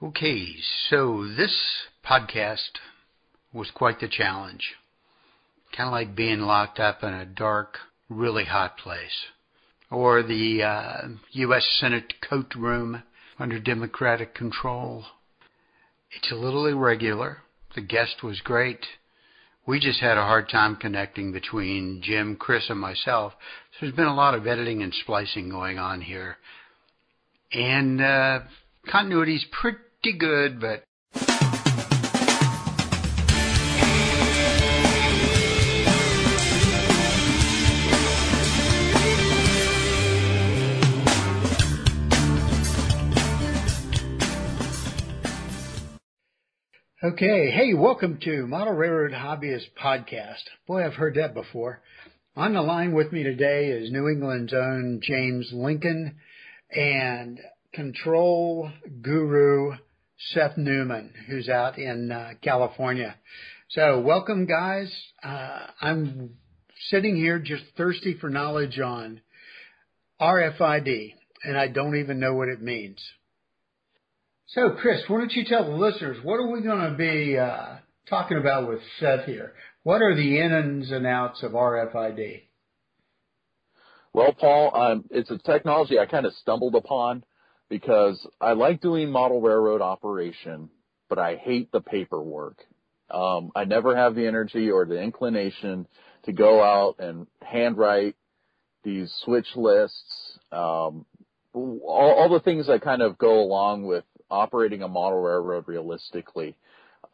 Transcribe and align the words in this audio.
Okay, 0.00 0.54
so 0.88 1.26
this 1.36 1.58
podcast 2.08 2.78
was 3.52 3.72
quite 3.74 3.98
the 3.98 4.06
challenge. 4.06 4.74
Kind 5.76 5.88
of 5.88 5.92
like 5.92 6.14
being 6.14 6.38
locked 6.38 6.78
up 6.78 7.02
in 7.02 7.12
a 7.12 7.26
dark, 7.26 7.78
really 8.08 8.44
hot 8.44 8.78
place. 8.78 9.26
Or 9.90 10.22
the 10.22 10.62
uh, 10.62 11.08
U.S. 11.32 11.66
Senate 11.80 12.12
coat 12.20 12.54
room 12.54 13.02
under 13.40 13.58
Democratic 13.58 14.36
control. 14.36 15.04
It's 16.12 16.30
a 16.30 16.36
little 16.36 16.66
irregular. 16.66 17.38
The 17.74 17.80
guest 17.80 18.22
was 18.22 18.40
great. 18.40 18.86
We 19.66 19.80
just 19.80 19.98
had 19.98 20.16
a 20.16 20.22
hard 20.22 20.48
time 20.48 20.76
connecting 20.76 21.32
between 21.32 22.02
Jim, 22.04 22.36
Chris, 22.36 22.70
and 22.70 22.78
myself. 22.78 23.32
So 23.72 23.78
there's 23.80 23.96
been 23.96 24.06
a 24.06 24.14
lot 24.14 24.34
of 24.34 24.46
editing 24.46 24.80
and 24.80 24.94
splicing 24.94 25.48
going 25.48 25.80
on 25.80 26.02
here. 26.02 26.36
And 27.52 28.00
uh, 28.00 28.40
continuity's 28.84 29.44
pretty 29.60 29.78
good, 30.12 30.60
but 30.60 30.84
Okay, 47.00 47.50
hey, 47.52 47.74
welcome 47.74 48.18
to 48.24 48.46
Model 48.46 48.74
Railroad 48.74 49.12
Hobbyist 49.12 49.68
Podcast. 49.80 50.42
Boy, 50.66 50.84
I've 50.84 50.94
heard 50.94 51.14
that 51.14 51.32
before. 51.32 51.80
On 52.34 52.54
the 52.54 52.60
line 52.60 52.92
with 52.92 53.12
me 53.12 53.22
today 53.22 53.68
is 53.68 53.92
New 53.92 54.08
England's 54.08 54.52
own 54.52 55.00
James 55.02 55.50
Lincoln 55.52 56.16
and 56.70 57.38
control 57.72 58.70
guru 59.00 59.74
Seth 60.18 60.56
Neumann, 60.56 61.12
who's 61.28 61.48
out 61.48 61.78
in 61.78 62.10
uh, 62.10 62.30
California. 62.42 63.14
So, 63.70 64.00
welcome, 64.00 64.46
guys. 64.46 64.92
Uh, 65.22 65.66
I'm 65.80 66.30
sitting 66.88 67.16
here 67.16 67.38
just 67.38 67.62
thirsty 67.76 68.16
for 68.20 68.28
knowledge 68.28 68.78
on 68.80 69.20
RFID, 70.20 71.14
and 71.44 71.56
I 71.56 71.68
don't 71.68 71.96
even 71.96 72.18
know 72.18 72.34
what 72.34 72.48
it 72.48 72.60
means. 72.60 72.98
So, 74.48 74.70
Chris, 74.80 75.02
why 75.06 75.18
don't 75.18 75.32
you 75.32 75.44
tell 75.44 75.64
the 75.64 75.76
listeners 75.76 76.18
what 76.24 76.36
are 76.36 76.50
we 76.50 76.62
going 76.62 76.90
to 76.90 76.96
be 76.96 77.38
uh, 77.38 77.76
talking 78.08 78.38
about 78.38 78.68
with 78.68 78.80
Seth 78.98 79.24
here? 79.24 79.52
What 79.84 80.02
are 80.02 80.16
the 80.16 80.40
ins 80.40 80.90
and 80.90 81.06
outs 81.06 81.42
of 81.42 81.52
RFID? 81.52 82.42
Well, 84.12 84.32
Paul, 84.32 84.74
um, 84.74 85.04
it's 85.10 85.30
a 85.30 85.38
technology 85.38 85.98
I 85.98 86.06
kind 86.06 86.26
of 86.26 86.32
stumbled 86.34 86.74
upon 86.74 87.22
because 87.68 88.26
I 88.40 88.52
like 88.52 88.80
doing 88.80 89.10
model 89.10 89.40
railroad 89.40 89.82
operation, 89.82 90.70
but 91.08 91.18
I 91.18 91.36
hate 91.36 91.70
the 91.72 91.80
paperwork. 91.80 92.58
Um, 93.10 93.50
I 93.54 93.64
never 93.64 93.96
have 93.96 94.14
the 94.14 94.26
energy 94.26 94.70
or 94.70 94.84
the 94.84 95.00
inclination 95.00 95.86
to 96.24 96.32
go 96.32 96.62
out 96.62 96.96
and 96.98 97.26
handwrite 97.42 98.16
these 98.84 99.12
switch 99.24 99.48
lists, 99.56 100.38
um, 100.52 101.06
all, 101.52 102.14
all, 102.16 102.28
the 102.28 102.40
things 102.40 102.66
that 102.66 102.82
kind 102.82 103.02
of 103.02 103.18
go 103.18 103.40
along 103.40 103.84
with 103.84 104.04
operating 104.30 104.82
a 104.82 104.88
model 104.88 105.20
railroad 105.20 105.64
realistically. 105.66 106.56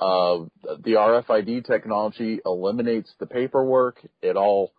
Uh, 0.01 0.45
the 0.83 0.93
RFID 0.93 1.67
technology 1.67 2.41
eliminates 2.45 3.13
the 3.19 3.27
paperwork. 3.27 4.01
It 4.21 4.37
all 4.37 4.73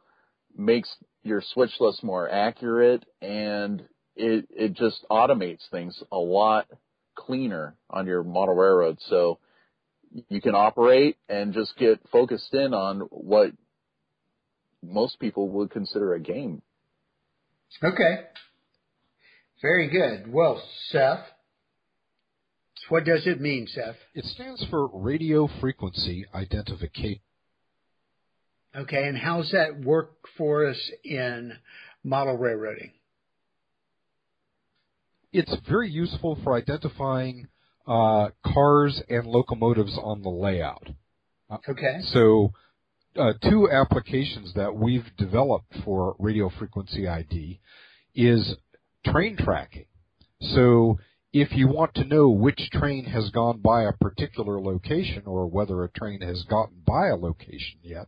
makes 0.58 0.94
your 1.24 1.42
switch 1.42 1.72
list 1.80 2.04
more 2.04 2.30
accurate 2.30 3.06
and 3.22 3.84
it 4.16 4.48
it 4.50 4.74
just 4.74 5.06
automates 5.10 5.68
things 5.72 6.02
a 6.12 6.18
lot 6.18 6.68
cleaner 7.16 7.76
on 7.90 8.08
your 8.08 8.24
model 8.24 8.56
railroad. 8.56 8.98
So 9.08 9.40
you 10.30 10.42
can 10.42 10.56
operate 10.56 11.18
and 11.28 11.54
just 11.54 11.76
get 11.78 12.00
focused 12.12 12.54
in 12.54 12.74
on 12.74 13.02
what 13.10 13.52
most 14.84 15.20
people 15.20 15.50
would 15.50 15.72
consider 15.72 16.14
a 16.14 16.20
game. 16.20 16.62
Okay. 17.84 18.26
Very 19.62 19.90
good. 19.90 20.32
Well, 20.32 20.62
Seth, 20.90 21.26
what 22.90 23.04
does 23.04 23.26
it 23.26 23.42
mean, 23.42 23.68
Seth? 23.68 23.96
It 24.14 24.26
stands 24.26 24.66
for 24.70 24.88
radio 24.94 25.50
frequency 25.60 26.26
identification. 26.34 27.22
Okay, 28.76 29.08
and 29.08 29.18
how's 29.18 29.52
that 29.52 29.80
work 29.80 30.12
for 30.38 30.68
us 30.68 30.92
in 31.04 31.54
model 32.04 32.38
railroading? 32.38 32.92
It's 35.36 35.56
very 35.68 35.90
useful 35.90 36.38
for 36.44 36.56
identifying 36.56 37.48
uh, 37.88 38.30
cars 38.46 39.02
and 39.10 39.28
locomotives 39.28 39.98
on 40.02 40.22
the 40.24 40.30
layout. 40.30 40.88
Uh, 41.50 41.58
okay. 41.70 42.00
So, 42.14 42.54
uh, 43.18 43.34
two 43.50 43.70
applications 43.70 44.54
that 44.56 44.76
we've 44.76 45.06
developed 45.18 45.74
for 45.84 46.16
radio 46.20 46.50
frequency 46.58 47.08
ID 47.08 47.60
is 48.16 48.56
train 49.06 49.38
tracking. 49.38 49.86
So, 50.42 51.00
if 51.36 51.52
you 51.52 51.68
want 51.68 51.94
to 51.94 52.06
know 52.06 52.30
which 52.30 52.70
train 52.72 53.04
has 53.04 53.30
gone 53.30 53.60
by 53.60 53.84
a 53.84 53.92
particular 53.92 54.58
location 54.58 55.24
or 55.26 55.46
whether 55.46 55.84
a 55.84 55.90
train 55.90 56.22
has 56.22 56.44
gotten 56.44 56.82
by 56.88 57.08
a 57.08 57.16
location 57.18 57.78
yet, 57.84 58.08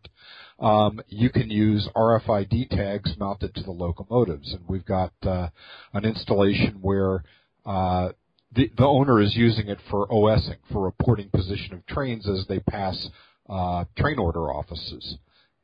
um, 0.61 1.01
you 1.09 1.29
can 1.29 1.49
use 1.49 1.89
RFID 1.93 2.69
tags 2.69 3.16
mounted 3.19 3.53
to 3.53 3.63
the 3.63 3.71
locomotives. 3.71 4.53
And 4.53 4.63
we've 4.69 4.85
got 4.85 5.11
uh, 5.23 5.49
an 5.91 6.05
installation 6.05 6.75
where 6.81 7.25
uh, 7.66 8.13
the, 8.55 8.71
the 8.77 8.85
owner 8.85 9.21
is 9.21 9.35
using 9.35 9.67
it 9.67 9.79
for 9.91 10.07
OSing, 10.07 10.59
for 10.71 10.85
reporting 10.85 11.29
position 11.29 11.73
of 11.73 11.85
trains 11.85 12.29
as 12.29 12.45
they 12.47 12.59
pass 12.59 13.09
uh, 13.49 13.83
train 13.97 14.19
order 14.19 14.53
offices. 14.53 15.17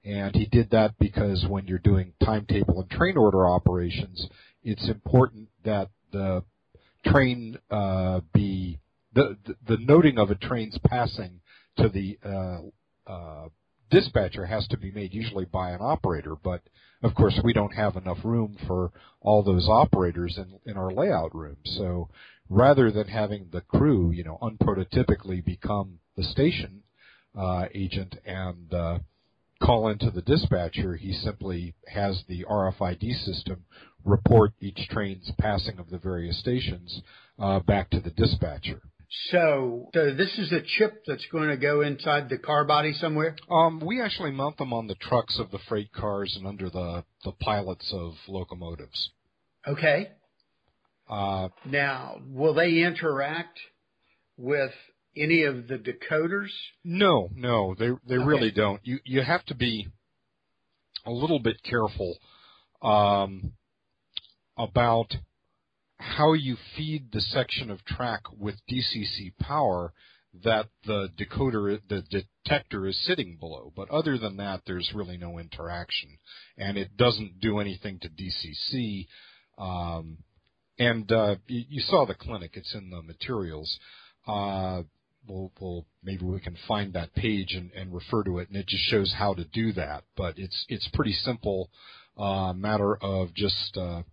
And 0.04 0.36
he 0.36 0.48
did 0.48 0.72
that 0.72 0.96
because 1.00 1.46
when 1.48 1.68
you're 1.68 1.80
doing 1.80 2.12
timetable 2.22 2.82
and 2.82 2.90
train 2.90 3.16
order 3.16 3.48
operations, 3.48 4.28
it's 4.66 4.90
important 4.90 5.48
that 5.64 5.92
the 6.12 6.44
train 7.06 7.58
uh, 7.70 8.22
be 8.34 8.80
the, 9.14 9.38
the, 9.46 9.56
the 9.68 9.78
noting 9.78 10.18
of 10.18 10.32
a 10.32 10.36
train's 10.36 10.78
passing 10.86 11.42
to 11.78 11.90
the 11.90 12.18
uh, 12.26 13.12
uh, 13.12 13.50
dispatcher 13.90 14.46
has 14.46 14.68
to 14.68 14.78
be 14.78 14.92
made 14.92 15.14
usually 15.14 15.46
by 15.46 15.72
an 15.72 15.80
operator, 15.82 16.36
but 16.36 16.62
of 17.04 17.14
course 17.16 17.40
we 17.44 17.54
don't 17.54 17.76
have 17.76 17.96
enough 17.96 18.18
room 18.24 18.58
for 18.68 18.92
all 19.22 19.44
those 19.44 19.68
operators 19.70 20.38
in, 20.38 20.60
in 20.70 20.78
our 20.78 20.92
layout 20.92 21.34
room. 21.36 21.58
So 21.64 22.10
rather 22.50 22.92
than 22.92 23.08
having 23.08 23.48
the 23.52 23.62
crew, 23.62 24.12
you 24.12 24.24
know, 24.24 24.38
unprototypically 24.42 25.44
become 25.44 26.00
the 26.16 26.24
station 26.24 26.82
uh, 27.38 27.66
agent 27.74 28.16
and 28.26 28.74
uh, 28.74 29.00
call 29.64 29.88
into 29.88 30.12
the 30.12 30.22
dispatcher, 30.22 30.96
he 30.96 31.14
simply 31.14 31.74
has 31.88 32.24
the 32.28 32.46
RFID 32.50 33.24
system 33.26 33.64
report 34.04 34.52
each 34.60 34.88
train's 34.90 35.32
passing 35.40 35.80
of 35.80 35.90
the 35.90 35.98
various 35.98 36.40
stations 36.40 37.02
uh, 37.40 37.60
back 37.60 37.90
to 37.92 38.00
the 38.00 38.12
dispatcher. 38.12 38.82
So, 39.30 39.90
so 39.94 40.14
this 40.14 40.38
is 40.40 40.52
a 40.52 40.62
chip 40.62 41.04
that's 41.06 41.26
going 41.32 41.50
to 41.50 41.58
go 41.58 41.82
inside 41.82 42.30
the 42.30 42.38
car 42.38 42.66
body 42.66 42.94
somewhere? 42.94 43.36
Um, 43.50 43.80
we 43.80 44.02
actually 44.02 44.32
mount 44.32 44.58
them 44.58 44.74
on 44.74 44.88
the 44.88 44.96
trucks 44.96 45.40
of 45.40 45.52
the 45.52 45.60
freight 45.70 45.94
cars 45.94 46.36
and 46.38 46.48
under 46.48 46.70
the, 46.70 47.04
the 47.24 47.32
pilots 47.32 47.94
of 47.94 48.14
locomotives. 48.28 49.12
Okay. 49.68 50.10
Uh, 51.08 51.50
now, 51.66 52.18
will 52.28 52.56
they 52.56 52.80
interact 52.80 53.60
with 54.36 54.72
any 55.16 55.44
of 55.44 55.68
the 55.68 55.78
decoders? 55.78 56.50
No, 56.84 57.30
no, 57.36 57.76
they 57.78 57.90
they 58.08 58.16
okay. 58.16 58.26
really 58.26 58.52
don't. 58.52 58.82
You 58.84 59.00
you 59.06 59.22
have 59.22 59.46
to 59.46 59.56
be 59.56 59.88
a 61.06 61.12
little 61.12 61.40
bit 61.40 61.62
careful 61.64 62.18
um, 62.82 63.54
about 64.58 65.14
how 65.98 66.34
you 66.34 66.58
feed 66.76 67.12
the 67.12 67.22
section 67.22 67.72
of 67.72 67.84
track 67.86 68.22
with 68.38 68.56
DCC 68.70 69.36
power 69.40 69.94
that 70.44 70.68
the 70.86 71.10
decoder, 71.18 71.80
the 71.88 72.02
detector 72.10 72.88
is 72.88 73.06
sitting 73.06 73.38
below. 73.40 73.72
But 73.76 73.90
other 73.90 74.18
than 74.18 74.38
that, 74.38 74.62
there's 74.66 74.92
really 74.94 75.18
no 75.18 75.38
interaction, 75.38 76.18
and 76.58 76.78
it 76.78 76.98
doesn't 76.98 77.40
do 77.40 77.60
anything 77.60 78.00
to 78.00 78.10
DCC. 78.10 79.08
Um, 79.58 80.18
and 80.80 81.12
uh, 81.12 81.36
you, 81.48 81.64
you, 81.70 81.82
saw 81.82 82.06
the 82.06 82.16
clinic; 82.16 82.52
it's 82.56 82.74
in 82.74 82.90
the 82.90 83.04
materials. 83.04 83.78
Uh, 84.28 84.84
we'll, 85.28 85.52
we'll, 85.60 85.86
maybe 86.04 86.26
we 86.26 86.40
can 86.40 86.58
find 86.68 86.94
that 86.94 87.14
page 87.16 87.54
and, 87.54 87.72
and, 87.72 87.94
refer 87.94 88.24
to 88.24 88.40
it, 88.40 88.50
and 88.50 88.58
it 88.58 88.68
just 88.68 88.84
shows 88.84 89.14
how 89.18 89.34
to 89.34 89.46
do 89.46 89.74
that. 89.74 90.04
But 90.16 90.38
it's 90.38 90.66
it's 90.70 90.88
pretty 90.94 91.14
simple 91.14 91.70
uh, 92.18 92.54
matter 92.54 92.96
of 92.98 93.34
just 93.34 93.78
uh, 93.78 94.04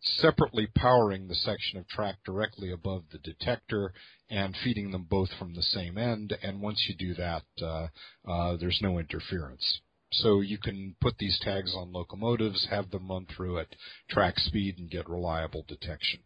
separately 0.00 0.68
powering 0.74 1.28
the 1.28 1.34
section 1.34 1.78
of 1.78 1.88
track 1.88 2.16
directly 2.24 2.70
above 2.70 3.04
the 3.10 3.18
detector 3.18 3.92
and 4.30 4.56
feeding 4.62 4.90
them 4.90 5.06
both 5.08 5.30
from 5.38 5.54
the 5.54 5.62
same 5.62 5.98
end. 5.98 6.36
And 6.42 6.60
once 6.60 6.86
you 6.88 6.94
do 6.94 7.14
that, 7.14 7.42
uh, 7.60 7.88
uh, 8.28 8.56
there's 8.56 8.80
no 8.82 8.98
interference. 8.98 9.80
So 10.12 10.40
you 10.40 10.58
can 10.58 10.94
put 11.00 11.18
these 11.18 11.38
tags 11.42 11.74
on 11.74 11.92
locomotives, 11.92 12.66
have 12.70 12.90
them 12.90 13.10
run 13.10 13.26
through 13.26 13.58
at 13.58 13.74
track 14.08 14.38
speed, 14.38 14.78
and 14.78 14.90
get 14.90 15.08
reliable 15.08 15.64
detection. 15.68 16.20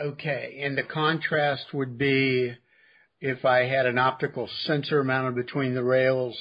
Okay, 0.00 0.60
and 0.62 0.76
the 0.76 0.82
contrast 0.82 1.72
would 1.72 1.96
be 1.96 2.52
if 3.20 3.44
I 3.44 3.60
had 3.60 3.86
an 3.86 3.98
optical 3.98 4.48
sensor 4.64 5.04
mounted 5.04 5.36
between 5.36 5.74
the 5.74 5.84
rails 5.84 6.36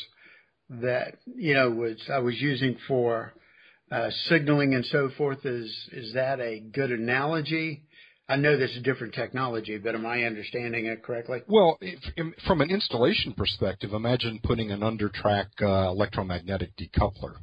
that 0.70 1.18
you 1.26 1.54
know 1.54 1.70
was 1.70 1.98
I 2.12 2.20
was 2.20 2.36
using 2.42 2.78
for 2.88 3.34
uh, 3.92 4.10
signaling 4.28 4.74
and 4.74 4.86
so 4.86 5.10
forth. 5.18 5.46
Is 5.46 5.72
is 5.92 6.14
that 6.14 6.40
a 6.40 6.60
good 6.60 6.92
analogy? 6.92 7.84
I 8.28 8.38
know 8.38 8.58
this 8.58 8.72
is 8.72 8.82
different 8.84 9.14
technology, 9.14 9.78
but 9.78 9.96
am 9.96 10.06
I 10.06 10.24
understanding 10.24 10.86
it 10.86 11.04
correctly? 11.04 11.42
Well, 11.48 11.78
if, 11.82 12.00
from 12.48 12.62
an 12.62 12.72
installation 12.72 13.34
perspective, 13.34 13.92
imagine 13.94 14.40
putting 14.42 14.72
an 14.72 14.82
under-track 14.82 15.48
uh, 15.62 15.90
electromagnetic 15.90 16.72
decoupler. 16.78 17.36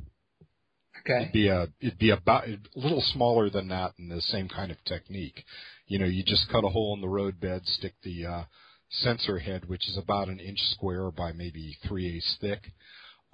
Okay. 1.01 1.23
It'd 1.23 1.33
be 1.33 1.49
a 1.49 1.69
it'd 1.81 1.99
be 1.99 2.11
about 2.11 2.49
a 2.49 2.59
little 2.75 3.03
smaller 3.13 3.51
than 3.51 3.69
that 3.69 3.93
in 3.99 4.09
the 4.09 4.21
same 4.21 4.49
kind 4.49 4.71
of 4.71 4.83
technique. 4.85 5.45
You 5.91 5.99
know, 5.99 6.07
you 6.07 6.23
just 6.23 6.49
cut 6.49 6.65
a 6.65 6.69
hole 6.69 6.95
in 6.95 7.01
the 7.01 7.09
roadbed, 7.09 7.67
stick 7.67 7.95
the 8.03 8.25
uh, 8.25 8.45
sensor 8.89 9.41
head, 9.41 9.69
which 9.69 9.89
is 9.89 9.99
about 9.99 10.29
an 10.29 10.39
inch 10.39 10.61
square 10.73 11.11
by 11.11 11.33
maybe 11.33 11.77
three 11.87 12.17
eighths 12.17 12.37
thick, 12.41 12.73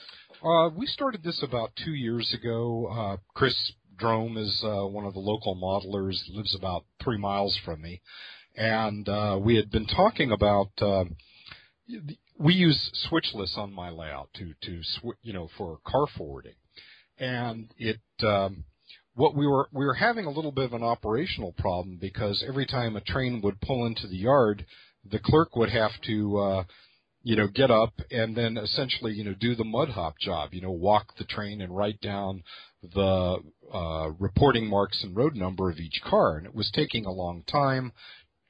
Uh, 0.47 0.69
we 0.77 0.87
started 0.87 1.23
this 1.25 1.43
about 1.43 1.73
two 1.85 1.95
years 1.95 2.33
ago. 2.33 2.87
Uh, 2.87 3.17
Chris 3.35 3.73
Drome 3.99 4.37
is 4.37 4.63
uh, 4.65 4.87
one 4.87 5.05
of 5.05 5.15
the 5.15 5.21
local 5.21 5.57
modelers, 5.57 6.17
lives 6.29 6.55
about 6.55 6.85
three 7.03 7.19
miles 7.19 7.59
from 7.65 7.83
me 7.83 8.01
and 8.57 9.09
uh, 9.09 9.39
we 9.41 9.57
had 9.57 9.71
been 9.71 9.87
talking 9.87 10.33
about. 10.33 10.71
Uh, 10.81 11.05
we 12.39 12.55
use 12.55 12.91
switch 13.09 13.29
lists 13.35 13.57
on 13.57 13.73
my 13.73 13.91
layout 13.91 14.29
to 14.35 14.55
to 14.63 14.83
sw- 14.83 15.19
you 15.23 15.33
know 15.33 15.49
for 15.57 15.79
car 15.87 16.07
forwarding, 16.17 16.55
and 17.19 17.71
it. 17.79 18.01
Um, 18.23 18.65
what 19.15 19.35
we 19.35 19.47
were 19.47 19.69
we 19.73 19.87
were 19.87 19.95
having 19.95 20.27
a 20.27 20.31
little 20.31 20.53
bit 20.53 20.67
of 20.67 20.73
an 20.75 20.83
operational 20.83 21.55
problem 21.57 21.97
because 21.99 22.45
every 22.47 22.67
time 22.67 22.97
a 22.97 23.01
train 23.01 23.41
would 23.43 23.61
pull 23.63 23.87
into 23.87 24.07
the 24.07 24.17
yard, 24.17 24.67
the 25.11 25.19
clerk 25.19 25.57
would 25.57 25.71
have 25.71 25.93
to 26.07 26.39
uh, 26.39 26.65
you 27.27 27.35
know, 27.35 27.49
get 27.49 27.73
up 27.73 27.93
and 28.13 28.37
then 28.37 28.57
essentially, 28.57 29.13
you 29.13 29.25
know, 29.25 29.35
do 29.35 29.57
the 29.57 29.65
mud 29.65 29.89
hop 29.89 30.17
job, 30.17 30.51
you 30.55 30.61
know, 30.61 30.71
walk 30.71 31.13
the 31.19 31.25
train 31.25 31.61
and 31.61 31.77
write 31.77 32.01
down 32.01 32.41
the 32.95 33.39
uh, 33.75 34.11
reporting 34.21 34.71
marks 34.71 35.03
and 35.03 35.17
road 35.17 35.35
number 35.35 35.69
of 35.69 35.79
each 35.79 36.01
car. 36.09 36.37
And 36.37 36.47
it 36.47 36.55
was 36.55 36.71
taking 36.73 37.05
a 37.05 37.11
long 37.11 37.43
time. 37.51 37.91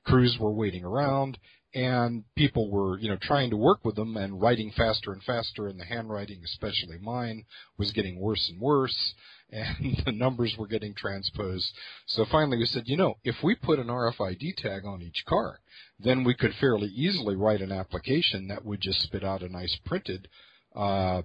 Crews 0.04 0.36
were 0.38 0.52
waiting 0.52 0.84
around 0.84 1.38
and 1.72 2.24
people 2.36 2.70
were, 2.70 2.98
you 2.98 3.08
know, 3.08 3.16
trying 3.18 3.48
to 3.48 3.56
work 3.56 3.82
with 3.82 3.96
them 3.96 4.14
and 4.18 4.42
writing 4.42 4.70
faster 4.76 5.10
and 5.10 5.22
faster. 5.22 5.68
And 5.68 5.80
the 5.80 5.86
handwriting, 5.86 6.42
especially 6.44 6.98
mine, 7.00 7.46
was 7.78 7.92
getting 7.92 8.20
worse 8.20 8.46
and 8.50 8.60
worse 8.60 9.14
and 9.50 10.02
the 10.04 10.12
numbers 10.12 10.54
were 10.58 10.66
getting 10.66 10.94
transposed. 10.94 11.66
So 12.06 12.24
finally 12.30 12.58
we 12.58 12.66
said, 12.66 12.84
you 12.86 12.96
know, 12.96 13.14
if 13.24 13.36
we 13.42 13.54
put 13.54 13.78
an 13.78 13.88
RFID 13.88 14.56
tag 14.56 14.84
on 14.84 15.02
each 15.02 15.24
car, 15.26 15.60
then 15.98 16.24
we 16.24 16.34
could 16.34 16.52
fairly 16.60 16.88
easily 16.88 17.36
write 17.36 17.60
an 17.60 17.72
application 17.72 18.48
that 18.48 18.64
would 18.64 18.80
just 18.80 19.00
spit 19.02 19.24
out 19.24 19.42
a 19.42 19.48
nice 19.48 19.76
printed 19.84 20.28
uh, 20.74 21.22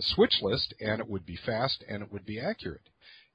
switch 0.00 0.34
list 0.42 0.74
and 0.80 1.00
it 1.00 1.08
would 1.08 1.26
be 1.26 1.38
fast 1.44 1.84
and 1.88 2.02
it 2.02 2.12
would 2.12 2.26
be 2.26 2.40
accurate. 2.40 2.88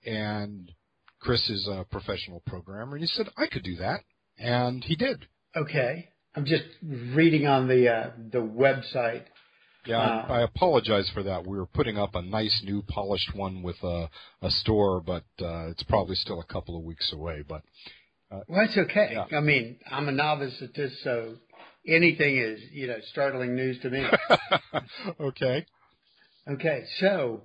And 0.05 0.71
Chris 1.19 1.49
is 1.49 1.67
a 1.67 1.85
professional 1.89 2.41
programmer 2.45 2.95
and 2.95 3.03
he 3.03 3.07
said, 3.07 3.27
I 3.37 3.47
could 3.47 3.63
do 3.63 3.75
that 3.77 4.01
and 4.37 4.83
he 4.83 4.95
did. 4.95 5.27
Okay, 5.55 6.09
I'm 6.35 6.45
just 6.45 6.63
reading 6.81 7.45
on 7.45 7.67
the 7.67 7.89
uh, 7.89 8.11
the 8.31 8.39
website. 8.39 9.23
Yeah, 9.85 9.97
uh, 9.97 10.25
I 10.29 10.41
apologize 10.41 11.09
for 11.13 11.23
that. 11.23 11.45
We 11.45 11.57
were 11.57 11.65
putting 11.65 11.97
up 11.97 12.13
a 12.13 12.21
nice 12.21 12.61
new 12.63 12.83
polished 12.83 13.35
one 13.35 13.63
with 13.63 13.81
a 13.83 14.09
a 14.41 14.51
store, 14.51 15.01
but 15.01 15.23
uh, 15.41 15.69
it's 15.69 15.83
probably 15.83 16.15
still 16.15 16.39
a 16.39 16.45
couple 16.45 16.77
of 16.77 16.83
weeks 16.83 17.11
away. 17.13 17.43
But 17.47 17.63
uh, 18.31 18.41
well, 18.47 18.65
that's 18.65 18.77
okay. 18.77 19.09
Yeah. 19.13 19.37
I 19.37 19.41
mean, 19.41 19.77
I'm 19.89 20.07
a 20.07 20.11
novice 20.11 20.61
at 20.61 20.75
this, 20.75 20.91
so 21.03 21.35
anything 21.87 22.37
is 22.37 22.59
you 22.71 22.87
know 22.87 22.97
startling 23.11 23.55
news 23.55 23.79
to 23.81 23.89
me. 23.89 24.05
okay. 25.19 25.65
Okay, 26.47 26.83
so 26.99 27.43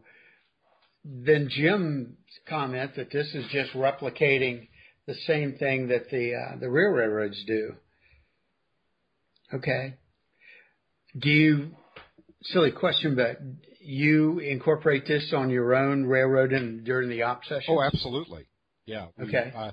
then 1.05 1.49
Jim's 1.51 2.17
comment 2.49 2.97
that 2.97 3.11
this 3.11 3.35
is 3.35 3.47
just 3.51 3.73
replicating 3.73 4.69
the 5.07 5.15
same 5.27 5.57
thing 5.57 5.89
that 5.89 6.11
the 6.11 6.35
uh, 6.35 6.57
the 6.59 6.69
real 6.69 6.91
railroads 6.91 7.43
do. 7.47 7.75
Okay. 9.55 9.95
Do 11.19 11.31
you 11.31 11.71
silly 12.53 12.71
question, 12.71 13.15
but 13.15 13.39
you 13.81 14.39
incorporate 14.39 15.07
this 15.07 15.33
on 15.35 15.51
your 15.51 15.75
own 15.75 16.07
railroad 16.07 16.53
and 16.53 16.85
during 16.85 17.09
the 17.09 17.23
op 17.23 17.45
session? 17.45 17.65
Oh, 17.69 17.83
absolutely. 17.83 18.47
Yeah. 18.85 19.07
We, 19.19 19.27
okay. 19.27 19.53
Uh, 19.55 19.71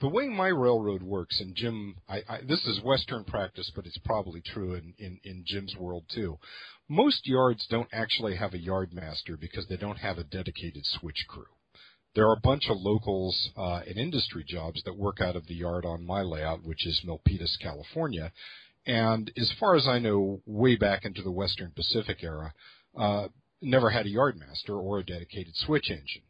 the 0.00 0.08
way 0.08 0.28
my 0.28 0.48
railroad 0.48 1.02
works, 1.02 1.40
and 1.40 1.54
Jim, 1.54 1.96
I, 2.08 2.22
I, 2.28 2.38
this 2.48 2.64
is 2.66 2.82
Western 2.82 3.24
practice, 3.24 3.70
but 3.76 3.86
it's 3.86 3.98
probably 3.98 4.40
true 4.40 4.74
in, 4.74 4.94
in, 4.98 5.20
in 5.24 5.44
Jim's 5.46 5.76
world 5.76 6.04
too. 6.12 6.38
Most 6.88 7.26
yards 7.26 7.66
don't 7.70 7.88
actually 7.92 8.36
have 8.36 8.54
a 8.54 8.58
yard 8.58 8.92
master 8.92 9.36
because 9.36 9.66
they 9.68 9.76
don't 9.76 9.98
have 9.98 10.18
a 10.18 10.24
dedicated 10.24 10.84
switch 10.84 11.26
crew 11.28 11.44
there 12.14 12.28
are 12.28 12.34
a 12.34 12.40
bunch 12.40 12.64
of 12.68 12.76
locals 12.80 13.50
uh, 13.56 13.80
and 13.86 13.98
industry 13.98 14.44
jobs 14.46 14.82
that 14.84 14.96
work 14.96 15.20
out 15.20 15.36
of 15.36 15.46
the 15.46 15.54
yard 15.54 15.84
on 15.84 16.06
my 16.06 16.22
layout, 16.22 16.62
which 16.62 16.86
is 16.86 17.04
Milpitas, 17.04 17.58
California. 17.60 18.32
And 18.86 19.30
as 19.36 19.52
far 19.58 19.76
as 19.76 19.86
I 19.88 19.98
know, 19.98 20.42
way 20.46 20.76
back 20.76 21.04
into 21.04 21.22
the 21.22 21.30
Western 21.30 21.72
Pacific 21.74 22.18
era, 22.22 22.52
uh, 22.98 23.28
never 23.60 23.90
had 23.90 24.06
a 24.06 24.10
yardmaster 24.10 24.70
or 24.70 24.98
a 24.98 25.04
dedicated 25.04 25.56
switch 25.56 25.90
engine. 25.90 26.22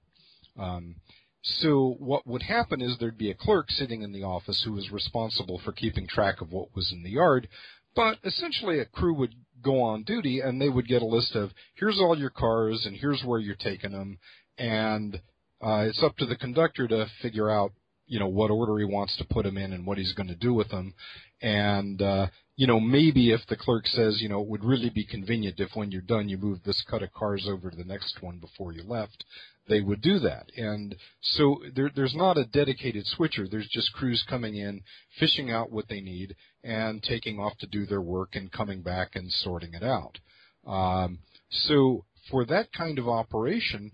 Um, 0.59 0.97
so 1.43 1.97
what 1.99 2.27
would 2.27 2.43
happen 2.43 2.81
is 2.81 2.97
there'd 2.97 3.19
be 3.19 3.31
a 3.31 3.35
clerk 3.35 3.71
sitting 3.71 4.03
in 4.03 4.13
the 4.13 4.23
office 4.23 4.63
who 4.63 4.73
was 4.73 4.91
responsible 4.91 5.61
for 5.65 5.73
keeping 5.73 6.07
track 6.07 6.41
of 6.41 6.53
what 6.53 6.75
was 6.75 6.93
in 6.93 7.03
the 7.03 7.11
yard, 7.11 7.49
but 7.95 8.19
essentially 8.25 8.79
a 8.79 8.87
crew 8.87 9.15
would 9.15 9.35
go 9.63 9.83
on 9.83 10.05
duty 10.05 10.41
and 10.41 10.61
they 10.61 10.69
would 10.69 10.87
get 10.87 11.03
a 11.03 11.07
list 11.07 11.35
of 11.35 11.53
here's 11.75 11.99
all 11.99 12.19
your 12.19 12.31
cars 12.31 12.87
and 12.87 12.97
here's 12.97 13.23
where 13.25 13.41
you're 13.41 13.55
taking 13.57 13.93
them 13.93 14.19
and 14.59 15.21
Uh, 15.65 15.87
it's 15.89 16.03
up 16.03 16.15
to 16.19 16.27
the 16.27 16.37
conductor 16.37 16.87
to 16.87 17.07
figure 17.23 17.49
out, 17.49 17.73
you 18.07 18.19
know, 18.19 18.29
what 18.29 18.51
order 18.51 18.79
he 18.79 18.85
wants 18.85 19.17
to 19.17 19.25
put 19.25 19.45
them 19.45 19.57
in 19.57 19.73
and 19.73 19.87
what 19.87 19.97
he's 19.97 20.13
going 20.13 20.29
to 20.29 20.35
do 20.35 20.53
with 20.53 20.69
them. 20.69 20.93
And, 21.41 22.03
uh, 22.03 22.27
you 22.57 22.67
know, 22.67 22.79
maybe 22.79 23.33
if 23.33 23.41
the 23.49 23.57
clerk 23.57 23.87
says, 23.87 24.21
you 24.21 24.29
know, 24.29 24.41
it 24.41 24.49
would 24.49 24.65
really 24.65 24.91
be 24.91 25.05
convenient 25.05 25.59
if 25.59 25.71
when 25.75 25.91
you're 25.91 26.03
done 26.03 26.29
you 26.29 26.39
move 26.39 26.61
this 26.63 26.85
cut 26.89 27.03
of 27.03 27.13
cars 27.13 27.49
over 27.51 27.71
to 27.71 27.77
the 27.77 27.85
next 27.85 28.23
one 28.23 28.39
before 28.39 28.73
you 28.73 28.85
left, 28.85 29.25
they 29.69 29.81
would 29.81 30.01
do 30.01 30.19
that. 30.21 30.51
And 30.57 30.95
so 31.21 31.61
there, 31.75 31.91
there's 31.95 32.15
not 32.15 32.39
a 32.39 32.45
dedicated 32.45 33.07
switcher. 33.07 33.49
There's 33.49 33.69
just 33.69 33.93
crews 33.93 34.25
coming 34.29 34.57
in, 34.57 34.83
fishing 35.19 35.51
out 35.51 35.73
what 35.73 35.89
they 35.89 36.01
need, 36.01 36.37
and 36.63 37.03
taking 37.03 37.41
off 37.41 37.59
to 37.59 37.67
do 37.67 37.87
their 37.87 38.03
work 38.03 38.31
and 38.35 38.53
coming 38.53 38.83
back 38.83 39.17
and 39.17 39.33
sorting 39.33 39.75
it 39.75 39.83
out. 39.83 40.19
Um, 40.67 41.19
so 41.51 42.05
for 42.31 42.45
that 42.47 42.73
kind 42.73 42.99
of 42.99 43.09
operation, 43.09 43.91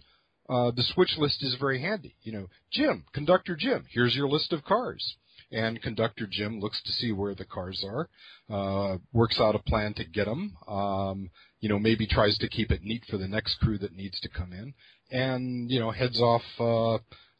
uh, 0.50 0.70
the 0.72 0.82
switch 0.82 1.16
list 1.16 1.42
is 1.42 1.56
very 1.58 1.80
handy. 1.80 2.16
You 2.22 2.32
know, 2.32 2.46
Jim, 2.72 3.04
conductor 3.14 3.56
Jim, 3.56 3.86
here's 3.90 4.14
your 4.14 4.28
list 4.28 4.52
of 4.52 4.64
cars. 4.64 5.16
And 5.52 5.82
conductor 5.82 6.28
Jim 6.30 6.60
looks 6.60 6.80
to 6.84 6.92
see 6.92 7.10
where 7.12 7.34
the 7.34 7.44
cars 7.44 7.84
are, 7.84 8.08
uh, 8.48 8.98
works 9.12 9.40
out 9.40 9.56
a 9.56 9.58
plan 9.58 9.94
to 9.94 10.04
get 10.04 10.26
them, 10.26 10.56
um, 10.68 11.30
you 11.60 11.68
know, 11.68 11.78
maybe 11.78 12.06
tries 12.06 12.38
to 12.38 12.48
keep 12.48 12.70
it 12.70 12.84
neat 12.84 13.04
for 13.10 13.16
the 13.16 13.26
next 13.26 13.56
crew 13.56 13.76
that 13.78 13.96
needs 13.96 14.20
to 14.20 14.28
come 14.28 14.52
in, 14.52 14.74
and, 15.10 15.70
you 15.70 15.80
know, 15.80 15.90
heads 15.90 16.20
off, 16.20 16.42
uh, 16.60 16.94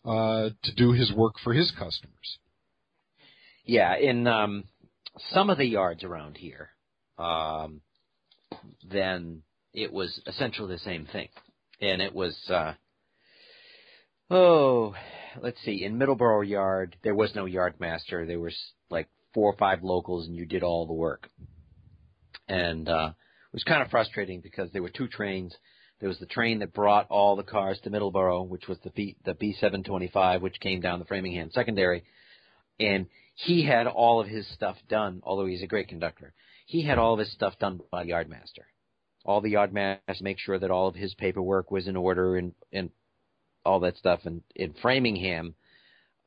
uh, 0.05 0.51
to 0.63 0.75
do 0.75 0.93
his 0.93 1.13
work 1.13 1.35
for 1.45 1.53
his 1.53 1.71
customers. 1.71 2.39
Yeah, 3.65 3.97
in, 3.97 4.27
um, 4.27 4.65
some 5.33 5.49
of 5.49 5.59
the 5.59 5.67
yards 5.67 6.03
around 6.03 6.37
here, 6.37 6.71
um, 7.19 7.81
then 8.83 9.43
it 9.73 9.93
was 9.93 10.21
essentially 10.27 10.75
the 10.75 10.81
same 10.81 11.07
thing. 11.07 11.29
And 11.81 12.03
it 12.03 12.15
was, 12.15 12.37
uh, 12.51 12.75
oh, 14.31 14.95
let's 15.43 15.61
see, 15.65 15.85
in 15.85 15.99
Middleborough 15.99 16.49
Yard, 16.49 16.97
there 17.03 17.15
was 17.15 17.35
no 17.35 17.45
yard 17.45 17.75
master. 17.79 18.27
There 18.27 18.41
was 18.41 18.57
like 18.91 19.09
four 19.35 19.53
or 19.53 19.57
five 19.57 19.83
locals 19.83 20.27
and 20.27 20.37
you 20.37 20.47
did 20.47 20.63
all 20.63 20.87
the 20.87 20.93
work. 20.93 21.29
And, 22.49 22.89
uh, 22.89 23.13
it 23.53 23.57
was 23.57 23.65
kind 23.65 23.83
of 23.83 23.91
frustrating 23.91 24.41
because 24.41 24.71
there 24.73 24.83
were 24.83 24.91
two 24.91 25.09
trains. 25.09 25.55
There 25.99 26.09
was 26.09 26.19
the 26.19 26.27
train 26.27 26.61
that 26.61 26.73
brought 26.73 27.11
all 27.11 27.35
the 27.35 27.43
cars 27.43 27.81
to 27.83 27.91
Middleborough, 27.91 28.47
which 28.47 28.69
was 28.69 28.79
the 28.85 28.91
B, 28.91 29.17
the 29.25 29.35
B725, 29.35 30.41
which 30.41 30.61
came 30.61 30.81
down 30.81 31.01
the 31.01 31.05
Framingham 31.05 31.51
Secondary. 31.51 32.05
And 32.79 33.07
he 33.35 33.65
had 33.65 33.89
all 33.89 34.21
of 34.21 34.29
his 34.29 34.47
stuff 34.55 34.77
done, 34.89 35.21
although 35.25 35.47
he's 35.47 35.63
a 35.63 35.67
great 35.67 35.89
conductor. 35.89 36.33
He 36.67 36.83
had 36.83 36.99
all 36.99 37.15
of 37.15 37.19
his 37.19 37.33
stuff 37.33 37.59
done 37.59 37.81
by 37.91 38.05
the 38.05 38.11
yardmaster. 38.11 38.67
All 39.25 39.41
the 39.41 39.55
yardmaster 39.55 40.23
make 40.23 40.39
sure 40.39 40.59
that 40.59 40.71
all 40.71 40.87
of 40.87 40.95
his 40.95 41.13
paperwork 41.15 41.71
was 41.73 41.89
in 41.89 41.97
order 41.97 42.37
and 42.37 42.55
and 42.73 42.91
all 43.65 43.81
that 43.81 43.97
stuff. 43.97 44.21
And 44.25 44.43
in 44.55 44.75
Framingham, 44.81 45.55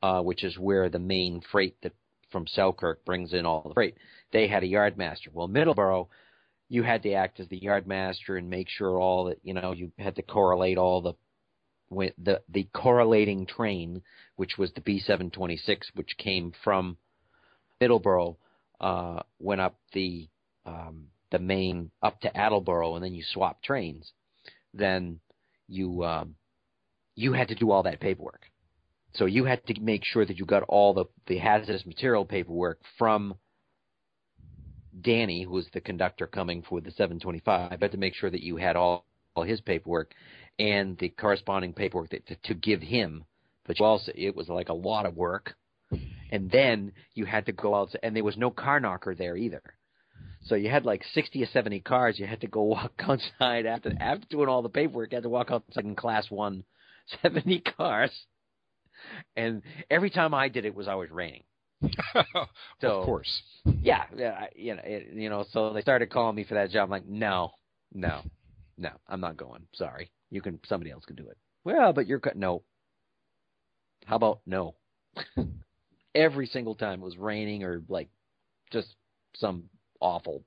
uh, 0.02 0.20
which 0.20 0.44
is 0.44 0.58
where 0.58 0.88
the 0.88 0.98
main 0.98 1.40
freight 1.52 1.76
that 1.82 1.92
from 2.30 2.46
Selkirk 2.46 3.04
brings 3.04 3.32
in 3.32 3.46
all 3.46 3.62
the 3.68 3.74
freight, 3.74 3.96
they 4.32 4.48
had 4.48 4.62
a 4.62 4.68
yardmaster. 4.68 5.28
Well, 5.32 5.48
Middleborough, 5.48 6.08
you 6.68 6.82
had 6.82 7.02
to 7.04 7.12
act 7.12 7.40
as 7.40 7.48
the 7.48 7.60
yardmaster 7.60 8.36
and 8.36 8.50
make 8.50 8.68
sure 8.68 8.98
all 8.98 9.26
that 9.26 9.38
you 9.42 9.54
know 9.54 9.72
you 9.72 9.92
had 9.98 10.16
to 10.16 10.22
correlate 10.22 10.78
all 10.78 11.00
the 11.00 11.14
the 12.18 12.40
the 12.48 12.68
correlating 12.74 13.46
train, 13.46 14.02
which 14.36 14.58
was 14.58 14.72
the 14.72 14.80
B726, 14.80 15.78
which 15.94 16.16
came 16.18 16.52
from 16.62 16.96
Middleborough, 17.80 18.36
uh, 18.80 19.20
went 19.38 19.60
up 19.60 19.78
the 19.92 20.28
um, 20.66 21.06
the 21.30 21.38
main 21.38 21.90
up 22.02 22.20
to 22.20 22.36
Attleboro, 22.36 22.94
and 22.94 23.04
then 23.04 23.14
you 23.14 23.22
swap 23.22 23.62
trains. 23.62 24.12
Then 24.72 25.20
you 25.68 26.04
um, 26.04 26.34
you 27.14 27.32
had 27.32 27.48
to 27.48 27.54
do 27.54 27.70
all 27.70 27.82
that 27.84 28.00
paperwork. 28.00 28.42
So 29.14 29.26
you 29.26 29.44
had 29.44 29.64
to 29.66 29.80
make 29.80 30.04
sure 30.04 30.26
that 30.26 30.38
you 30.38 30.44
got 30.44 30.64
all 30.64 30.92
the 30.94 31.04
the 31.26 31.38
hazardous 31.38 31.86
material 31.86 32.24
paperwork 32.24 32.80
from 32.98 33.34
Danny, 35.00 35.44
who 35.44 35.50
was 35.50 35.66
the 35.72 35.80
conductor 35.80 36.26
coming 36.26 36.62
for 36.62 36.80
the 36.80 36.90
725. 36.90 37.72
I 37.72 37.76
had 37.80 37.92
to 37.92 37.98
make 37.98 38.14
sure 38.14 38.30
that 38.30 38.42
you 38.42 38.56
had 38.56 38.76
all 38.76 39.06
all 39.34 39.44
his 39.44 39.60
paperwork 39.60 40.12
and 40.58 40.96
the 40.98 41.08
corresponding 41.08 41.72
paperwork 41.72 42.10
that, 42.10 42.26
to, 42.26 42.36
to 42.44 42.54
give 42.54 42.80
him. 42.80 43.24
But 43.66 43.78
you 43.78 43.84
also, 43.84 44.12
it 44.14 44.36
was 44.36 44.48
like 44.48 44.68
a 44.68 44.74
lot 44.74 45.06
of 45.06 45.16
work. 45.16 45.54
And 46.30 46.50
then 46.50 46.92
you 47.14 47.24
had 47.24 47.46
to 47.46 47.52
go 47.52 47.74
out, 47.74 47.94
and 48.02 48.14
there 48.14 48.24
was 48.24 48.36
no 48.36 48.50
car 48.50 48.80
knocker 48.80 49.14
there 49.14 49.36
either. 49.36 49.62
So 50.44 50.54
you 50.54 50.68
had 50.68 50.84
like 50.84 51.02
60 51.14 51.42
or 51.42 51.46
70 51.46 51.80
cars. 51.80 52.18
You 52.18 52.26
had 52.26 52.40
to 52.42 52.46
go 52.46 52.62
walk 52.64 52.92
outside 53.00 53.66
after 53.66 53.92
after 54.00 54.26
doing 54.28 54.48
all 54.48 54.62
the 54.62 54.68
paperwork. 54.68 55.12
You 55.12 55.16
had 55.16 55.22
to 55.22 55.28
walk 55.28 55.50
outside 55.50 55.84
in 55.84 55.94
class 55.94 56.30
one, 56.30 56.64
70 57.22 57.60
cars. 57.60 58.10
And 59.36 59.62
every 59.90 60.10
time 60.10 60.34
I 60.34 60.48
did 60.48 60.64
it 60.64 60.74
was 60.74 60.88
always 60.88 61.10
raining. 61.10 61.44
so, 62.80 62.88
of 62.88 63.04
course. 63.04 63.42
Yeah, 63.82 64.04
yeah, 64.16 64.46
you 64.54 64.74
know, 64.74 64.82
it, 64.84 65.08
you 65.12 65.28
know. 65.28 65.44
So 65.50 65.72
they 65.72 65.82
started 65.82 66.10
calling 66.10 66.36
me 66.36 66.44
for 66.44 66.54
that 66.54 66.70
job. 66.70 66.84
I'm 66.84 66.90
like, 66.90 67.06
no, 67.06 67.52
no, 67.92 68.22
no, 68.78 68.90
I'm 69.06 69.20
not 69.20 69.36
going. 69.36 69.66
Sorry. 69.74 70.10
You 70.30 70.40
can 70.40 70.58
somebody 70.66 70.90
else 70.90 71.04
can 71.04 71.16
do 71.16 71.28
it. 71.28 71.36
Well, 71.64 71.92
but 71.92 72.06
you're 72.06 72.20
cut. 72.20 72.36
No. 72.36 72.62
How 74.06 74.16
about 74.16 74.40
no? 74.46 74.74
Every 76.14 76.46
single 76.46 76.74
time 76.74 77.00
it 77.00 77.04
was 77.04 77.16
raining 77.16 77.64
or 77.64 77.82
like 77.88 78.08
just 78.70 78.94
some 79.34 79.64
awful 80.00 80.44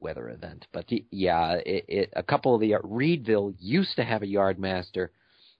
weather 0.00 0.30
event. 0.30 0.66
But 0.72 0.86
the, 0.88 1.04
yeah, 1.10 1.54
it, 1.54 1.84
it, 1.88 2.12
a 2.14 2.22
couple 2.22 2.54
of 2.54 2.60
the 2.60 2.74
uh, 2.74 2.78
Readville 2.82 3.54
used 3.58 3.96
to 3.96 4.04
have 4.04 4.22
a 4.22 4.26
yard 4.26 4.58
master, 4.58 5.12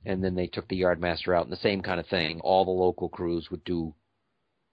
and 0.04 0.22
then 0.22 0.34
they 0.34 0.46
took 0.46 0.68
the 0.68 0.80
yardmaster 0.80 1.36
out, 1.36 1.44
and 1.44 1.52
the 1.52 1.56
same 1.56 1.82
kind 1.82 2.00
of 2.00 2.06
thing. 2.06 2.40
All 2.40 2.64
the 2.64 2.70
local 2.70 3.08
crews 3.08 3.48
would 3.50 3.64
do 3.64 3.94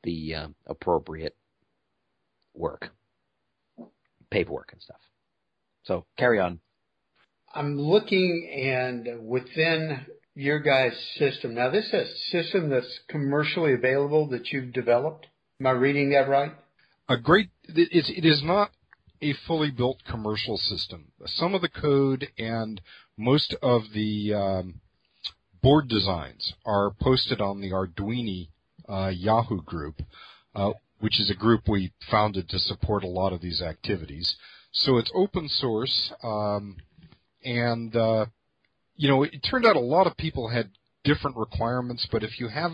the 0.04 0.36
uh, 0.36 0.48
appropriate 0.66 1.36
work, 2.54 2.90
paperwork 4.30 4.70
and 4.72 4.82
stuff. 4.82 5.02
So 5.84 6.06
carry 6.18 6.40
on. 6.40 6.60
I'm 7.54 7.80
looking 7.80 8.50
and 8.54 9.28
within 9.28 10.06
your 10.36 10.60
guys' 10.60 10.94
system. 11.18 11.56
Now, 11.56 11.72
this 11.72 11.86
is 11.86 11.94
a 11.94 12.06
system 12.32 12.70
that's 12.70 13.00
commercially 13.10 13.74
available 13.74 14.28
that 14.30 14.52
you've 14.52 14.74
developed. 14.74 15.28
Am 15.60 15.68
I 15.68 15.72
reading 15.72 16.12
that 16.12 16.30
right? 16.30 16.52
A 17.10 17.18
great. 17.18 17.50
It's, 17.68 18.10
it 18.10 18.26
is 18.26 18.44
not 18.44 18.72
a 19.22 19.34
fully 19.48 19.72
built 19.72 20.04
commercial 20.08 20.58
system. 20.58 21.06
Some 21.26 21.56
of 21.56 21.62
the 21.62 21.70
code 21.70 22.28
and 22.38 22.80
most 23.18 23.56
of 23.64 23.84
the 23.94 24.34
um, 24.34 24.82
board 25.68 25.90
designs 25.90 26.54
are 26.66 26.92
posted 26.92 27.42
on 27.42 27.60
the 27.60 27.72
Arduini 27.72 28.48
uh, 28.88 29.12
Yahoo 29.14 29.62
group, 29.64 30.02
uh, 30.56 30.72
which 31.02 31.20
is 31.20 31.30
a 31.30 31.34
group 31.34 31.68
we 31.68 31.92
founded 32.10 32.48
to 32.48 32.58
support 32.58 33.04
a 33.04 33.08
lot 33.08 33.34
of 33.34 33.42
these 33.42 33.62
activities. 33.62 34.38
So 34.72 34.98
it's 34.98 35.12
open 35.14 35.50
source. 35.50 36.14
Um, 36.24 36.78
and 37.44 37.94
uh, 37.94 38.28
you 38.96 39.10
know, 39.10 39.24
it 39.24 39.44
turned 39.44 39.66
out 39.66 39.76
a 39.76 39.82
lot 39.82 40.08
of 40.08 40.16
people 40.16 40.48
had 40.48 40.70
different 41.04 41.36
requirements, 41.36 42.08
but 42.10 42.24
if 42.24 42.40
you 42.40 42.48
have 42.48 42.72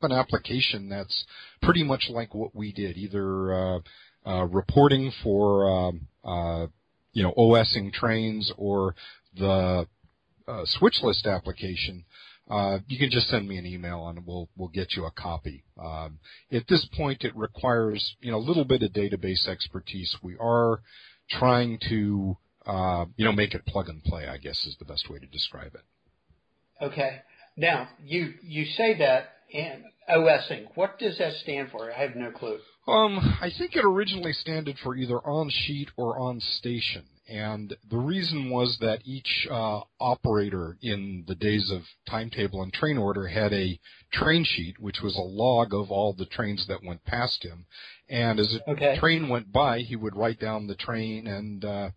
an 0.00 0.10
application 0.10 0.88
that's 0.88 1.26
pretty 1.60 1.82
much 1.82 2.08
like 2.08 2.34
what 2.34 2.56
we 2.56 2.72
did, 2.72 2.96
either 2.96 3.52
uh, 3.52 3.78
uh, 4.24 4.46
reporting 4.46 5.12
for 5.22 5.70
um, 5.70 6.08
uh, 6.24 6.68
you 7.12 7.22
know 7.22 7.34
OSing 7.36 7.92
trains 7.92 8.50
or 8.56 8.94
the 9.36 9.86
uh, 10.48 10.64
switch 10.64 11.00
list 11.02 11.26
application, 11.26 12.06
uh, 12.50 12.78
you 12.88 12.98
can 12.98 13.10
just 13.10 13.28
send 13.28 13.48
me 13.48 13.56
an 13.56 13.66
email 13.66 14.08
and 14.08 14.26
we'll 14.26 14.48
we'll 14.56 14.68
get 14.68 14.96
you 14.96 15.06
a 15.06 15.10
copy. 15.10 15.64
Um, 15.82 16.18
at 16.52 16.66
this 16.68 16.86
point, 16.96 17.24
it 17.24 17.34
requires 17.36 18.16
you 18.20 18.30
know 18.30 18.38
a 18.38 18.46
little 18.46 18.64
bit 18.64 18.82
of 18.82 18.92
database 18.92 19.48
expertise. 19.48 20.14
We 20.22 20.36
are 20.40 20.80
trying 21.30 21.78
to 21.88 22.36
uh, 22.66 23.06
you 23.16 23.24
know, 23.24 23.32
make 23.32 23.54
it 23.54 23.64
plug 23.66 23.88
and 23.88 24.02
play, 24.04 24.26
I 24.26 24.36
guess 24.36 24.66
is 24.66 24.76
the 24.78 24.84
best 24.84 25.08
way 25.10 25.18
to 25.18 25.26
describe 25.26 25.74
it. 25.74 26.84
Okay. 26.84 27.22
Now, 27.56 27.88
you, 28.04 28.34
you 28.42 28.64
say 28.64 28.98
that 28.98 29.30
and 29.52 29.84
OSing. 30.08 30.66
What 30.74 30.98
does 30.98 31.18
that 31.18 31.34
stand 31.42 31.70
for? 31.70 31.92
I 31.92 32.02
have 32.02 32.16
no 32.16 32.30
clue. 32.30 32.58
Um, 32.86 33.18
I 33.40 33.50
think 33.56 33.76
it 33.76 33.84
originally 33.84 34.32
standed 34.32 34.76
for 34.82 34.94
either 34.96 35.18
on 35.18 35.50
sheet 35.50 35.88
or 35.96 36.18
on 36.18 36.40
station. 36.40 37.04
And 37.30 37.76
the 37.88 37.96
reason 37.96 38.50
was 38.50 38.76
that 38.80 39.02
each 39.04 39.46
uh, 39.48 39.82
operator 40.00 40.76
in 40.82 41.24
the 41.28 41.36
days 41.36 41.70
of 41.72 41.82
timetable 42.08 42.60
and 42.60 42.72
train 42.72 42.98
order 42.98 43.28
had 43.28 43.52
a 43.52 43.78
train 44.12 44.44
sheet, 44.44 44.80
which 44.80 45.00
was 45.00 45.16
a 45.16 45.20
log 45.20 45.72
of 45.72 45.92
all 45.92 46.12
the 46.12 46.26
trains 46.26 46.66
that 46.66 46.82
went 46.82 47.04
past 47.04 47.44
him. 47.44 47.66
And 48.08 48.40
as 48.40 48.52
a 48.56 48.70
okay. 48.72 48.98
train 48.98 49.28
went 49.28 49.52
by, 49.52 49.78
he 49.78 49.94
would 49.94 50.16
write 50.16 50.40
down 50.40 50.66
the 50.66 50.74
train 50.74 51.28
and 51.28 51.64
uh, 51.64 51.90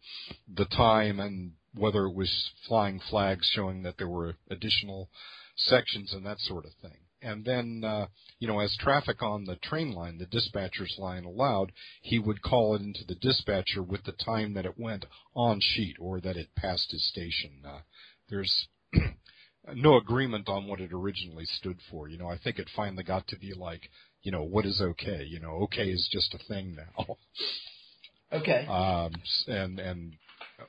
the 0.54 0.66
time 0.66 1.20
and 1.20 1.54
whether 1.74 2.06
it 2.06 2.14
was 2.14 2.52
flying 2.68 3.00
flags 3.10 3.50
showing 3.56 3.82
that 3.82 3.98
there 3.98 4.08
were 4.08 4.36
additional 4.52 5.10
sections 5.56 6.14
and 6.14 6.24
that 6.28 6.40
sort 6.42 6.66
of 6.66 6.74
thing. 6.80 7.00
And 7.24 7.46
then, 7.46 7.84
uh, 7.86 8.08
you 8.40 8.48
know, 8.48 8.60
as 8.60 8.76
traffic 8.80 9.22
on 9.22 9.46
the 9.46 9.56
train 9.56 9.94
line, 9.94 10.18
the 10.18 10.26
dispatcher's 10.26 10.96
line 10.98 11.24
allowed, 11.24 11.72
he 12.02 12.20
would 12.20 12.42
call 12.42 12.76
it 12.76 12.82
into 12.82 13.06
the 13.08 13.16
dispatcher 13.16 13.82
with 13.82 14.04
the 14.04 14.12
time 14.12 14.54
that 14.54 14.66
it 14.66 14.78
went 14.78 15.06
on 15.36 15.60
sheet 15.62 15.96
or 16.00 16.20
that 16.22 16.38
it 16.38 16.56
passed 16.56 16.92
his 16.92 17.08
station. 17.08 17.62
Uh, 17.66 17.80
there's 18.30 18.68
no 19.74 19.98
agreement 19.98 20.50
on 20.50 20.68
what 20.68 20.82
it 20.82 20.92
originally 20.94 21.46
stood 21.46 21.78
for. 21.90 22.08
You 22.08 22.18
know, 22.18 22.28
I 22.28 22.38
think 22.38 22.60
it 22.60 22.70
finally 22.76 23.04
got 23.04 23.28
to 23.30 23.40
be 23.40 23.54
like, 23.54 23.90
you 24.22 24.32
know, 24.32 24.44
what 24.44 24.66
is 24.66 24.82
okay? 24.82 25.24
You 25.24 25.40
know, 25.40 25.64
okay 25.64 25.90
is 25.90 26.10
just 26.12 26.34
a 26.34 26.40
thing 26.48 26.76
now. 26.76 27.18
Okay. 28.34 28.66
Um, 28.66 29.12
and 29.48 29.80
and 29.80 30.14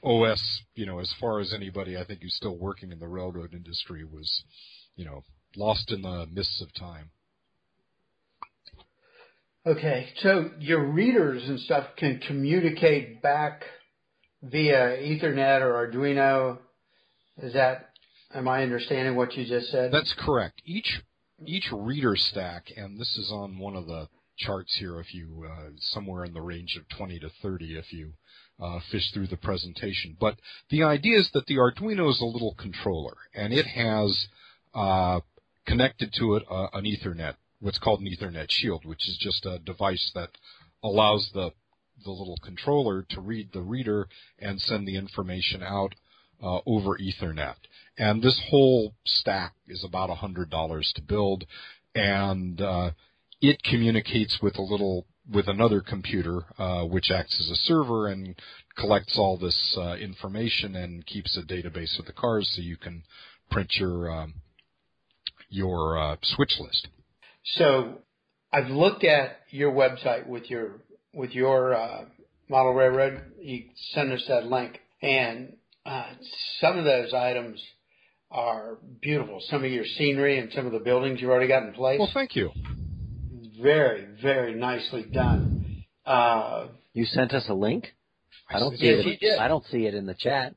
OS, 0.02 0.60
you 0.74 0.86
know, 0.86 0.98
as 0.98 1.12
far 1.18 1.40
as 1.40 1.52
anybody, 1.54 1.96
I 1.96 2.04
think 2.04 2.20
who's 2.22 2.34
still 2.34 2.56
working 2.56 2.92
in 2.92 2.98
the 2.98 3.08
railroad 3.08 3.54
industry 3.54 4.04
was, 4.04 4.42
you 4.96 5.04
know, 5.06 5.24
lost 5.56 5.90
in 5.90 6.02
the 6.02 6.26
mists 6.32 6.60
of 6.60 6.72
time. 6.74 7.10
Okay, 9.66 10.08
so 10.16 10.50
your 10.58 10.84
readers 10.84 11.48
and 11.48 11.58
stuff 11.60 11.86
can 11.96 12.20
communicate 12.26 13.22
back 13.22 13.62
via 14.42 14.98
Ethernet 14.98 15.62
or 15.62 15.88
Arduino. 15.88 16.58
Is 17.42 17.54
that, 17.54 17.90
am 18.34 18.46
I 18.46 18.62
understanding 18.62 19.16
what 19.16 19.34
you 19.34 19.46
just 19.46 19.70
said? 19.70 19.90
That's 19.90 20.14
correct. 20.18 20.60
Each 20.64 21.00
each 21.46 21.68
reader 21.72 22.14
stack, 22.14 22.70
and 22.76 22.98
this 22.98 23.16
is 23.18 23.30
on 23.32 23.58
one 23.58 23.74
of 23.74 23.86
the 23.86 24.08
charts 24.36 24.76
here, 24.78 25.00
if 25.00 25.14
you 25.14 25.46
uh, 25.50 25.70
somewhere 25.78 26.24
in 26.24 26.32
the 26.32 26.40
range 26.40 26.76
of 26.76 26.88
20 26.96 27.18
to 27.20 27.30
30, 27.42 27.76
if 27.76 27.92
you 27.92 28.12
uh, 28.60 28.78
fish 28.90 29.10
through 29.12 29.26
the 29.26 29.36
presentation. 29.36 30.16
But 30.18 30.36
the 30.70 30.82
idea 30.82 31.18
is 31.18 31.30
that 31.32 31.46
the 31.46 31.56
Arduino 31.56 32.10
is 32.10 32.20
a 32.20 32.26
little 32.26 32.54
controller, 32.54 33.16
and 33.34 33.52
it 33.52 33.66
has 33.66 34.26
uh, 34.74 35.20
connected 35.66 36.12
to 36.18 36.36
it 36.36 36.44
uh, 36.50 36.68
an 36.72 36.84
Ethernet 36.84 37.34
what's 37.64 37.78
called 37.78 38.00
an 38.00 38.06
Ethernet 38.06 38.50
shield, 38.50 38.84
which 38.84 39.08
is 39.08 39.16
just 39.16 39.46
a 39.46 39.58
device 39.58 40.10
that 40.14 40.30
allows 40.82 41.30
the 41.32 41.50
the 42.04 42.10
little 42.10 42.36
controller 42.42 43.02
to 43.08 43.20
read 43.20 43.50
the 43.52 43.62
reader 43.62 44.08
and 44.38 44.60
send 44.60 44.86
the 44.86 44.96
information 44.96 45.62
out 45.62 45.94
uh, 46.42 46.58
over 46.66 46.98
Ethernet. 46.98 47.54
And 47.96 48.20
this 48.20 48.38
whole 48.50 48.94
stack 49.06 49.54
is 49.68 49.84
about 49.84 50.10
a 50.10 50.16
hundred 50.16 50.50
dollars 50.50 50.92
to 50.96 51.02
build, 51.02 51.46
and 51.94 52.60
uh, 52.60 52.90
it 53.40 53.62
communicates 53.62 54.42
with 54.42 54.58
a 54.58 54.62
little 54.62 55.06
with 55.32 55.48
another 55.48 55.80
computer, 55.80 56.42
uh, 56.58 56.84
which 56.84 57.10
acts 57.10 57.40
as 57.40 57.48
a 57.48 57.56
server 57.56 58.08
and 58.08 58.38
collects 58.76 59.16
all 59.16 59.38
this 59.38 59.74
uh, 59.78 59.94
information 59.94 60.76
and 60.76 61.06
keeps 61.06 61.38
a 61.38 61.42
database 61.42 61.98
of 61.98 62.04
the 62.04 62.12
cars, 62.12 62.50
so 62.54 62.60
you 62.60 62.76
can 62.76 63.04
print 63.50 63.76
your 63.76 64.10
um, 64.10 64.34
your 65.54 65.98
uh, 65.98 66.16
switch 66.22 66.52
list. 66.60 66.88
So 67.56 67.98
I've 68.52 68.68
looked 68.68 69.04
at 69.04 69.38
your 69.50 69.72
website 69.72 70.26
with 70.26 70.50
your 70.50 70.80
with 71.12 71.30
your 71.32 71.74
uh, 71.74 72.04
model 72.48 72.72
railroad. 72.74 73.20
You 73.40 73.64
sent 73.92 74.12
us 74.12 74.24
that 74.28 74.46
link, 74.46 74.80
and 75.02 75.56
uh, 75.86 76.10
some 76.60 76.78
of 76.78 76.84
those 76.84 77.12
items 77.14 77.62
are 78.30 78.78
beautiful. 79.00 79.40
Some 79.48 79.64
of 79.64 79.70
your 79.70 79.84
scenery 79.84 80.38
and 80.38 80.50
some 80.52 80.66
of 80.66 80.72
the 80.72 80.80
buildings 80.80 81.20
you've 81.20 81.30
already 81.30 81.46
got 81.48 81.62
in 81.62 81.72
place. 81.72 82.00
Well, 82.00 82.10
thank 82.12 82.34
you. 82.34 82.50
Very, 83.60 84.06
very 84.22 84.54
nicely 84.54 85.04
done. 85.04 85.84
Uh, 86.04 86.68
You 86.92 87.04
sent 87.04 87.32
us 87.32 87.44
a 87.48 87.54
link? 87.54 87.94
I 88.50 88.58
don't 88.58 88.76
see 88.76 88.86
Yes, 88.86 89.18
it. 89.20 89.38
I 89.40 89.48
don't 89.48 89.64
see 89.66 89.86
it 89.86 89.94
in 89.94 90.06
the 90.06 90.14
chat. 90.14 90.54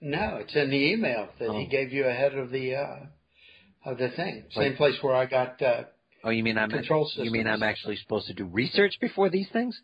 no, 0.00 0.36
it's 0.36 0.54
in 0.54 0.70
the 0.70 0.92
email 0.92 1.28
that 1.38 1.50
he 1.52 1.66
Oh. 1.66 1.70
gave 1.70 1.92
you 1.92 2.06
ahead 2.06 2.34
of 2.34 2.50
the 2.50 2.74
uh, 2.76 2.96
of 3.84 3.98
the 3.98 4.10
thing. 4.10 4.44
Same 4.50 4.70
Wait. 4.72 4.76
place 4.76 4.96
where 5.02 5.14
I 5.14 5.26
got. 5.26 5.60
Uh, 5.60 5.84
Oh, 6.22 6.30
you 6.30 6.42
mean 6.42 6.58
I'm 6.58 6.68
Control 6.68 7.10
you 7.16 7.30
mean. 7.30 7.46
I'm 7.46 7.62
actually 7.62 7.96
supposed 7.96 8.26
to 8.26 8.34
do 8.34 8.44
research 8.44 8.98
before 9.00 9.30
these 9.30 9.48
things? 9.54 9.80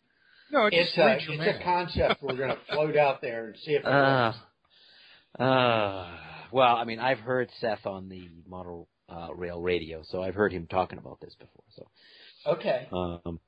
No, 0.50 0.66
it's 0.66 0.94
just 0.94 0.98
a 0.98 1.16
it's 1.16 1.60
a 1.60 1.64
concept 1.64 2.22
we're 2.22 2.36
going 2.36 2.50
to 2.54 2.58
float 2.70 2.96
out 2.96 3.22
there 3.22 3.46
and 3.46 3.56
see 3.56 3.72
if 3.72 3.82
it 3.82 3.86
Uh, 3.88 4.32
works. 4.32 5.40
uh, 5.40 6.18
well, 6.52 6.76
I 6.76 6.84
mean, 6.84 6.98
I've 6.98 7.20
heard 7.20 7.50
Seth 7.58 7.86
on 7.86 8.08
the 8.10 8.28
model 8.46 8.88
uh, 9.08 9.28
rail 9.34 9.60
radio, 9.62 10.02
so 10.04 10.22
I've 10.22 10.34
heard 10.34 10.52
him 10.52 10.66
talking 10.66 10.98
about 10.98 11.20
this 11.20 11.34
before. 11.38 11.64
So, 11.74 12.52
Okay. 12.52 12.88
um, 12.92 13.40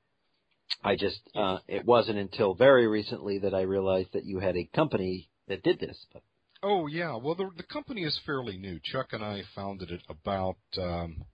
I 0.83 0.97
just 0.97 1.21
uh, 1.35 1.59
it 1.67 1.85
wasn't 1.85 2.19
until 2.19 2.55
very 2.55 2.87
recently 2.87 3.39
that 3.41 3.55
I 3.55 3.63
realized 3.63 4.13
that 4.15 4.25
you 4.25 4.39
had 4.39 4.57
a 4.57 4.65
company 4.75 5.29
that 5.49 5.63
did 5.63 5.79
this. 5.79 6.07
But 6.13 6.23
Oh 6.63 6.89
yeah, 6.89 7.17
well 7.17 7.37
the 7.37 7.51
the 7.57 7.63
company 7.63 8.03
is 8.03 8.19
fairly 8.27 8.57
new. 8.57 8.81
Chuck 8.83 9.09
and 9.13 9.25
I 9.25 9.43
founded 9.55 9.91
it 9.91 10.03
about 10.09 10.57
um, 10.77 11.25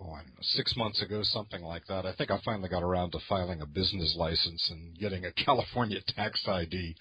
oh 0.00 0.12
I 0.12 0.22
don't 0.22 0.28
know 0.28 0.42
six 0.42 0.76
months 0.76 1.02
ago, 1.02 1.22
something 1.24 1.62
like 1.62 1.86
that. 1.88 2.06
I 2.06 2.14
think 2.14 2.30
I 2.30 2.38
finally 2.44 2.68
got 2.68 2.84
around 2.84 3.12
to 3.12 3.18
filing 3.28 3.60
a 3.60 3.66
business 3.66 4.14
license 4.16 4.68
and 4.70 4.96
getting 4.96 5.24
a 5.24 5.32
California 5.44 5.98
tax 6.06 6.46
ID 6.46 6.94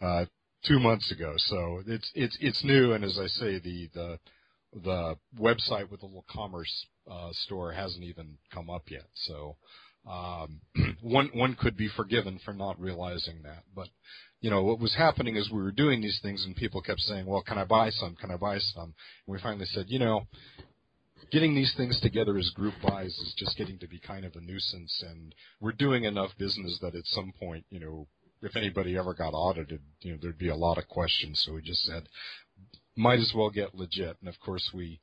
uh, 0.00 0.24
two 0.66 0.80
months 0.80 1.12
ago. 1.12 1.34
So 1.36 1.82
it's 1.86 2.10
it's 2.14 2.36
it's 2.40 2.64
new, 2.64 2.92
and 2.92 3.04
as 3.04 3.18
I 3.20 3.28
say, 3.28 3.60
the 3.60 3.88
the 3.94 4.18
the 4.72 5.16
website 5.38 5.90
with 5.90 6.00
the 6.00 6.06
little 6.06 6.26
commerce 6.28 6.86
uh, 7.08 7.30
store 7.44 7.72
hasn't 7.72 8.04
even 8.04 8.36
come 8.52 8.68
up 8.68 8.90
yet. 8.90 9.06
So 9.14 9.56
um, 10.10 10.60
one 11.02 11.30
one 11.34 11.54
could 11.54 11.76
be 11.76 11.88
forgiven 11.88 12.40
for 12.44 12.52
not 12.52 12.80
realizing 12.80 13.42
that, 13.44 13.62
but 13.76 13.88
you 14.40 14.50
know, 14.50 14.62
what 14.62 14.80
was 14.80 14.94
happening 14.94 15.36
is 15.36 15.50
we 15.50 15.62
were 15.62 15.70
doing 15.70 16.00
these 16.00 16.18
things 16.22 16.44
and 16.44 16.56
people 16.56 16.80
kept 16.80 17.00
saying, 17.00 17.26
well, 17.26 17.42
can 17.42 17.58
I 17.58 17.64
buy 17.64 17.90
some? 17.90 18.16
Can 18.16 18.30
I 18.30 18.36
buy 18.36 18.58
some? 18.58 18.94
And 19.26 19.34
we 19.34 19.38
finally 19.38 19.66
said, 19.66 19.86
you 19.88 19.98
know, 19.98 20.26
getting 21.30 21.54
these 21.54 21.74
things 21.76 22.00
together 22.00 22.38
as 22.38 22.50
group 22.50 22.74
buys 22.82 23.12
is 23.18 23.34
just 23.36 23.56
getting 23.56 23.78
to 23.78 23.86
be 23.86 23.98
kind 23.98 24.24
of 24.24 24.34
a 24.34 24.40
nuisance 24.40 25.04
and 25.06 25.34
we're 25.60 25.72
doing 25.72 26.04
enough 26.04 26.30
business 26.38 26.78
that 26.80 26.94
at 26.94 27.06
some 27.06 27.32
point, 27.38 27.64
you 27.70 27.78
know, 27.78 28.06
if 28.42 28.56
anybody 28.56 28.96
ever 28.96 29.12
got 29.12 29.34
audited, 29.34 29.80
you 30.00 30.12
know, 30.12 30.18
there'd 30.20 30.38
be 30.38 30.48
a 30.48 30.56
lot 30.56 30.78
of 30.78 30.88
questions. 30.88 31.42
So 31.44 31.52
we 31.52 31.62
just 31.62 31.82
said, 31.82 32.08
might 32.96 33.18
as 33.18 33.32
well 33.34 33.50
get 33.50 33.74
legit. 33.74 34.16
And 34.20 34.28
of 34.28 34.40
course 34.40 34.70
we 34.72 35.00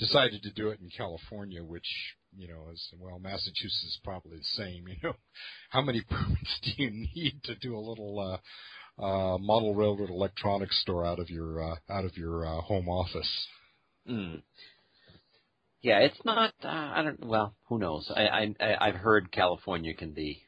decided 0.00 0.42
to 0.42 0.50
do 0.50 0.70
it 0.70 0.80
in 0.80 0.90
California, 0.90 1.62
which, 1.62 2.16
you 2.36 2.48
know, 2.48 2.68
is, 2.72 2.82
well, 2.98 3.18
Massachusetts 3.18 3.84
is 3.84 4.00
probably 4.04 4.38
the 4.38 4.44
same, 4.64 4.86
you 4.88 4.96
know. 5.02 5.14
How 5.70 5.82
many 5.82 6.02
permits 6.02 6.60
do 6.62 6.70
you 6.82 6.90
need 6.90 7.40
to 7.44 7.54
do 7.56 7.76
a 7.76 7.80
little, 7.80 8.18
uh, 8.20 9.02
uh, 9.02 9.38
model 9.38 9.74
railroad 9.74 10.10
electronics 10.10 10.80
store 10.82 11.04
out 11.04 11.18
of 11.18 11.30
your, 11.30 11.62
uh, 11.62 11.76
out 11.90 12.04
of 12.04 12.16
your, 12.16 12.46
uh, 12.46 12.60
home 12.60 12.88
office? 12.88 13.46
mm. 14.08 14.42
yeah, 15.82 15.98
it's 15.98 16.24
not. 16.24 16.52
Uh, 16.62 16.68
I 16.68 17.02
don't. 17.02 17.24
Well, 17.26 17.54
who 17.68 17.78
knows? 17.78 18.10
I, 18.14 18.22
I 18.26 18.54
I- 18.60 18.88
I've 18.88 18.94
heard 18.96 19.32
California 19.32 19.94
can 19.94 20.12
be 20.12 20.42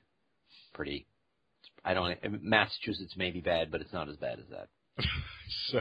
pretty. 0.74 1.06
I 1.84 1.94
don't. 1.94 2.18
Massachusetts 2.42 3.14
may 3.16 3.30
be 3.30 3.40
bad, 3.40 3.70
but 3.70 3.80
it's 3.80 3.92
not 3.92 4.08
as 4.08 4.16
bad 4.16 4.38
as 4.38 4.46
that. 4.50 4.68
So, 5.70 5.80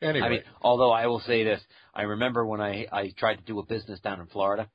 anyway. 0.00 0.26
I 0.26 0.30
mean, 0.30 0.40
although 0.62 0.92
I 0.92 1.06
will 1.06 1.18
say 1.20 1.42
this, 1.42 1.60
I 1.94 2.02
remember 2.02 2.46
when 2.46 2.60
I 2.60 2.86
I 2.92 3.12
tried 3.18 3.36
to 3.36 3.42
do 3.42 3.58
a 3.58 3.66
business 3.66 3.98
down 4.00 4.20
in 4.20 4.26
Florida. 4.26 4.68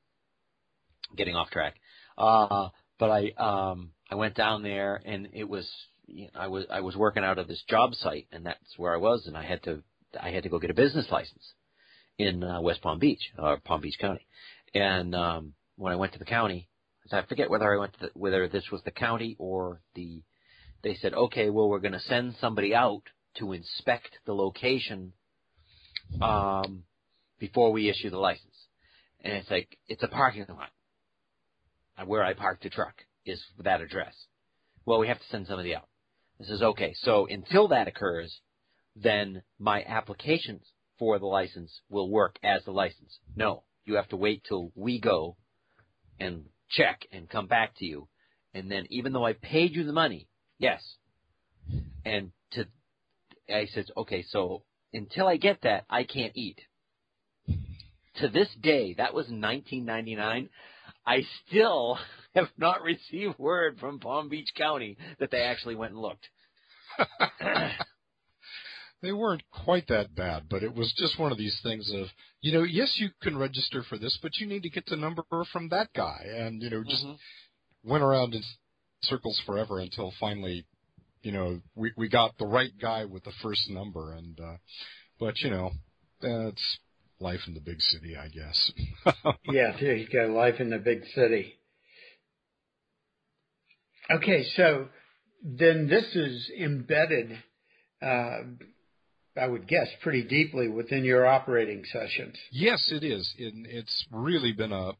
Getting 1.15 1.35
off 1.35 1.49
track, 1.49 1.75
uh, 2.17 2.69
but 2.99 3.09
I 3.09 3.31
um 3.37 3.91
I 4.09 4.15
went 4.15 4.35
down 4.35 4.63
there 4.63 5.01
and 5.03 5.29
it 5.33 5.47
was 5.47 5.69
you 6.07 6.25
know, 6.25 6.39
I 6.39 6.47
was 6.47 6.65
I 6.71 6.81
was 6.81 6.95
working 6.95 7.23
out 7.23 7.37
of 7.37 7.47
this 7.47 7.63
job 7.67 7.93
site 7.95 8.27
and 8.31 8.45
that's 8.45 8.77
where 8.77 8.93
I 8.93 8.97
was 8.97 9.25
and 9.27 9.37
I 9.37 9.43
had 9.43 9.63
to 9.63 9.83
I 10.19 10.29
had 10.29 10.43
to 10.43 10.49
go 10.49 10.59
get 10.59 10.69
a 10.69 10.75
business 10.75 11.07
license 11.11 11.53
in 12.17 12.43
uh, 12.43 12.61
West 12.61 12.81
Palm 12.81 12.99
Beach 12.99 13.31
or 13.37 13.57
Palm 13.57 13.81
Beach 13.81 13.97
County, 13.99 14.25
and 14.73 15.13
um 15.15 15.53
when 15.77 15.93
I 15.93 15.97
went 15.97 16.13
to 16.13 16.19
the 16.19 16.25
county, 16.25 16.69
I 17.11 17.23
forget 17.23 17.49
whether 17.49 17.73
I 17.73 17.77
went 17.77 17.93
to 17.93 17.99
the, 18.01 18.11
whether 18.13 18.47
this 18.47 18.69
was 18.71 18.81
the 18.83 18.91
county 18.91 19.35
or 19.39 19.81
the 19.95 20.21
they 20.83 20.95
said 20.95 21.13
okay 21.13 21.49
well 21.49 21.69
we're 21.69 21.79
going 21.79 21.91
to 21.93 21.99
send 21.99 22.35
somebody 22.39 22.73
out 22.73 23.03
to 23.35 23.53
inspect 23.53 24.17
the 24.25 24.33
location 24.33 25.13
um, 26.21 26.83
before 27.39 27.71
we 27.71 27.89
issue 27.89 28.09
the 28.09 28.17
license. 28.17 28.47
And 29.21 29.33
it's 29.33 29.51
like, 29.51 29.77
it's 29.87 30.03
a 30.03 30.07
parking 30.07 30.45
lot. 30.49 30.69
Uh, 32.01 32.05
Where 32.05 32.23
I 32.23 32.33
parked 32.33 32.63
the 32.63 32.69
truck 32.69 32.95
is 33.25 33.43
that 33.59 33.81
address. 33.81 34.15
Well, 34.85 34.99
we 34.99 35.07
have 35.07 35.19
to 35.19 35.27
send 35.29 35.47
somebody 35.47 35.75
out. 35.75 35.87
This 36.39 36.49
is 36.49 36.61
okay. 36.61 36.93
So 37.01 37.27
until 37.29 37.67
that 37.69 37.87
occurs, 37.87 38.41
then 38.95 39.43
my 39.59 39.83
applications 39.83 40.63
for 40.97 41.19
the 41.19 41.25
license 41.25 41.81
will 41.89 42.09
work 42.09 42.37
as 42.43 42.63
the 42.65 42.71
license. 42.71 43.19
No, 43.35 43.63
you 43.85 43.95
have 43.95 44.09
to 44.09 44.17
wait 44.17 44.43
till 44.47 44.71
we 44.75 44.99
go 44.99 45.37
and 46.19 46.45
check 46.69 47.01
and 47.11 47.29
come 47.29 47.47
back 47.47 47.73
to 47.77 47.85
you. 47.85 48.07
And 48.53 48.71
then 48.71 48.85
even 48.89 49.13
though 49.13 49.25
I 49.25 49.33
paid 49.33 49.75
you 49.75 49.83
the 49.83 49.93
money, 49.93 50.27
yes, 50.57 50.81
and 52.05 52.31
to 52.51 52.65
I 53.49 53.65
said, 53.65 53.85
okay, 53.95 54.23
so 54.29 54.63
until 54.93 55.27
I 55.27 55.37
get 55.37 55.61
that, 55.63 55.85
I 55.89 56.03
can't 56.03 56.35
eat. 56.35 56.59
To 58.15 58.27
this 58.27 58.49
day, 58.61 58.93
that 58.95 59.13
was 59.13 59.25
1999. 59.27 60.49
I 61.05 61.23
still 61.47 61.97
have 62.35 62.49
not 62.57 62.81
received 62.81 63.37
word 63.39 63.77
from 63.79 63.99
Palm 63.99 64.29
Beach 64.29 64.49
County 64.55 64.97
that 65.19 65.31
they 65.31 65.41
actually 65.41 65.75
went 65.75 65.93
and 65.93 66.01
looked. 66.01 66.27
they 69.01 69.11
weren't 69.11 69.43
quite 69.51 69.87
that 69.87 70.15
bad, 70.15 70.43
but 70.49 70.63
it 70.63 70.73
was 70.73 70.93
just 70.97 71.19
one 71.19 71.31
of 71.31 71.37
these 71.37 71.59
things 71.63 71.91
of, 71.93 72.07
you 72.41 72.51
know, 72.51 72.63
yes, 72.63 72.97
you 72.99 73.09
can 73.21 73.37
register 73.37 73.83
for 73.83 73.97
this, 73.97 74.17
but 74.21 74.37
you 74.37 74.47
need 74.47 74.63
to 74.63 74.69
get 74.69 74.85
the 74.85 74.95
number 74.95 75.23
from 75.51 75.69
that 75.69 75.89
guy. 75.95 76.23
And, 76.25 76.61
you 76.61 76.69
know, 76.69 76.83
just 76.83 77.03
Mhm. 77.03 77.17
went 77.83 78.03
around 78.03 78.35
in 78.35 78.43
circles 79.03 79.39
forever 79.45 79.79
until 79.79 80.11
finally, 80.19 80.65
you 81.23 81.31
know, 81.31 81.61
we, 81.75 81.91
we 81.97 82.09
got 82.09 82.37
the 82.37 82.45
right 82.45 82.71
guy 82.79 83.05
with 83.05 83.23
the 83.23 83.31
first 83.41 83.69
number. 83.69 84.13
And, 84.13 84.39
uh, 84.39 84.57
but, 85.19 85.39
you 85.39 85.49
know, 85.49 85.71
that's, 86.19 86.79
life 87.21 87.41
in 87.47 87.53
the 87.53 87.59
big 87.59 87.81
city, 87.81 88.15
I 88.17 88.27
guess. 88.27 88.71
yeah, 89.45 89.75
there 89.79 89.95
you 89.95 90.07
go. 90.11 90.33
Life 90.33 90.59
in 90.59 90.69
the 90.69 90.77
big 90.77 91.03
city. 91.13 91.53
Okay, 94.09 94.43
so 94.55 94.87
then 95.43 95.87
this 95.87 96.05
is 96.15 96.51
embedded, 96.59 97.37
uh, 98.01 98.39
I 99.37 99.47
would 99.47 99.67
guess, 99.67 99.87
pretty 100.01 100.23
deeply 100.23 100.67
within 100.67 101.05
your 101.05 101.25
operating 101.25 101.83
sessions. 101.85 102.35
Yes, 102.51 102.91
it 102.91 103.03
is. 103.03 103.33
It, 103.37 103.53
it's 103.69 104.05
really 104.11 104.51
been 104.51 104.73
a 104.73 104.91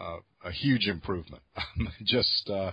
a, 0.00 0.18
a 0.44 0.50
huge 0.52 0.86
improvement. 0.88 1.42
Just 2.04 2.50
uh, 2.50 2.72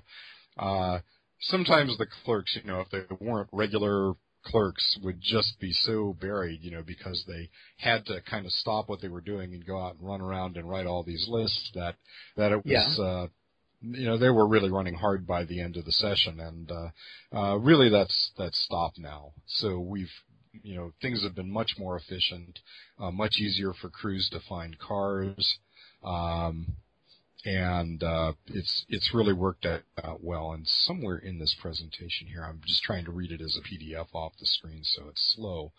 uh, 0.57 0.99
sometimes 1.41 1.97
the 1.97 2.07
clerks, 2.23 2.55
you 2.55 2.69
know, 2.69 2.81
if 2.81 2.89
they 2.89 3.03
weren't 3.19 3.49
regular 3.51 4.13
clerks 4.47 4.97
would 5.03 5.19
just 5.21 5.59
be 5.59 5.71
so 5.71 6.15
buried, 6.19 6.59
you 6.61 6.71
know, 6.71 6.83
because 6.83 7.23
they 7.27 7.49
had 7.77 8.05
to 8.05 8.21
kind 8.21 8.45
of 8.45 8.51
stop 8.51 8.87
what 8.87 9.01
they 9.01 9.07
were 9.07 9.21
doing 9.21 9.53
and 9.53 9.65
go 9.65 9.79
out 9.79 9.95
and 9.95 10.07
run 10.07 10.21
around 10.21 10.57
and 10.57 10.69
write 10.69 10.85
all 10.85 11.03
these 11.03 11.27
lists 11.29 11.71
that 11.75 11.95
that 12.35 12.51
it 12.51 12.65
was 12.65 12.95
yeah. 12.97 13.03
uh 13.03 13.27
you 13.81 14.05
know 14.05 14.17
they 14.17 14.29
were 14.29 14.47
really 14.47 14.71
running 14.71 14.95
hard 14.95 15.27
by 15.27 15.43
the 15.43 15.61
end 15.61 15.77
of 15.77 15.85
the 15.85 15.91
session. 15.91 16.39
And 16.39 16.71
uh 16.71 16.89
uh 17.37 17.57
really 17.57 17.89
that's 17.89 18.31
that's 18.37 18.59
stopped 18.63 18.97
now. 18.97 19.33
So 19.45 19.79
we've 19.79 20.11
you 20.63 20.75
know 20.75 20.91
things 21.01 21.23
have 21.23 21.35
been 21.35 21.51
much 21.51 21.73
more 21.77 21.97
efficient 21.97 22.59
uh 22.99 23.11
much 23.11 23.37
easier 23.37 23.73
for 23.73 23.89
crews 23.89 24.29
to 24.31 24.39
find 24.47 24.77
cars. 24.79 25.57
Um 26.03 26.77
and 27.47 28.03
uh, 28.03 28.33
it's 28.47 28.85
it's 28.89 29.13
really 29.13 29.31
worked 29.31 29.65
out, 29.65 29.83
out 30.03 30.21
well. 30.21 30.51
And 30.51 30.67
somewhere 30.67 31.17
in 31.17 31.39
this 31.39 31.53
presentation 31.53 32.27
here, 32.27 32.43
I'm 32.43 32.59
just 32.65 32.83
trying 32.83 33.05
to 33.05 33.11
read 33.11 33.31
it 33.31 33.39
as 33.39 33.55
a 33.55 33.61
PDF 33.61 34.07
off 34.13 34.33
the 34.37 34.45
screen, 34.45 34.81
so 34.83 35.07
it's 35.07 35.33
slow. 35.33 35.71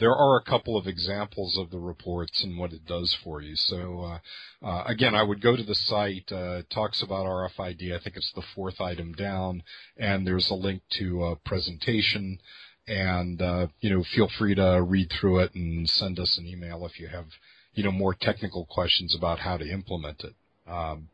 There 0.00 0.16
are 0.16 0.36
a 0.36 0.42
couple 0.42 0.76
of 0.76 0.88
examples 0.88 1.56
of 1.56 1.70
the 1.70 1.78
reports 1.78 2.42
and 2.42 2.58
what 2.58 2.72
it 2.72 2.84
does 2.86 3.14
for 3.14 3.40
you. 3.40 3.54
So 3.54 4.00
uh, 4.62 4.66
uh, 4.66 4.82
again, 4.84 5.14
I 5.14 5.22
would 5.22 5.40
go 5.40 5.54
to 5.54 5.62
the 5.62 5.76
site. 5.76 6.32
Uh, 6.32 6.62
talks 6.68 7.02
about 7.02 7.26
RFID. 7.26 7.94
I 7.94 8.02
think 8.02 8.16
it's 8.16 8.32
the 8.34 8.42
fourth 8.56 8.80
item 8.80 9.12
down, 9.12 9.62
and 9.96 10.26
there's 10.26 10.50
a 10.50 10.54
link 10.54 10.82
to 10.98 11.24
a 11.24 11.36
presentation. 11.36 12.40
And 12.88 13.40
uh, 13.40 13.68
you 13.80 13.90
know, 13.90 14.02
feel 14.02 14.28
free 14.28 14.56
to 14.56 14.82
read 14.82 15.12
through 15.12 15.38
it 15.38 15.54
and 15.54 15.88
send 15.88 16.18
us 16.18 16.36
an 16.36 16.48
email 16.48 16.84
if 16.84 16.98
you 16.98 17.06
have 17.06 17.26
you 17.74 17.84
know 17.84 17.92
more 17.92 18.12
technical 18.12 18.66
questions 18.66 19.14
about 19.14 19.38
how 19.38 19.56
to 19.56 19.70
implement 19.70 20.24
it. 20.24 20.34
Um, 20.66 21.08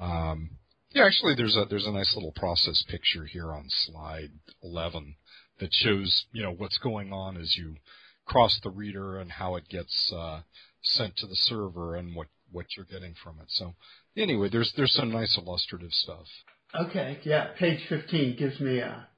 um, 0.00 0.50
yeah, 0.92 1.04
actually, 1.06 1.34
there's 1.36 1.56
a 1.56 1.66
there's 1.68 1.86
a 1.86 1.92
nice 1.92 2.12
little 2.14 2.32
process 2.32 2.82
picture 2.88 3.24
here 3.24 3.52
on 3.52 3.66
slide 3.68 4.30
11 4.62 5.14
that 5.60 5.72
shows 5.72 6.24
you 6.32 6.42
know 6.42 6.52
what's 6.52 6.78
going 6.78 7.12
on 7.12 7.36
as 7.36 7.56
you 7.56 7.76
cross 8.24 8.58
the 8.62 8.70
reader 8.70 9.18
and 9.18 9.30
how 9.30 9.56
it 9.56 9.68
gets 9.68 10.12
uh, 10.12 10.40
sent 10.82 11.16
to 11.16 11.26
the 11.26 11.36
server 11.36 11.94
and 11.94 12.16
what 12.16 12.28
what 12.50 12.66
you're 12.76 12.86
getting 12.86 13.14
from 13.22 13.38
it. 13.40 13.46
So 13.48 13.74
anyway, 14.16 14.48
there's 14.50 14.72
there's 14.76 14.92
some 14.92 15.12
nice 15.12 15.38
illustrative 15.38 15.92
stuff. 15.92 16.26
Okay, 16.74 17.18
yeah, 17.24 17.48
page 17.58 17.80
15 17.88 18.36
gives 18.36 18.60
me 18.60 18.78
a, 18.78 19.08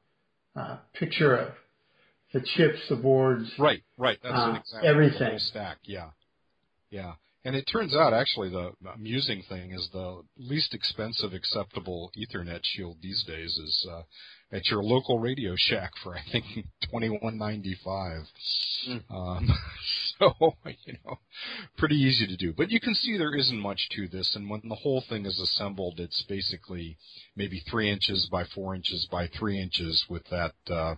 a 0.57 0.81
picture 0.95 1.37
of 1.37 1.53
the 2.33 2.40
chips, 2.40 2.79
the 2.88 2.97
boards. 2.97 3.51
Right, 3.59 3.83
right. 3.99 4.18
That's 4.23 4.35
uh, 4.35 4.51
an 4.51 4.57
example. 4.57 4.88
Everything. 4.88 5.38
stack. 5.38 5.79
Yeah, 5.85 6.11
yeah. 6.90 7.14
And 7.44 7.57
it 7.57 7.64
turns 7.64 7.94
out 7.94 8.14
actually 8.14 8.50
the 8.50 8.72
amusing 8.94 9.42
thing 9.48 9.72
is 9.72 9.88
the 9.92 10.22
least 10.38 10.74
expensive 10.74 11.33
acceptable 11.33 12.12
Ethernet 12.16 12.61
shield 12.62 12.98
these 13.02 13.24
days 13.24 13.59
is 13.59 13.87
uh, 13.90 14.02
at 14.52 14.68
your 14.70 14.81
local 14.81 15.18
Radio 15.18 15.55
Shack 15.57 15.90
for 16.05 16.14
I 16.14 16.20
think 16.31 16.44
twenty 16.88 17.09
one 17.09 17.38
ninety 17.38 17.76
five. 17.85 18.22
Mm. 18.88 19.02
Um, 19.11 19.48
so 20.20 20.35
you 20.87 20.94
know, 21.05 21.18
pretty 21.76 21.96
easy 21.96 22.28
to 22.28 22.37
do. 22.37 22.52
But 22.52 22.70
you 22.70 22.78
can 22.78 22.94
see 22.94 23.18
there 23.18 23.35
isn't 23.35 23.59
much 23.59 23.88
to 23.96 24.07
this, 24.07 24.37
and 24.37 24.48
when 24.48 24.62
the 24.68 24.76
whole 24.76 25.02
thing 25.09 25.26
is 25.26 25.40
assembled, 25.40 25.98
it's 25.98 26.24
basically 26.28 26.96
maybe 27.35 27.61
three 27.68 27.90
inches 27.90 28.28
by 28.31 28.44
four 28.44 28.76
inches 28.76 29.09
by 29.11 29.26
three 29.26 29.61
inches 29.61 30.05
with 30.09 30.22
that 30.31 30.55
uh, 30.70 30.94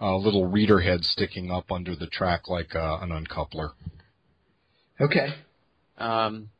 uh, 0.00 0.16
little 0.16 0.46
reader 0.46 0.80
head 0.80 1.04
sticking 1.04 1.50
up 1.50 1.70
under 1.70 1.94
the 1.94 2.06
track 2.06 2.48
like 2.48 2.74
uh, 2.74 2.98
an 3.02 3.10
uncoupler. 3.10 3.72
Okay. 4.98 5.34
Um, 5.98 6.50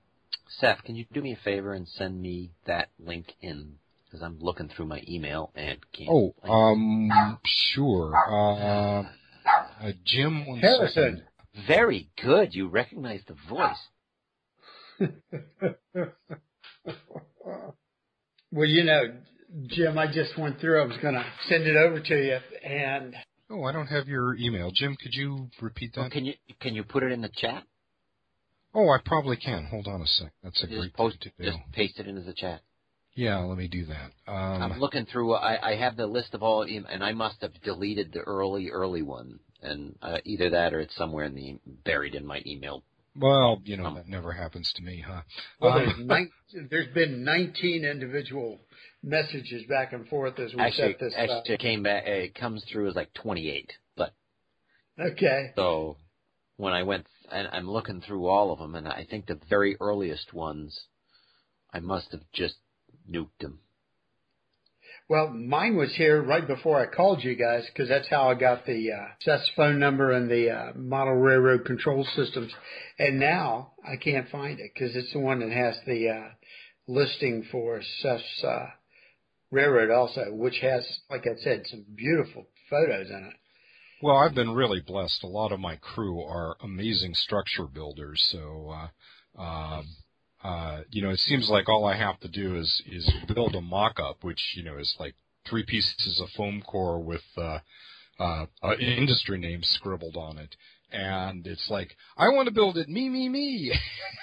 Seth, 0.48 0.82
can 0.84 0.96
you 0.96 1.04
do 1.12 1.20
me 1.20 1.32
a 1.32 1.36
favor 1.44 1.72
and 1.74 1.86
send 1.88 2.20
me 2.20 2.52
that 2.66 2.88
link 2.98 3.34
in? 3.40 3.74
Because 4.04 4.22
I'm 4.22 4.38
looking 4.40 4.68
through 4.68 4.86
my 4.86 5.02
email 5.08 5.50
and 5.54 5.78
can't. 5.92 6.08
Oh, 6.10 6.34
um, 6.42 7.38
sure. 7.44 8.14
Uh, 8.14 9.02
uh, 9.82 9.92
Jim. 10.04 10.46
One 10.46 10.60
Harrison. 10.60 10.92
Second. 10.92 11.22
Very 11.66 12.10
good. 12.22 12.54
You 12.54 12.68
recognize 12.68 13.22
the 13.26 13.36
voice. 13.48 13.88
well, 18.52 18.66
you 18.66 18.84
know, 18.84 19.02
Jim, 19.66 19.98
I 19.98 20.06
just 20.06 20.38
went 20.38 20.60
through. 20.60 20.82
I 20.82 20.86
was 20.86 20.96
going 20.98 21.14
to 21.14 21.24
send 21.48 21.64
it 21.64 21.76
over 21.76 22.00
to 22.00 22.26
you, 22.26 22.38
and 22.64 23.14
oh, 23.50 23.64
I 23.64 23.72
don't 23.72 23.86
have 23.86 24.06
your 24.08 24.34
email. 24.36 24.70
Jim, 24.74 24.96
could 25.00 25.14
you 25.14 25.48
repeat 25.60 25.94
that? 25.94 26.10
can 26.12 26.24
you 26.24 26.34
can 26.60 26.74
you 26.74 26.84
put 26.84 27.02
it 27.02 27.12
in 27.12 27.20
the 27.20 27.30
chat? 27.36 27.64
Oh, 28.76 28.90
I 28.90 28.98
probably 29.02 29.38
can. 29.38 29.64
Hold 29.64 29.88
on 29.88 30.02
a 30.02 30.06
sec. 30.06 30.32
That's 30.44 30.62
a 30.62 30.66
just 30.66 30.78
great 30.78 30.92
post, 30.92 31.16
thing 31.22 31.32
to 31.38 31.44
do. 31.44 31.56
Just 31.56 31.72
paste 31.72 31.98
it 31.98 32.06
into 32.06 32.20
the 32.20 32.34
chat. 32.34 32.60
Yeah, 33.14 33.38
let 33.38 33.56
me 33.56 33.68
do 33.68 33.86
that. 33.86 34.12
Um, 34.30 34.62
I'm 34.62 34.78
looking 34.78 35.06
through. 35.06 35.32
I, 35.32 35.72
I 35.72 35.76
have 35.76 35.96
the 35.96 36.06
list 36.06 36.34
of 36.34 36.42
all, 36.42 36.60
and 36.62 37.02
I 37.02 37.12
must 37.12 37.40
have 37.40 37.54
deleted 37.62 38.12
the 38.12 38.20
early, 38.20 38.68
early 38.68 39.00
one, 39.00 39.40
and 39.62 39.96
uh, 40.02 40.18
either 40.26 40.50
that 40.50 40.74
or 40.74 40.80
it's 40.80 40.94
somewhere 40.94 41.24
in 41.24 41.34
the 41.34 41.58
buried 41.86 42.14
in 42.14 42.26
my 42.26 42.42
email. 42.44 42.82
Well, 43.18 43.62
you 43.64 43.78
know 43.78 43.86
um, 43.86 43.94
that 43.94 44.08
never 44.08 44.32
happens 44.32 44.70
to 44.76 44.82
me, 44.82 45.02
huh? 45.06 45.22
Well, 45.58 45.72
um, 45.72 45.78
there's, 45.78 46.06
nine, 46.06 46.30
there's 46.70 46.92
been 46.92 47.24
19 47.24 47.82
individual 47.82 48.60
messages 49.02 49.64
back 49.70 49.94
and 49.94 50.06
forth 50.08 50.38
as 50.38 50.52
we 50.52 50.60
actually, 50.60 50.92
set 50.92 51.00
this. 51.00 51.14
Actually, 51.16 51.38
up. 51.38 51.44
it 51.48 51.60
came 51.60 51.82
back. 51.82 52.06
It 52.06 52.34
comes 52.34 52.62
through 52.70 52.90
as 52.90 52.94
like 52.94 53.14
28, 53.14 53.72
but 53.96 54.12
okay. 55.00 55.52
So 55.56 55.96
when 56.56 56.72
I 56.72 56.82
went 56.82 57.06
and 57.30 57.48
I'm 57.52 57.70
looking 57.70 58.00
through 58.00 58.26
all 58.26 58.52
of 58.52 58.58
them, 58.58 58.74
and 58.74 58.88
I 58.88 59.06
think 59.08 59.26
the 59.26 59.40
very 59.48 59.76
earliest 59.80 60.32
ones, 60.32 60.86
I 61.72 61.80
must 61.80 62.12
have 62.12 62.22
just 62.32 62.56
nuked 63.10 63.38
them. 63.40 63.60
Well, 65.08 65.28
mine 65.28 65.76
was 65.76 65.94
here 65.94 66.20
right 66.20 66.46
before 66.46 66.80
I 66.80 66.92
called 66.92 67.22
you 67.22 67.36
guys 67.36 67.64
because 67.66 67.88
that's 67.88 68.08
how 68.08 68.28
I 68.28 68.34
got 68.34 68.66
the 68.66 68.90
uh, 68.90 69.06
Seth's 69.20 69.48
phone 69.54 69.78
number 69.78 70.10
and 70.10 70.28
the 70.28 70.50
uh, 70.50 70.72
model 70.74 71.14
railroad 71.14 71.64
control 71.64 72.04
systems. 72.16 72.52
And 72.98 73.20
now 73.20 73.74
I 73.86 73.96
can't 73.96 74.28
find 74.30 74.58
it 74.58 74.72
because 74.74 74.96
it's 74.96 75.12
the 75.12 75.20
one 75.20 75.38
that 75.40 75.52
has 75.52 75.76
the 75.86 76.08
uh, 76.08 76.28
listing 76.88 77.44
for 77.52 77.82
Seth's 78.00 78.44
uh, 78.44 78.66
railroad 79.52 79.90
also, 79.90 80.32
which 80.32 80.58
has, 80.60 80.84
like 81.08 81.24
I 81.24 81.40
said, 81.40 81.62
some 81.66 81.84
beautiful 81.94 82.48
photos 82.68 83.08
in 83.08 83.30
it. 83.30 83.36
Well, 84.02 84.16
I've 84.16 84.34
been 84.34 84.52
really 84.52 84.80
blessed. 84.80 85.24
A 85.24 85.26
lot 85.26 85.52
of 85.52 85.60
my 85.60 85.76
crew 85.76 86.22
are 86.22 86.56
amazing 86.62 87.14
structure 87.14 87.66
builders. 87.66 88.22
So, 88.30 88.70
uh, 88.70 89.40
uh, 89.40 89.82
uh, 90.44 90.82
you 90.90 91.02
know, 91.02 91.10
it 91.10 91.20
seems 91.20 91.48
like 91.48 91.68
all 91.68 91.86
I 91.86 91.96
have 91.96 92.20
to 92.20 92.28
do 92.28 92.56
is 92.56 92.82
is 92.86 93.10
build 93.34 93.54
a 93.54 93.62
mock-up, 93.62 94.22
which 94.22 94.52
you 94.54 94.62
know 94.64 94.76
is 94.76 94.94
like 95.00 95.14
three 95.48 95.64
pieces 95.64 96.20
of 96.22 96.28
foam 96.36 96.62
core 96.62 97.02
with 97.02 97.22
uh, 97.38 97.60
uh, 98.20 98.46
an 98.62 98.80
industry 98.80 99.38
name 99.38 99.60
scribbled 99.62 100.16
on 100.16 100.36
it, 100.38 100.54
and 100.92 101.46
it's 101.46 101.70
like 101.70 101.96
I 102.18 102.28
want 102.28 102.48
to 102.48 102.54
build 102.54 102.76
it, 102.76 102.90
me, 102.90 103.08
me, 103.08 103.30
me, 103.30 103.72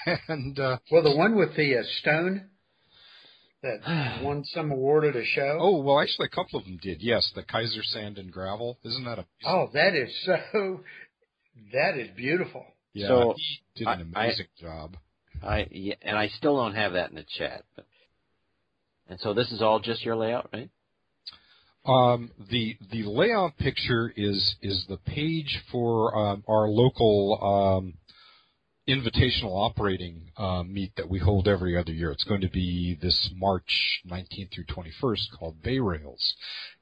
and 0.27 0.57
uh, 0.59 0.77
well, 0.91 1.01
the 1.01 1.15
one 1.15 1.35
with 1.35 1.55
the 1.55 1.77
uh, 1.77 1.83
stone 1.99 2.49
that 3.63 4.21
won 4.23 4.43
some 4.45 4.71
award 4.71 5.05
at 5.05 5.15
a 5.15 5.25
show? 5.25 5.57
Oh, 5.59 5.81
well, 5.81 5.99
actually, 5.99 6.27
a 6.31 6.35
couple 6.35 6.59
of 6.59 6.65
them 6.65 6.77
did. 6.81 7.01
Yes, 7.01 7.31
the 7.35 7.43
Kaiser 7.43 7.83
Sand 7.83 8.17
and 8.17 8.31
Gravel. 8.31 8.77
Isn't 8.83 9.05
that 9.05 9.19
a? 9.19 9.25
Oh, 9.45 9.69
that 9.73 9.95
is 9.95 10.09
so. 10.25 10.81
That 11.71 11.97
is 11.97 12.09
beautiful. 12.15 12.65
Yeah, 12.93 13.07
so 13.07 13.35
he 13.37 13.61
did 13.75 13.87
an 13.87 14.01
amazing 14.01 14.47
I, 14.59 14.61
job. 14.61 14.97
I 15.41 15.67
yeah, 15.71 15.95
and 16.01 16.17
I 16.17 16.27
still 16.29 16.55
don't 16.57 16.75
have 16.75 16.93
that 16.93 17.09
in 17.09 17.15
the 17.15 17.25
chat. 17.37 17.63
But, 17.75 17.85
and 19.07 19.19
so 19.19 19.33
this 19.33 19.51
is 19.51 19.61
all 19.61 19.79
just 19.79 20.03
your 20.03 20.15
layout, 20.15 20.49
right? 20.53 20.69
Um, 21.85 22.31
the 22.49 22.77
the 22.91 23.03
layout 23.03 23.57
picture 23.57 24.13
is 24.15 24.55
is 24.61 24.85
the 24.87 24.97
page 24.97 25.59
for 25.71 26.15
um, 26.17 26.43
our 26.47 26.69
local 26.69 27.81
um, 27.81 27.93
invitational 28.87 29.55
operating 29.55 30.31
uh, 30.35 30.63
meet 30.63 30.95
that 30.97 31.09
we 31.09 31.19
hold 31.19 31.47
every 31.47 31.77
other 31.77 31.93
year. 31.93 32.11
It's 32.11 32.25
going 32.25 32.41
to 32.41 32.49
be 32.49 32.97
this 33.01 33.31
March 33.35 34.01
19th 34.07 34.51
through 34.51 34.65
21st 34.65 35.31
called 35.37 35.61
Bay 35.61 35.79
Rails. 35.79 36.35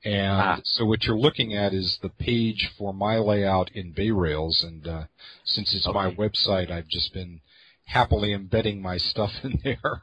And 0.04 0.42
ah. 0.42 0.60
so 0.64 0.86
what 0.86 1.04
you're 1.04 1.18
looking 1.18 1.54
at 1.54 1.74
is 1.74 2.00
the 2.02 2.10
page 2.10 2.72
for 2.78 2.94
my 2.94 3.18
layout 3.18 3.72
in 3.74 3.92
Bay 3.92 4.12
Rails. 4.12 4.64
And 4.64 4.88
uh, 4.88 5.04
since 5.44 5.76
it's 5.76 5.88
okay. 5.88 5.94
my 5.94 6.12
website, 6.12 6.72
I've 6.72 6.88
just 6.88 7.14
been 7.14 7.42
happily 7.86 8.34
embedding 8.34 8.82
my 8.82 8.98
stuff 8.98 9.32
in 9.44 9.60
there. 9.64 10.02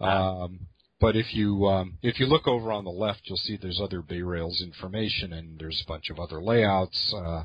Ah. 0.00 0.42
Um, 0.42 0.66
but 1.00 1.16
if 1.16 1.34
you 1.34 1.66
um, 1.66 1.96
if 2.02 2.20
you 2.20 2.26
look 2.26 2.46
over 2.46 2.70
on 2.70 2.84
the 2.84 2.90
left, 2.90 3.22
you'll 3.24 3.38
see 3.38 3.56
there's 3.56 3.80
other 3.80 4.02
Bay 4.02 4.20
Rails 4.20 4.60
information 4.60 5.32
and 5.32 5.58
there's 5.58 5.80
a 5.80 5.88
bunch 5.88 6.10
of 6.10 6.20
other 6.20 6.42
layouts. 6.42 7.14
Uh, 7.14 7.44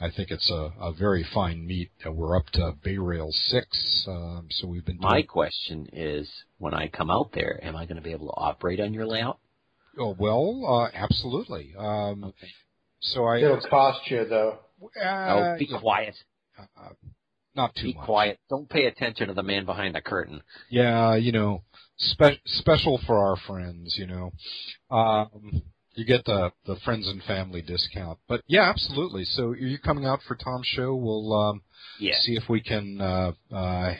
I 0.00 0.10
think 0.10 0.30
it's 0.30 0.50
a, 0.50 0.72
a 0.80 0.92
very 0.98 1.24
fine 1.34 1.66
meet. 1.66 1.90
Uh, 2.06 2.12
we're 2.12 2.36
up 2.36 2.46
to 2.54 2.72
Bay 2.82 2.96
Rail 2.96 3.28
six, 3.32 4.04
um, 4.08 4.48
so 4.50 4.66
we've 4.66 4.84
been. 4.84 4.98
My 4.98 5.22
question 5.22 5.88
is, 5.92 6.28
when 6.58 6.72
I 6.72 6.88
come 6.88 7.10
out 7.10 7.32
there, 7.34 7.60
am 7.62 7.76
I 7.76 7.84
going 7.84 7.96
to 7.96 8.02
be 8.02 8.12
able 8.12 8.28
to 8.28 8.32
operate 8.34 8.80
on 8.80 8.94
your 8.94 9.06
layout? 9.06 9.38
Oh 9.98 10.16
well, 10.18 10.64
uh, 10.66 10.96
absolutely. 10.96 11.74
Um, 11.78 12.24
Okay. 12.24 12.48
So 13.00 13.24
I. 13.26 13.38
It'll 13.38 13.60
cost 13.60 14.10
you 14.10 14.24
though. 14.26 14.58
Uh, 14.82 15.04
oh, 15.04 15.56
be 15.58 15.66
yeah, 15.70 15.78
quiet. 15.78 16.14
uh, 16.58 16.88
not 17.54 17.74
too 17.74 17.88
Be 17.88 17.94
much. 17.94 18.06
quiet. 18.06 18.38
Don't 18.48 18.68
pay 18.70 18.86
attention 18.86 19.28
to 19.28 19.34
the 19.34 19.42
man 19.42 19.66
behind 19.66 19.94
the 19.94 20.00
curtain. 20.00 20.42
Yeah, 20.70 21.14
you 21.16 21.32
know, 21.32 21.62
spe- 21.98 22.40
special 22.46 22.98
for 23.06 23.18
our 23.18 23.36
friends, 23.46 23.96
you 23.98 24.06
know. 24.06 24.32
Um, 24.90 25.62
you 26.00 26.06
get 26.06 26.24
the 26.24 26.50
the 26.66 26.76
friends 26.76 27.06
and 27.06 27.22
family 27.24 27.60
discount. 27.62 28.18
But 28.26 28.42
yeah, 28.46 28.68
absolutely. 28.70 29.24
So 29.24 29.48
are 29.48 29.56
you 29.56 29.78
coming 29.78 30.06
out 30.06 30.20
for 30.26 30.34
Tom's 30.34 30.66
show? 30.66 30.94
We'll 30.96 31.32
um, 31.32 31.62
Yeah. 31.98 32.18
see 32.20 32.34
if 32.36 32.48
we 32.48 32.60
can. 32.62 33.00
Uh, 33.00 33.32
uh, 33.54 33.94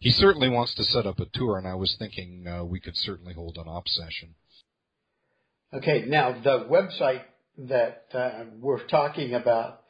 he 0.00 0.10
certainly 0.10 0.48
wants 0.48 0.74
to 0.74 0.84
set 0.84 1.06
up 1.06 1.20
a 1.20 1.26
tour, 1.32 1.56
and 1.58 1.66
I 1.66 1.74
was 1.74 1.94
thinking 1.98 2.46
uh, 2.46 2.64
we 2.64 2.80
could 2.80 2.96
certainly 2.96 3.32
hold 3.32 3.56
an 3.58 3.68
op 3.68 3.86
session. 3.88 4.34
Okay, 5.72 6.04
now 6.06 6.32
the 6.32 6.66
website 6.70 7.22
that 7.58 8.06
uh, 8.12 8.44
we're 8.58 8.86
talking 8.86 9.34
about 9.34 9.80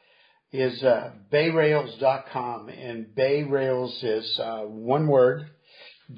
is 0.52 0.82
uh, 0.82 1.10
bayrails.com, 1.32 2.68
and 2.68 3.06
bayrails 3.16 4.04
is 4.04 4.38
uh, 4.38 4.60
one 4.62 5.06
word, 5.08 5.50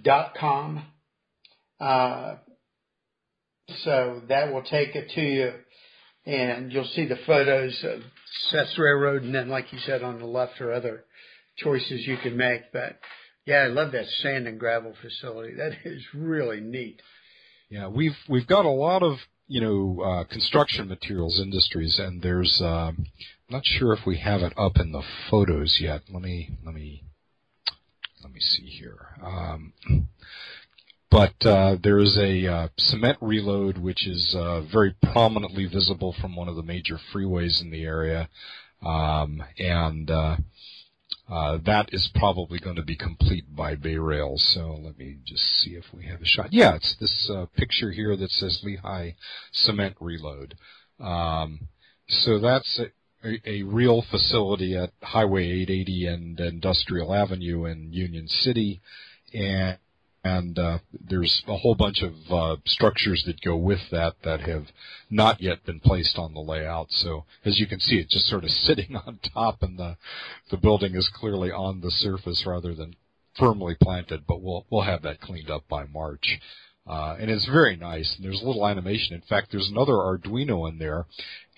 dot 0.03 0.35
com. 0.39 0.85
Uh, 3.69 3.75
so 3.85 4.23
that 4.29 4.53
will 4.53 4.63
take 4.63 4.95
it 4.95 5.11
to 5.15 5.21
you, 5.21 5.53
and 6.27 6.73
you'll 6.73 6.85
see 6.95 7.07
the 7.07 7.19
photos 7.27 7.79
of 7.85 8.01
Seth's 8.51 8.79
Railroad, 8.79 9.23
and 9.23 9.35
then, 9.35 9.49
like 9.49 9.73
you 9.73 9.79
said, 9.81 10.03
on 10.03 10.19
the 10.19 10.27
left 10.27 10.61
are 10.61 10.73
other 10.73 11.05
choices 11.57 12.07
you 12.07 12.17
can 12.19 12.37
make. 12.37 12.73
But 12.73 12.99
yeah, 13.47 13.59
I 13.59 13.67
love 13.69 13.93
that 13.93 14.07
sand 14.23 14.47
and 14.47 14.59
gravel 14.59 14.95
facility. 15.01 15.55
That 15.55 15.73
is 15.85 16.03
really 16.15 16.61
neat. 16.61 17.01
Yeah, 17.71 17.89
we've 17.89 18.17
we've 18.29 18.47
got 18.47 18.65
a 18.65 18.71
lot 18.71 19.03
of 19.03 19.19
you 19.47 19.61
know 19.61 20.03
uh, 20.03 20.25
construction 20.25 20.89
materials 20.89 21.41
industries, 21.41 21.99
and 21.99 22.23
there's 22.23 22.61
um, 22.63 23.07
I'm 23.49 23.55
not 23.55 23.65
sure 23.65 23.93
if 23.95 24.01
we 24.07 24.19
have 24.19 24.43
it 24.43 24.53
up 24.59 24.77
in 24.77 24.93
the 24.93 25.03
photos 25.31 25.79
yet. 25.81 26.03
Let 26.11 26.23
me 26.23 26.51
let 26.65 26.75
me 26.75 27.05
let 28.23 28.33
me 28.33 28.41
see 28.41 28.67
here. 28.67 29.07
Um, 29.25 29.73
but 31.11 31.35
uh, 31.47 31.77
there 31.83 31.99
is 31.99 32.17
a 32.19 32.47
uh, 32.47 32.69
cement 32.77 33.19
reload 33.21 33.79
which 33.79 34.07
is 34.07 34.35
uh, 34.35 34.61
very 34.61 34.95
prominently 35.13 35.67
visible 35.67 36.13
from 36.13 36.37
one 36.37 36.49
of 36.49 36.57
the 36.57 36.63
major 36.63 36.99
freeways 37.13 37.63
in 37.63 37.71
the 37.71 37.85
area, 37.85 38.29
um, 38.85 39.43
and 39.59 40.11
uh, 40.11 40.37
uh, 41.31 41.59
that 41.65 41.93
is 41.93 42.09
probably 42.15 42.59
going 42.59 42.77
to 42.77 42.83
be 42.83 42.97
complete 42.97 43.45
by 43.55 43.75
Bay 43.75 43.97
Rail. 43.97 44.39
So 44.39 44.79
let 44.83 44.99
me 44.99 45.17
just 45.25 45.45
see 45.59 45.71
if 45.71 45.85
we 45.93 46.07
have 46.07 46.23
a 46.23 46.27
shot. 46.27 46.53
Yeah, 46.53 46.75
it's 46.75 46.95
this 46.97 47.31
uh, 47.31 47.47
picture 47.57 47.91
here 47.91 48.17
that 48.17 48.31
says 48.31 48.63
Lehigh 48.63 49.13
Cement 49.53 49.97
Reload. 50.01 50.57
Um, 51.01 51.69
so 52.09 52.39
that's 52.39 52.79
a, 52.79 52.91
a, 53.25 53.41
a 53.45 53.63
real 53.63 54.03
facility 54.03 54.77
at 54.77 54.93
Highway 55.03 55.45
880 55.63 56.07
and 56.07 56.41
Industrial 56.41 57.15
Avenue 57.15 57.67
in 57.67 57.93
Union 57.93 58.29
City, 58.29 58.81
and 59.35 59.79
and 60.29 60.59
uh, 60.59 60.79
there's 61.09 61.43
a 61.47 61.57
whole 61.57 61.75
bunch 61.75 62.03
of 62.03 62.13
uh, 62.31 62.57
structures 62.67 63.23
that 63.25 63.41
go 63.41 63.57
with 63.57 63.81
that 63.91 64.15
that 64.25 64.41
have 64.43 64.67
not 65.11 65.41
yet 65.41 65.65
been 65.65 65.81
placed 65.81 66.19
on 66.19 66.35
the 66.35 66.41
layout. 66.41 66.89
So 66.91 67.25
as 67.47 67.59
you 67.59 67.67
can 67.67 67.81
see, 67.81 67.99
it's 67.99 68.13
just 68.13 68.29
sort 68.29 68.45
of 68.45 68.51
sitting 68.69 68.95
on 68.95 69.21
top, 69.35 69.63
and 69.63 69.79
the 69.79 69.97
the 70.51 70.59
building 70.59 70.95
is 70.95 71.09
clearly 71.09 71.51
on 71.51 71.81
the 71.81 71.91
surface 71.91 72.45
rather 72.47 72.75
than 72.75 72.97
firmly 73.39 73.75
planted. 73.81 74.27
But 74.27 74.43
we'll 74.43 74.67
we'll 74.71 74.83
have 74.83 75.03
that 75.03 75.21
cleaned 75.21 75.51
up 75.51 75.67
by 75.69 75.85
March. 75.85 76.39
Uh, 76.87 77.17
and 77.21 77.31
it's 77.31 77.45
very 77.45 77.77
nice. 77.77 78.17
And 78.17 78.25
there's 78.25 78.41
a 78.41 78.47
little 78.47 78.67
animation. 78.67 79.15
In 79.15 79.21
fact, 79.21 79.51
there's 79.51 79.69
another 79.69 79.93
Arduino 79.93 80.67
in 80.71 80.79
there, 80.79 81.05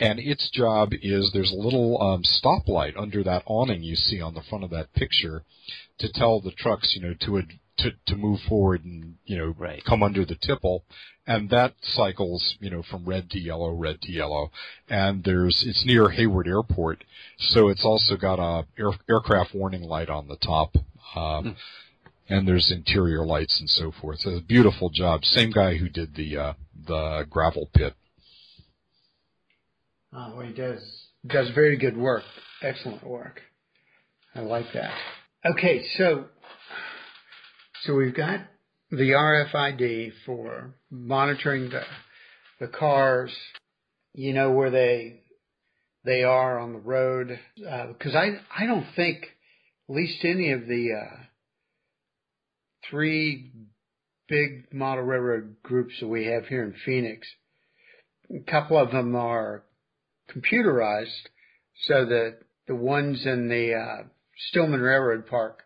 and 0.00 0.18
its 0.18 0.50
job 0.50 0.90
is 1.02 1.30
there's 1.32 1.52
a 1.52 1.66
little 1.66 2.02
um, 2.02 2.24
stoplight 2.24 2.94
under 2.96 3.22
that 3.22 3.44
awning 3.46 3.84
you 3.84 3.94
see 3.94 4.20
on 4.20 4.34
the 4.34 4.42
front 4.42 4.64
of 4.64 4.70
that 4.70 4.92
picture 4.92 5.44
to 5.98 6.12
tell 6.12 6.40
the 6.40 6.50
trucks, 6.50 6.96
you 6.96 7.02
know, 7.02 7.14
to 7.20 7.38
ad- 7.38 7.59
to 7.80 7.92
to 8.06 8.16
move 8.16 8.40
forward 8.48 8.84
and 8.84 9.16
you 9.24 9.36
know 9.36 9.54
Right. 9.58 9.84
come 9.84 10.02
under 10.02 10.24
the 10.24 10.34
tipple, 10.36 10.84
and 11.26 11.50
that 11.50 11.74
cycles 11.82 12.56
you 12.60 12.70
know 12.70 12.82
from 12.82 13.04
red 13.04 13.30
to 13.30 13.38
yellow, 13.40 13.72
red 13.72 14.00
to 14.02 14.12
yellow, 14.12 14.50
and 14.88 15.24
there's 15.24 15.62
it's 15.64 15.84
near 15.84 16.08
Hayward 16.10 16.46
Airport, 16.46 17.04
so 17.38 17.68
it's 17.68 17.84
also 17.84 18.16
got 18.16 18.38
a 18.38 18.66
air, 18.78 18.92
aircraft 19.08 19.54
warning 19.54 19.82
light 19.82 20.08
on 20.08 20.28
the 20.28 20.36
top. 20.36 20.76
Um, 21.14 21.56
and 22.28 22.46
there's 22.46 22.70
interior 22.70 23.26
lights 23.26 23.58
and 23.58 23.68
so 23.68 23.90
forth. 23.90 24.20
So 24.20 24.30
it's 24.30 24.38
a 24.38 24.44
beautiful 24.44 24.88
job. 24.90 25.24
Same 25.24 25.50
guy 25.50 25.76
who 25.76 25.88
did 25.88 26.14
the 26.14 26.36
uh, 26.36 26.52
the 26.86 27.26
gravel 27.28 27.68
pit. 27.74 27.94
Oh, 30.12 30.34
well, 30.36 30.46
he 30.46 30.52
does 30.52 31.08
does 31.26 31.50
very 31.50 31.76
good 31.76 31.96
work. 31.96 32.22
Excellent 32.62 33.04
work. 33.04 33.40
I 34.34 34.40
like 34.40 34.66
that. 34.74 34.92
Okay, 35.44 35.84
so 35.96 36.26
so 37.84 37.94
we've 37.94 38.14
got 38.14 38.40
the 38.90 39.10
RFID 39.10 40.12
for 40.26 40.74
monitoring 40.90 41.70
the 41.70 41.82
the 42.60 42.68
cars. 42.68 43.32
You 44.12 44.34
know 44.34 44.50
where 44.50 44.70
they 44.70 45.22
they 46.04 46.22
are 46.22 46.58
on 46.58 46.74
the 46.74 46.78
road 46.78 47.38
because 47.56 48.14
I 48.14 48.40
I 48.54 48.66
don't 48.66 48.86
think 48.94 49.24
at 49.88 49.94
least 49.94 50.24
any 50.24 50.52
of 50.52 50.66
the 50.66 50.90
uh, 50.92 51.16
three 52.90 53.50
big 54.28 54.72
model 54.72 55.04
railroad 55.04 55.56
groups 55.62 55.94
that 56.00 56.08
we 56.08 56.26
have 56.26 56.46
here 56.46 56.64
in 56.64 56.74
Phoenix. 56.84 57.26
A 58.30 58.50
couple 58.50 58.78
of 58.78 58.90
them 58.90 59.16
are 59.16 59.64
computerized 60.30 61.28
so 61.84 62.04
that 62.04 62.38
the 62.68 62.74
ones 62.74 63.24
in 63.24 63.48
the 63.48 63.74
uh, 63.74 64.04
Stillman 64.48 64.80
Railroad 64.80 65.26
Park 65.26 65.62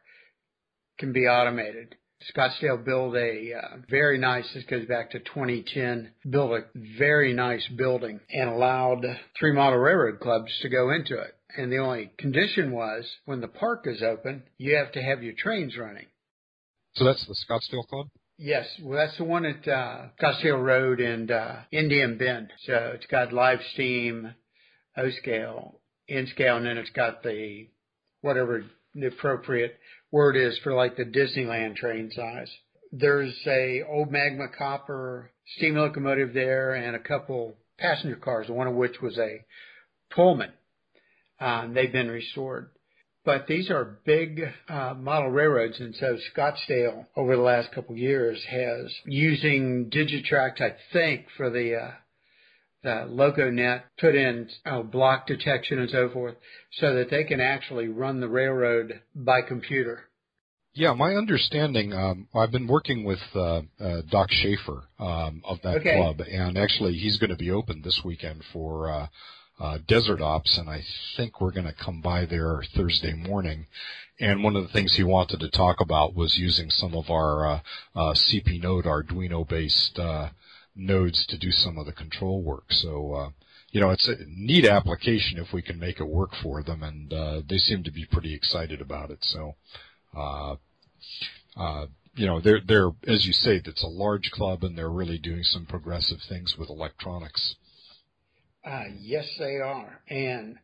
can 0.98 1.12
be 1.12 1.26
automated. 1.26 1.96
Scottsdale 2.32 2.84
built 2.84 3.14
a 3.16 3.52
uh, 3.54 3.76
very 3.88 4.18
nice, 4.18 4.44
this 4.54 4.64
goes 4.64 4.86
back 4.86 5.10
to 5.10 5.18
2010, 5.18 6.10
built 6.28 6.52
a 6.52 6.64
very 6.98 7.32
nice 7.32 7.66
building 7.76 8.20
and 8.30 8.48
allowed 8.48 9.04
three 9.38 9.52
model 9.52 9.78
railroad 9.78 10.20
clubs 10.20 10.50
to 10.62 10.68
go 10.68 10.90
into 10.90 11.18
it. 11.18 11.34
And 11.56 11.70
the 11.70 11.78
only 11.78 12.10
condition 12.18 12.72
was 12.72 13.08
when 13.26 13.40
the 13.40 13.48
park 13.48 13.86
is 13.86 14.02
open, 14.02 14.44
you 14.58 14.76
have 14.76 14.92
to 14.92 15.02
have 15.02 15.22
your 15.22 15.34
trains 15.36 15.76
running. 15.76 16.06
So 16.94 17.04
that's 17.04 17.26
the 17.26 17.36
Scottsdale 17.48 17.86
Club. 17.86 18.08
Yes, 18.36 18.66
well, 18.82 18.98
that's 18.98 19.16
the 19.16 19.24
one 19.24 19.44
at 19.44 19.66
uh, 19.68 20.06
Scottsdale 20.20 20.62
Road 20.62 21.00
and 21.00 21.30
uh, 21.30 21.56
Indian 21.70 22.18
Bend. 22.18 22.52
So 22.66 22.92
it's 22.94 23.06
got 23.06 23.32
live 23.32 23.60
steam, 23.74 24.34
O 24.96 25.10
scale, 25.22 25.80
N 26.08 26.26
scale, 26.26 26.56
and 26.56 26.66
then 26.66 26.78
it's 26.78 26.90
got 26.90 27.22
the 27.22 27.68
whatever 28.22 28.64
the 28.94 29.06
appropriate 29.06 29.78
word 30.14 30.36
is 30.36 30.56
for 30.62 30.72
like 30.72 30.96
the 30.96 31.04
Disneyland 31.04 31.74
train 31.74 32.08
size. 32.14 32.48
There's 32.92 33.36
a 33.48 33.82
old 33.82 34.12
Magma 34.12 34.46
copper 34.56 35.32
steam 35.56 35.74
locomotive 35.74 36.32
there 36.32 36.72
and 36.72 36.94
a 36.94 37.00
couple 37.00 37.56
passenger 37.80 38.14
cars, 38.14 38.48
one 38.48 38.68
of 38.68 38.76
which 38.76 39.02
was 39.02 39.18
a 39.18 39.44
Pullman. 40.14 40.52
Um, 41.40 41.74
they've 41.74 41.90
been 41.90 42.12
restored. 42.12 42.70
But 43.24 43.48
these 43.48 43.70
are 43.70 43.98
big 44.04 44.42
uh, 44.68 44.94
model 44.94 45.30
railroads, 45.30 45.80
and 45.80 45.96
so 45.96 46.16
Scottsdale 46.32 47.06
over 47.16 47.34
the 47.34 47.42
last 47.42 47.72
couple 47.72 47.94
of 47.94 47.98
years 47.98 48.40
has 48.48 48.94
using 49.06 49.90
Digitrax, 49.90 50.60
I 50.60 50.76
think, 50.92 51.26
for 51.36 51.50
the 51.50 51.74
uh, 51.74 51.90
the 52.84 53.06
LocoNet, 53.08 53.82
put 53.98 54.14
in 54.14 54.48
uh, 54.64 54.82
block 54.82 55.26
detection 55.26 55.80
and 55.80 55.90
so 55.90 56.08
forth, 56.10 56.36
so 56.72 56.94
that 56.94 57.10
they 57.10 57.24
can 57.24 57.40
actually 57.40 57.88
run 57.88 58.20
the 58.20 58.28
railroad 58.28 59.00
by 59.14 59.42
computer. 59.42 60.04
Yeah, 60.76 60.92
my 60.92 61.14
understanding. 61.14 61.92
Um, 61.92 62.28
I've 62.34 62.50
been 62.50 62.66
working 62.66 63.04
with 63.04 63.20
uh, 63.34 63.62
uh, 63.80 64.02
Doc 64.10 64.30
Schaefer 64.32 64.84
um, 64.98 65.40
of 65.44 65.60
that 65.62 65.76
Okay. 65.76 65.92
club, 65.94 66.20
and 66.20 66.58
actually 66.58 66.94
he's 66.94 67.16
going 67.16 67.30
to 67.30 67.36
be 67.36 67.50
open 67.50 67.82
this 67.82 68.02
weekend 68.04 68.42
for 68.52 68.90
uh, 68.90 69.06
uh, 69.60 69.78
Desert 69.86 70.20
Ops, 70.20 70.58
and 70.58 70.68
I 70.68 70.82
think 71.16 71.40
we're 71.40 71.52
going 71.52 71.66
to 71.66 71.72
come 71.72 72.00
by 72.00 72.26
there 72.26 72.60
Thursday 72.74 73.12
morning. 73.14 73.66
And 74.18 74.42
one 74.42 74.56
of 74.56 74.62
the 74.64 74.72
things 74.72 74.94
he 74.94 75.04
wanted 75.04 75.40
to 75.40 75.50
talk 75.50 75.80
about 75.80 76.14
was 76.16 76.36
using 76.38 76.70
some 76.70 76.94
of 76.94 77.08
our 77.08 77.46
uh, 77.46 77.60
uh, 77.94 78.14
CP 78.14 78.60
Node 78.60 78.84
Arduino-based 78.84 79.98
uh, 79.98 80.30
nodes 80.74 81.26
to 81.26 81.38
do 81.38 81.50
some 81.50 81.78
of 81.78 81.86
the 81.86 81.92
control 81.92 82.42
work. 82.42 82.72
So. 82.72 83.12
Uh, 83.14 83.30
you 83.70 83.80
know, 83.80 83.90
it's 83.90 84.06
a 84.06 84.14
neat 84.28 84.66
application 84.66 85.36
if 85.40 85.52
we 85.52 85.60
can 85.60 85.80
make 85.80 85.98
it 85.98 86.04
work 86.06 86.30
for 86.40 86.62
them, 86.62 86.84
and 86.84 87.12
uh, 87.12 87.42
they 87.48 87.58
seem 87.58 87.82
to 87.82 87.90
be 87.90 88.04
pretty 88.04 88.32
excited 88.32 88.80
about 88.80 89.10
it. 89.10 89.18
So, 89.24 89.56
uh, 90.16 90.54
uh, 91.56 91.86
you 92.14 92.24
know, 92.24 92.40
they're 92.40 92.60
they're 92.64 92.92
as 93.08 93.26
you 93.26 93.32
say, 93.32 93.60
it's 93.64 93.82
a 93.82 93.88
large 93.88 94.30
club, 94.30 94.62
and 94.62 94.78
they're 94.78 94.88
really 94.88 95.18
doing 95.18 95.42
some 95.42 95.66
progressive 95.66 96.18
things 96.28 96.56
with 96.56 96.70
electronics. 96.70 97.56
Uh, 98.64 98.84
yes, 99.00 99.26
they 99.40 99.56
are, 99.56 100.00
and 100.08 100.56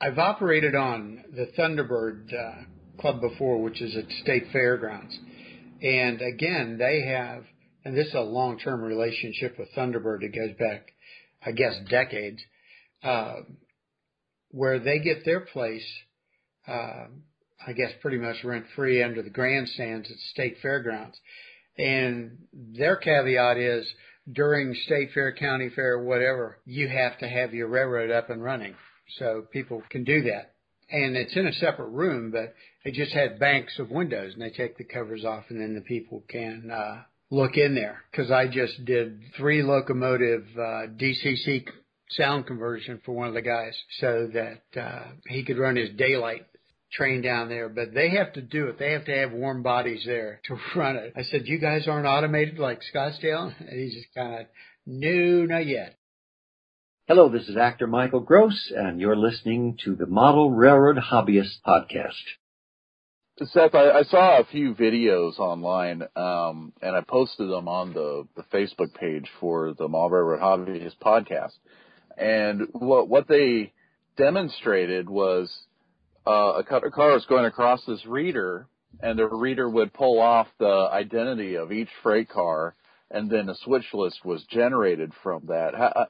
I've 0.00 0.18
operated 0.18 0.74
on 0.74 1.24
the 1.30 1.46
Thunderbird 1.58 2.32
uh, 2.32 2.62
Club 2.98 3.20
before, 3.20 3.62
which 3.62 3.82
is 3.82 3.94
at 3.96 4.10
State 4.22 4.46
Fairgrounds, 4.50 5.18
and 5.82 6.22
again, 6.22 6.78
they 6.78 7.02
have, 7.02 7.44
and 7.84 7.96
this 7.96 8.08
is 8.08 8.14
a 8.14 8.20
long-term 8.20 8.80
relationship 8.82 9.58
with 9.58 9.68
Thunderbird 9.76 10.20
that 10.20 10.34
goes 10.34 10.56
back, 10.58 10.92
I 11.44 11.52
guess, 11.52 11.74
decades, 11.88 12.40
uh, 13.02 13.36
where 14.50 14.78
they 14.78 14.98
get 15.00 15.24
their 15.24 15.40
place. 15.40 15.86
Uh, 16.66 17.06
I 17.66 17.72
guess 17.72 17.90
pretty 18.02 18.18
much 18.18 18.44
rent 18.44 18.66
free 18.76 19.02
under 19.02 19.22
the 19.22 19.30
grandstands 19.30 20.10
at 20.10 20.16
State 20.32 20.56
Fairgrounds. 20.60 21.18
And 21.78 22.38
their 22.52 22.96
caveat 22.96 23.56
is 23.56 23.86
during 24.30 24.74
state 24.86 25.10
fair, 25.12 25.34
county 25.34 25.70
fair, 25.70 25.98
whatever, 25.98 26.58
you 26.64 26.88
have 26.88 27.18
to 27.18 27.28
have 27.28 27.54
your 27.54 27.68
railroad 27.68 28.10
up 28.10 28.30
and 28.30 28.42
running. 28.42 28.74
So 29.18 29.46
people 29.52 29.82
can 29.90 30.04
do 30.04 30.22
that. 30.22 30.54
And 30.90 31.16
it's 31.16 31.36
in 31.36 31.46
a 31.46 31.52
separate 31.52 31.88
room, 31.88 32.30
but 32.30 32.54
it 32.84 32.94
just 32.94 33.12
had 33.12 33.38
banks 33.38 33.78
of 33.78 33.90
windows 33.90 34.34
and 34.34 34.42
they 34.42 34.50
take 34.50 34.76
the 34.76 34.84
covers 34.84 35.24
off 35.24 35.44
and 35.48 35.60
then 35.60 35.74
the 35.74 35.80
people 35.80 36.22
can, 36.28 36.70
uh, 36.70 37.02
look 37.30 37.56
in 37.56 37.74
there. 37.74 38.02
Cause 38.14 38.30
I 38.30 38.46
just 38.46 38.84
did 38.84 39.20
three 39.36 39.62
locomotive, 39.62 40.44
uh, 40.56 40.86
DCC 40.96 41.66
sound 42.10 42.46
conversion 42.46 43.00
for 43.04 43.12
one 43.12 43.28
of 43.28 43.34
the 43.34 43.42
guys 43.42 43.76
so 43.98 44.28
that, 44.32 44.80
uh, 44.80 45.12
he 45.28 45.44
could 45.44 45.58
run 45.58 45.76
his 45.76 45.90
daylight 45.96 46.46
train 46.92 47.22
down 47.22 47.48
there, 47.48 47.68
but 47.68 47.92
they 47.92 48.10
have 48.10 48.32
to 48.34 48.42
do 48.42 48.68
it. 48.68 48.78
They 48.78 48.92
have 48.92 49.04
to 49.06 49.16
have 49.16 49.32
warm 49.32 49.62
bodies 49.62 50.04
there 50.06 50.40
to 50.44 50.56
run 50.76 50.96
it. 50.96 51.12
I 51.16 51.22
said, 51.22 51.46
you 51.46 51.58
guys 51.58 51.88
aren't 51.88 52.06
automated 52.06 52.58
like 52.58 52.80
Scottsdale? 52.94 53.54
And 53.60 53.80
he's 53.80 53.94
just 53.94 54.14
kind 54.14 54.40
of, 54.40 54.46
no, 54.86 55.46
not 55.46 55.66
yet. 55.66 55.96
Hello, 57.06 57.28
this 57.28 57.48
is 57.48 57.56
actor 57.56 57.86
Michael 57.86 58.20
Gross, 58.20 58.72
and 58.74 58.98
you're 58.98 59.16
listening 59.16 59.76
to 59.84 59.94
the 59.94 60.06
Model 60.06 60.50
Railroad 60.50 60.96
Hobbyist 60.96 61.56
Podcast. 61.66 62.12
Seth, 63.42 63.74
I, 63.74 63.90
I 63.90 64.02
saw 64.04 64.38
a 64.38 64.44
few 64.44 64.74
videos 64.74 65.40
online, 65.40 66.02
um, 66.14 66.72
and 66.80 66.94
I 66.94 67.00
posted 67.00 67.50
them 67.50 67.66
on 67.66 67.92
the, 67.92 68.28
the 68.36 68.44
Facebook 68.44 68.94
page 68.94 69.28
for 69.40 69.74
the 69.74 69.88
Railroad 69.88 70.38
Hobbyist 70.40 70.98
Podcast. 71.02 71.54
And 72.16 72.68
what, 72.70 73.08
what 73.08 73.26
they 73.26 73.72
demonstrated 74.16 75.10
was 75.10 75.52
uh, 76.24 76.60
a 76.60 76.64
car 76.64 77.12
was 77.12 77.26
going 77.28 77.44
across 77.44 77.84
this 77.86 78.06
reader, 78.06 78.68
and 79.00 79.18
the 79.18 79.26
reader 79.26 79.68
would 79.68 79.92
pull 79.92 80.20
off 80.20 80.46
the 80.60 80.88
identity 80.92 81.56
of 81.56 81.72
each 81.72 81.90
freight 82.04 82.28
car, 82.28 82.76
and 83.10 83.28
then 83.28 83.48
a 83.48 83.56
switch 83.64 83.92
list 83.92 84.24
was 84.24 84.44
generated 84.44 85.10
from 85.24 85.46
that. 85.48 85.74
How, 85.74 86.06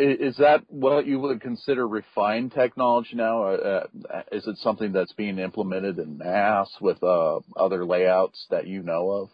is 0.00 0.36
that 0.38 0.62
what 0.68 1.06
you 1.06 1.18
would 1.20 1.40
consider 1.40 1.86
refined 1.86 2.52
technology 2.52 3.14
now? 3.14 3.44
Uh, 3.44 3.86
uh, 4.12 4.22
is 4.32 4.46
it 4.46 4.56
something 4.58 4.92
that's 4.92 5.12
being 5.12 5.38
implemented 5.38 5.98
in 5.98 6.18
mass 6.18 6.68
with 6.80 7.02
uh, 7.02 7.40
other 7.56 7.84
layouts 7.84 8.46
that 8.50 8.66
you 8.66 8.82
know 8.82 9.10
of? 9.10 9.28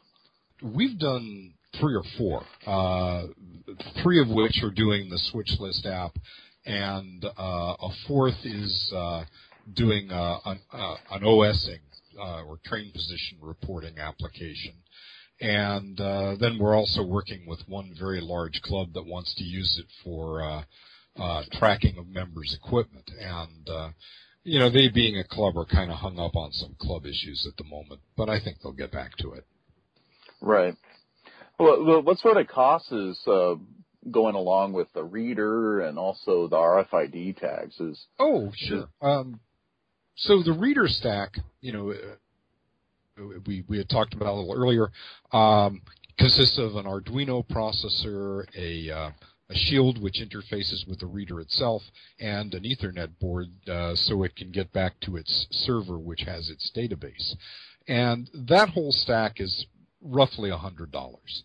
We've 0.63 0.99
done 0.99 1.55
three 1.81 1.95
or 1.95 2.05
four, 2.17 2.43
three 4.03 4.21
of 4.21 4.29
which 4.29 4.63
are 4.63 4.71
doing 4.71 5.11
the 5.11 5.19
switch 5.31 5.51
list 5.59 5.87
app, 5.87 6.17
and 6.65 7.25
a 7.25 7.89
fourth 8.09 8.45
is 8.45 8.93
doing 9.75 10.09
an, 10.11 10.61
OSing 11.23 11.81
or 12.19 12.59
train 12.65 12.91
position 12.93 13.39
reporting 13.43 13.99
application. 13.99 14.75
And 15.41 16.01
uh, 16.01 16.37
then 16.41 16.59
we're 16.59 16.77
also 16.77 17.03
working 17.03 17.47
with 17.47 17.61
one 17.69 17.95
very 17.99 18.21
large 18.21 18.63
club 18.63 18.95
that 18.95 19.07
wants 19.07 19.35
to 19.35 19.45
use 19.45 19.79
it 19.79 19.87
for 20.03 20.43
uh, 20.43 20.63
uh, 21.19 21.43
tracking 21.53 21.99
of 21.99 22.07
members' 22.09 22.57
equipment. 22.59 23.11
And 23.21 23.69
uh, 23.69 23.91
you 24.45 24.61
know, 24.61 24.71
they 24.71 24.89
being 24.89 25.19
a 25.19 25.25
club 25.25 25.59
are 25.59 25.67
kind 25.67 25.91
of 25.91 25.99
hung 25.99 26.19
up 26.19 26.37
on 26.37 26.53
some 26.53 26.77
club 26.79 27.05
issues 27.05 27.47
at 27.51 27.57
the 27.57 27.69
moment, 27.69 28.01
but 28.17 28.31
I 28.31 28.41
think 28.41 28.59
they'll 28.63 28.73
get 28.73 28.93
back 28.93 29.17
to 29.19 29.33
it. 29.33 29.45
Right. 30.41 30.75
Well, 31.59 32.03
what 32.03 32.19
sort 32.19 32.37
of 32.37 32.47
costs 32.47 32.93
is 32.93 33.19
uh, 33.27 33.55
going 34.11 34.35
along 34.35 34.73
with 34.73 34.93
the 34.93 35.03
reader 35.03 35.81
and 35.81 35.99
also 35.99 36.49
the 36.49 36.57
RFID 36.57 37.39
tags? 37.41 37.81
Is 37.81 38.07
oh 38.19 38.53
sure. 38.55 38.89
Um, 39.01 39.41
so 40.17 40.43
the 40.43 40.53
reader 40.53 40.87
stack, 40.87 41.39
you 41.61 41.73
know, 41.73 41.93
we 43.47 43.65
we 43.69 43.79
had 43.79 43.89
talked 43.89 44.15
about 44.15 44.29
a 44.29 44.37
little 44.37 44.55
earlier, 44.55 44.91
um, 45.33 45.83
consists 46.19 46.59
of 46.59 46.77
an 46.77 46.85
Arduino 46.85 47.47
processor, 47.47 48.45
a 48.57 48.91
uh, 48.91 49.11
a 49.49 49.55
shield 49.55 50.03
which 50.03 50.21
interfaces 50.21 50.87
with 50.89 50.99
the 50.99 51.07
reader 51.07 51.41
itself, 51.41 51.83
and 52.19 52.53
an 52.55 52.65
Ethernet 52.65 53.19
board 53.21 53.49
uh, 53.69 53.95
so 53.95 54.23
it 54.23 54.35
can 54.35 54.51
get 54.51 54.73
back 54.73 54.99
to 55.01 55.17
its 55.17 55.47
server, 55.51 55.99
which 55.99 56.23
has 56.23 56.51
its 56.51 56.71
database. 56.75 57.35
And 57.87 58.29
that 58.35 58.71
whole 58.71 58.93
stack 58.93 59.41
is 59.41 59.67
roughly 60.03 60.51
a 60.51 60.57
hundred 60.57 60.91
dollars. 60.91 61.45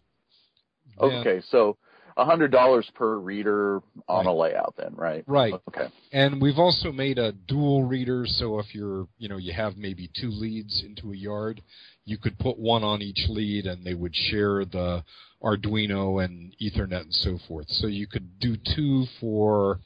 Okay, 1.00 1.42
so 1.48 1.78
hundred 2.26 2.52
dollars 2.52 2.90
per 2.96 3.18
reader 3.18 3.82
on 4.08 4.26
right. 4.26 4.32
a 4.32 4.34
layout 4.34 4.76
then, 4.78 4.94
right? 4.96 5.24
Right. 5.28 5.54
Okay. 5.68 5.88
And 6.12 6.42
we've 6.42 6.58
also 6.58 6.92
made 6.92 7.18
a 7.18 7.32
dual 7.32 7.84
reader, 7.84 8.26
so 8.26 8.60
if 8.60 8.74
you're, 8.74 9.08
you 9.18 9.30
know, 9.30 9.38
you 9.38 9.54
have 9.54 9.78
maybe 9.78 10.10
two 10.20 10.30
leads 10.30 10.84
into 10.86 11.12
a 11.12 11.16
yard, 11.16 11.62
you 12.06 12.18
could 12.18 12.38
put 12.40 12.58
one 12.58 12.84
on 12.84 13.02
each 13.02 13.26
lead, 13.30 13.66
and 13.66 13.86
they 13.86 13.94
would 13.94 14.16
share 14.16 14.66
the 14.66 15.04
Arduino 15.44 16.24
and 16.24 16.56
Ethernet 16.62 17.02
and 17.02 17.14
so 17.14 17.38
forth. 17.48 17.68
So 17.70 17.88
you 17.88 18.08
could 18.08 18.40
do 18.40 18.56
two 18.76 19.06
for, 19.20 19.80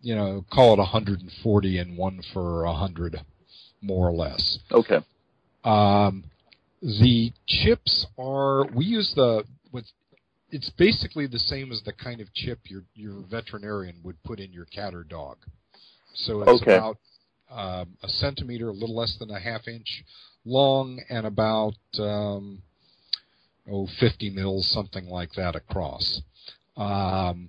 you 0.00 0.14
know, 0.14 0.44
call 0.52 0.74
it 0.74 0.78
140 0.78 1.78
and 1.78 1.96
one 1.96 2.20
for 2.32 2.64
100, 2.64 3.20
more 3.82 4.08
or 4.08 4.12
less. 4.12 4.58
Okay. 4.72 4.98
Um, 5.64 6.24
the 6.82 7.32
chips 7.46 8.06
are 8.18 8.66
we 8.72 8.86
use 8.86 9.12
the 9.14 9.44
it's 10.50 10.70
basically 10.70 11.26
the 11.26 11.38
same 11.38 11.72
as 11.72 11.82
the 11.82 11.92
kind 11.92 12.20
of 12.20 12.32
chip 12.34 12.58
your 12.64 12.82
your 12.94 13.22
veterinarian 13.30 13.96
would 14.02 14.22
put 14.22 14.40
in 14.40 14.52
your 14.52 14.66
cat 14.66 14.94
or 14.94 15.04
dog. 15.04 15.38
So 16.14 16.42
it's 16.42 16.62
okay. 16.62 16.76
about 16.76 16.98
um, 17.50 17.96
a 18.02 18.08
centimeter, 18.08 18.68
a 18.68 18.72
little 18.72 18.96
less 18.96 19.16
than 19.18 19.30
a 19.30 19.40
half 19.40 19.66
inch 19.68 20.04
long, 20.44 21.00
and 21.08 21.26
about 21.26 21.74
um, 21.98 22.62
oh 23.70 23.86
50 23.98 24.30
mils, 24.30 24.68
something 24.68 25.08
like 25.08 25.32
that 25.32 25.56
across. 25.56 26.22
Um, 26.76 27.48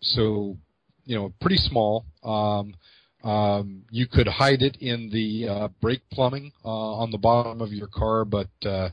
so 0.00 0.56
you 1.04 1.16
know, 1.16 1.32
pretty 1.40 1.56
small. 1.56 2.04
Um, 2.22 2.74
um, 3.22 3.82
you 3.90 4.06
could 4.06 4.28
hide 4.28 4.62
it 4.62 4.76
in 4.80 5.10
the 5.10 5.48
uh, 5.48 5.68
brake 5.80 6.02
plumbing 6.12 6.52
uh, 6.64 6.68
on 6.68 7.10
the 7.10 7.18
bottom 7.18 7.60
of 7.60 7.72
your 7.72 7.88
car, 7.88 8.24
but 8.24 8.48
uh, 8.64 8.90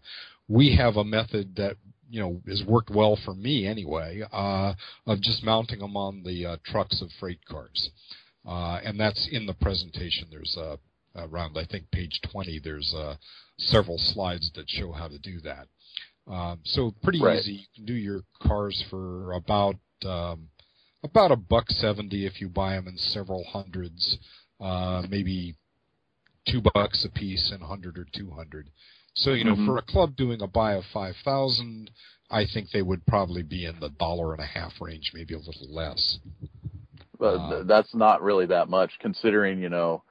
we 0.48 0.76
have 0.76 0.98
a 0.98 1.04
method 1.04 1.56
that 1.56 1.78
you 2.13 2.19
know 2.19 2.39
has 2.47 2.63
worked 2.63 2.91
well 2.91 3.17
for 3.26 3.34
me 3.34 3.65
anyway 3.65 4.21
uh, 4.32 4.73
of 5.08 5.19
just 5.19 5.43
mounting 5.43 5.80
them 5.80 5.97
on 5.97 6.21
the 6.23 6.45
uh, 6.45 6.58
trucks 6.63 7.02
of 7.02 7.10
freight 7.19 7.43
cars, 7.49 7.89
uh, 8.47 8.80
and 8.86 8.99
that's 8.99 9.28
in 9.32 9.47
the 9.47 9.54
presentation. 9.56 10.28
There's 10.30 10.56
a 10.56 10.78
around 11.15 11.58
I 11.58 11.65
think 11.65 11.89
page 11.91 12.21
20. 12.32 12.60
There's 12.63 12.93
uh, 12.95 13.15
several 13.58 13.97
slides 13.97 14.52
that 14.54 14.69
show 14.69 14.91
how 14.91 15.08
to 15.08 15.17
do 15.17 15.39
that. 15.41 15.67
Um, 16.32 16.60
so 16.63 16.93
pretty 17.02 17.19
right. 17.19 17.39
easy. 17.39 17.52
You 17.54 17.65
can 17.76 17.86
do 17.86 17.93
your 17.93 18.21
cars 18.43 18.84
for 18.91 19.34
about 19.34 19.76
um, 20.06 20.49
about 21.04 21.32
a 21.32 21.36
buck 21.36 21.65
seventy 21.69 22.28
if 22.28 22.39
you 22.39 22.47
buy 22.47 22.76
them 22.76 22.88
in 22.88 22.97
several 22.97 23.43
hundreds, 23.43 24.19
uh, 24.62 25.02
maybe 25.10 25.56
two 26.47 26.62
bucks 26.76 27.04
a 27.06 27.10
piece 27.10 27.52
and 27.52 27.63
hundred 27.63 27.97
or 27.97 28.06
two 28.15 28.30
hundred. 28.30 28.69
So, 29.15 29.32
you 29.32 29.43
know, 29.43 29.54
mm-hmm. 29.54 29.67
for 29.67 29.78
a 29.78 29.82
club 29.82 30.15
doing 30.15 30.41
a 30.41 30.47
buy 30.47 30.73
of 30.73 30.84
5,000, 30.93 31.91
I 32.32 32.45
think 32.52 32.69
they 32.71 32.82
would 32.82 33.06
probably 33.06 33.43
be 33.43 33.65
in 33.65 33.80
the 33.80 33.89
dollar 33.89 34.34
and 34.34 34.41
a 34.41 34.45
half 34.45 34.73
range, 34.82 35.12
maybe 35.13 35.36
a 35.36 35.39
little 35.39 35.67
less. 35.69 36.17
But 37.19 37.36
uh, 37.36 37.63
that's 37.63 37.93
not 37.93 38.21
really 38.21 38.47
that 38.47 38.69
much 38.69 38.91
considering, 38.99 39.62
you 39.62 39.69
know, 39.69 40.04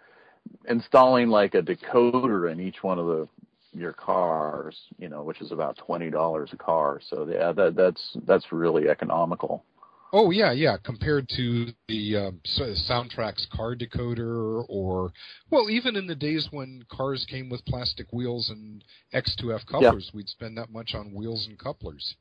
installing 0.68 1.28
like 1.28 1.54
a 1.54 1.62
decoder 1.62 2.50
in 2.50 2.60
each 2.60 2.82
one 2.82 2.98
of 2.98 3.06
the 3.06 3.28
your 3.74 3.92
cars, 3.92 4.76
you 4.98 5.08
know, 5.08 5.22
which 5.22 5.40
is 5.40 5.50
about 5.50 5.78
twenty 5.78 6.10
dollars 6.10 6.50
a 6.52 6.56
car. 6.56 7.00
So 7.08 7.26
yeah, 7.26 7.52
that 7.52 7.74
that's 7.74 8.16
that's 8.26 8.52
really 8.52 8.88
economical. 8.88 9.64
Oh 10.12 10.30
yeah, 10.30 10.52
yeah. 10.52 10.76
Compared 10.82 11.28
to 11.36 11.68
the 11.88 12.16
um, 12.16 12.40
SoundTraxx 12.44 13.48
car 13.50 13.74
decoder, 13.74 14.64
or 14.68 15.12
well, 15.50 15.70
even 15.70 15.96
in 15.96 16.06
the 16.06 16.14
days 16.14 16.48
when 16.50 16.84
cars 16.90 17.26
came 17.28 17.48
with 17.48 17.64
plastic 17.64 18.12
wheels 18.12 18.50
and 18.50 18.84
X2F 19.14 19.66
couplers, 19.66 20.10
yeah. 20.12 20.16
we'd 20.16 20.28
spend 20.28 20.58
that 20.58 20.70
much 20.70 20.94
on 20.94 21.14
wheels 21.14 21.46
and 21.48 21.58
couplers. 21.58 22.14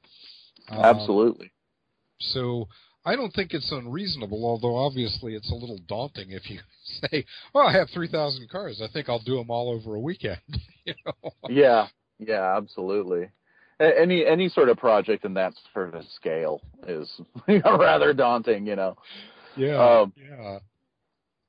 Um, 0.69 0.79
Absolutely. 0.79 1.47
Um, 1.47 1.51
so 2.21 2.67
I 3.03 3.15
don't 3.15 3.33
think 3.33 3.53
it's 3.53 3.71
unreasonable, 3.71 4.45
although 4.45 4.75
obviously 4.77 5.35
it's 5.35 5.51
a 5.51 5.55
little 5.55 5.79
daunting 5.87 6.31
if 6.31 6.49
you 6.49 6.59
say, 7.01 7.25
"Well, 7.53 7.67
I 7.67 7.73
have 7.73 7.89
three 7.89 8.07
thousand 8.07 8.49
cars. 8.49 8.81
I 8.81 8.87
think 8.91 9.09
I'll 9.09 9.19
do 9.19 9.35
them 9.35 9.51
all 9.51 9.69
over 9.69 9.95
a 9.95 9.99
weekend." 9.99 10.39
you 10.85 10.93
know? 11.05 11.31
Yeah, 11.49 11.87
Yeah, 12.19 12.55
absolutely. 12.55 13.31
Any 13.81 14.25
any 14.25 14.49
sort 14.49 14.69
of 14.69 14.77
project 14.77 15.25
in 15.25 15.33
that 15.35 15.53
sort 15.73 15.95
of 15.95 16.05
scale 16.15 16.61
is 16.87 17.09
rather 17.65 18.13
daunting, 18.13 18.67
you 18.67 18.75
know. 18.75 18.95
Yeah. 19.55 20.01
Um, 20.01 20.13
yeah. 20.17 20.59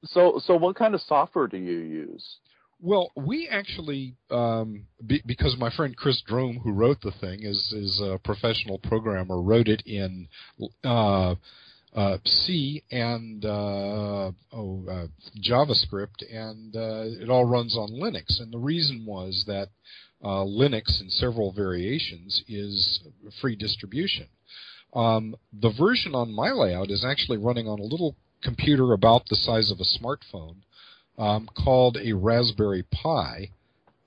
So 0.05 0.41
so 0.45 0.57
what 0.57 0.77
kind 0.77 0.95
of 0.95 1.01
software 1.03 1.47
do 1.47 1.59
you 1.59 1.79
use? 1.79 2.39
Well, 2.85 3.13
we 3.15 3.49
actually, 3.49 4.17
um, 4.29 4.87
be, 5.07 5.23
because 5.25 5.57
my 5.57 5.71
friend 5.71 5.97
Chris 5.97 6.21
Drome, 6.27 6.59
who 6.65 6.73
wrote 6.73 7.01
the 7.01 7.13
thing, 7.21 7.45
is 7.45 7.73
is 7.73 8.01
a 8.03 8.19
professional 8.19 8.79
programmer, 8.79 9.41
wrote 9.41 9.69
it 9.69 9.83
in 9.87 10.27
uh, 10.85 11.37
uh, 11.95 12.19
C 12.25 12.83
and 12.91 13.45
uh, 13.45 14.33
oh, 14.53 14.85
uh, 14.91 15.07
JavaScript, 15.41 16.25
and 16.29 16.75
uh, 16.75 17.23
it 17.23 17.29
all 17.31 17.45
runs 17.45 17.77
on 17.77 17.91
Linux. 17.91 18.41
And 18.41 18.53
the 18.53 18.59
reason 18.59 19.05
was 19.07 19.45
that 19.47 19.69
uh, 20.23 20.45
Linux, 20.45 21.01
in 21.01 21.11
several 21.11 21.53
variations, 21.53 22.43
is 22.49 23.01
free 23.41 23.57
distribution. 23.57 24.29
Um, 24.95 25.37
the 25.53 25.71
version 25.71 26.15
on 26.15 26.33
my 26.33 26.53
layout 26.53 26.91
is 26.91 27.05
actually 27.05 27.39
running 27.39 27.67
on 27.67 27.81
a 27.81 27.85
little 27.85 28.15
computer 28.43 28.93
about 28.93 29.29
the 29.29 29.37
size 29.37 29.71
of 29.71 29.81
a 29.81 29.85
smartphone 29.85 30.57
um, 31.19 31.49
called 31.55 31.97
a 31.97 32.13
Raspberry 32.13 32.85
Pi. 32.85 33.51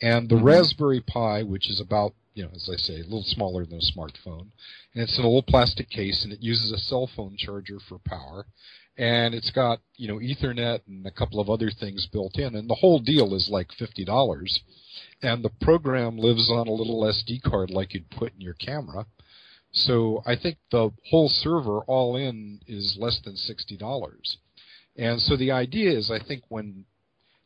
And 0.02 0.30
the 0.30 0.36
mm-hmm. 0.36 0.46
Raspberry 0.46 1.02
Pi, 1.02 1.44
which 1.44 1.70
is 1.70 1.80
about, 1.80 2.14
you 2.34 2.44
know, 2.44 2.52
as 2.54 2.70
I 2.72 2.76
say, 2.76 2.96
a 2.96 3.04
little 3.04 3.24
smaller 3.24 3.66
than 3.66 3.80
a 3.80 3.98
smartphone, 3.98 4.48
and 4.94 5.04
it's 5.04 5.18
in 5.18 5.24
a 5.24 5.28
little 5.28 5.42
plastic 5.42 5.90
case, 5.90 6.24
and 6.24 6.34
it 6.34 6.44
uses 6.44 6.72
a 6.72 6.78
cell 6.78 7.10
phone 7.16 7.36
charger 7.38 7.80
for 7.80 7.98
power, 8.00 8.46
and 8.98 9.34
it's 9.34 9.52
got, 9.52 9.80
you 9.96 10.08
know, 10.10 10.20
Ethernet 10.20 10.82
and 10.86 11.06
a 11.06 11.12
couple 11.12 11.40
of 11.40 11.50
other 11.50 11.72
things 11.72 12.08
built 12.12 12.38
in, 12.38 12.56
and 12.56 12.70
the 12.70 12.76
whole 12.76 13.00
deal 13.00 13.34
is 13.34 13.50
like 13.50 13.72
fifty 13.72 14.04
dollars, 14.04 14.60
and 15.26 15.44
the 15.44 15.52
program 15.62 16.18
lives 16.18 16.52
on 16.52 16.68
a 16.68 16.72
little 16.72 17.02
SD 17.02 17.42
card 17.42 17.72
like 17.72 17.94
you'd 17.94 18.10
put 18.12 18.34
in 18.34 18.42
your 18.42 18.54
camera. 18.54 19.06
So 19.72 20.24
I 20.26 20.36
think 20.36 20.58
the 20.72 20.92
whole 21.10 21.30
server 21.30 21.80
all 21.80 22.16
in 22.16 22.62
is 22.68 22.96
less 23.00 23.20
than 23.26 23.36
sixty 23.36 23.76
dollars. 23.76 24.38
And 24.98 25.20
so 25.22 25.36
the 25.36 25.52
idea 25.52 25.92
is 25.92 26.10
I 26.10 26.20
think 26.20 26.44
when 26.50 26.86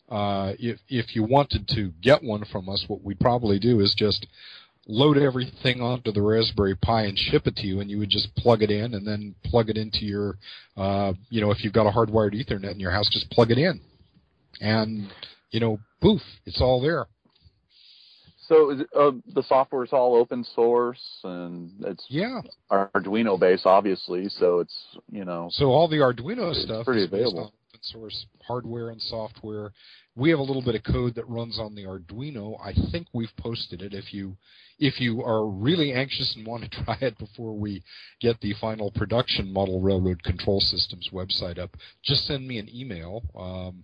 uh, 0.10 0.54
if 0.60 0.80
if 0.88 1.16
you 1.16 1.24
wanted 1.24 1.68
to 1.70 1.92
get 2.02 2.22
one 2.22 2.46
from 2.52 2.70
us, 2.70 2.84
what 2.88 3.04
we'd 3.04 3.20
probably 3.20 3.60
do 3.60 3.80
is 3.80 3.96
just 3.98 4.28
load 4.86 5.18
everything 5.18 5.82
onto 5.82 6.12
the 6.12 6.22
Raspberry 6.22 6.76
Pi 6.76 7.04
and 7.04 7.18
ship 7.18 7.48
it 7.48 7.56
to 7.58 7.68
you, 7.68 7.80
and 7.80 7.90
you 7.90 8.00
would 8.00 8.10
just 8.10 8.36
plug 8.36 8.62
it 8.62 8.72
in, 8.72 8.94
and 8.96 9.08
then 9.08 9.36
plug 9.46 9.70
it 9.70 9.78
into 9.78 10.04
your, 10.04 10.38
uh, 10.78 11.14
you 11.30 11.42
know, 11.42 11.52
if 11.52 11.64
you've 11.64 11.74
got 11.74 11.86
a 11.86 11.92
hardwired 11.92 12.34
Ethernet 12.34 12.72
in 12.72 12.80
your 12.80 12.90
house, 12.90 13.08
just 13.12 13.30
plug 13.30 13.52
it 13.52 13.60
in, 13.60 13.80
and 14.60 15.08
you 15.52 15.60
know, 15.60 15.80
poof, 16.02 16.22
it's 16.46 16.62
all 16.62 16.82
there. 16.82 17.08
So 18.50 18.72
uh, 18.96 19.12
the 19.36 19.44
software 19.44 19.84
is 19.84 19.94
all 19.94 20.16
open 20.16 20.44
source, 20.44 21.20
and 21.24 21.72
it's 21.86 22.04
yeah 22.10 22.42
Arduino 22.72 23.40
based, 23.40 23.68
obviously. 23.68 24.28
So 24.28 24.60
it's 24.60 24.98
you 25.12 25.24
know. 25.24 25.50
So 25.52 25.68
all 25.68 25.88
the 25.88 25.98
Arduino 25.98 26.56
stuff 26.56 26.86
pretty 26.86 27.04
is 27.04 27.08
available. 27.08 27.54
open 27.70 27.80
source 27.84 28.26
hardware 28.46 28.90
and 28.90 29.00
software. 29.00 29.72
We 30.16 30.32
have 30.32 30.40
a 30.40 30.44
little 30.44 30.64
bit 30.64 30.74
of 30.74 30.84
code 30.84 31.14
that 31.16 31.30
runs 31.30 31.60
on 31.60 31.76
the 31.76 31.84
Arduino. 31.84 32.58
I 32.60 32.74
think 32.92 33.06
we've 33.14 33.36
posted 33.38 33.84
it. 33.84 33.94
If 33.94 34.16
you 34.16 34.36
if 34.80 35.00
you 35.00 35.22
are 35.24 35.46
really 35.46 35.94
anxious 35.94 36.36
and 36.36 36.48
want 36.48 36.64
to 36.64 36.70
try 36.84 36.98
it 37.02 37.20
before 37.20 37.56
we 37.56 37.84
get 38.20 38.42
the 38.42 38.56
final 38.60 38.90
production 38.90 39.54
model 39.54 39.80
railroad 39.80 40.24
control 40.24 40.60
systems 40.60 41.10
website 41.14 41.60
up, 41.60 41.78
just 42.04 42.26
send 42.26 42.48
me 42.48 42.58
an 42.58 42.68
email. 42.74 43.22
Um, 43.38 43.84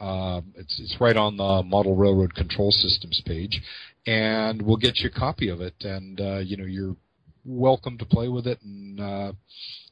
uh, 0.00 0.40
it's 0.56 0.80
it's 0.80 1.00
right 1.00 1.16
on 1.16 1.36
the 1.36 1.62
Model 1.62 1.94
Railroad 1.94 2.34
Control 2.34 2.70
Systems 2.70 3.22
page, 3.24 3.60
and 4.06 4.62
we'll 4.62 4.76
get 4.76 4.98
you 4.98 5.10
a 5.14 5.18
copy 5.18 5.48
of 5.48 5.60
it. 5.60 5.74
And 5.82 6.20
uh, 6.20 6.38
you 6.38 6.56
know 6.56 6.64
you're 6.64 6.96
welcome 7.44 7.98
to 7.98 8.04
play 8.04 8.28
with 8.28 8.46
it. 8.46 8.60
And 8.62 9.00
uh, 9.00 9.32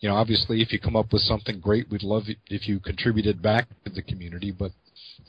you 0.00 0.08
know, 0.08 0.14
obviously, 0.14 0.62
if 0.62 0.72
you 0.72 0.80
come 0.80 0.96
up 0.96 1.12
with 1.12 1.22
something 1.22 1.60
great, 1.60 1.90
we'd 1.90 2.02
love 2.02 2.24
it 2.28 2.38
if 2.46 2.68
you 2.68 2.80
contributed 2.80 3.42
back 3.42 3.68
to 3.84 3.90
the 3.90 4.02
community. 4.02 4.52
But 4.52 4.72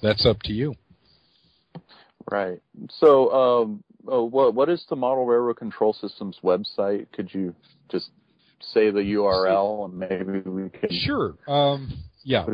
that's 0.02 0.26
up 0.26 0.42
to 0.44 0.54
you. 0.54 0.76
Right. 2.32 2.62
So, 2.90 3.32
um, 3.32 3.84
oh, 4.08 4.24
what 4.24 4.54
what 4.54 4.70
is 4.70 4.86
the 4.90 4.96
Model 4.96 5.26
Railroad 5.26 5.58
Control 5.58 5.94
Systems 5.94 6.38
website? 6.44 7.12
Could 7.12 7.34
you 7.34 7.56
just 7.90 8.12
say 8.62 8.92
the 8.92 9.00
URL 9.00 9.86
and 9.86 9.98
maybe 9.98 10.50
we 10.50 10.70
can 10.70 10.90
sure. 10.92 11.36
Um, 11.48 11.98
yeah. 12.24 12.46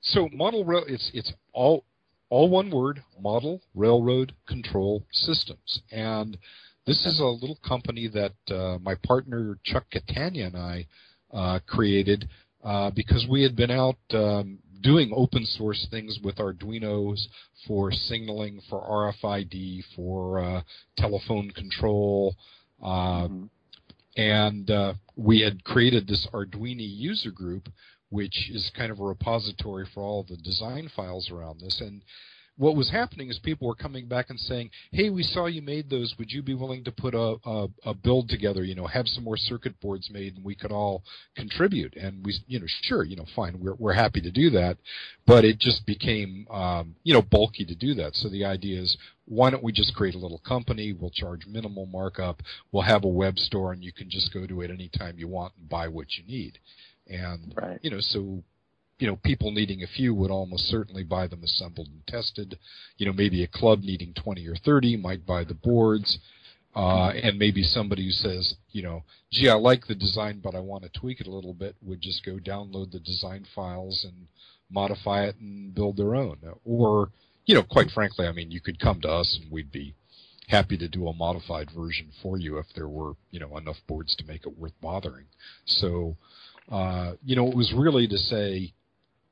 So 0.00 0.28
model 0.32 0.64
rail, 0.64 0.84
it's 0.86 1.10
it's 1.14 1.32
all 1.52 1.84
all 2.30 2.48
one 2.48 2.70
word, 2.70 3.02
model 3.20 3.60
railroad 3.74 4.34
control 4.46 5.04
systems, 5.12 5.82
and 5.90 6.38
this 6.86 7.04
is 7.04 7.20
a 7.20 7.24
little 7.24 7.58
company 7.66 8.08
that 8.08 8.54
uh, 8.54 8.78
my 8.80 8.94
partner 9.06 9.58
Chuck 9.64 9.84
Catania 9.90 10.46
and 10.46 10.56
I 10.56 10.86
uh, 11.32 11.58
created 11.66 12.28
uh, 12.64 12.90
because 12.90 13.26
we 13.28 13.42
had 13.42 13.56
been 13.56 13.70
out 13.70 13.98
um, 14.12 14.58
doing 14.80 15.12
open 15.14 15.44
source 15.44 15.86
things 15.90 16.18
with 16.22 16.36
Arduinos 16.36 17.26
for 17.66 17.92
signaling, 17.92 18.60
for 18.70 18.80
RFID, 18.80 19.82
for 19.94 20.40
uh, 20.40 20.62
telephone 20.96 21.50
control. 21.50 22.34
Uh, 22.82 23.28
mm-hmm. 23.28 23.44
And 24.16 24.70
uh, 24.70 24.94
we 25.16 25.40
had 25.40 25.62
created 25.64 26.08
this 26.08 26.26
Arduino 26.32 26.78
user 26.78 27.30
group 27.30 27.68
which 28.10 28.50
is 28.50 28.70
kind 28.76 28.90
of 28.90 29.00
a 29.00 29.04
repository 29.04 29.86
for 29.92 30.02
all 30.02 30.24
the 30.28 30.36
design 30.36 30.90
files 30.94 31.30
around 31.30 31.60
this. 31.60 31.80
And 31.80 32.02
what 32.58 32.74
was 32.74 32.90
happening 32.90 33.30
is 33.30 33.38
people 33.38 33.68
were 33.68 33.74
coming 33.74 34.08
back 34.08 34.30
and 34.30 34.38
saying, 34.38 34.70
"Hey, 34.90 35.10
we 35.10 35.22
saw 35.22 35.46
you 35.46 35.62
made 35.62 35.88
those. 35.88 36.14
Would 36.18 36.32
you 36.32 36.42
be 36.42 36.54
willing 36.54 36.82
to 36.84 36.92
put 36.92 37.14
a, 37.14 37.36
a, 37.44 37.68
a 37.84 37.94
build 37.94 38.28
together? 38.28 38.64
You 38.64 38.74
know, 38.74 38.86
have 38.86 39.06
some 39.06 39.22
more 39.22 39.36
circuit 39.36 39.78
boards 39.80 40.10
made, 40.10 40.34
and 40.34 40.44
we 40.44 40.56
could 40.56 40.72
all 40.72 41.04
contribute." 41.36 41.94
And 41.94 42.26
we, 42.26 42.34
you 42.48 42.58
know, 42.58 42.66
sure, 42.82 43.04
you 43.04 43.14
know, 43.14 43.26
fine, 43.36 43.60
we're 43.60 43.76
we're 43.76 43.92
happy 43.92 44.20
to 44.22 44.32
do 44.32 44.50
that, 44.50 44.76
but 45.24 45.44
it 45.44 45.60
just 45.60 45.86
became, 45.86 46.48
um, 46.50 46.96
you 47.04 47.14
know, 47.14 47.22
bulky 47.22 47.64
to 47.64 47.76
do 47.76 47.94
that. 47.94 48.16
So 48.16 48.28
the 48.28 48.44
idea 48.44 48.80
is, 48.80 48.96
why 49.26 49.50
don't 49.50 49.62
we 49.62 49.72
just 49.72 49.94
create 49.94 50.16
a 50.16 50.18
little 50.18 50.40
company? 50.40 50.92
We'll 50.92 51.10
charge 51.10 51.46
minimal 51.46 51.86
markup. 51.86 52.42
We'll 52.72 52.82
have 52.82 53.04
a 53.04 53.08
web 53.08 53.38
store, 53.38 53.72
and 53.72 53.84
you 53.84 53.92
can 53.92 54.10
just 54.10 54.34
go 54.34 54.48
to 54.48 54.62
it 54.62 54.70
anytime 54.72 55.16
you 55.16 55.28
want 55.28 55.52
and 55.56 55.68
buy 55.68 55.86
what 55.86 56.16
you 56.16 56.24
need. 56.26 56.58
And 57.08 57.54
right. 57.56 57.78
you 57.82 57.90
know, 57.90 58.00
so 58.00 58.42
you 58.98 59.06
know, 59.06 59.16
people 59.16 59.52
needing 59.52 59.82
a 59.82 59.86
few 59.86 60.14
would 60.14 60.30
almost 60.30 60.66
certainly 60.66 61.04
buy 61.04 61.26
them 61.28 61.42
assembled 61.44 61.88
and 61.88 62.06
tested. 62.06 62.58
You 62.96 63.06
know, 63.06 63.12
maybe 63.12 63.42
a 63.42 63.46
club 63.46 63.82
needing 63.82 64.12
20 64.14 64.46
or 64.48 64.56
30 64.56 64.96
might 64.96 65.24
buy 65.24 65.44
the 65.44 65.54
boards. 65.54 66.18
Uh, 66.74 67.10
and 67.10 67.38
maybe 67.38 67.62
somebody 67.62 68.04
who 68.04 68.10
says, 68.10 68.54
you 68.70 68.82
know, 68.82 69.02
gee, 69.32 69.48
I 69.48 69.54
like 69.54 69.86
the 69.86 69.94
design, 69.94 70.40
but 70.42 70.54
I 70.54 70.60
want 70.60 70.84
to 70.84 71.00
tweak 71.00 71.20
it 71.20 71.26
a 71.26 71.30
little 71.30 71.54
bit, 71.54 71.74
would 71.82 72.00
just 72.00 72.24
go 72.24 72.36
download 72.36 72.92
the 72.92 73.00
design 73.00 73.46
files 73.54 74.04
and 74.04 74.28
modify 74.70 75.24
it 75.24 75.36
and 75.40 75.74
build 75.74 75.96
their 75.96 76.14
own. 76.14 76.36
Or, 76.64 77.10
you 77.46 77.54
know, 77.54 77.62
quite 77.62 77.90
frankly, 77.90 78.26
I 78.26 78.32
mean, 78.32 78.50
you 78.50 78.60
could 78.60 78.78
come 78.78 79.00
to 79.00 79.10
us 79.10 79.38
and 79.40 79.50
we'd 79.50 79.72
be 79.72 79.94
happy 80.46 80.76
to 80.78 80.88
do 80.88 81.08
a 81.08 81.14
modified 81.14 81.70
version 81.70 82.10
for 82.22 82.38
you 82.38 82.58
if 82.58 82.66
there 82.74 82.88
were, 82.88 83.14
you 83.30 83.40
know, 83.40 83.56
enough 83.56 83.78
boards 83.86 84.14
to 84.16 84.26
make 84.26 84.46
it 84.46 84.58
worth 84.58 84.78
bothering. 84.80 85.26
So, 85.64 86.16
uh, 86.70 87.12
you 87.24 87.36
know, 87.36 87.48
it 87.48 87.56
was 87.56 87.72
really 87.76 88.06
to 88.08 88.18
say, 88.18 88.72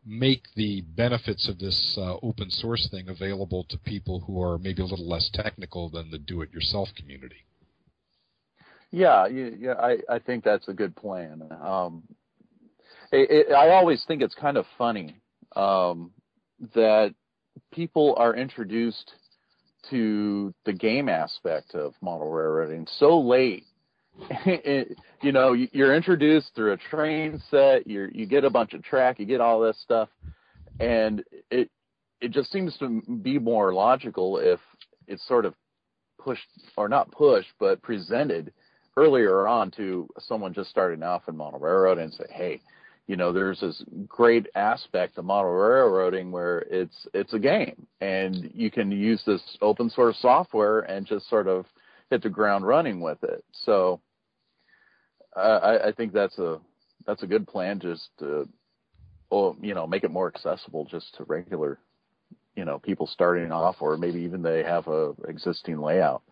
make 0.05 0.45
the 0.55 0.83
benefits 0.97 1.49
of 1.49 1.59
this 1.59 1.99
uh, 2.01 2.17
open 2.23 2.49
source 2.49 2.89
thing 2.91 3.09
available 3.09 3.65
to 3.69 3.77
people 3.79 4.21
who 4.21 4.41
are 4.41 4.57
maybe 4.57 4.81
a 4.81 4.85
little 4.85 5.09
less 5.09 5.29
technical 5.35 5.91
than 5.91 6.11
the 6.11 6.19
do-it-yourself 6.19 6.89
community. 6.97 7.45
Yeah, 8.93 9.27
yeah, 9.27 9.75
I, 9.75 9.99
I 10.09 10.19
think 10.21 10.45
that's 10.45 10.69
a 10.69 10.73
good 10.73 10.95
plan. 10.95 11.43
Um, 11.61 12.05
it, 13.11 13.49
it, 13.49 13.53
I 13.53 13.71
always 13.71 14.05
think 14.07 14.23
it's 14.23 14.35
kind 14.35 14.57
of 14.57 14.65
funny 14.79 15.21
um, 15.57 16.13
that 16.75 17.15
people 17.73 18.15
are 18.17 18.35
introduced 18.35 19.13
to 19.91 20.55
the 20.65 20.73
game 20.73 21.09
aspect 21.09 21.75
of 21.75 21.95
model 22.01 22.31
railroading 22.31 22.87
so 22.99 23.21
late 23.21 23.65
you 25.23 25.33
know, 25.33 25.53
you're 25.53 25.95
introduced 25.95 26.51
through 26.55 26.73
a 26.73 26.77
train 26.77 27.43
set. 27.51 27.87
You 27.87 28.09
you 28.13 28.27
get 28.27 28.45
a 28.45 28.51
bunch 28.51 28.73
of 28.73 28.83
track. 28.83 29.19
You 29.19 29.27
get 29.27 29.41
all 29.41 29.61
this 29.61 29.79
stuff, 29.83 30.09
and 30.81 31.23
it 31.51 31.71
it 32.21 32.31
just 32.31 32.51
seems 32.51 32.77
to 32.79 33.03
be 33.23 33.39
more 33.39 33.75
logical 33.75 34.39
if 34.39 34.61
it's 35.07 35.27
sort 35.27 35.45
of 35.45 35.55
pushed 36.19 36.47
or 36.77 36.89
not 36.89 37.11
pushed, 37.11 37.53
but 37.61 37.83
presented 37.83 38.53
earlier 38.97 39.47
on 39.47 39.71
to 39.73 40.09
someone 40.19 40.55
just 40.55 40.71
starting 40.71 41.03
off 41.03 41.29
in 41.29 41.37
model 41.37 41.61
railroad 41.61 41.99
and 41.99 42.13
say, 42.15 42.25
hey, 42.31 42.61
you 43.07 43.17
know, 43.17 43.33
there's 43.33 43.61
this 43.61 43.85
great 44.09 44.47
aspect 44.55 45.19
of 45.19 45.25
model 45.25 45.53
railroading 45.53 46.33
where 46.33 46.61
it's 46.71 47.07
it's 47.15 47.35
a 47.35 47.39
game, 47.39 47.87
and 48.01 48.51
you 48.55 48.71
can 48.71 48.91
use 48.91 49.23
this 49.27 49.57
open 49.61 49.91
source 49.91 50.17
software 50.21 50.81
and 50.81 51.07
just 51.07 51.29
sort 51.29 51.47
of 51.47 51.67
hit 52.11 52.23
the 52.23 52.29
ground 52.29 52.67
running 52.67 53.01
with 53.01 53.23
it. 53.23 53.45
So 53.65 54.01
I, 55.37 55.89
I 55.89 55.93
think 55.93 56.13
that's 56.13 56.39
a 56.39 56.61
that's 57.07 57.23
a 57.23 57.27
good 57.27 57.47
plan. 57.47 57.81
Just 57.81 58.09
to, 58.19 58.49
well, 59.31 59.57
you 59.61 59.75
know, 59.75 59.87
make 59.87 60.05
it 60.05 60.11
more 60.11 60.33
accessible 60.35 60.87
just 60.91 61.15
to 61.17 61.25
regular, 61.25 61.79
you 62.55 62.65
know, 62.65 62.79
people 62.79 63.07
starting 63.07 63.53
off, 63.53 63.77
or 63.81 63.97
maybe 63.97 64.21
even 64.21 64.43
they 64.43 64.63
have 64.63 64.89
a 64.89 65.13
existing 65.29 65.79
layout. 65.79 66.23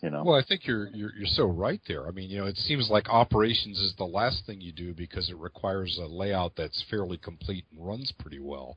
You 0.00 0.10
know. 0.10 0.24
Well, 0.24 0.34
I 0.34 0.42
think 0.42 0.66
you're 0.66 0.88
you're 0.88 1.12
you're 1.14 1.26
so 1.26 1.44
right 1.44 1.80
there. 1.86 2.08
I 2.08 2.10
mean, 2.10 2.28
you 2.28 2.38
know, 2.38 2.46
it 2.46 2.56
seems 2.56 2.90
like 2.90 3.08
operations 3.08 3.78
is 3.78 3.94
the 3.98 4.04
last 4.04 4.44
thing 4.46 4.60
you 4.60 4.72
do 4.72 4.92
because 4.94 5.30
it 5.30 5.36
requires 5.36 5.96
a 6.02 6.06
layout 6.06 6.54
that's 6.56 6.84
fairly 6.90 7.18
complete 7.18 7.66
and 7.70 7.86
runs 7.86 8.12
pretty 8.18 8.40
well. 8.40 8.76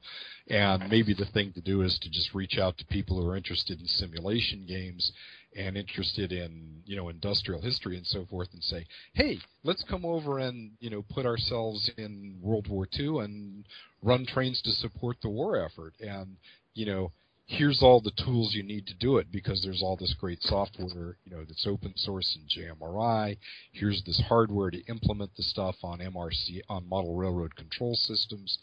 And 0.50 0.88
maybe 0.88 1.16
the 1.16 1.26
thing 1.34 1.52
to 1.54 1.62
do 1.62 1.82
is 1.82 1.98
to 2.04 2.10
just 2.12 2.36
reach 2.36 2.60
out 2.60 2.78
to 2.78 2.86
people 2.86 3.20
who 3.20 3.28
are 3.28 3.38
interested 3.38 3.80
in 3.80 3.88
simulation 3.88 4.66
games 4.68 5.12
and 5.56 5.78
interested 5.78 6.32
in 6.32 6.82
you 6.86 6.96
know 6.96 7.10
industrial 7.10 7.62
history 7.62 7.98
and 7.98 8.06
so 8.06 8.26
forth 8.26 8.50
and 8.54 8.64
say 8.64 8.86
hey 9.14 9.38
let's 9.64 9.84
come 9.84 10.06
over 10.06 10.40
and 10.40 10.72
you 10.80 10.90
know 10.90 11.04
put 11.10 11.26
ourselves 11.26 11.90
in 11.98 12.38
world 12.42 12.68
war 12.68 12.88
ii 13.00 13.20
and 13.20 13.66
run 14.04 14.26
trains 14.26 14.62
to 14.62 14.72
support 14.72 15.18
the 15.22 15.30
war 15.30 15.58
effort 15.58 15.94
and 16.00 16.36
you 16.74 16.86
know 16.86 17.12
here's 17.48 17.84
all 17.84 18.02
the 18.02 18.12
tools 18.12 18.56
you 18.56 18.64
need 18.64 18.88
to 18.88 18.94
do 18.96 19.18
it 19.18 19.32
because 19.32 19.62
there's 19.62 19.84
all 19.84 19.96
this 19.96 20.16
great 20.16 20.42
software, 20.42 21.16
you 21.24 21.32
know, 21.32 21.44
that's 21.44 21.68
open 21.68 21.94
source 21.96 22.36
in 22.36 22.64
JMRI. 22.64 23.38
Here's 23.72 24.02
this 24.04 24.20
hardware 24.28 24.72
to 24.72 24.84
implement 24.86 25.36
the 25.36 25.44
stuff 25.44 25.76
on 25.84 26.00
MRC, 26.00 26.62
on 26.70 26.90
model 26.90 27.16
railroad 27.16 27.56
control 27.56 27.96
systems. 27.96 28.58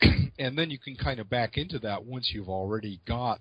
and 0.38 0.56
then 0.56 0.70
you 0.70 0.78
can 0.78 0.94
kind 0.94 1.18
of 1.18 1.28
back 1.28 1.56
into 1.56 1.78
that 1.80 2.04
once 2.04 2.30
you've 2.32 2.48
already 2.48 3.00
got, 3.06 3.40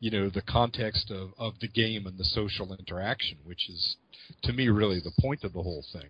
you 0.00 0.10
know, 0.10 0.30
the 0.30 0.42
context 0.42 1.10
of, 1.10 1.30
of 1.38 1.54
the 1.60 1.68
game 1.68 2.06
and 2.06 2.18
the 2.18 2.24
social 2.24 2.74
interaction, 2.74 3.38
which 3.44 3.68
is, 3.68 3.96
to 4.42 4.52
me, 4.52 4.68
really 4.68 4.98
the 4.98 5.12
point 5.20 5.44
of 5.44 5.52
the 5.52 5.62
whole 5.62 5.84
thing. 5.92 6.08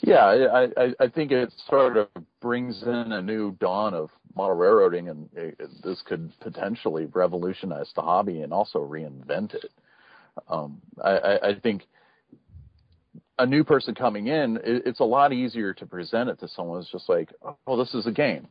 Yeah, 0.00 0.24
I, 0.24 0.64
I, 0.64 0.94
I 1.00 1.08
think 1.08 1.32
it 1.32 1.52
sort 1.68 1.96
of 1.96 2.08
brings 2.40 2.82
in 2.82 3.12
a 3.12 3.20
new 3.20 3.52
dawn 3.60 3.94
of 3.94 4.10
model 4.34 4.56
railroading, 4.56 5.08
and 5.08 5.28
it, 5.34 5.60
this 5.82 6.02
could 6.06 6.32
potentially 6.40 7.06
revolutionize 7.06 7.90
the 7.94 8.02
hobby 8.02 8.42
and 8.42 8.52
also 8.52 8.78
reinvent 8.78 9.54
it. 9.54 9.70
Um, 10.48 10.80
I, 11.02 11.38
I 11.42 11.60
think 11.62 11.84
a 13.38 13.46
new 13.46 13.64
person 13.64 13.94
coming 13.94 14.26
in, 14.26 14.56
it, 14.58 14.82
it's 14.86 15.00
a 15.00 15.04
lot 15.04 15.32
easier 15.32 15.72
to 15.74 15.86
present 15.86 16.28
it 16.28 16.40
to 16.40 16.48
someone 16.48 16.78
who's 16.78 16.90
just 16.90 17.08
like, 17.08 17.30
oh, 17.66 17.76
this 17.76 17.94
is 17.94 18.06
a 18.06 18.12
game. 18.12 18.48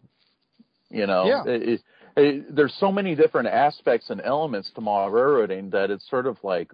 You 0.89 1.07
know, 1.07 1.25
yeah. 1.25 1.43
it, 1.51 1.81
it, 2.15 2.55
there's 2.55 2.73
so 2.79 2.91
many 2.91 3.15
different 3.15 3.47
aspects 3.47 4.09
and 4.09 4.21
elements 4.21 4.71
to 4.75 4.81
model 4.81 5.09
railroading 5.11 5.69
that 5.71 5.91
it's 5.91 6.09
sort 6.09 6.27
of 6.27 6.37
like, 6.43 6.71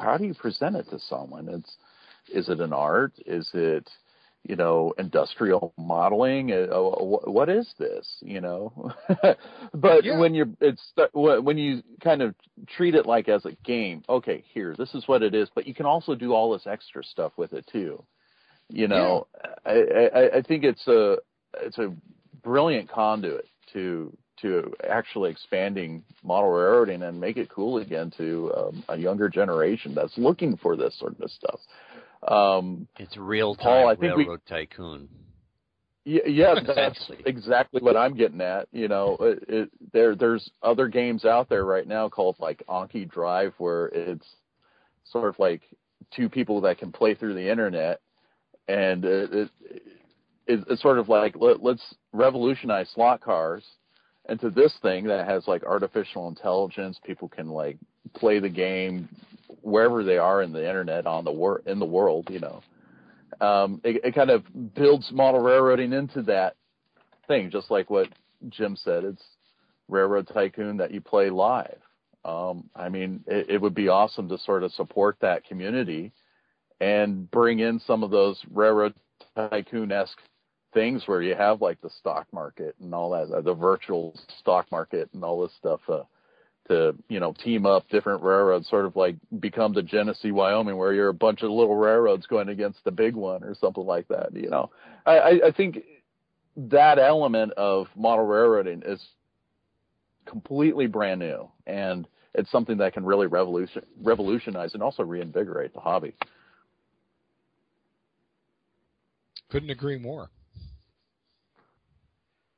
how 0.00 0.16
do 0.16 0.24
you 0.24 0.34
present 0.34 0.76
it 0.76 0.88
to 0.90 0.98
someone? 0.98 1.48
It's 1.48 1.76
is 2.32 2.48
it 2.48 2.60
an 2.60 2.72
art? 2.72 3.12
Is 3.26 3.50
it, 3.54 3.88
you 4.44 4.54
know, 4.54 4.94
industrial 4.98 5.74
modeling? 5.76 6.52
Uh, 6.52 6.78
what 6.78 7.48
is 7.48 7.74
this? 7.78 8.06
You 8.20 8.40
know, 8.40 8.92
but 9.74 10.04
Yeah. 10.04 10.18
when 10.18 10.34
you're, 10.34 10.48
it's 10.60 10.92
when 11.12 11.58
you 11.58 11.82
kind 12.02 12.22
of 12.22 12.34
treat 12.68 12.94
it 12.94 13.06
like 13.06 13.28
as 13.28 13.44
a 13.46 13.52
game. 13.64 14.04
Okay, 14.08 14.44
here, 14.54 14.76
this 14.78 14.94
is 14.94 15.08
what 15.08 15.22
it 15.22 15.34
is, 15.34 15.48
but 15.54 15.66
you 15.66 15.74
can 15.74 15.86
also 15.86 16.14
do 16.14 16.32
all 16.34 16.52
this 16.52 16.66
extra 16.66 17.02
stuff 17.02 17.32
with 17.36 17.52
it 17.52 17.66
too. 17.72 18.02
You 18.68 18.86
know, 18.86 19.26
I, 19.66 20.08
I, 20.14 20.36
I 20.38 20.42
think 20.42 20.62
it's 20.62 20.86
a 20.86 21.16
it's 21.60 21.78
a 21.78 21.92
brilliant 22.44 22.88
conduit 22.88 23.46
to 23.72 24.16
to 24.42 24.72
actually 24.88 25.30
expanding 25.30 26.02
model 26.24 26.50
railroading 26.50 27.02
and 27.02 27.20
make 27.20 27.36
it 27.36 27.50
cool 27.50 27.78
again 27.78 28.10
to 28.16 28.50
um, 28.56 28.84
a 28.88 28.96
younger 28.96 29.28
generation 29.28 29.94
that's 29.94 30.16
looking 30.16 30.56
for 30.56 30.76
this 30.76 30.98
sort 30.98 31.20
of 31.20 31.30
stuff. 31.30 31.60
Um, 32.26 32.88
It's 32.98 33.16
real 33.18 33.54
Paul, 33.54 33.86
time 33.86 33.88
I 33.88 33.94
think 33.96 34.16
we- 34.16 34.28
tycoon. 34.48 35.08
yeah, 36.04 36.26
yeah, 36.26 36.54
that's 36.74 37.10
exactly 37.26 37.82
what 37.82 37.96
I'm 37.96 38.16
getting 38.16 38.40
at. 38.40 38.68
You 38.72 38.88
know, 38.88 39.16
it, 39.20 39.44
it, 39.48 39.70
there 39.92 40.14
there's 40.14 40.50
other 40.62 40.88
games 40.88 41.24
out 41.24 41.48
there 41.48 41.64
right 41.64 41.86
now 41.86 42.08
called 42.08 42.36
like 42.38 42.62
Anki 42.68 43.08
Drive 43.10 43.52
where 43.58 43.86
it's 43.88 44.26
sort 45.04 45.28
of 45.28 45.38
like 45.38 45.62
two 46.14 46.28
people 46.28 46.62
that 46.62 46.78
can 46.78 46.92
play 46.92 47.14
through 47.14 47.34
the 47.34 47.50
internet, 47.50 48.00
and 48.68 49.04
it, 49.04 49.32
it, 49.34 49.50
it 49.66 49.82
it's 50.46 50.82
sort 50.82 50.98
of 50.98 51.08
like 51.08 51.36
let, 51.36 51.62
let's 51.62 51.94
revolutionize 52.12 52.88
slot 52.94 53.20
cars 53.20 53.64
into 54.28 54.50
this 54.50 54.74
thing 54.82 55.04
that 55.04 55.26
has 55.26 55.46
like 55.46 55.64
artificial 55.64 56.28
intelligence. 56.28 56.98
People 57.04 57.28
can 57.28 57.48
like 57.48 57.78
play 58.14 58.38
the 58.38 58.48
game 58.48 59.08
wherever 59.62 60.04
they 60.04 60.18
are 60.18 60.42
in 60.42 60.52
the 60.52 60.66
internet 60.66 61.06
on 61.06 61.24
the 61.24 61.32
wor- 61.32 61.62
in 61.66 61.78
the 61.78 61.86
world. 61.86 62.28
You 62.30 62.40
know 62.40 62.62
um, 63.40 63.80
it, 63.84 64.04
it 64.04 64.14
kind 64.14 64.30
of 64.30 64.44
builds 64.74 65.10
model 65.12 65.40
railroading 65.40 65.92
into 65.92 66.22
that 66.22 66.56
thing, 67.26 67.50
just 67.50 67.70
like 67.70 67.90
what 67.90 68.08
Jim 68.48 68.76
said. 68.76 69.04
It's 69.04 69.24
railroad 69.88 70.28
tycoon 70.28 70.76
that 70.78 70.92
you 70.92 71.00
play 71.00 71.30
live. 71.30 71.78
Um, 72.24 72.68
I 72.76 72.88
mean, 72.88 73.24
it, 73.26 73.48
it 73.50 73.60
would 73.60 73.74
be 73.74 73.88
awesome 73.88 74.28
to 74.28 74.38
sort 74.38 74.62
of 74.62 74.72
support 74.72 75.16
that 75.20 75.44
community 75.44 76.12
and 76.80 77.30
bring 77.30 77.60
in 77.60 77.80
some 77.80 78.02
of 78.02 78.10
those 78.10 78.40
railroad 78.52 78.94
tycoon 79.34 79.90
esque 79.90 80.18
things 80.72 81.02
where 81.06 81.22
you 81.22 81.34
have 81.34 81.60
like 81.60 81.80
the 81.80 81.90
stock 81.90 82.26
market 82.32 82.74
and 82.80 82.94
all 82.94 83.10
that, 83.10 83.34
uh, 83.34 83.40
the 83.40 83.54
virtual 83.54 84.14
stock 84.38 84.70
market 84.70 85.08
and 85.12 85.24
all 85.24 85.42
this 85.42 85.54
stuff. 85.58 85.80
Uh, 85.88 86.02
to 86.70 86.94
you 87.08 87.18
know 87.18 87.32
team 87.32 87.66
up 87.66 87.88
different 87.88 88.22
railroads, 88.22 88.68
sort 88.68 88.86
of 88.86 88.94
like 88.94 89.16
become 89.40 89.74
the 89.74 89.82
Genesee, 89.82 90.30
Wyoming, 90.30 90.76
where 90.76 90.92
you're 90.92 91.08
a 91.08 91.14
bunch 91.14 91.42
of 91.42 91.50
little 91.50 91.74
railroads 91.74 92.26
going 92.26 92.48
against 92.48 92.84
the 92.84 92.92
big 92.92 93.16
one 93.16 93.42
or 93.42 93.56
something 93.56 93.84
like 93.84 94.06
that. 94.08 94.28
You 94.32 94.50
know, 94.50 94.70
I, 95.04 95.40
I, 95.46 95.50
think 95.50 95.78
that 96.56 96.98
element 97.00 97.52
of 97.54 97.88
model 97.96 98.24
railroading 98.24 98.82
is 98.86 99.04
completely 100.26 100.86
brand 100.86 101.18
new, 101.18 101.50
and 101.66 102.06
it's 102.34 102.50
something 102.52 102.78
that 102.78 102.94
can 102.94 103.04
really 103.04 103.26
revolution 103.26 103.82
revolutionize 104.00 104.74
and 104.74 104.82
also 104.82 105.02
reinvigorate 105.02 105.74
the 105.74 105.80
hobby. 105.80 106.14
Couldn't 109.50 109.70
agree 109.70 109.98
more. 109.98 110.30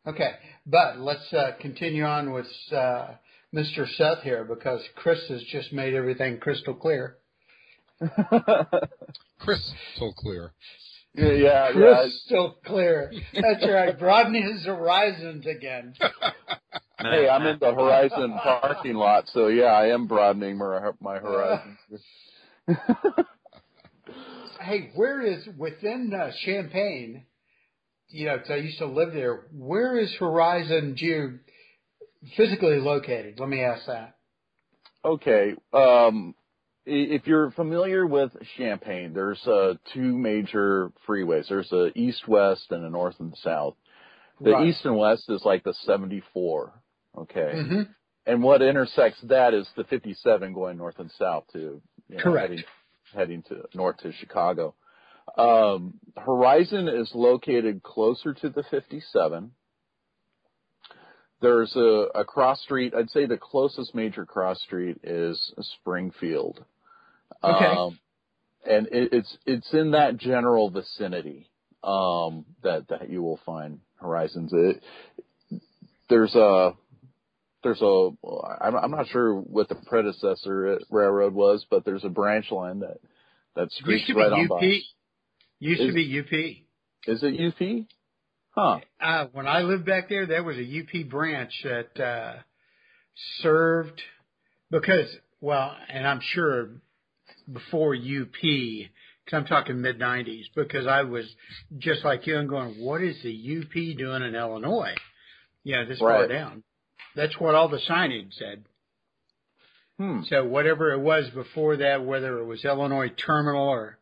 Okay, 0.06 0.32
but 0.66 0.98
let's 0.98 1.32
uh, 1.32 1.52
continue 1.60 2.04
on 2.04 2.32
with 2.32 2.46
uh, 2.72 3.08
Mr. 3.54 3.86
Seth 3.96 4.22
here 4.22 4.44
because 4.44 4.80
Chris 4.96 5.20
has 5.28 5.42
just 5.44 5.72
made 5.72 5.94
everything 5.94 6.38
crystal 6.38 6.74
clear. 6.74 7.18
Chris, 9.38 9.72
so 9.96 10.10
clear. 10.16 10.52
yeah, 11.14 11.32
yeah, 11.32 11.70
yeah. 11.76 12.46
Clear. 12.64 13.12
That's 13.32 13.66
right. 13.66 13.96
Broaden 13.96 14.34
his 14.34 14.64
horizons 14.66 15.46
again. 15.46 15.94
Hey, 16.98 17.28
I'm 17.28 17.44
in 17.48 17.58
the 17.58 17.74
Horizon 17.74 18.32
parking 18.44 18.94
lot, 18.94 19.24
so 19.32 19.48
yeah, 19.48 19.64
I 19.64 19.88
am 19.88 20.06
broadening 20.06 20.56
my, 20.56 20.92
my 21.00 21.18
horizons. 21.18 21.78
Hey, 24.60 24.92
where 24.94 25.20
is 25.20 25.48
within 25.58 26.12
uh, 26.14 26.30
Champaign? 26.44 27.24
You 28.12 28.26
know, 28.26 28.38
'cause 28.38 28.50
I 28.50 28.56
used 28.56 28.78
to 28.78 28.86
live 28.86 29.12
there. 29.12 29.46
Where 29.52 29.98
is 29.98 30.14
Horizon 30.16 30.96
Geo 30.96 31.38
physically 32.36 32.78
located? 32.78 33.40
Let 33.40 33.48
me 33.48 33.62
ask 33.62 33.86
that. 33.86 34.16
Okay. 35.04 35.54
Um, 35.72 36.34
if 36.84 37.26
you're 37.26 37.50
familiar 37.52 38.06
with 38.06 38.32
Champaign, 38.56 39.12
there's 39.14 39.44
uh, 39.46 39.74
two 39.92 40.16
major 40.18 40.92
freeways. 41.08 41.48
There's 41.48 41.72
a 41.72 41.90
east-west 41.98 42.70
and 42.70 42.84
a 42.84 42.90
north 42.90 43.18
and 43.20 43.34
south. 43.38 43.76
The 44.40 44.50
Right. 44.50 44.66
east 44.68 44.84
and 44.84 44.96
west 44.96 45.28
is 45.30 45.44
like 45.44 45.62
the 45.64 45.74
74. 45.74 46.72
Okay. 47.18 47.52
hmm 47.62 47.82
And 48.26 48.42
what 48.42 48.62
intersects 48.62 49.20
that 49.22 49.54
is 49.54 49.68
the 49.76 49.84
57 49.84 50.52
going 50.52 50.76
north 50.76 50.98
and 50.98 51.10
south 51.12 51.44
to 51.52 51.58
you 52.08 52.16
know, 52.16 52.18
Correct. 52.18 52.50
Heading, 52.50 52.64
heading 53.14 53.42
to 53.44 53.64
north 53.74 53.98
to 53.98 54.12
Chicago. 54.12 54.74
Um, 55.36 55.94
Horizon 56.16 56.88
is 56.88 57.10
located 57.14 57.82
closer 57.82 58.34
to 58.34 58.50
the 58.50 58.62
57. 58.70 59.52
There's 61.40 61.74
a, 61.74 62.06
a 62.14 62.24
cross 62.24 62.60
street. 62.62 62.94
I'd 62.94 63.10
say 63.10 63.26
the 63.26 63.38
closest 63.38 63.94
major 63.94 64.24
cross 64.24 64.60
street 64.62 64.98
is 65.02 65.52
Springfield. 65.80 66.64
Okay. 67.42 67.64
Um, 67.64 67.98
and 68.64 68.86
it, 68.88 69.12
it's 69.12 69.38
it's 69.44 69.72
in 69.74 69.90
that 69.92 70.18
general 70.18 70.70
vicinity 70.70 71.50
um, 71.82 72.44
that 72.62 72.88
that 72.88 73.10
you 73.10 73.22
will 73.22 73.40
find 73.44 73.80
Horizons. 73.96 74.52
It, 74.52 74.82
there's 76.08 76.34
a 76.36 76.74
there's 77.64 77.82
a 77.82 78.10
I'm, 78.60 78.76
I'm 78.76 78.90
not 78.92 79.08
sure 79.08 79.34
what 79.34 79.68
the 79.68 79.74
predecessor 79.74 80.78
railroad 80.90 81.34
was, 81.34 81.66
but 81.68 81.84
there's 81.84 82.04
a 82.04 82.08
branch 82.08 82.52
line 82.52 82.80
that 82.80 82.98
that 83.56 83.72
streaks 83.72 84.08
right 84.14 84.32
on 84.32 84.46
by. 84.46 84.60
Used 85.62 85.82
to 85.82 85.92
be 85.92 86.18
UP. 86.18 87.12
Is 87.14 87.22
it 87.22 87.40
UP? 87.40 87.86
Huh. 88.50 88.80
Uh, 89.00 89.26
when 89.32 89.46
I 89.46 89.60
lived 89.60 89.86
back 89.86 90.08
there, 90.08 90.26
there 90.26 90.42
was 90.42 90.56
a 90.56 90.60
UP 90.62 91.08
branch 91.08 91.52
that 91.62 92.02
uh, 92.02 92.34
served 93.38 94.02
because, 94.72 95.06
well, 95.40 95.76
and 95.88 96.04
I'm 96.04 96.20
sure 96.20 96.70
before 97.50 97.94
UP, 97.94 98.32
because 98.32 98.88
I'm 99.32 99.46
talking 99.46 99.80
mid 99.80 100.00
'90s, 100.00 100.46
because 100.56 100.88
I 100.88 101.02
was 101.02 101.32
just 101.78 102.04
like 102.04 102.26
you 102.26 102.38
and 102.38 102.48
going, 102.48 102.84
what 102.84 103.00
is 103.00 103.22
the 103.22 103.60
UP 103.60 103.72
doing 103.96 104.22
in 104.22 104.34
Illinois? 104.34 104.96
Yeah, 105.62 105.84
this 105.84 106.00
far 106.00 106.26
down. 106.26 106.64
That's 107.14 107.38
what 107.38 107.54
all 107.54 107.68
the 107.68 107.80
signage 107.88 108.32
said. 108.32 108.64
Hmm. 109.96 110.22
So 110.28 110.44
whatever 110.44 110.90
it 110.92 111.00
was 111.00 111.30
before 111.30 111.76
that, 111.76 112.04
whether 112.04 112.38
it 112.38 112.46
was 112.46 112.64
Illinois 112.64 113.10
Terminal 113.10 113.68
or, 113.68 113.98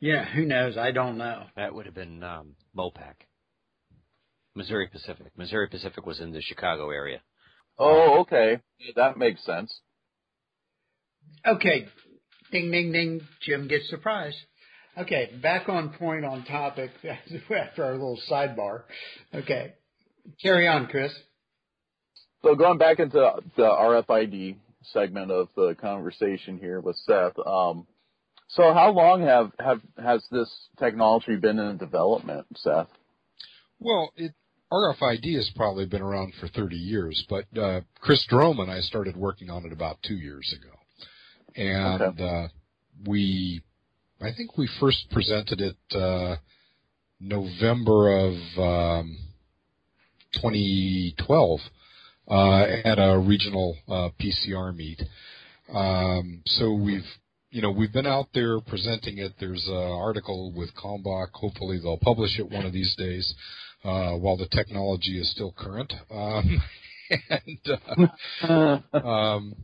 yeah, 0.00 0.24
who 0.24 0.44
knows? 0.44 0.76
I 0.76 0.90
don't 0.92 1.18
know. 1.18 1.44
That 1.56 1.74
would 1.74 1.86
have 1.86 1.94
been 1.94 2.22
um, 2.22 2.54
MOPAC. 2.76 3.14
Missouri 4.54 4.88
Pacific. 4.88 5.26
Missouri 5.36 5.68
Pacific 5.68 6.04
was 6.04 6.20
in 6.20 6.32
the 6.32 6.42
Chicago 6.42 6.90
area. 6.90 7.20
Oh, 7.78 8.20
okay. 8.20 8.60
That 8.96 9.16
makes 9.16 9.44
sense. 9.44 9.72
Okay. 11.46 11.86
Ding, 12.50 12.70
ding, 12.70 12.92
ding. 12.92 13.20
Jim 13.42 13.68
gets 13.68 13.88
surprised. 13.88 14.36
Okay, 14.98 15.30
back 15.40 15.68
on 15.68 15.90
point 15.90 16.24
on 16.24 16.44
topic 16.44 16.90
after 17.04 17.84
our 17.84 17.92
little 17.92 18.18
sidebar. 18.30 18.82
Okay. 19.32 19.74
Carry 20.42 20.66
on, 20.66 20.88
Chris. 20.88 21.12
So 22.42 22.54
going 22.54 22.78
back 22.78 22.98
into 22.98 23.32
the 23.56 23.62
RFID 23.62 24.56
segment 24.92 25.30
of 25.30 25.48
the 25.56 25.76
conversation 25.80 26.58
here 26.58 26.80
with 26.80 26.96
Seth, 27.06 27.38
um, 27.46 27.86
so 28.54 28.72
how 28.72 28.90
long 28.92 29.22
have, 29.22 29.52
have 29.58 29.80
has 30.02 30.24
this 30.30 30.50
technology 30.78 31.36
been 31.36 31.58
in 31.58 31.76
development, 31.76 32.46
Seth? 32.56 32.88
Well, 33.78 34.12
it 34.16 34.32
RFID 34.72 35.34
has 35.34 35.50
probably 35.56 35.86
been 35.86 36.02
around 36.02 36.32
for 36.40 36.46
30 36.46 36.76
years, 36.76 37.24
but 37.28 37.44
uh, 37.58 37.80
Chris 38.00 38.24
Drome 38.28 38.60
and 38.60 38.70
I 38.70 38.80
started 38.80 39.16
working 39.16 39.50
on 39.50 39.64
it 39.66 39.72
about 39.72 39.98
two 40.02 40.14
years 40.14 40.54
ago, 40.56 40.76
and 41.56 42.02
Okay. 42.02 42.24
uh, 42.24 42.48
we, 43.06 43.62
I 44.20 44.32
think 44.32 44.56
we 44.56 44.68
first 44.78 45.10
presented 45.10 45.60
it 45.60 45.76
uh, 45.96 46.36
November 47.18 48.16
of 48.16 48.34
um, 48.58 49.18
2012 50.34 51.60
uh, 52.28 52.62
at 52.84 52.98
a 52.98 53.18
regional 53.18 53.76
uh, 53.88 54.10
PCR 54.20 54.74
meet. 54.74 55.02
Um, 55.72 56.42
so 56.46 56.72
we've 56.72 57.06
you 57.50 57.62
know, 57.62 57.70
we've 57.70 57.92
been 57.92 58.06
out 58.06 58.28
there 58.32 58.60
presenting 58.60 59.18
it. 59.18 59.32
There's 59.40 59.66
an 59.66 59.74
article 59.74 60.52
with 60.52 60.70
Kalmbach. 60.74 61.30
Hopefully 61.32 61.78
they'll 61.82 61.98
publish 61.98 62.38
it 62.38 62.48
one 62.48 62.64
of 62.64 62.72
these 62.72 62.94
days, 62.96 63.34
uh, 63.84 64.12
while 64.12 64.36
the 64.36 64.46
technology 64.46 65.18
is 65.20 65.30
still 65.32 65.52
current. 65.56 65.92
Um, 66.10 66.62
and, 67.30 67.70
uh, 68.42 68.96
um, 69.06 69.56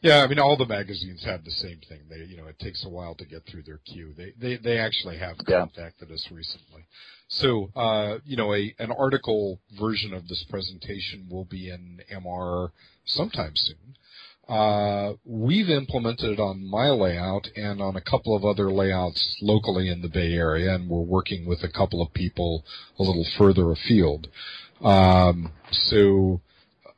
yeah, 0.00 0.18
I 0.22 0.28
mean, 0.28 0.38
all 0.38 0.56
the 0.56 0.66
magazines 0.66 1.24
have 1.24 1.44
the 1.44 1.50
same 1.50 1.80
thing. 1.88 2.00
They, 2.08 2.24
you 2.24 2.36
know, 2.36 2.46
it 2.46 2.58
takes 2.60 2.84
a 2.84 2.88
while 2.88 3.14
to 3.16 3.24
get 3.24 3.42
through 3.50 3.62
their 3.62 3.78
queue. 3.84 4.14
They, 4.16 4.32
they, 4.40 4.56
they 4.56 4.78
actually 4.78 5.18
have 5.18 5.36
Yeah. 5.46 5.60
contacted 5.60 6.10
us 6.12 6.24
recently. 6.30 6.86
So, 7.28 7.70
uh, 7.76 8.18
you 8.24 8.36
know, 8.36 8.54
a, 8.54 8.74
an 8.78 8.90
article 8.92 9.60
version 9.78 10.14
of 10.14 10.26
this 10.28 10.44
presentation 10.50 11.26
will 11.30 11.44
be 11.44 11.70
in 11.70 12.00
MR 12.12 12.70
sometime 13.06 13.52
soon. 13.54 13.96
Uh, 14.48 15.12
we've 15.26 15.68
implemented 15.68 16.30
it 16.30 16.40
on 16.40 16.66
my 16.66 16.88
layout 16.88 17.48
and 17.54 17.82
on 17.82 17.96
a 17.96 18.00
couple 18.00 18.34
of 18.34 18.44
other 18.44 18.70
layouts 18.72 19.36
locally 19.42 19.90
in 19.90 20.00
the 20.00 20.08
Bay 20.08 20.32
Area, 20.32 20.74
and 20.74 20.88
we're 20.88 21.00
working 21.00 21.44
with 21.44 21.62
a 21.62 21.68
couple 21.68 22.00
of 22.00 22.14
people 22.14 22.64
a 22.98 23.02
little 23.02 23.26
further 23.36 23.70
afield. 23.70 24.28
Um, 24.80 25.52
so 25.70 26.40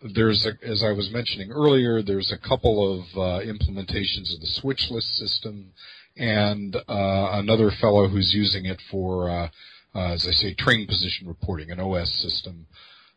there's, 0.00 0.46
a, 0.46 0.52
as 0.62 0.84
I 0.84 0.92
was 0.92 1.10
mentioning 1.10 1.50
earlier, 1.50 2.02
there's 2.02 2.30
a 2.30 2.38
couple 2.38 3.00
of 3.00 3.00
uh, 3.16 3.44
implementations 3.44 4.32
of 4.32 4.40
the 4.40 4.46
switch 4.46 4.88
list 4.88 5.16
system, 5.16 5.72
and 6.16 6.76
uh, 6.76 7.30
another 7.32 7.72
fellow 7.72 8.06
who's 8.06 8.32
using 8.32 8.64
it 8.64 8.80
for, 8.90 9.28
uh, 9.28 9.48
uh, 9.94 10.12
as 10.12 10.26
I 10.26 10.30
say, 10.30 10.54
train 10.54 10.86
position 10.86 11.26
reporting, 11.26 11.72
an 11.72 11.80
OS 11.80 12.12
system. 12.12 12.66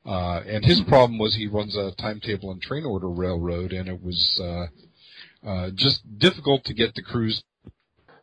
Uh, 0.05 0.41
and 0.45 0.65
his 0.65 0.81
problem 0.81 1.17
was 1.17 1.35
he 1.35 1.47
runs 1.47 1.75
a 1.75 1.91
timetable 1.97 2.51
and 2.51 2.61
train 2.61 2.85
order 2.85 3.09
railroad, 3.09 3.71
and 3.71 3.87
it 3.87 4.01
was 4.01 4.39
uh, 4.41 5.47
uh, 5.47 5.69
just 5.73 6.01
difficult 6.17 6.65
to 6.65 6.73
get 6.73 6.93
the 6.95 7.01
crews. 7.01 7.43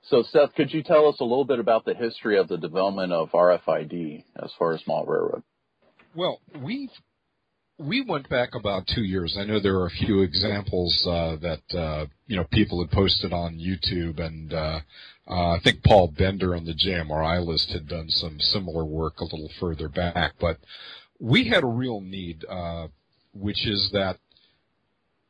So 0.02 0.22
Seth, 0.22 0.54
could 0.54 0.72
you 0.72 0.82
tell 0.82 1.06
us 1.08 1.20
a 1.20 1.24
little 1.24 1.44
bit 1.44 1.58
about 1.58 1.84
the 1.84 1.94
history 1.94 2.38
of 2.38 2.48
the 2.48 2.58
development 2.58 3.12
of 3.12 3.30
RFID 3.30 4.24
as 4.42 4.50
far 4.58 4.72
as 4.72 4.80
small 4.82 5.04
railroad? 5.06 5.42
Well, 6.14 6.40
we 6.60 6.90
we 7.78 8.02
went 8.02 8.28
back 8.28 8.54
about 8.54 8.86
two 8.86 9.02
years. 9.02 9.36
I 9.38 9.44
know 9.44 9.58
there 9.58 9.78
are 9.78 9.86
a 9.86 9.90
few 9.90 10.20
examples 10.20 11.06
uh, 11.06 11.36
that 11.40 11.78
uh, 11.78 12.06
you 12.26 12.36
know 12.36 12.44
people 12.44 12.80
had 12.82 12.90
posted 12.90 13.32
on 13.32 13.58
YouTube, 13.58 14.20
and 14.20 14.52
uh, 14.52 14.80
uh, 15.28 15.50
I 15.52 15.60
think 15.60 15.82
Paul 15.82 16.08
Bender 16.08 16.54
on 16.54 16.64
the 16.64 16.74
JMRI 16.74 17.44
list 17.44 17.70
had 17.70 17.88
done 17.88 18.10
some 18.10 18.38
similar 18.40 18.84
work 18.84 19.20
a 19.20 19.24
little 19.24 19.50
further 19.58 19.88
back. 19.88 20.34
But 20.38 20.58
we 21.20 21.48
had 21.48 21.62
a 21.62 21.68
real 21.68 22.00
need, 22.00 22.44
uh, 22.48 22.88
which 23.32 23.66
is 23.66 23.90
that 23.92 24.18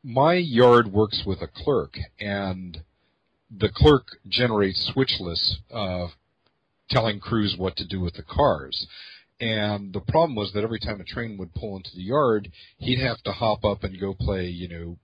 my 0.03 0.33
yard 0.33 0.91
works 0.91 1.23
with 1.25 1.41
a 1.41 1.47
clerk, 1.47 1.95
and 2.19 2.81
the 3.55 3.69
clerk 3.69 4.17
generates 4.27 4.89
switch 4.93 5.17
lists 5.19 5.57
uh, 5.71 6.07
telling 6.89 7.19
crews 7.19 7.55
what 7.57 7.75
to 7.75 7.85
do 7.85 7.99
with 7.99 8.15
the 8.15 8.23
cars. 8.23 8.87
And 9.39 9.91
the 9.93 9.99
problem 9.99 10.35
was 10.35 10.53
that 10.53 10.63
every 10.63 10.79
time 10.79 11.01
a 11.01 11.03
train 11.03 11.37
would 11.37 11.53
pull 11.53 11.75
into 11.75 11.89
the 11.95 12.03
yard, 12.03 12.51
he'd 12.77 12.99
have 12.99 13.21
to 13.23 13.31
hop 13.31 13.65
up 13.65 13.83
and 13.83 13.99
go 13.99 14.13
play, 14.13 14.45
you 14.45 14.67
know, 14.67 14.97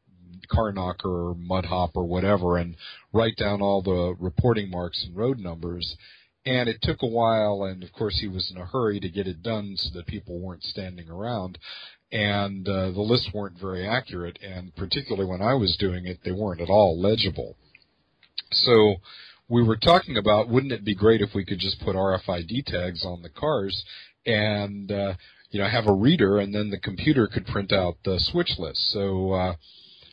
car 0.50 0.72
knocker 0.72 1.30
or 1.30 1.36
mud 1.36 1.66
hop 1.66 1.92
or 1.96 2.06
whatever 2.06 2.58
and 2.58 2.76
write 3.12 3.36
down 3.36 3.62
all 3.62 3.82
the 3.82 4.16
reporting 4.20 4.70
marks 4.70 5.04
and 5.06 5.16
road 5.16 5.40
numbers. 5.40 5.98
And 6.48 6.70
it 6.70 6.82
took 6.82 7.02
a 7.02 7.08
while, 7.08 7.64
and 7.64 7.84
of 7.84 7.92
course 7.92 8.20
he 8.20 8.28
was 8.30 8.50
in 8.50 8.62
a 8.62 8.66
hurry 8.66 9.02
to 9.02 9.10
get 9.10 9.28
it 9.28 9.44
done 9.44 9.76
so 9.76 9.90
that 9.96 10.08
people 10.08 10.40
weren't 10.40 10.64
standing 10.64 11.10
around. 11.10 11.58
And 12.10 12.66
uh, 12.70 12.92
the 12.92 13.02
lists 13.02 13.30
weren't 13.34 13.60
very 13.60 13.86
accurate, 13.86 14.40
and 14.42 14.74
particularly 14.74 15.30
when 15.30 15.42
I 15.42 15.56
was 15.56 15.76
doing 15.76 16.08
it, 16.08 16.20
they 16.24 16.32
weren't 16.32 16.62
at 16.62 16.70
all 16.70 16.98
legible. 16.98 17.58
So 18.54 18.96
we 19.50 19.62
were 19.62 19.76
talking 19.76 20.16
about 20.16 20.48
wouldn't 20.48 20.72
it 20.72 20.86
be 20.86 20.96
great 20.96 21.20
if 21.20 21.36
we 21.36 21.44
could 21.44 21.60
just 21.60 21.82
put 21.82 21.98
RFID 21.98 22.66
tags 22.66 23.04
on 23.04 23.24
the 23.24 23.30
cars 23.30 23.84
and 24.26 24.90
uh, 24.90 25.16
you 25.52 25.60
know 25.60 25.68
have 25.68 25.88
a 25.88 25.94
reader 25.94 26.38
and 26.38 26.56
then 26.56 26.70
the 26.70 26.80
computer 26.80 27.28
could 27.28 27.46
print 27.46 27.74
out 27.74 27.98
the 28.06 28.20
switch 28.20 28.54
list. 28.58 28.80
So 28.92 29.34
uh, 29.34 29.56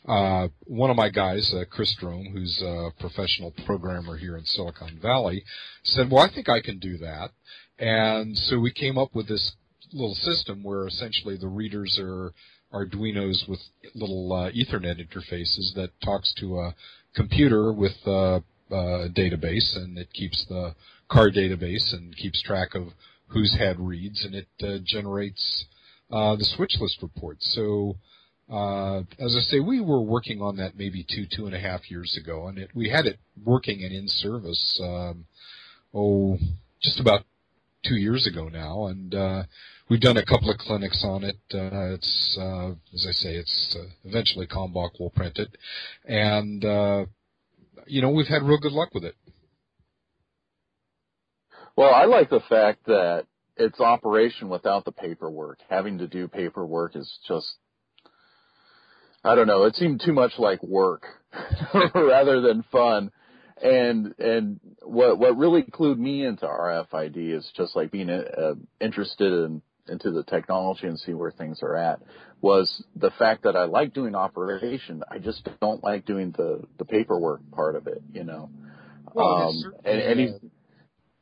uh, 0.07 0.49
one 0.65 0.91
of 0.91 0.97
my 0.97 1.09
guys, 1.09 1.53
uh, 1.55 1.65
Chris 1.71 1.95
Drome, 1.95 2.27
who's 2.33 2.63
a 2.63 2.91
professional 2.99 3.53
programmer 3.65 4.17
here 4.17 4.37
in 4.37 4.45
Silicon 4.45 4.99
Valley, 5.01 5.45
said, 5.83 6.11
"Well, 6.11 6.23
I 6.23 6.29
think 6.29 6.49
I 6.49 6.61
can 6.61 6.79
do 6.79 6.99
that." 6.99 7.31
And 7.79 8.37
so 8.37 8.59
we 8.59 8.71
came 8.71 8.99
up 8.99 9.15
with 9.15 9.29
this 9.29 9.53
little 9.93 10.15
system 10.15 10.63
where 10.63 10.87
essentially 10.87 11.37
the 11.37 11.49
readers 11.49 11.99
are 11.99 12.33
Arduinos 12.73 13.49
with 13.49 13.61
little 13.95 14.33
uh, 14.33 14.51
Ethernet 14.51 15.01
interfaces 15.01 15.75
that 15.75 15.91
talks 16.03 16.33
to 16.35 16.59
a 16.59 16.75
computer 17.15 17.73
with 17.73 17.97
uh, 18.07 18.41
a 18.71 19.09
database, 19.09 19.77
and 19.77 19.97
it 19.97 20.13
keeps 20.13 20.45
the 20.47 20.75
car 21.09 21.31
database 21.31 21.93
and 21.93 22.17
keeps 22.17 22.43
track 22.43 22.75
of 22.75 22.89
who's 23.29 23.55
had 23.55 23.79
reads, 23.79 24.25
and 24.25 24.35
it 24.35 24.49
uh, 24.63 24.79
generates 24.85 25.65
uh, 26.11 26.37
the 26.37 26.45
switch 26.45 26.77
list 26.81 27.01
reports. 27.03 27.53
So, 27.55 27.97
uh, 28.51 28.99
as 29.19 29.37
I 29.37 29.41
say, 29.41 29.61
we 29.61 29.81
were 29.81 30.03
working 30.03 30.43
on 30.43 30.57
that 30.57 30.77
maybe 30.77 31.05
two, 31.09 31.27
two 31.35 31.47
and 31.47 31.55
a 31.55 31.59
half 31.59 31.91
years 31.91 32.19
ago, 32.21 32.49
and 32.49 32.59
it, 32.59 32.71
we 32.75 32.91
had 32.91 33.07
it 33.07 33.19
working 33.45 33.83
and 33.83 33.93
in 33.93 34.09
service, 34.09 34.81
um, 34.83 35.25
oh, 35.95 36.37
just 36.83 37.01
about 37.01 37.25
two 37.85 37.97
years 37.97 38.27
ago 38.27 38.49
now, 38.49 38.87
and 38.87 39.15
uh, 39.15 39.43
we've 39.89 40.01
done 40.01 40.17
a 40.17 40.25
couple 40.25 40.51
of 40.51 40.59
clinics 40.59 41.03
on 41.05 41.25
it. 41.25 41.37
Uh, 41.53 41.95
it's, 41.95 42.39
uh, 42.41 42.71
as 42.95 43.07
I 43.09 43.13
say, 43.13 43.35
it's 43.37 43.77
uh, 43.79 43.85
eventually 44.05 44.47
Kalmbach 44.47 44.99
will 44.99 45.11
print 45.11 45.39
it, 45.39 45.57
and 46.05 46.65
uh, 46.65 47.07
you 47.87 48.03
know 48.03 48.11
we've 48.11 48.27
had 48.27 48.43
real 48.43 48.59
good 48.59 48.73
luck 48.73 48.95
with 48.95 49.05
it. 49.05 49.15
Well, 51.77 51.93
I 51.93 52.05
like 52.05 52.31
the 52.31 52.43
fact 52.49 52.87
that 52.87 53.27
it's 53.57 53.81
operation 53.81 54.49
without 54.49 54.85
the 54.85 54.93
paperwork. 54.93 55.59
Having 55.69 55.99
to 55.99 56.07
do 56.07 56.29
paperwork 56.29 56.97
is 56.97 57.19
just, 57.27 57.55
I 59.25 59.35
don't 59.35 59.47
know, 59.47 59.65
it 59.65 59.75
seemed 59.77 60.03
too 60.05 60.13
much 60.13 60.33
like 60.39 60.63
work 60.63 61.07
rather 61.95 62.41
than 62.41 62.65
fun. 62.71 63.11
And, 63.63 64.15
and 64.19 64.61
what, 64.83 65.19
what 65.19 65.39
really 65.39 65.63
clued 65.63 65.97
me 65.97 66.27
into 66.27 66.47
RFID 66.47 67.35
is 67.35 67.51
just 67.57 67.75
like 67.75 67.91
being 67.91 68.11
uh, 68.11 68.55
interested 68.81 69.33
in, 69.33 69.63
into 69.89 70.11
the 70.11 70.25
technology 70.25 70.87
and 70.87 70.99
see 70.99 71.15
where 71.15 71.31
things 71.31 71.61
are 71.63 71.77
at 71.77 72.01
was 72.41 72.85
the 72.97 73.11
fact 73.19 73.45
that 73.45 73.57
I 73.57 73.65
like 73.65 73.95
doing 73.95 74.15
operation. 74.15 75.03
I 75.11 75.19
just 75.19 75.49
don't 75.61 75.83
like 75.83 76.05
doing 76.05 76.33
the, 76.37 76.65
the 76.79 76.85
paperwork 76.85 77.41
part 77.53 77.77
of 77.77 77.87
it, 77.87 78.03
you 78.13 78.25
know. 78.25 78.51
Well, 79.15 79.49
um, 79.49 79.75
and, 79.85 80.01
and 80.01 80.21
he's, 80.21 80.33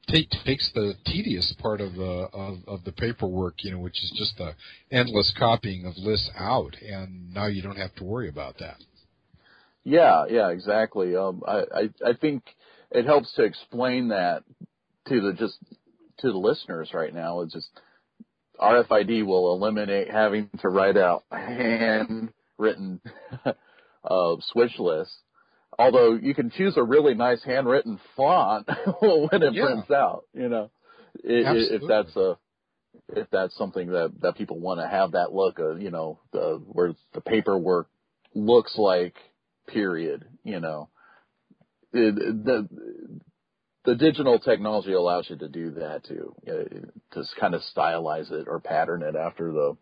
take, 0.08 0.30
takes 0.44 0.70
the 0.74 0.94
tedious 1.04 1.54
part 1.58 1.80
of 1.80 1.94
the 1.94 2.28
of, 2.32 2.58
of 2.66 2.84
the 2.84 2.92
paperwork, 2.92 3.64
you 3.64 3.72
know, 3.72 3.78
which 3.78 4.02
is 4.02 4.12
just 4.16 4.36
the 4.38 4.54
endless 4.90 5.32
copying 5.38 5.84
of 5.86 5.96
lists 5.96 6.30
out, 6.38 6.76
and 6.82 7.32
now 7.32 7.46
you 7.46 7.62
don't 7.62 7.78
have 7.78 7.94
to 7.96 8.04
worry 8.04 8.28
about 8.28 8.58
that. 8.58 8.76
Yeah, 9.84 10.26
yeah, 10.28 10.50
exactly. 10.50 11.16
Um, 11.16 11.42
I, 11.46 11.64
I, 11.74 12.10
I 12.10 12.12
think 12.20 12.44
it 12.90 13.04
helps 13.04 13.32
to 13.34 13.42
explain 13.42 14.08
that 14.08 14.44
to 15.08 15.20
the 15.20 15.32
just 15.32 15.58
to 16.18 16.30
the 16.30 16.38
listeners 16.38 16.90
right 16.94 17.12
now. 17.12 17.40
It's 17.40 17.52
just 17.52 17.68
RFID 18.60 19.26
will 19.26 19.54
eliminate 19.54 20.10
having 20.10 20.48
to 20.60 20.68
write 20.68 20.96
out 20.96 21.24
handwritten 21.32 23.00
uh, 24.04 24.36
switch 24.52 24.78
lists. 24.78 25.16
Although 25.78 26.14
you 26.14 26.34
can 26.34 26.50
choose 26.50 26.76
a 26.76 26.82
really 26.82 27.14
nice 27.14 27.42
handwritten 27.42 27.98
font 28.16 28.68
when 29.02 29.42
it 29.42 29.54
Yeah. 29.54 29.64
prints 29.64 29.90
out, 29.90 30.24
you 30.34 30.48
know, 30.48 30.70
if 31.24 31.82
that's 31.88 32.16
a 32.16 32.38
if 33.08 33.28
that's 33.30 33.56
something 33.56 33.88
that 33.88 34.12
that 34.20 34.36
people 34.36 34.58
want 34.58 34.80
to 34.80 34.86
have 34.88 35.12
that 35.12 35.32
look 35.32 35.58
of, 35.58 35.80
you 35.80 35.90
know, 35.90 36.18
the 36.32 36.62
where 36.66 36.94
the 37.14 37.20
paperwork 37.20 37.88
looks 38.34 38.76
like 38.76 39.16
period, 39.66 40.24
you 40.44 40.60
know. 40.60 40.88
It, 41.92 42.14
the 42.16 42.68
the 43.84 43.94
digital 43.96 44.38
technology 44.38 44.92
allows 44.92 45.28
you 45.28 45.36
to 45.36 45.48
do 45.48 45.72
that 45.72 46.04
too, 46.04 46.34
uh, 46.46 47.14
to 47.14 47.24
kind 47.38 47.54
of 47.54 47.62
stylize 47.76 48.30
it 48.30 48.46
or 48.48 48.60
pattern 48.60 49.02
it 49.02 49.16
after 49.16 49.52
the 49.52 49.76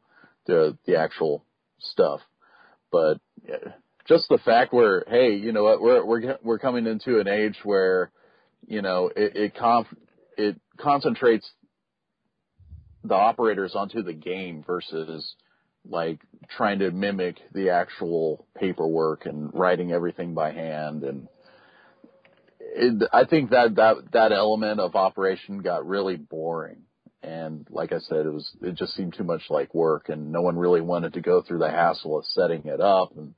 the 0.46 0.78
the 0.86 0.96
actual 0.96 1.44
stuff. 1.78 2.20
But 2.90 3.20
just 4.10 4.28
the 4.28 4.38
fact 4.38 4.72
where, 4.72 5.04
hey, 5.06 5.36
you 5.36 5.52
know 5.52 5.62
what, 5.62 5.80
we're 5.80 6.04
we're 6.04 6.38
we're 6.42 6.58
coming 6.58 6.88
into 6.88 7.20
an 7.20 7.28
age 7.28 7.56
where, 7.62 8.10
you 8.66 8.82
know, 8.82 9.08
it 9.14 9.36
it, 9.36 9.54
conf- 9.54 9.94
it 10.36 10.60
concentrates 10.76 11.48
the 13.04 13.14
operators 13.14 13.76
onto 13.76 14.02
the 14.02 14.12
game 14.12 14.64
versus 14.66 15.36
like 15.88 16.18
trying 16.56 16.80
to 16.80 16.90
mimic 16.90 17.36
the 17.54 17.70
actual 17.70 18.46
paperwork 18.56 19.26
and 19.26 19.54
writing 19.54 19.92
everything 19.92 20.34
by 20.34 20.50
hand. 20.50 21.04
And 21.04 21.28
it, 22.58 23.08
I 23.12 23.24
think 23.26 23.50
that 23.50 23.76
that 23.76 24.10
that 24.12 24.32
element 24.32 24.80
of 24.80 24.96
operation 24.96 25.60
got 25.60 25.86
really 25.86 26.16
boring. 26.16 26.82
And 27.22 27.64
like 27.70 27.92
I 27.92 28.00
said 28.00 28.26
it 28.26 28.32
was 28.32 28.50
it 28.60 28.74
just 28.74 28.96
seemed 28.96 29.14
too 29.16 29.24
much 29.24 29.42
like 29.50 29.72
work 29.72 30.08
and 30.08 30.32
no 30.32 30.42
one 30.42 30.56
really 30.56 30.80
wanted 30.80 31.12
to 31.12 31.20
go 31.20 31.42
through 31.42 31.58
the 31.58 31.70
hassle 31.70 32.18
of 32.18 32.24
setting 32.24 32.66
it 32.66 32.80
up 32.80 33.16
and 33.16 33.34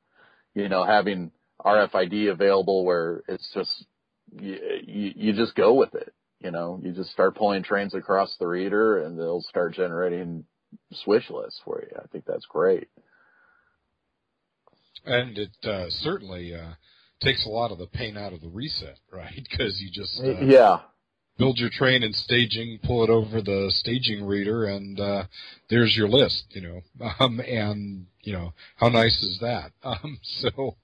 you 0.55 0.69
know 0.69 0.85
having 0.85 1.31
RFID 1.61 2.31
available 2.31 2.85
where 2.85 3.23
it's 3.29 3.49
just 3.55 3.85
you, 4.33 5.13
you, 5.17 5.33
just 5.35 5.55
go 5.55 5.75
with 5.75 5.95
it 5.95 6.13
you 6.43 6.51
know, 6.51 6.81
you 6.83 6.93
just 6.93 7.11
start 7.11 7.37
pulling 7.37 7.63
trains 7.63 7.95
across 7.95 8.35
the 8.39 8.47
reader 8.47 9.05
and 9.05 9.19
they'll 9.19 9.43
start 9.43 9.75
generating 9.75 10.45
switch 10.93 11.31
lists 11.31 11.61
for 11.65 11.83
you. 11.83 11.97
I 11.97 12.07
think 12.09 12.25
that's 12.27 12.47
great. 12.47 12.89
And 15.05 15.39
it 15.39 15.51
uh, 15.65 15.87
certainly 15.89 16.55
uh, 16.55 16.73
takes 17.21 17.47
a 17.47 17.49
lot 17.49 17.71
of 17.71 17.79
the 17.79 17.87
pain 17.87 18.17
out 18.17 18.33
of 18.33 18.41
the 18.41 18.49
reset, 18.49 18.99
right? 19.13 19.47
Because 19.51 19.81
you 19.81 19.91
just 19.93 20.21
uh, 20.21 20.45
yeah. 20.45 20.81
Build 21.43 21.59
your 21.59 21.71
train 21.71 22.05
in 22.05 22.13
staging, 22.13 22.79
pull 22.85 23.03
it 23.03 23.11
over 23.11 23.43
the 23.43 23.67
staging 23.75 24.25
reader, 24.25 24.67
and 24.67 25.01
uh, 25.01 25.25
there's 25.69 25.97
your 25.97 26.09
list. 26.09 26.45
You 26.51 26.61
know, 26.61 26.81
um, 27.21 27.41
and 27.41 28.07
you 28.23 28.33
know 28.33 28.53
how 28.77 28.89
nice 28.89 29.21
is 29.23 29.39
that? 29.41 29.73
Um, 29.85 30.19
so, 30.23 30.77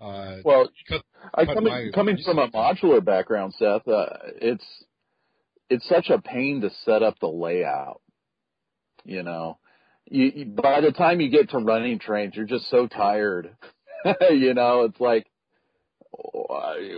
uh, 0.00 0.36
Well, 0.44 0.68
cut, 0.88 1.02
I, 1.34 1.46
cut 1.46 1.54
coming 1.54 1.72
my 1.72 1.90
coming 1.94 2.18
from 2.22 2.38
a 2.38 2.48
modular 2.48 3.02
background, 3.02 3.54
Seth, 3.58 3.88
uh, 3.88 4.06
it's 4.40 4.64
it's 5.70 5.88
such 5.88 6.10
a 6.10 6.20
pain 6.20 6.60
to 6.60 6.70
set 6.84 7.02
up 7.02 7.18
the 7.20 7.26
layout. 7.26 8.02
You 9.04 9.22
know, 9.22 9.58
you, 10.10 10.32
you, 10.34 10.44
by 10.46 10.82
the 10.82 10.92
time 10.92 11.20
you 11.20 11.30
get 11.30 11.50
to 11.50 11.58
running 11.58 11.98
trains, 11.98 12.34
you're 12.36 12.44
just 12.44 12.68
so 12.70 12.86
tired. 12.86 13.56
you 14.30 14.52
know, 14.54 14.84
it's 14.84 15.00
like, 15.00 15.26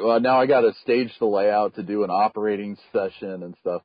well, 0.02 0.20
now 0.20 0.40
I 0.40 0.46
got 0.46 0.62
to 0.62 0.72
stage 0.82 1.12
the 1.18 1.26
layout 1.26 1.74
to 1.76 1.82
do 1.82 2.04
an 2.04 2.10
operating 2.10 2.76
session 2.92 3.42
and 3.42 3.54
stuff. 3.60 3.82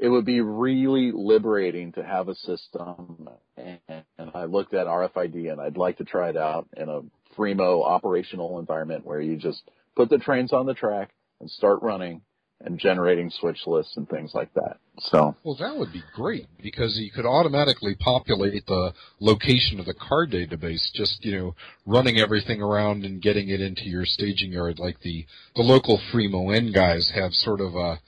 It 0.00 0.08
would 0.08 0.24
be 0.24 0.40
really 0.40 1.12
liberating 1.14 1.92
to 1.92 2.02
have 2.02 2.28
a 2.28 2.34
system. 2.34 3.28
And, 3.56 3.78
and 3.88 4.30
I 4.34 4.44
looked 4.44 4.72
at 4.72 4.86
RFID 4.86 5.52
and 5.52 5.60
I'd 5.60 5.76
like 5.76 5.98
to 5.98 6.04
try 6.04 6.30
it 6.30 6.36
out 6.36 6.68
in 6.76 6.88
a 6.88 7.02
Fremo 7.36 7.84
operational 7.84 8.58
environment 8.58 9.04
where 9.04 9.20
you 9.20 9.36
just 9.36 9.62
put 9.94 10.08
the 10.08 10.18
trains 10.18 10.52
on 10.52 10.66
the 10.66 10.74
track 10.74 11.10
and 11.40 11.50
start 11.50 11.82
running 11.82 12.22
and 12.62 12.78
generating 12.78 13.30
switch 13.30 13.66
lists 13.66 13.96
and 13.96 14.08
things 14.08 14.32
like 14.34 14.52
that. 14.54 14.76
So, 14.98 15.34
Well, 15.44 15.56
that 15.60 15.76
would 15.76 15.92
be 15.92 16.02
great 16.14 16.46
because 16.62 16.98
you 16.98 17.10
could 17.10 17.24
automatically 17.24 17.94
populate 17.94 18.66
the 18.66 18.92
location 19.18 19.80
of 19.80 19.86
the 19.86 19.94
car 19.94 20.26
database, 20.26 20.92
just 20.92 21.24
you 21.24 21.38
know, 21.38 21.54
running 21.86 22.18
everything 22.18 22.60
around 22.60 23.04
and 23.04 23.22
getting 23.22 23.48
it 23.48 23.60
into 23.62 23.84
your 23.84 24.04
staging 24.04 24.52
yard. 24.52 24.78
Like 24.78 25.00
the 25.00 25.24
the 25.56 25.62
local 25.62 25.98
Fremo 26.12 26.54
N 26.54 26.70
guys 26.72 27.10
have 27.14 27.32
sort 27.32 27.60
of 27.60 27.74
a 27.74 27.98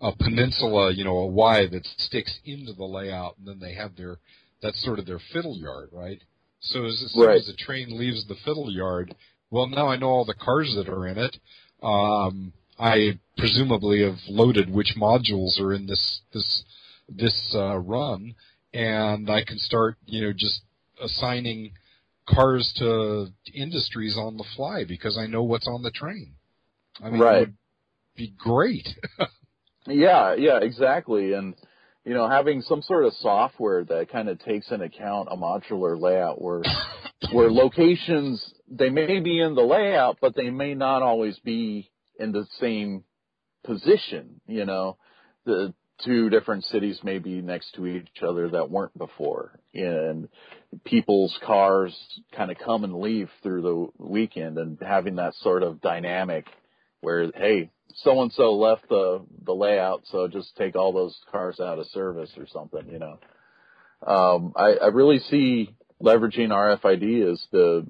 a 0.00 0.12
peninsula, 0.16 0.92
you 0.92 1.04
know, 1.04 1.18
a 1.18 1.26
Y 1.26 1.66
that 1.66 1.84
sticks 1.98 2.38
into 2.46 2.72
the 2.72 2.84
layout, 2.84 3.36
and 3.38 3.46
then 3.46 3.58
they 3.60 3.74
have 3.74 3.96
their 3.96 4.18
that's 4.62 4.82
sort 4.82 4.98
of 4.98 5.04
their 5.06 5.20
fiddle 5.32 5.56
yard, 5.58 5.90
right? 5.92 6.22
So 6.60 6.84
as, 6.86 7.02
as 7.04 7.12
soon 7.12 7.26
Right. 7.26 7.36
as 7.36 7.46
the 7.46 7.54
train 7.54 7.98
leaves 7.98 8.26
the 8.26 8.34
fiddle 8.46 8.70
yard, 8.70 9.14
well, 9.50 9.66
now 9.66 9.88
I 9.88 9.96
know 9.96 10.08
all 10.08 10.24
the 10.24 10.34
cars 10.34 10.74
that 10.76 10.88
are 10.88 11.06
in 11.06 11.18
it. 11.18 11.36
Um, 11.82 12.52
I 12.80 13.18
presumably 13.36 14.02
have 14.02 14.16
loaded 14.28 14.70
which 14.70 14.94
modules 14.96 15.60
are 15.60 15.74
in 15.74 15.86
this 15.86 16.20
this 16.32 16.64
this 17.08 17.52
uh, 17.54 17.76
run, 17.76 18.34
and 18.72 19.28
I 19.28 19.44
can 19.44 19.58
start, 19.58 19.96
you 20.06 20.22
know, 20.22 20.32
just 20.32 20.62
assigning 21.02 21.72
cars 22.28 22.72
to 22.76 23.26
industries 23.52 24.16
on 24.16 24.36
the 24.36 24.44
fly 24.56 24.84
because 24.84 25.18
I 25.18 25.26
know 25.26 25.42
what's 25.42 25.66
on 25.68 25.82
the 25.82 25.90
train. 25.90 26.34
I 27.02 27.10
mean, 27.10 27.20
Right. 27.20 27.36
it 27.36 27.40
would 27.40 27.56
be 28.16 28.32
great. 28.38 28.88
Yeah, 29.86 30.34
yeah, 30.34 30.58
exactly. 30.60 31.32
And 31.32 31.54
you 32.04 32.14
know, 32.14 32.28
having 32.28 32.60
some 32.62 32.82
sort 32.82 33.06
of 33.06 33.14
software 33.14 33.82
that 33.84 34.10
kind 34.10 34.28
of 34.28 34.38
takes 34.38 34.70
into 34.70 34.84
account 34.84 35.28
a 35.30 35.36
modular 35.36 35.98
layout 36.00 36.40
where 36.40 36.62
where 37.32 37.50
locations 37.64 38.52
they 38.68 38.90
may 38.90 39.20
be 39.20 39.40
in 39.40 39.54
the 39.54 39.62
layout, 39.62 40.18
but 40.20 40.36
they 40.36 40.50
may 40.50 40.74
not 40.74 41.02
always 41.02 41.38
be 41.40 41.89
in 42.20 42.32
the 42.32 42.46
same 42.60 43.04
position, 43.64 44.40
you 44.46 44.64
know. 44.64 44.96
The 45.46 45.74
two 46.04 46.30
different 46.30 46.64
cities 46.64 47.00
maybe 47.02 47.40
next 47.42 47.74
to 47.74 47.86
each 47.86 48.22
other 48.26 48.48
that 48.50 48.70
weren't 48.70 48.96
before. 48.96 49.58
And 49.74 50.28
people's 50.84 51.36
cars 51.44 51.94
kind 52.34 52.50
of 52.50 52.58
come 52.58 52.84
and 52.84 53.00
leave 53.00 53.28
through 53.42 53.62
the 53.62 54.04
weekend 54.04 54.58
and 54.58 54.78
having 54.80 55.16
that 55.16 55.34
sort 55.36 55.62
of 55.62 55.80
dynamic 55.80 56.46
where, 57.00 57.30
hey, 57.34 57.70
so 57.96 58.22
and 58.22 58.32
so 58.32 58.52
left 58.54 58.88
the 58.88 59.22
the 59.44 59.52
layout, 59.52 60.02
so 60.10 60.28
just 60.28 60.56
take 60.56 60.76
all 60.76 60.92
those 60.92 61.18
cars 61.30 61.58
out 61.58 61.78
of 61.78 61.86
service 61.88 62.30
or 62.36 62.46
something, 62.46 62.86
you 62.88 62.98
know. 62.98 63.18
Um, 64.06 64.52
I, 64.56 64.74
I 64.74 64.86
really 64.88 65.18
see 65.18 65.74
leveraging 66.02 66.48
RFID 66.48 67.32
as 67.32 67.44
the 67.50 67.86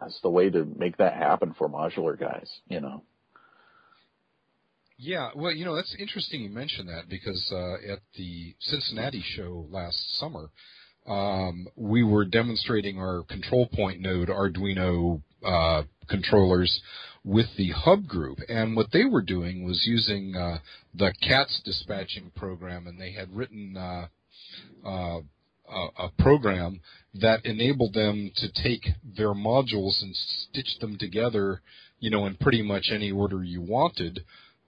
as 0.00 0.18
the 0.22 0.30
way 0.30 0.50
to 0.50 0.64
make 0.64 0.98
that 0.98 1.14
happen 1.14 1.54
for 1.58 1.68
modular 1.68 2.18
guys, 2.18 2.48
you 2.68 2.80
know. 2.80 3.02
Yeah, 5.02 5.30
well, 5.34 5.50
you 5.50 5.64
know, 5.64 5.74
that's 5.74 5.96
interesting 5.98 6.42
you 6.42 6.50
mention 6.50 6.86
that 6.88 7.08
because 7.08 7.50
uh, 7.50 7.92
at 7.92 8.00
the 8.18 8.54
Cincinnati 8.60 9.24
show 9.34 9.66
last 9.70 9.96
summer, 10.18 10.50
um, 11.06 11.68
we 11.74 12.02
were 12.02 12.26
demonstrating 12.26 12.98
our 12.98 13.22
control 13.22 13.66
point 13.74 14.02
node 14.02 14.28
Arduino 14.28 15.22
uh, 15.42 15.84
controllers 16.06 16.82
with 17.24 17.46
the 17.56 17.70
hub 17.70 18.06
group, 18.06 18.40
and 18.50 18.76
what 18.76 18.88
they 18.92 19.06
were 19.06 19.22
doing 19.22 19.64
was 19.64 19.86
using 19.86 20.36
uh, 20.36 20.58
the 20.94 21.14
CATS 21.26 21.62
dispatching 21.64 22.30
program, 22.36 22.86
and 22.86 23.00
they 23.00 23.12
had 23.12 23.34
written 23.34 23.78
uh, 23.78 24.06
uh, 24.86 25.20
a 25.98 26.10
program 26.18 26.82
that 27.14 27.46
enabled 27.46 27.94
them 27.94 28.32
to 28.36 28.52
take 28.62 28.86
their 29.16 29.32
modules 29.32 30.02
and 30.02 30.14
stitch 30.14 30.78
them 30.80 30.98
together, 30.98 31.62
you 32.00 32.10
know, 32.10 32.26
in 32.26 32.34
pretty 32.34 32.60
much 32.60 32.90
any 32.92 33.10
order 33.10 33.42
you 33.42 33.62
wanted 33.62 34.20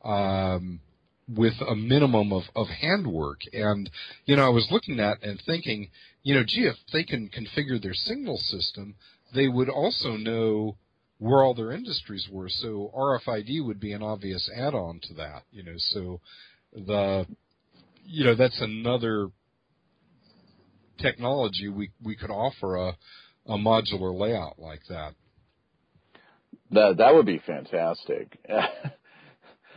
um, 0.04 0.80
with 1.28 1.54
a 1.66 1.74
minimum 1.74 2.32
of, 2.32 2.42
of 2.54 2.68
handwork. 2.68 3.40
And, 3.52 3.88
you 4.24 4.36
know, 4.36 4.46
I 4.46 4.50
was 4.50 4.68
looking 4.70 5.00
at 5.00 5.22
and 5.22 5.40
thinking, 5.46 5.90
you 6.22 6.34
know, 6.34 6.44
gee, 6.46 6.66
if 6.66 6.76
they 6.92 7.04
can 7.04 7.28
configure 7.28 7.80
their 7.80 7.94
signal 7.94 8.38
system, 8.38 8.94
they 9.34 9.48
would 9.48 9.68
also 9.68 10.16
know 10.16 10.76
where 11.18 11.42
all 11.44 11.54
their 11.54 11.72
industries 11.72 12.28
were. 12.30 12.48
So 12.48 12.90
RFID 12.96 13.64
would 13.64 13.80
be 13.80 13.92
an 13.92 14.02
obvious 14.02 14.50
add-on 14.56 15.00
to 15.04 15.14
that, 15.14 15.44
you 15.52 15.62
know, 15.62 15.74
so 15.76 16.20
the, 16.72 17.26
you 18.04 18.24
know, 18.24 18.34
that's 18.34 18.60
another 18.60 19.28
technology 20.98 21.68
we, 21.68 21.90
we 22.02 22.16
could 22.16 22.30
offer 22.30 22.76
a, 22.76 22.96
a 23.46 23.56
modular 23.56 24.18
layout 24.18 24.58
like 24.58 24.80
that. 24.88 25.14
That 26.70 26.96
that 26.98 27.14
would 27.14 27.26
be 27.26 27.40
fantastic. 27.46 28.38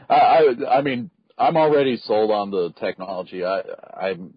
I, 0.10 0.14
I 0.14 0.78
I 0.78 0.82
mean 0.82 1.10
I'm 1.38 1.58
already 1.58 1.98
sold 1.98 2.32
on 2.32 2.52
the 2.52 2.74
technology. 2.80 3.44
I 3.44 3.62
I'm 4.00 4.34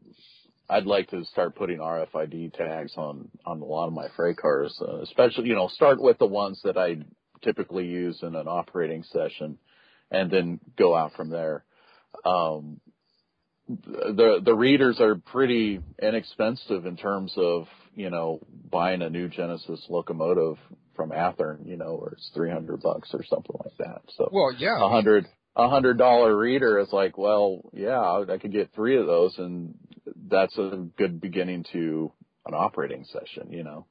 I'd 0.71 0.87
like 0.87 1.09
to 1.11 1.25
start 1.25 1.57
putting 1.57 1.79
RFID 1.79 2.53
tags 2.55 2.93
on 2.97 3.29
on 3.47 3.61
a 3.61 3.65
lot 3.65 3.87
of 3.87 3.93
my 3.93 4.09
freight 4.17 4.37
cars, 4.37 4.77
uh, 4.81 5.01
especially 5.03 5.49
you 5.49 5.55
know 5.55 5.69
start 5.69 6.01
with 6.01 6.19
the 6.19 6.27
ones 6.27 6.61
that 6.65 6.77
I 6.77 6.99
typically 7.43 7.87
use 7.87 8.23
in 8.23 8.35
an 8.35 8.49
operating 8.49 9.03
session, 9.05 9.59
and 10.11 10.31
then 10.31 10.61
go 10.77 10.95
out 10.95 11.13
from 11.15 11.31
there. 11.31 11.65
Um, 12.25 12.81
the 13.69 14.41
the 14.45 14.55
readers 14.55 15.01
are 15.01 15.15
pretty 15.15 15.81
inexpensive 16.03 16.87
in 16.87 16.97
terms 16.97 17.33
of 17.37 17.67
you 17.95 18.11
know 18.11 18.41
buying 18.71 19.03
a 19.03 19.11
new 19.11 19.29
Genesis 19.29 19.85
locomotive 19.89 20.57
from 20.97 21.11
Athearn, 21.11 21.65
you 21.65 21.77
know, 21.77 21.95
where 21.95 22.11
it's 22.11 22.29
300 22.35 22.83
bucks 22.83 23.11
or 23.15 23.25
something 23.25 23.55
like 23.65 23.77
that. 23.79 24.03
So 24.17 24.29
well, 24.33 24.53
yeah, 24.59 24.85
a 24.85 24.89
hundred 24.89 25.29
a 25.59 25.69
hundred 25.69 25.99
dollar 25.99 26.35
reader 26.37 26.79
is 26.79 26.93
like, 26.93 27.19
well, 27.19 27.61
yeah, 27.75 28.01
I 28.01 28.39
could 28.39 28.53
get 28.53 28.73
three 28.75 28.97
of 28.97 29.07
those, 29.07 29.37
and 29.39 29.75
that's 30.31 30.57
a 30.57 30.87
good 30.97 31.21
beginning 31.21 31.65
to 31.73 32.13
an 32.47 32.55
operating 32.55 33.05
session, 33.05 33.51
you 33.53 33.65
know. 33.65 33.87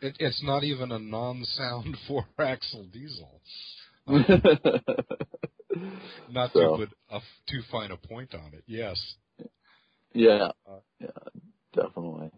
It, 0.00 0.16
it's 0.18 0.42
not 0.42 0.64
even 0.64 0.90
a 0.92 0.98
non-sound 0.98 1.96
four-axle 2.08 2.86
diesel. 2.92 3.40
not 6.30 6.52
So- 6.52 6.60
to 6.60 6.76
put 6.86 6.88
a, 7.10 7.20
too 7.48 7.60
fine 7.70 7.90
a 7.90 7.96
point 7.96 8.34
on 8.34 8.52
it. 8.54 8.64
Yes, 8.66 8.98
Yeah, 10.14 10.48
Uh, 10.66 10.80
yeah, 11.00 11.08
definitely. 11.74 12.30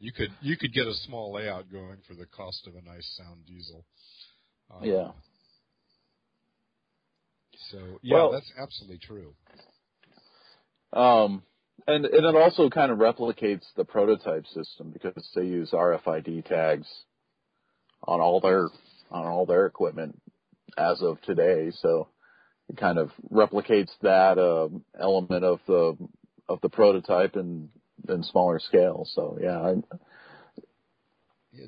you 0.00 0.12
could 0.12 0.30
you 0.42 0.56
could 0.56 0.72
get 0.74 0.86
a 0.86 0.94
small 1.06 1.32
layout 1.32 1.70
going 1.70 1.98
for 2.06 2.14
the 2.14 2.26
cost 2.26 2.66
of 2.66 2.74
a 2.74 2.82
nice 2.82 3.08
sound 3.16 3.46
diesel. 3.46 3.84
Um, 4.70 4.84
Yeah. 4.84 5.12
So 7.70 7.98
yeah, 8.02 8.16
Well- 8.16 8.32
that's 8.32 8.52
absolutely 8.58 8.98
true. 8.98 9.34
Um, 10.92 11.42
and 11.86 12.06
and 12.06 12.26
it 12.26 12.34
also 12.36 12.70
kind 12.70 12.90
of 12.90 12.98
replicates 12.98 13.64
the 13.76 13.84
prototype 13.84 14.46
system 14.46 14.90
because 14.90 15.30
they 15.34 15.44
use 15.44 15.70
RFID 15.72 16.44
tags 16.46 16.86
on 18.06 18.20
all 18.20 18.40
their 18.40 18.68
on 19.10 19.26
all 19.26 19.46
their 19.46 19.66
equipment 19.66 20.20
as 20.76 21.02
of 21.02 21.20
today. 21.22 21.70
So 21.72 22.08
it 22.68 22.76
kind 22.76 22.98
of 22.98 23.10
replicates 23.30 23.90
that 24.02 24.38
uh, 24.38 24.68
element 24.98 25.44
of 25.44 25.60
the 25.66 25.96
of 26.48 26.60
the 26.62 26.68
prototype 26.68 27.36
in 27.36 27.70
in 28.08 28.22
smaller 28.22 28.58
scale. 28.60 29.06
So 29.14 29.38
yeah, 29.40 29.60
I, 29.60 29.74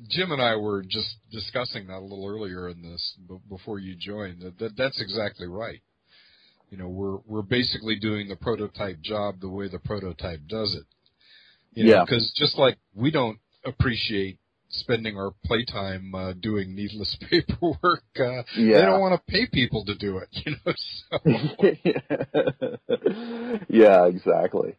Jim 0.09 0.31
and 0.31 0.41
I 0.41 0.55
were 0.55 0.83
just 0.83 1.15
discussing 1.31 1.87
that 1.87 1.97
a 1.97 2.01
little 2.01 2.25
earlier 2.27 2.69
in 2.69 2.81
this 2.81 3.15
b- 3.27 3.37
before 3.49 3.79
you 3.79 3.95
joined. 3.95 4.41
That, 4.41 4.57
that 4.59 4.77
that's 4.77 5.01
exactly 5.01 5.47
right. 5.47 5.81
You 6.69 6.77
know, 6.77 6.87
we're 6.87 7.17
we're 7.25 7.41
basically 7.41 7.95
doing 7.97 8.27
the 8.27 8.35
prototype 8.35 9.01
job 9.01 9.39
the 9.41 9.49
way 9.49 9.67
the 9.67 9.79
prototype 9.79 10.41
does 10.47 10.75
it. 10.75 10.85
You 11.73 11.85
know, 11.85 11.91
Yeah. 11.91 12.05
because 12.05 12.31
just 12.35 12.57
like 12.57 12.77
we 12.95 13.11
don't 13.11 13.39
appreciate 13.65 14.37
spending 14.69 15.17
our 15.17 15.31
playtime 15.45 16.15
uh, 16.15 16.31
doing 16.33 16.73
needless 16.73 17.17
paperwork, 17.29 18.03
uh, 18.17 18.43
they 18.55 18.81
don't 18.81 19.01
want 19.01 19.13
to 19.19 19.31
pay 19.31 19.45
people 19.47 19.83
to 19.85 19.95
do 19.95 20.17
it. 20.19 20.29
You 20.45 20.55
know, 20.65 20.73
so 20.75 21.17
yeah, 23.69 24.05
exactly. 24.07 24.75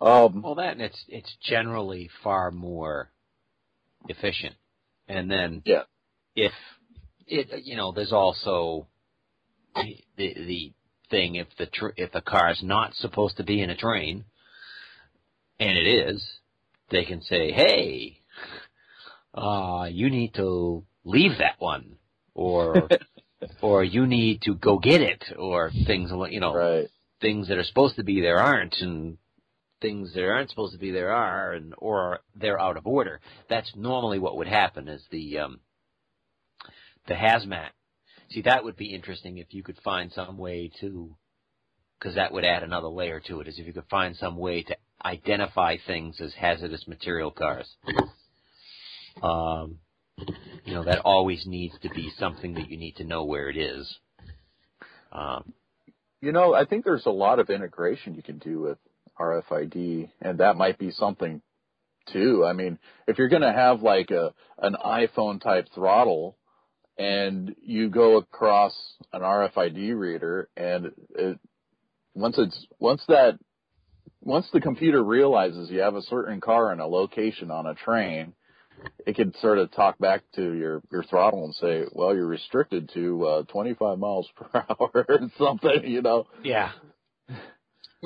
Um, 0.00 0.42
Well, 0.42 0.54
that 0.56 0.72
and 0.72 0.82
it's 0.82 1.04
it's 1.08 1.34
generally 1.42 2.10
far 2.22 2.50
more 2.50 3.10
efficient. 4.08 4.54
And 5.08 5.30
then 5.30 5.62
Yeah. 5.64 5.84
if 6.34 6.52
it 7.26 7.64
you 7.64 7.76
know 7.76 7.92
there's 7.92 8.12
also 8.12 8.88
the 9.74 10.34
the 10.34 10.72
thing 11.10 11.36
if 11.36 11.48
the 11.58 11.66
tr- 11.66 11.94
if 11.96 12.12
the 12.12 12.20
car's 12.20 12.60
not 12.62 12.94
supposed 12.94 13.36
to 13.36 13.44
be 13.44 13.60
in 13.62 13.70
a 13.70 13.76
train 13.76 14.24
and 15.58 15.78
it 15.78 15.86
is, 15.86 16.24
they 16.90 17.04
can 17.04 17.22
say, 17.22 17.52
"Hey, 17.52 18.20
uh 19.34 19.88
you 19.90 20.10
need 20.10 20.34
to 20.34 20.84
leave 21.04 21.38
that 21.38 21.56
one." 21.58 21.96
Or 22.34 22.90
or 23.62 23.84
you 23.84 24.06
need 24.06 24.42
to 24.42 24.54
go 24.54 24.78
get 24.78 25.00
it 25.00 25.24
or 25.38 25.70
things 25.86 26.10
you 26.30 26.40
know 26.40 26.54
right. 26.54 26.88
things 27.20 27.48
that 27.48 27.58
are 27.58 27.64
supposed 27.64 27.96
to 27.96 28.04
be 28.04 28.20
there 28.20 28.38
aren't 28.38 28.76
and 28.80 29.18
things 29.80 30.14
that 30.14 30.24
aren't 30.24 30.50
supposed 30.50 30.72
to 30.72 30.78
be 30.78 30.90
there 30.90 31.12
are 31.12 31.52
and 31.52 31.74
or 31.78 32.20
they're 32.34 32.60
out 32.60 32.76
of 32.76 32.86
order. 32.86 33.20
That's 33.48 33.70
normally 33.76 34.18
what 34.18 34.36
would 34.36 34.48
happen 34.48 34.88
is 34.88 35.04
the 35.10 35.38
um 35.38 35.60
the 37.06 37.14
hazmat. 37.14 37.68
See 38.30 38.42
that 38.42 38.64
would 38.64 38.76
be 38.76 38.94
interesting 38.94 39.38
if 39.38 39.52
you 39.52 39.62
could 39.62 39.78
find 39.84 40.10
some 40.12 40.38
way 40.38 40.70
to 40.80 41.16
because 41.98 42.16
that 42.16 42.32
would 42.32 42.44
add 42.44 42.62
another 42.62 42.88
layer 42.88 43.20
to 43.20 43.40
it 43.40 43.48
is 43.48 43.58
if 43.58 43.66
you 43.66 43.72
could 43.72 43.88
find 43.90 44.16
some 44.16 44.36
way 44.36 44.62
to 44.62 44.76
identify 45.04 45.76
things 45.86 46.20
as 46.20 46.34
hazardous 46.34 46.86
material 46.88 47.30
cars. 47.30 47.68
Um 49.22 49.78
you 50.64 50.74
know 50.74 50.84
that 50.84 51.00
always 51.00 51.44
needs 51.46 51.74
to 51.82 51.90
be 51.90 52.10
something 52.18 52.54
that 52.54 52.70
you 52.70 52.78
need 52.78 52.96
to 52.96 53.04
know 53.04 53.24
where 53.24 53.50
it 53.50 53.56
is. 53.56 53.98
Um 55.12 55.52
You 56.22 56.32
know, 56.32 56.54
I 56.54 56.64
think 56.64 56.84
there's 56.84 57.06
a 57.06 57.10
lot 57.10 57.38
of 57.38 57.50
integration 57.50 58.14
you 58.14 58.22
can 58.22 58.38
do 58.38 58.60
with 58.60 58.78
RFID, 59.18 60.10
and 60.20 60.38
that 60.38 60.56
might 60.56 60.78
be 60.78 60.90
something 60.90 61.42
too. 62.12 62.44
I 62.44 62.52
mean, 62.52 62.78
if 63.06 63.18
you're 63.18 63.28
going 63.28 63.42
to 63.42 63.52
have 63.52 63.82
like 63.82 64.10
a 64.10 64.32
an 64.58 64.76
iPhone 64.84 65.40
type 65.40 65.68
throttle, 65.74 66.36
and 66.98 67.54
you 67.62 67.88
go 67.88 68.16
across 68.16 68.74
an 69.12 69.22
RFID 69.22 69.98
reader, 69.98 70.48
and 70.56 70.92
it 71.14 71.38
once 72.14 72.36
it's 72.38 72.66
once 72.78 73.02
that 73.08 73.38
once 74.20 74.46
the 74.52 74.60
computer 74.60 75.02
realizes 75.02 75.70
you 75.70 75.80
have 75.80 75.94
a 75.94 76.02
certain 76.02 76.40
car 76.40 76.72
in 76.72 76.80
a 76.80 76.86
location 76.86 77.50
on 77.50 77.66
a 77.66 77.74
train, 77.74 78.32
it 79.06 79.14
can 79.14 79.32
sort 79.40 79.58
of 79.58 79.70
talk 79.72 79.98
back 79.98 80.22
to 80.34 80.52
your 80.54 80.82
your 80.90 81.04
throttle 81.04 81.44
and 81.44 81.54
say, 81.54 81.84
"Well, 81.92 82.14
you're 82.14 82.26
restricted 82.26 82.90
to 82.94 83.26
uh, 83.26 83.42
25 83.44 83.98
miles 83.98 84.28
per 84.36 84.64
hour 84.70 85.06
or 85.08 85.20
something," 85.38 85.84
you 85.84 86.02
know. 86.02 86.26
yeah 86.42 86.72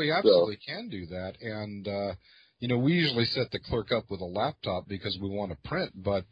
You 0.07 0.15
absolutely 0.15 0.59
can 0.67 0.89
do 0.89 1.07
that, 1.07 1.35
and 1.41 1.87
uh, 1.87 2.15
you 2.59 2.69
know 2.69 2.79
we 2.79 2.93
usually 2.93 3.25
set 3.25 3.51
the 3.51 3.59
clerk 3.59 3.93
up 3.93 4.05
with 4.11 4.21
a 4.21 4.25
laptop 4.25 4.89
because 4.89 5.19
we 5.21 5.29
want 5.29 5.53
to 5.53 5.69
print, 5.69 5.93
but 5.95 6.25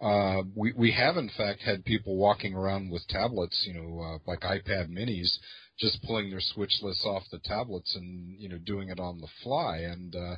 uh, 0.00 0.42
we 0.54 0.72
we 0.72 0.92
have 0.92 1.16
in 1.16 1.30
fact 1.36 1.62
had 1.62 1.84
people 1.84 2.16
walking 2.16 2.54
around 2.54 2.90
with 2.90 3.06
tablets, 3.08 3.64
you 3.66 3.74
know, 3.74 4.00
uh, 4.00 4.18
like 4.30 4.40
iPad 4.40 4.88
Minis, 4.88 5.38
just 5.78 6.02
pulling 6.04 6.30
their 6.30 6.40
switch 6.40 6.72
lists 6.82 7.04
off 7.04 7.22
the 7.32 7.40
tablets 7.40 7.94
and 7.96 8.38
you 8.38 8.48
know 8.48 8.58
doing 8.58 8.90
it 8.90 9.00
on 9.00 9.20
the 9.20 9.28
fly, 9.42 9.78
and 9.78 10.14
uh, 10.14 10.36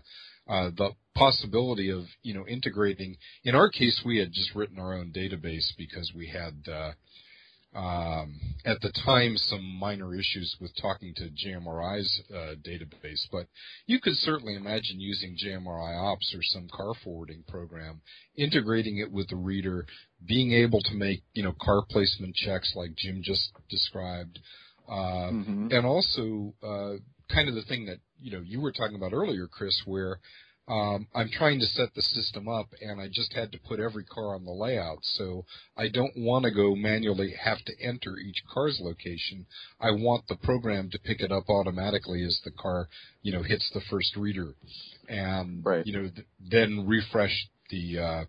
uh, 0.51 0.71
the 0.77 0.91
possibility 1.15 1.91
of 1.91 2.05
you 2.23 2.33
know 2.35 2.47
integrating. 2.47 3.17
In 3.45 3.55
our 3.55 3.69
case, 3.69 4.01
we 4.05 4.19
had 4.19 4.33
just 4.33 4.55
written 4.55 4.79
our 4.79 4.95
own 4.95 5.13
database 5.15 5.71
because 5.77 6.13
we 6.15 6.29
had. 6.29 6.73
Uh, 6.73 6.93
um, 7.75 8.41
at 8.65 8.81
the 8.81 8.91
time 9.05 9.37
some 9.37 9.63
minor 9.79 10.15
issues 10.15 10.57
with 10.61 10.73
talking 10.81 11.15
to 11.17 11.31
JMRI's 11.31 12.23
uh, 12.35 12.55
database, 12.67 13.23
but 13.31 13.47
you 13.87 14.01
could 14.01 14.15
certainly 14.17 14.57
imagine 14.57 14.99
using 15.01 15.37
JMRI 15.37 15.97
Ops 16.13 16.35
or 16.35 16.41
some 16.43 16.69
car 16.73 16.93
forwarding 17.05 17.45
program, 17.47 18.01
integrating 18.37 18.99
it 18.99 19.11
with 19.13 19.29
the 19.29 19.37
reader, 19.37 19.87
being 20.27 20.53
able 20.53 20.81
to 20.83 20.95
make 20.95 21.23
you 21.35 21.43
know 21.45 21.55
car 21.63 21.83
placement 21.89 22.35
checks 22.35 22.73
like 22.75 22.97
Jim 22.97 23.21
just 23.23 23.53
described, 23.69 24.39
uh, 24.89 25.31
Mhm. 25.31 25.73
and 25.73 25.87
also 25.87 26.55
uh, 26.63 26.97
kind 27.33 27.49
of 27.49 27.55
the 27.55 27.63
thing 27.63 27.87
that 27.87 27.99
you 28.21 28.33
know 28.33 28.41
you 28.41 28.61
were 28.61 28.73
talking 28.73 28.97
about 28.97 29.13
earlier, 29.13 29.47
Chris, 29.47 29.81
where 29.85 30.19
um, 30.71 31.09
I'm 31.15 31.29
trying 31.31 31.59
to 31.59 31.67
set 31.67 31.95
the 31.95 32.03
system 32.03 32.47
up, 32.47 32.69
and 32.81 33.01
I 33.01 33.09
just 33.09 33.33
had 33.33 33.51
to 33.53 33.59
put 33.59 33.81
every 33.81 34.05
car 34.05 34.37
on 34.37 34.45
the 34.45 34.53
layout. 34.53 35.01
So 35.03 35.45
I 35.77 35.89
don't 35.89 36.17
want 36.17 36.45
to 36.45 36.53
go 36.53 36.77
manually 36.77 37.35
have 37.43 37.59
to 37.65 37.73
enter 37.83 38.17
each 38.17 38.43
car's 38.53 38.79
location. 38.81 39.47
I 39.81 39.91
want 39.91 40.29
the 40.29 40.37
program 40.37 40.89
to 40.91 40.99
pick 41.01 41.21
it 41.21 41.33
up 41.33 41.49
automatically 41.49 42.23
as 42.25 42.41
the 42.45 42.53
car, 42.53 42.89
you 43.23 43.33
know, 43.33 43.43
hits 43.43 43.69
the 43.75 43.81
first 43.91 44.15
reader, 44.17 44.55
and 45.09 45.65
Right. 45.65 45.85
you 45.85 45.93
know, 45.93 46.09
th- 46.09 46.27
then 46.39 46.87
refresh 46.87 47.49
the 47.71 47.99
uh, 47.99 48.25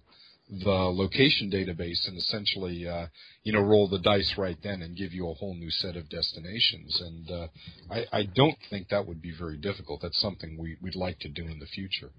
the 0.51 0.69
location 0.69 1.49
database 1.49 2.07
and 2.07 2.17
essentially, 2.17 2.85
uh, 2.87 3.07
you 3.43 3.53
know, 3.53 3.61
roll 3.61 3.87
the 3.87 3.99
dice 3.99 4.33
right 4.37 4.57
then 4.61 4.81
and 4.81 4.97
give 4.97 5.13
you 5.13 5.29
a 5.29 5.33
whole 5.33 5.55
new 5.55 5.71
set 5.71 5.95
of 5.95 6.09
destinations. 6.09 7.01
And 7.01 7.31
uh, 7.31 7.47
I, 7.89 8.05
I 8.11 8.23
don't 8.23 8.57
think 8.69 8.89
that 8.89 9.07
would 9.07 9.21
be 9.21 9.33
very 9.37 9.57
difficult. 9.57 10.01
That's 10.01 10.19
something 10.19 10.57
we, 10.59 10.77
we'd 10.81 10.95
like 10.95 11.19
to 11.19 11.29
do 11.29 11.43
in 11.43 11.59
the 11.59 11.65
future. 11.67 12.11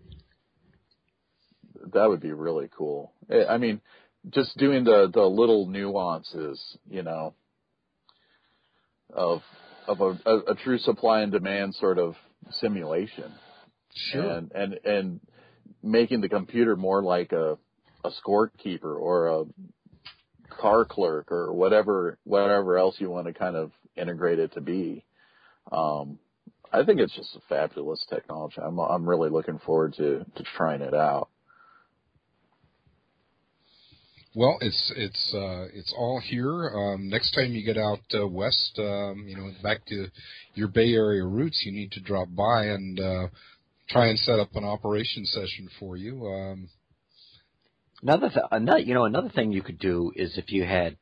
That 1.93 2.09
would 2.09 2.21
be 2.21 2.33
really 2.33 2.71
cool. 2.75 3.13
I 3.31 3.45
I 3.55 3.59
mean, 3.59 3.81
just 4.31 4.57
doing 4.57 4.85
the 4.85 5.11
the 5.13 5.23
little 5.23 5.67
nuances, 5.67 6.63
you 6.89 7.03
know, 7.03 7.35
of 9.13 9.43
of 9.87 10.01
a, 10.01 10.19
a, 10.25 10.39
a 10.53 10.55
true 10.55 10.79
supply 10.79 11.23
and 11.23 11.33
demand 11.33 11.75
sort 11.75 11.99
of 11.99 12.15
simulation, 12.61 13.33
sure. 13.95 14.31
and 14.31 14.53
and 14.53 14.75
and 14.85 15.21
making 15.83 16.21
the 16.21 16.29
computer 16.29 16.77
more 16.77 17.03
like 17.03 17.33
a 17.33 17.59
a 18.05 18.11
scorekeeper 18.11 18.99
or 18.99 19.29
a 19.29 19.45
car 20.61 20.85
clerk 20.85 21.33
or 21.33 21.53
whatever 21.53 22.19
whatever 22.25 22.79
else 22.79 22.97
you 22.99 23.11
want 23.11 23.27
to 23.27 23.33
kind 23.33 23.57
of 23.57 23.73
integrate 23.97 24.39
it 24.39 24.53
to 24.55 24.61
be. 24.61 25.05
Um, 25.71 26.19
I 26.73 26.85
think 26.85 27.01
it's 27.01 27.15
just 27.15 27.37
a 27.37 27.41
fabulous 27.49 28.05
technology. 28.09 28.57
I'm 28.63 28.79
I'm 28.79 29.09
really 29.09 29.31
looking 29.31 29.59
forward 29.59 29.95
to 29.95 30.25
to 30.25 30.45
trying 30.57 30.83
it 30.83 30.95
out. 30.95 31.29
Well, 34.35 34.57
it's 34.63 34.93
it's 34.97 35.35
uh, 35.35 35.67
it's 35.75 35.93
all 35.97 36.19
here. 36.19 36.71
Um, 36.71 37.11
next 37.11 37.33
time 37.33 37.53
you 37.53 37.65
get 37.65 37.77
out 37.77 38.01
uh, 38.15 38.27
west, 38.27 38.79
um, 38.79 39.27
you 39.29 39.37
know, 39.37 39.51
back 39.63 39.85
to 39.87 40.07
your 40.55 40.69
Bay 40.69 40.95
Area 40.95 41.23
roots, 41.23 41.63
you 41.67 41.73
need 41.73 41.93
to 41.93 42.01
drop 42.01 42.29
by 42.35 42.65
and 42.65 42.99
uh, 42.99 43.27
try 43.91 44.07
and 44.07 44.19
set 44.19 44.39
up 44.39 44.57
an 44.57 44.65
operation 44.65 45.27
session 45.27 45.69
for 45.79 45.99
you. 45.99 46.27
Um, 46.27 46.69
Another, 48.03 48.29
th- 48.29 48.47
another, 48.51 48.81
you 48.81 48.95
know, 48.95 49.05
another 49.05 49.29
thing 49.29 49.53
you 49.53 49.63
could 49.63 49.79
do 49.79 50.13
is 50.17 50.37
if 50.37 50.51
you 50.51 50.65
had, 50.65 50.97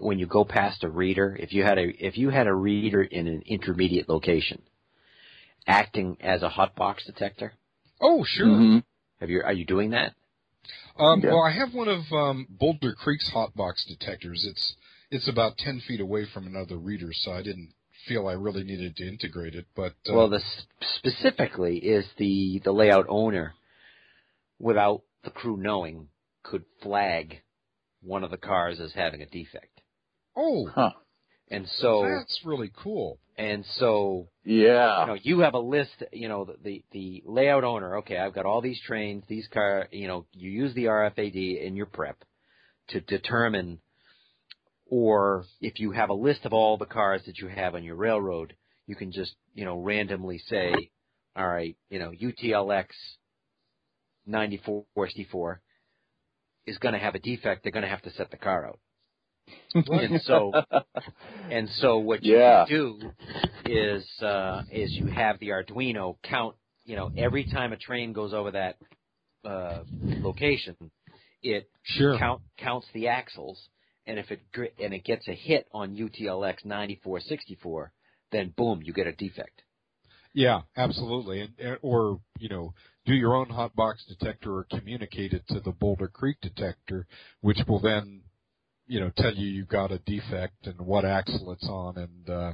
when 0.00 0.18
you 0.18 0.26
go 0.26 0.44
past 0.44 0.84
a 0.84 0.88
reader, 0.88 1.36
if 1.40 1.52
you 1.52 1.62
had 1.64 1.78
a, 1.78 1.88
if 2.04 2.18
you 2.18 2.30
had 2.30 2.46
a 2.46 2.54
reader 2.54 3.02
in 3.02 3.26
an 3.26 3.42
intermediate 3.46 4.08
location, 4.08 4.60
acting 5.66 6.16
as 6.20 6.42
a 6.42 6.48
hot 6.48 6.74
box 6.74 7.04
detector. 7.06 7.54
Oh, 8.00 8.24
sure. 8.26 8.46
Mm-hmm. 8.46 8.78
Have 9.20 9.30
you, 9.30 9.42
are 9.42 9.52
you 9.52 9.64
doing 9.64 9.90
that? 9.90 10.14
Um, 10.98 11.20
Yeah. 11.20 11.30
Well, 11.30 11.42
I 11.42 11.52
have 11.52 11.72
one 11.74 11.88
of 11.88 12.00
um, 12.12 12.46
Boulder 12.50 12.92
Creek's 12.92 13.30
hot 13.30 13.54
box 13.54 13.84
detectors. 13.86 14.44
It's 14.48 14.74
it's 15.10 15.28
about 15.28 15.56
ten 15.56 15.80
feet 15.80 16.00
away 16.00 16.26
from 16.32 16.46
another 16.46 16.76
reader, 16.76 17.08
so 17.12 17.32
I 17.32 17.42
didn't 17.42 17.72
feel 18.06 18.28
I 18.28 18.32
really 18.34 18.64
needed 18.64 18.96
to 18.96 19.08
integrate 19.08 19.54
it. 19.54 19.66
But 19.74 19.94
uh, 20.08 20.14
Well, 20.14 20.28
the 20.28 20.42
specifically 20.96 21.78
is 21.78 22.04
the 22.18 22.60
the 22.64 22.72
layout 22.72 23.06
owner, 23.08 23.54
without 24.58 25.02
the 25.24 25.30
crew 25.30 25.56
knowing, 25.56 26.08
could 26.48 26.64
flag 26.82 27.40
one 28.02 28.24
of 28.24 28.30
the 28.30 28.36
cars 28.36 28.80
as 28.80 28.92
having 28.92 29.22
a 29.22 29.26
defect, 29.26 29.80
oh, 30.36 30.66
Huh. 30.74 30.90
and 31.50 31.66
so 31.80 32.02
that's 32.08 32.40
really 32.44 32.70
cool. 32.82 33.18
and 33.36 33.64
so 33.78 34.28
Yeah. 34.44 35.00
you 35.00 35.06
know 35.08 35.18
you 35.22 35.40
have 35.40 35.54
a 35.54 35.58
list. 35.76 36.02
You 36.12 36.28
know 36.28 36.44
the, 36.44 36.56
the 36.62 36.84
the 36.92 37.22
layout 37.26 37.64
owner. 37.64 37.98
Okay, 37.98 38.16
I've 38.16 38.34
got 38.34 38.46
all 38.46 38.60
these 38.62 38.80
trains, 38.86 39.24
these 39.28 39.48
car. 39.48 39.88
You 39.90 40.06
know 40.08 40.26
you 40.32 40.50
use 40.50 40.74
the 40.74 40.84
RFID 40.86 41.60
in 41.66 41.76
your 41.76 41.86
prep 41.86 42.18
to 42.90 43.00
determine, 43.00 43.80
or 44.86 45.44
if 45.60 45.78
you 45.80 45.90
have 45.92 46.10
a 46.10 46.14
list 46.28 46.44
of 46.46 46.52
all 46.52 46.76
the 46.78 46.86
cars 46.86 47.22
that 47.26 47.38
you 47.38 47.48
have 47.48 47.74
on 47.74 47.82
your 47.84 47.96
railroad, 47.96 48.54
you 48.86 48.94
can 48.96 49.10
just 49.12 49.34
you 49.54 49.64
know 49.64 49.76
randomly 49.78 50.38
say, 50.38 50.72
all 51.36 51.46
right, 51.48 51.76
you 51.90 51.98
know 51.98 52.10
UTLX 52.12 52.86
9464 54.26 55.60
is 56.68 56.78
going 56.78 56.94
to 56.94 57.00
have 57.00 57.14
a 57.14 57.18
defect. 57.18 57.62
They're 57.62 57.72
going 57.72 57.82
to 57.84 57.88
have 57.88 58.02
to 58.02 58.10
set 58.12 58.30
the 58.30 58.36
car 58.36 58.66
out. 58.68 58.78
and 59.74 60.20
so 60.22 60.52
and 61.50 61.68
so 61.80 61.98
what 61.98 62.22
you 62.22 62.36
Yeah. 62.36 62.64
do 62.68 63.00
is 63.64 64.06
uh, 64.22 64.62
is 64.70 64.92
you 64.92 65.06
have 65.06 65.38
the 65.38 65.48
Arduino 65.48 66.16
count. 66.22 66.54
You 66.84 66.96
know, 66.96 67.10
every 67.16 67.44
time 67.44 67.72
a 67.72 67.76
train 67.76 68.12
goes 68.12 68.32
over 68.32 68.50
that 68.52 68.76
uh, 69.44 69.84
location, 70.22 70.76
it 71.42 71.68
Sure. 71.82 72.18
count 72.18 72.42
counts 72.58 72.86
the 72.92 73.08
axles, 73.08 73.58
and 74.06 74.18
if 74.18 74.30
it 74.30 74.40
gr- 74.52 74.74
and 74.82 74.92
it 74.94 75.04
gets 75.04 75.26
a 75.28 75.34
hit 75.34 75.66
on 75.72 75.96
UTLX 75.96 76.64
9464, 76.64 77.92
then 78.32 78.52
boom, 78.56 78.80
you 78.82 78.92
get 78.92 79.06
a 79.06 79.12
defect. 79.12 79.62
Yeah, 80.34 80.62
absolutely. 80.76 81.40
And, 81.40 81.50
and 81.58 81.78
or 81.82 82.20
you 82.38 82.48
know, 82.48 82.74
do 83.08 83.14
your 83.14 83.34
own 83.34 83.48
hot 83.48 83.74
box 83.74 84.04
detector 84.06 84.54
or 84.54 84.66
communicate 84.70 85.32
it 85.32 85.42
to 85.48 85.60
the 85.60 85.72
Boulder 85.72 86.08
Creek 86.08 86.36
detector, 86.42 87.06
which 87.40 87.58
will 87.66 87.80
then, 87.80 88.20
you 88.86 89.00
know, 89.00 89.10
tell 89.16 89.34
you 89.34 89.48
you've 89.48 89.68
got 89.68 89.90
a 89.90 89.98
defect 90.00 90.66
and 90.66 90.78
what 90.78 91.06
axle 91.06 91.52
it's 91.52 91.66
on. 91.68 91.96
And 91.96 92.28
uh, 92.30 92.52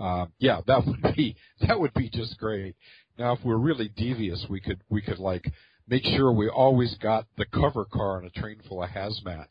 uh, 0.00 0.26
yeah, 0.38 0.60
that 0.66 0.84
would 0.86 1.16
be 1.16 1.36
that 1.66 1.80
would 1.80 1.94
be 1.94 2.10
just 2.10 2.38
great. 2.38 2.76
Now, 3.18 3.32
if 3.32 3.38
we're 3.42 3.56
really 3.56 3.90
devious, 3.96 4.44
we 4.50 4.60
could 4.60 4.82
we 4.90 5.00
could 5.00 5.18
like 5.18 5.50
make 5.88 6.04
sure 6.04 6.30
we 6.32 6.50
always 6.50 6.94
got 7.02 7.26
the 7.38 7.46
cover 7.46 7.86
car 7.86 8.18
on 8.18 8.26
a 8.26 8.30
train 8.30 8.60
full 8.68 8.82
of 8.82 8.90
hazmat. 8.90 9.46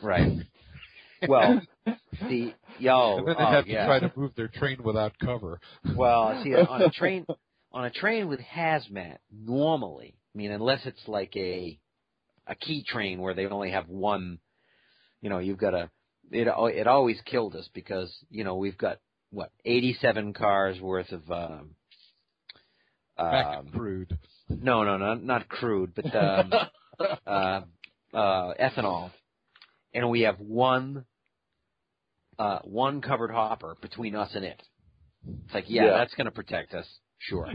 Right. 0.00 0.38
Well, 1.28 1.62
the 1.84 2.52
yo, 2.80 3.18
and 3.18 3.28
then 3.28 3.36
they 3.38 3.44
oh, 3.44 3.52
have 3.52 3.64
to 3.66 3.70
yeah. 3.70 3.86
try 3.86 4.00
to 4.00 4.12
move 4.16 4.32
their 4.36 4.48
train 4.48 4.82
without 4.82 5.12
cover. 5.24 5.60
Well, 5.94 6.42
see, 6.42 6.52
on 6.52 6.82
a 6.82 6.90
train, 6.90 7.24
on 7.72 7.84
a 7.84 7.90
train 7.90 8.28
with 8.28 8.40
hazmat, 8.40 9.18
normally, 9.32 10.16
I 10.34 10.38
mean, 10.38 10.50
unless 10.50 10.80
it's 10.86 11.06
like 11.06 11.34
a 11.36 11.78
a 12.46 12.54
key 12.54 12.84
train 12.86 13.20
where 13.20 13.34
they 13.34 13.46
only 13.46 13.70
have 13.70 13.88
one, 13.88 14.38
you 15.20 15.30
know, 15.30 15.38
you've 15.38 15.58
got 15.58 15.74
a. 15.74 15.90
It 16.30 16.48
al- 16.48 16.66
it 16.66 16.86
always 16.86 17.20
killed 17.24 17.54
us 17.56 17.68
because 17.74 18.12
you 18.30 18.44
know 18.44 18.56
we've 18.56 18.78
got 18.78 18.98
what 19.30 19.50
eighty 19.64 19.96
seven 20.00 20.32
cars 20.32 20.80
worth 20.80 21.12
of. 21.12 21.30
Um, 21.30 21.76
Back 23.18 23.46
um, 23.58 23.66
crude. 23.72 24.18
no, 24.48 24.82
no, 24.84 24.96
no, 24.96 25.14
not 25.14 25.48
crude, 25.48 25.94
but 25.94 26.14
um, 26.16 26.52
uh, 27.26 27.60
uh, 28.14 28.54
ethanol, 28.60 29.10
and 29.94 30.08
we 30.10 30.22
have 30.22 30.40
one 30.40 31.04
uh, 32.38 32.58
one 32.64 33.00
covered 33.02 33.30
hopper 33.30 33.76
between 33.80 34.16
us 34.16 34.30
and 34.34 34.44
it. 34.44 34.60
It's 35.46 35.54
like, 35.54 35.64
yeah, 35.68 35.86
Yeah. 35.86 35.98
that's 35.98 36.14
going 36.14 36.24
to 36.24 36.30
protect 36.32 36.74
us, 36.74 36.86
sure. 37.28 37.52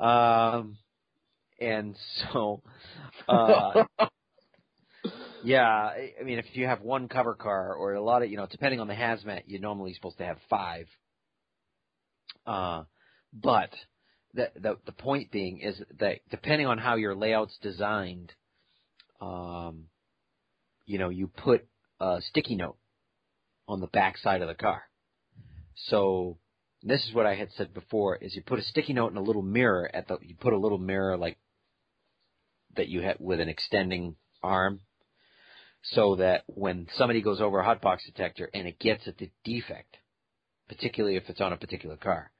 um, 0.00 0.76
and 1.60 1.96
so, 2.32 2.62
uh, 3.28 3.84
yeah, 5.42 5.90
I 6.20 6.22
mean, 6.24 6.38
if 6.38 6.46
you 6.52 6.66
have 6.66 6.80
one 6.80 7.08
cover 7.08 7.34
car 7.34 7.74
or 7.74 7.94
a 7.94 8.02
lot 8.02 8.22
of, 8.22 8.30
you 8.30 8.36
know, 8.36 8.46
depending 8.50 8.80
on 8.80 8.88
the 8.88 8.94
hazmat, 8.94 9.42
you're 9.46 9.60
normally 9.60 9.94
supposed 9.94 10.18
to 10.18 10.24
have 10.24 10.38
five. 10.48 10.86
Uh, 12.46 12.84
but 13.32 13.70
the, 14.34 14.50
the 14.56 14.76
the 14.86 14.92
point 14.92 15.30
being 15.30 15.60
is 15.60 15.80
that 15.98 16.18
depending 16.30 16.66
on 16.66 16.78
how 16.78 16.96
your 16.96 17.14
layout's 17.14 17.56
designed, 17.62 18.32
um, 19.20 19.84
you 20.86 20.98
know, 20.98 21.08
you 21.08 21.28
put 21.28 21.66
a 22.00 22.20
sticky 22.20 22.56
note 22.56 22.76
on 23.68 23.80
the 23.80 23.86
back 23.86 24.18
side 24.18 24.42
of 24.42 24.48
the 24.48 24.54
car. 24.54 24.82
So 25.86 26.38
this 26.84 27.04
is 27.06 27.14
what 27.14 27.26
I 27.26 27.34
had 27.34 27.50
said 27.56 27.72
before: 27.72 28.16
is 28.16 28.36
you 28.36 28.42
put 28.42 28.58
a 28.58 28.62
sticky 28.62 28.92
note 28.92 29.10
in 29.10 29.16
a 29.16 29.22
little 29.22 29.42
mirror 29.42 29.90
at 29.92 30.06
the 30.06 30.18
you 30.20 30.36
put 30.38 30.52
a 30.52 30.58
little 30.58 30.78
mirror 30.78 31.16
like 31.16 31.38
that 32.76 32.88
you 32.88 33.00
have 33.00 33.16
with 33.18 33.40
an 33.40 33.48
extending 33.48 34.16
arm, 34.42 34.80
so 35.82 36.16
that 36.16 36.44
when 36.46 36.86
somebody 36.94 37.22
goes 37.22 37.40
over 37.40 37.58
a 37.58 37.64
hot 37.64 37.80
box 37.80 38.04
detector 38.04 38.50
and 38.52 38.68
it 38.68 38.78
gets 38.78 39.08
at 39.08 39.16
the 39.16 39.30
defect, 39.44 39.96
particularly 40.68 41.16
if 41.16 41.28
it's 41.28 41.40
on 41.40 41.52
a 41.52 41.56
particular 41.56 41.96
car, 41.96 42.30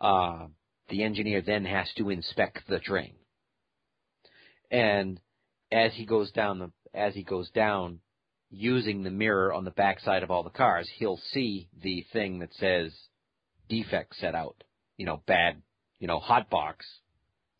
uh, 0.00 0.46
the 0.88 1.02
engineer 1.02 1.42
then 1.42 1.64
has 1.64 1.90
to 1.96 2.10
inspect 2.10 2.60
the 2.68 2.78
train. 2.78 3.14
And 4.70 5.20
as 5.72 5.92
he 5.94 6.06
goes 6.06 6.30
down 6.30 6.58
the 6.60 6.70
as 6.94 7.14
he 7.14 7.24
goes 7.24 7.50
down 7.50 7.98
using 8.50 9.02
the 9.02 9.10
mirror 9.10 9.52
on 9.52 9.64
the 9.64 9.72
backside 9.72 10.22
of 10.22 10.30
all 10.30 10.44
the 10.44 10.50
cars, 10.50 10.88
he'll 10.98 11.20
see 11.32 11.68
the 11.82 12.06
thing 12.12 12.38
that 12.38 12.54
says 12.54 12.92
defect 13.68 14.16
set 14.16 14.34
out. 14.34 14.62
You 14.96 15.06
know, 15.06 15.22
bad, 15.26 15.62
you 15.98 16.06
know, 16.06 16.20
hot 16.20 16.50
box, 16.50 16.86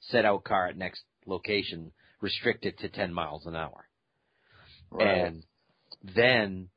set 0.01 0.25
out 0.25 0.45
car 0.45 0.69
at 0.69 0.77
next 0.77 1.03
location, 1.27 1.93
restricted 2.21 2.79
to 2.79 2.89
10 2.89 3.13
miles 3.13 3.47
an 3.47 3.57
hour. 3.57 3.89
Right. 4.91 5.27
And 5.27 5.45
then 6.15 6.69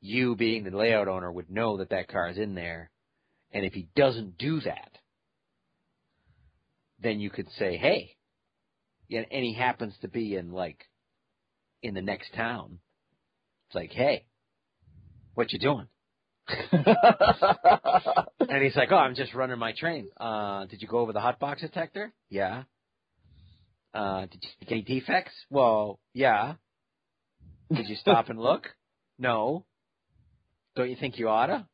you 0.00 0.34
being 0.34 0.64
the 0.64 0.76
layout 0.76 1.08
owner 1.08 1.30
would 1.30 1.50
know 1.50 1.76
that 1.78 1.90
that 1.90 2.08
car 2.08 2.28
is 2.28 2.38
in 2.38 2.54
there. 2.54 2.90
And 3.52 3.64
if 3.64 3.72
he 3.72 3.88
doesn't 3.94 4.38
do 4.38 4.60
that, 4.60 4.90
then 7.00 7.20
you 7.20 7.30
could 7.30 7.48
say, 7.58 7.76
hey, 7.76 8.16
and 9.10 9.26
and 9.30 9.44
he 9.44 9.54
happens 9.54 9.94
to 10.00 10.08
be 10.08 10.36
in 10.36 10.52
like, 10.52 10.84
in 11.82 11.94
the 11.94 12.02
next 12.02 12.32
town. 12.34 12.78
It's 13.68 13.74
like, 13.74 13.90
hey, 13.90 14.26
what 15.34 15.52
you 15.52 15.58
doing? 15.58 15.86
And 18.52 18.62
he's 18.62 18.76
like, 18.76 18.92
oh, 18.92 18.96
I'm 18.96 19.14
just 19.14 19.32
running 19.32 19.58
my 19.58 19.72
train. 19.72 20.08
Uh, 20.20 20.66
did 20.66 20.82
you 20.82 20.88
go 20.88 20.98
over 20.98 21.14
the 21.14 21.20
hot 21.20 21.40
box 21.40 21.62
detector? 21.62 22.12
Yeah. 22.28 22.64
Uh, 23.94 24.26
did 24.26 24.42
you 24.42 24.66
get 24.66 24.72
any 24.72 24.82
defects? 24.82 25.32
Well, 25.48 25.98
yeah. 26.12 26.56
Did 27.72 27.88
you 27.88 27.96
stop 27.96 28.28
and 28.28 28.38
look? 28.38 28.68
No. 29.18 29.66
Don't 30.74 30.90
you 30.90 30.96
think 30.96 31.18
you 31.18 31.28
oughta? 31.28 31.66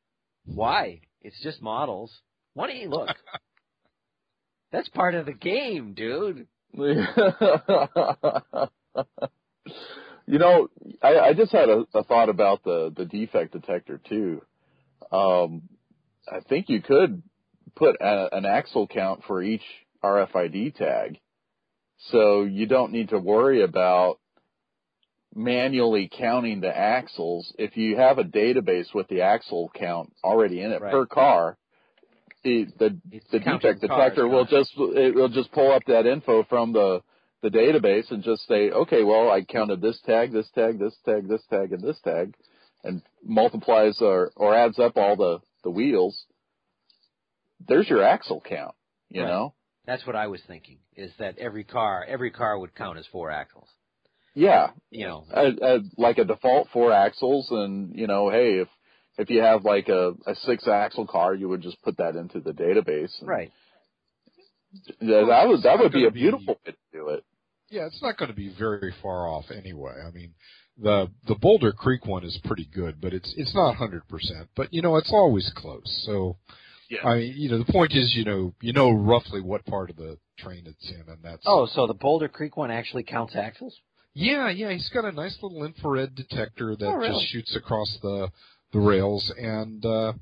Why? 0.44 1.00
It's 1.22 1.40
just 1.42 1.62
models. 1.62 2.12
Why 2.52 2.66
don't 2.66 2.76
you 2.76 2.90
look? 2.90 3.08
That's 4.72 4.88
part 4.90 5.14
of 5.14 5.24
the 5.24 5.32
game, 5.32 5.94
dude. 5.94 6.46
you 6.74 7.06
know, 10.38 10.68
I, 11.00 11.18
I 11.18 11.32
just 11.32 11.52
had 11.52 11.70
a, 11.70 11.86
a 11.94 12.04
thought 12.04 12.28
about 12.28 12.64
the, 12.64 12.92
the 12.94 13.06
defect 13.06 13.52
detector 13.52 13.98
too. 14.06 14.42
Um, 15.10 15.62
I 16.30 16.40
think 16.40 16.68
you 16.68 16.82
could 16.82 17.22
put 17.76 17.96
a, 18.00 18.34
an 18.36 18.44
axle 18.44 18.86
count 18.86 19.22
for 19.26 19.42
each 19.42 19.62
RFID 20.02 20.74
tag. 20.76 21.18
So 22.10 22.44
you 22.44 22.66
don't 22.66 22.92
need 22.92 23.08
to 23.10 23.18
worry 23.18 23.62
about 23.62 24.18
manually 25.34 26.08
counting 26.16 26.60
the 26.60 26.76
axles. 26.76 27.52
If 27.58 27.76
you 27.76 27.96
have 27.96 28.18
a 28.18 28.24
database 28.24 28.94
with 28.94 29.08
the 29.08 29.22
axle 29.22 29.70
count 29.74 30.12
already 30.24 30.60
in 30.62 30.72
it 30.72 30.80
Right. 30.80 30.92
per 30.92 31.06
car, 31.06 31.56
the, 32.44 32.66
the 32.78 32.98
It's 33.10 33.26
the 33.30 33.40
defect 33.40 33.62
cars, 33.62 33.80
detector 33.80 34.28
will 34.28 34.40
not- 34.44 34.50
just 34.50 34.72
it 34.76 35.14
will 35.14 35.28
just 35.28 35.50
pull 35.52 35.72
up 35.72 35.82
that 35.86 36.06
info 36.06 36.44
from 36.44 36.72
the 36.72 37.02
the 37.40 37.50
database 37.50 38.10
and 38.10 38.24
just 38.24 38.44
say, 38.48 38.68
okay, 38.70 39.04
well, 39.04 39.30
I 39.30 39.42
counted 39.44 39.80
this 39.80 40.00
tag, 40.04 40.32
this 40.32 40.48
tag, 40.56 40.80
this 40.80 40.96
tag, 41.04 41.28
this 41.28 41.42
tag, 41.48 41.72
and 41.72 41.80
this 41.80 42.00
tag, 42.00 42.34
and 42.82 43.00
multiplies 43.24 44.00
or 44.00 44.32
or 44.34 44.54
adds 44.56 44.78
up 44.80 44.96
all 44.96 45.14
the 45.16 45.38
the 45.64 45.70
wheels. 45.70 46.24
There's 47.66 47.88
your 47.88 48.02
axle 48.02 48.40
count, 48.40 48.74
you 49.10 49.22
Right. 49.22 49.28
know. 49.28 49.54
That's 49.86 50.06
what 50.06 50.16
I 50.16 50.26
was 50.26 50.42
thinking. 50.46 50.78
Is 50.96 51.12
that 51.18 51.38
every 51.38 51.64
car, 51.64 52.04
every 52.06 52.30
car 52.30 52.58
would 52.58 52.74
count 52.74 52.98
as 52.98 53.06
four 53.06 53.30
axles. 53.30 53.68
Yeah, 54.34 54.70
You 54.90 55.06
know, 55.06 55.24
a, 55.32 55.46
a, 55.60 55.78
like 55.96 56.18
a 56.18 56.24
default 56.24 56.68
four 56.72 56.92
axles, 56.92 57.48
and 57.50 57.96
you 57.98 58.06
know, 58.06 58.28
hey, 58.30 58.58
if 58.60 58.68
if 59.16 59.30
you 59.30 59.40
have 59.40 59.64
like 59.64 59.88
a, 59.88 60.12
a 60.26 60.34
six 60.36 60.68
axle 60.68 61.06
car, 61.06 61.34
you 61.34 61.48
would 61.48 61.62
just 61.62 61.82
put 61.82 61.96
that 61.96 62.14
into 62.14 62.38
the 62.40 62.52
database. 62.52 63.18
And 63.18 63.28
right? 63.28 63.50
Yeah, 65.00 65.24
that 65.28 65.48
would 65.48 65.62
that 65.62 65.78
would 65.80 65.92
be 65.92 66.00
a 66.04 66.10
gonna 66.10 66.12
be- 66.12 66.20
beautiful 66.20 66.54
way 66.64 66.72
to 66.72 66.76
do 66.92 67.08
it. 67.08 67.24
Yeah, 67.70 67.86
it's 67.86 68.00
not 68.02 68.16
going 68.16 68.30
to 68.30 68.36
be 68.36 68.48
very 68.56 68.94
far 69.02 69.26
off 69.28 69.46
anyway. 69.50 69.94
I 70.06 70.10
mean, 70.10 70.34
the 70.80 71.10
the 71.26 71.34
Boulder 71.34 71.72
Creek 71.72 72.06
one 72.06 72.24
is 72.24 72.38
pretty 72.44 72.68
good, 72.72 73.00
but 73.00 73.12
it's 73.12 73.32
it's 73.36 73.54
not 73.54 73.76
hundred 73.76 74.06
percent. 74.08 74.48
But 74.56 74.72
you 74.72 74.82
know, 74.82 74.96
it's 74.96 75.10
always 75.12 75.50
close. 75.56 76.02
So, 76.06 76.36
Yeah. 76.88 77.06
I 77.06 77.16
mean, 77.18 77.34
you 77.36 77.50
know, 77.50 77.58
the 77.58 77.72
point 77.72 77.92
is, 77.94 78.14
you 78.14 78.24
know, 78.24 78.54
you 78.60 78.72
know 78.72 78.90
roughly 78.90 79.40
what 79.40 79.64
part 79.66 79.90
of 79.90 79.96
the 79.96 80.18
train 80.38 80.64
it's 80.66 80.90
in, 80.90 81.04
and 81.12 81.18
that's 81.22 81.42
Oh, 81.46 81.66
so 81.66 81.86
the 81.86 81.94
Boulder 81.94 82.28
Creek 82.28 82.56
one 82.56 82.70
actually 82.70 83.02
counts 83.02 83.34
axles? 83.36 83.76
Yeah, 84.14 84.48
yeah, 84.50 84.72
he's 84.72 84.88
got 84.88 85.04
a 85.04 85.12
nice 85.12 85.36
little 85.42 85.64
infrared 85.64 86.14
detector 86.14 86.74
that 86.74 86.86
Oh, 86.86 86.94
really? 86.94 87.20
just 87.20 87.30
shoots 87.32 87.54
across 87.56 87.96
the 88.02 88.30
the 88.72 88.80
rails, 88.80 89.32
and 89.38 89.84
uh, 89.84 90.12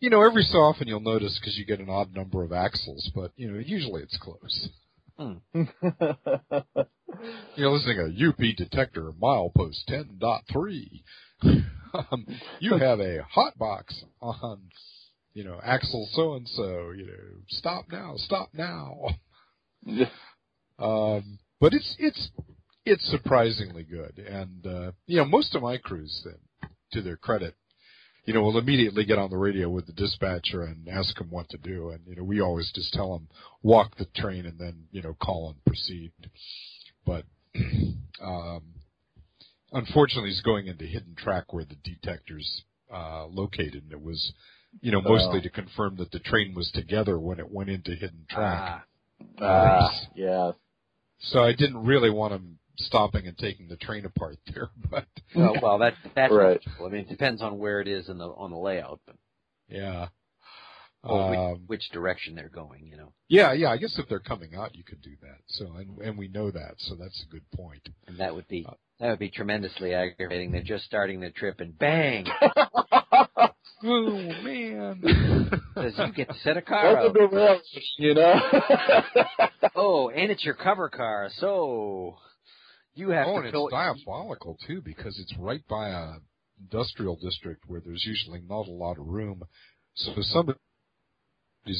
you 0.00 0.10
know, 0.10 0.22
every 0.22 0.42
so 0.42 0.58
often 0.58 0.88
you'll 0.88 1.00
notice 1.00 1.38
because 1.38 1.56
you 1.56 1.64
get 1.64 1.78
an 1.80 1.88
odd 1.90 2.14
number 2.14 2.42
of 2.42 2.52
axles, 2.52 3.10
but 3.14 3.30
you 3.36 3.50
know, 3.50 3.58
usually 3.58 4.02
it's 4.02 4.16
close. 4.18 4.68
You're 7.56 7.70
listening 7.70 7.96
to 7.96 8.28
UP 8.28 8.56
detector 8.56 9.12
milepost 9.12 9.84
ten 9.86 10.16
dot 10.18 10.42
three. 10.52 11.04
um, 11.42 12.26
you 12.60 12.76
have 12.76 13.00
a 13.00 13.22
hot 13.22 13.58
box 13.58 14.02
on, 14.20 14.62
you 15.34 15.44
know, 15.44 15.60
axle 15.62 16.08
so 16.12 16.34
and 16.34 16.48
so. 16.48 16.92
You 16.96 17.06
know, 17.06 17.40
stop 17.48 17.86
now, 17.90 18.14
stop 18.16 18.50
now. 18.54 19.06
Um, 20.78 21.38
but 21.60 21.74
it's 21.74 21.94
it's 21.98 22.30
it's 22.84 23.08
surprisingly 23.10 23.84
good, 23.84 24.18
and 24.18 24.66
uh, 24.66 24.92
you 25.06 25.18
know 25.18 25.24
most 25.24 25.54
of 25.54 25.62
my 25.62 25.76
crews, 25.76 26.22
then, 26.24 26.68
to 26.92 27.02
their 27.02 27.16
credit, 27.16 27.54
you 28.24 28.32
know, 28.34 28.42
we'll 28.42 28.58
immediately 28.58 29.04
get 29.04 29.18
on 29.18 29.30
the 29.30 29.36
radio 29.36 29.68
with 29.68 29.86
the 29.86 29.92
dispatcher 29.92 30.62
and 30.62 30.88
ask 30.88 31.16
them 31.18 31.30
what 31.30 31.48
to 31.50 31.58
do, 31.58 31.90
and 31.90 32.00
you 32.06 32.16
know 32.16 32.24
we 32.24 32.40
always 32.40 32.70
just 32.74 32.92
tell 32.92 33.12
them 33.12 33.28
walk 33.62 33.96
the 33.96 34.06
train 34.16 34.46
and 34.46 34.58
then 34.58 34.84
you 34.92 35.02
know 35.02 35.14
call 35.20 35.50
and 35.50 35.64
proceed. 35.64 36.12
But 37.04 37.24
um, 38.22 38.62
unfortunately, 39.72 40.30
he's 40.30 40.40
going 40.42 40.66
into 40.66 40.84
hidden 40.84 41.14
track 41.16 41.52
where 41.52 41.64
the 41.64 41.76
detector's 41.82 42.62
uh, 42.92 43.26
located, 43.26 43.82
and 43.84 43.92
it 43.92 44.02
was. 44.02 44.32
You 44.80 44.90
know, 44.90 45.02
mostly 45.02 45.38
Oh. 45.38 45.42
to 45.42 45.50
confirm 45.50 45.96
that 45.96 46.12
the 46.12 46.18
train 46.18 46.54
was 46.54 46.70
together 46.70 47.18
when 47.18 47.38
it 47.38 47.50
went 47.52 47.68
into 47.68 47.90
hidden 47.90 48.24
track. 48.30 48.86
Ah, 49.38 49.44
Ah, 49.44 50.00
yeah. 50.14 50.52
So 51.20 51.40
I 51.44 51.52
didn't 51.52 51.84
really 51.84 52.08
want 52.08 52.32
him 52.32 52.58
stopping 52.76 53.26
and 53.26 53.36
taking 53.38 53.68
the 53.68 53.76
train 53.76 54.04
apart 54.04 54.38
there, 54.52 54.70
but 54.90 55.06
well, 55.34 55.54
well, 55.62 55.78
that 55.78 55.94
that's 56.14 56.32
Right. 56.32 56.60
I 56.80 56.88
mean, 56.88 57.02
it 57.02 57.08
depends 57.08 57.42
on 57.42 57.58
where 57.58 57.80
it 57.80 57.88
is 57.88 58.08
in 58.08 58.18
the 58.18 58.26
on 58.28 58.50
the 58.50 58.56
layout, 58.58 59.00
but 59.06 59.16
yeah. 59.68 60.08
or 61.04 61.30
which, 61.30 61.38
Um, 61.38 61.62
which 61.66 61.90
direction 61.92 62.34
they're 62.34 62.48
going. 62.48 62.86
You 62.86 62.96
know, 62.96 63.12
yeah, 63.28 63.52
yeah, 63.52 63.68
I 63.70 63.76
guess 63.76 63.98
if 63.98 64.08
they're 64.08 64.20
coming 64.20 64.54
out 64.54 64.74
you 64.74 64.84
could 64.84 65.02
do 65.02 65.12
that. 65.22 65.38
So 65.46 65.72
and 65.76 65.98
and 65.98 66.18
we 66.18 66.28
know 66.28 66.50
that, 66.50 66.74
so 66.78 66.94
that's 66.94 67.24
a 67.28 67.32
good 67.32 67.48
point. 67.52 67.88
and 68.06 68.18
that 68.18 68.34
would 68.34 68.48
be 68.48 68.64
Uh, 68.68 68.74
that 69.00 69.10
would 69.10 69.18
be 69.18 69.30
tremendously 69.30 69.94
aggravating. 69.94 70.52
They're 70.52 70.62
just 70.62 70.84
starting 70.84 71.18
their 71.20 71.30
trip, 71.32 71.60
and 71.60 71.76
bang, 71.78 72.26
Oh 73.84 74.10
man. 74.44 75.02
says 75.74 75.94
you 75.98 76.12
get 76.12 76.28
to 76.28 76.34
set 76.44 76.56
a 76.56 76.62
car 76.62 76.94
Welcome 76.94 77.22
out. 77.22 77.30
to 77.30 77.36
rail, 77.36 77.60
you 77.98 78.14
know. 78.14 78.34
Oh, 79.74 80.10
and 80.10 80.30
it's 80.30 80.44
your 80.44 80.54
cover 80.54 80.88
car, 80.88 81.30
so 81.38 82.16
you 82.94 83.10
have 83.10 83.26
oh, 83.26 83.38
to 83.40 83.44
and 83.44 83.52
go. 83.52 83.66
it's 83.66 83.72
diabolical 83.72 84.58
too 84.66 84.80
because 84.82 85.18
it's 85.18 85.34
right 85.38 85.62
by 85.68 85.88
a 85.88 86.12
industrial 86.60 87.16
district 87.16 87.64
where 87.66 87.80
there's 87.84 88.04
usually 88.06 88.40
not 88.48 88.68
a 88.68 88.72
lot 88.72 88.98
of 88.98 89.06
room. 89.06 89.42
So 89.94 90.12
somebody's 90.20 90.58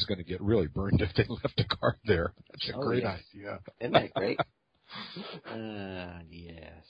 going 0.07 0.17
to 0.17 0.23
get 0.23 0.41
really 0.41 0.67
burned 0.67 1.01
if 1.01 1.13
they 1.15 1.25
left 1.27 1.59
a 1.59 1.75
car 1.75 1.97
there. 2.05 2.33
That's 2.51 2.69
a 2.69 2.75
Oh, 2.77 2.81
great 2.83 3.03
yes. 3.03 3.19
idea. 3.33 3.59
Isn't 3.79 3.93
that 3.93 4.13
great? 4.13 4.39
uh, 4.39 6.19
yes. 6.29 6.83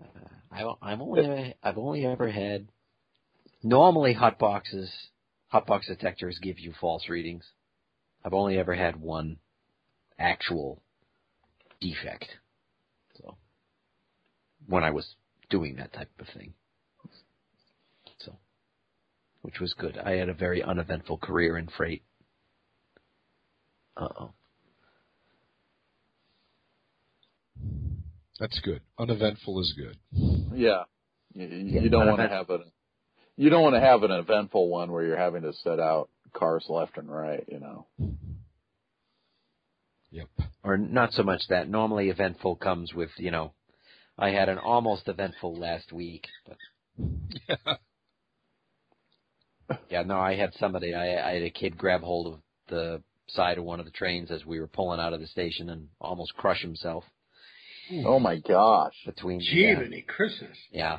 Uh, 0.00 0.28
I, 0.50 0.92
I've 0.92 1.00
only 1.00 1.54
I've 1.62 1.78
only 1.78 2.06
ever 2.06 2.30
had. 2.30 2.68
Normally, 3.62 4.14
hot 4.14 4.38
boxes, 4.38 4.90
hot 5.48 5.66
box 5.66 5.86
detectors 5.86 6.38
give 6.40 6.58
you 6.58 6.72
false 6.80 7.08
readings. 7.10 7.44
I've 8.24 8.32
only 8.32 8.58
ever 8.58 8.74
had 8.74 8.96
one 8.96 9.36
actual 10.18 10.80
defect. 11.80 12.26
So 14.70 14.74
when 14.74 14.84
I 14.84 14.90
was 14.90 15.14
doing 15.50 15.76
that 15.76 15.92
type 15.92 16.10
of 16.18 16.26
thing. 16.34 16.54
So, 18.18 18.36
which 19.42 19.60
was 19.60 19.74
good. 19.74 19.98
I 19.98 20.12
had 20.12 20.28
a 20.28 20.34
very 20.34 20.62
uneventful 20.62 21.18
career 21.18 21.58
in 21.58 21.68
freight. 21.76 22.02
Uh 23.96 24.08
oh. 24.20 24.30
That's 28.38 28.58
good. 28.60 28.80
Uneventful 28.98 29.60
is 29.60 29.74
good. 29.76 29.98
yeah. 30.54 30.84
You, 31.34 31.46
you 31.46 31.80
Yeah, 31.82 31.88
don't 31.90 32.06
want 32.06 32.20
to 32.20 32.28
have 32.28 32.50
an 32.50 32.64
you 33.36 33.48
don't 33.50 33.62
want 33.62 33.74
to 33.74 33.80
have 33.80 34.02
an 34.02 34.10
eventful 34.10 34.68
one 34.68 34.90
where 34.92 35.04
you're 35.04 35.16
having 35.16 35.42
to 35.42 35.52
set 35.52 35.78
out 35.80 36.10
cars 36.34 36.66
left 36.68 36.98
and 36.98 37.10
right, 37.10 37.44
you 37.48 37.58
know. 37.58 37.86
Yep. 40.10 40.28
or 40.64 40.76
not 40.76 41.12
so 41.12 41.22
much 41.22 41.42
that. 41.48 41.68
Normally, 41.68 42.08
eventful 42.10 42.56
comes 42.56 42.92
with 42.92 43.10
you 43.16 43.30
know, 43.30 43.52
I 44.20 44.30
had 44.30 44.50
an 44.50 44.58
almost 44.58 45.08
eventful 45.08 45.58
last 45.58 45.92
week, 45.92 46.26
but 46.46 46.58
yeah, 49.88 50.02
no, 50.02 50.18
I 50.18 50.36
had 50.36 50.52
somebody. 50.60 50.94
I, 50.94 51.30
I 51.30 51.34
had 51.34 51.42
a 51.42 51.50
kid 51.50 51.78
grab 51.78 52.02
hold 52.02 52.34
of 52.34 52.40
the 52.68 53.02
side 53.28 53.56
of 53.56 53.64
one 53.64 53.80
of 53.80 53.86
the 53.86 53.92
trains 53.92 54.30
as 54.30 54.44
we 54.44 54.60
were 54.60 54.66
pulling 54.66 55.00
out 55.00 55.14
of 55.14 55.20
the 55.20 55.26
station 55.26 55.70
and 55.70 55.88
almost 56.00 56.34
crush 56.34 56.60
himself 56.60 57.04
hmm. 57.88 58.04
Oh 58.06 58.18
my 58.18 58.36
gosh. 58.36 58.94
between. 59.06 59.40
Gee, 59.40 59.68
yeah, 59.68 59.78
many 59.78 60.02
Christmas. 60.02 60.56
yeah, 60.70 60.98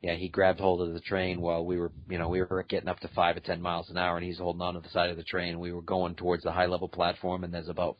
yeah. 0.00 0.14
He 0.14 0.28
grabbed 0.28 0.60
hold 0.60 0.86
of 0.86 0.94
the 0.94 1.00
train 1.00 1.40
while 1.40 1.64
we 1.64 1.76
were, 1.76 1.90
you 2.08 2.18
know, 2.18 2.28
we 2.28 2.40
were 2.40 2.64
getting 2.68 2.88
up 2.88 3.00
to 3.00 3.08
five 3.08 3.36
or 3.36 3.40
ten 3.40 3.60
miles 3.60 3.90
an 3.90 3.98
hour, 3.98 4.16
and 4.16 4.24
he's 4.24 4.38
holding 4.38 4.62
on 4.62 4.74
to 4.74 4.80
the 4.80 4.88
side 4.90 5.10
of 5.10 5.16
the 5.16 5.24
train. 5.24 5.58
We 5.58 5.72
were 5.72 5.82
going 5.82 6.14
towards 6.14 6.44
the 6.44 6.52
high 6.52 6.66
level 6.66 6.88
platform, 6.88 7.42
and 7.42 7.52
there's 7.52 7.68
about 7.68 7.96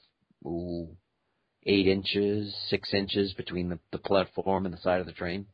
ooh, 0.47 0.97
eight 1.67 1.87
inches, 1.87 2.55
six 2.69 2.93
inches 2.93 3.33
between 3.35 3.69
the, 3.69 3.79
the 3.93 3.99
platform 3.99 4.67
and 4.67 4.75
the 4.75 4.81
side 4.81 5.01
of 5.01 5.07
the 5.07 5.13
train. 5.13 5.47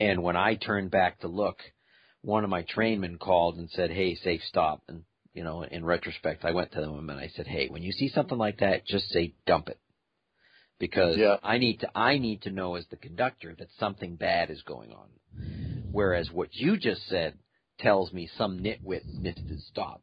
And 0.00 0.22
when 0.22 0.36
I 0.36 0.54
turned 0.54 0.90
back 0.90 1.20
to 1.20 1.28
look, 1.28 1.58
one 2.22 2.44
of 2.44 2.50
my 2.50 2.62
trainmen 2.62 3.18
called 3.18 3.56
and 3.56 3.70
said, 3.70 3.90
"Hey, 3.90 4.14
safe 4.14 4.42
stop." 4.44 4.82
And 4.88 5.04
you 5.34 5.44
know, 5.44 5.62
in 5.62 5.84
retrospect, 5.84 6.44
I 6.44 6.52
went 6.52 6.72
to 6.72 6.80
them 6.80 7.10
and 7.10 7.18
I 7.18 7.28
said, 7.28 7.46
"Hey, 7.46 7.68
when 7.68 7.82
you 7.82 7.92
see 7.92 8.08
something 8.08 8.38
like 8.38 8.58
that, 8.58 8.86
just 8.86 9.08
say 9.08 9.34
dump 9.46 9.68
it." 9.68 9.78
Because 10.78 11.16
Yeah. 11.18 11.38
I 11.42 11.58
need 11.58 11.80
to 11.80 11.90
I 11.98 12.18
need 12.18 12.42
to 12.42 12.50
know 12.50 12.76
as 12.76 12.86
the 12.86 12.96
conductor 12.96 13.54
that 13.58 13.68
something 13.78 14.16
bad 14.16 14.50
is 14.50 14.62
going 14.62 14.92
on. 14.92 15.08
Whereas 15.90 16.30
what 16.30 16.54
you 16.54 16.76
just 16.76 17.06
said 17.06 17.38
tells 17.78 18.12
me 18.12 18.28
some 18.36 18.60
nitwit 18.60 19.04
needs 19.20 19.40
to 19.48 19.58
stop 19.70 20.02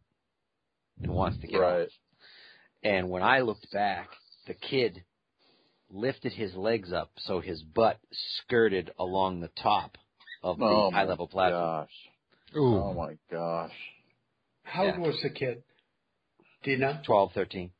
and 1.02 1.14
wants 1.14 1.38
to 1.40 1.48
get 1.48 1.62
off. 1.62 1.62
Right. 1.62 1.90
And 2.84 3.10
when 3.10 3.24
I 3.24 3.40
looked 3.42 3.72
back, 3.72 4.10
the 4.48 4.54
kid 4.54 5.04
lifted 5.90 6.34
his 6.34 6.56
legs 6.56 6.92
up 6.92 7.12
so 7.18 7.40
his 7.40 7.62
butt 7.62 8.00
skirted 8.12 8.92
along 9.00 9.40
the 9.40 9.50
top 9.62 9.98
of 10.44 10.58
the 10.58 10.66
Oh 10.66 10.92
high 10.92 11.04
level 11.06 11.28
platform. 11.28 11.64
gosh. 11.86 12.58
Ooh. 12.58 12.76
Oh 12.78 12.94
my 12.94 13.18
gosh. 13.32 13.74
How 14.64 14.86
Yeah. 14.86 14.94
old 14.98 15.08
was 15.08 15.22
the 15.22 15.30
kid? 15.30 15.64
Do 16.64 16.72
you 16.72 16.78
know? 16.78 17.00
Twelve, 17.06 17.32
thirteen. 17.34 17.72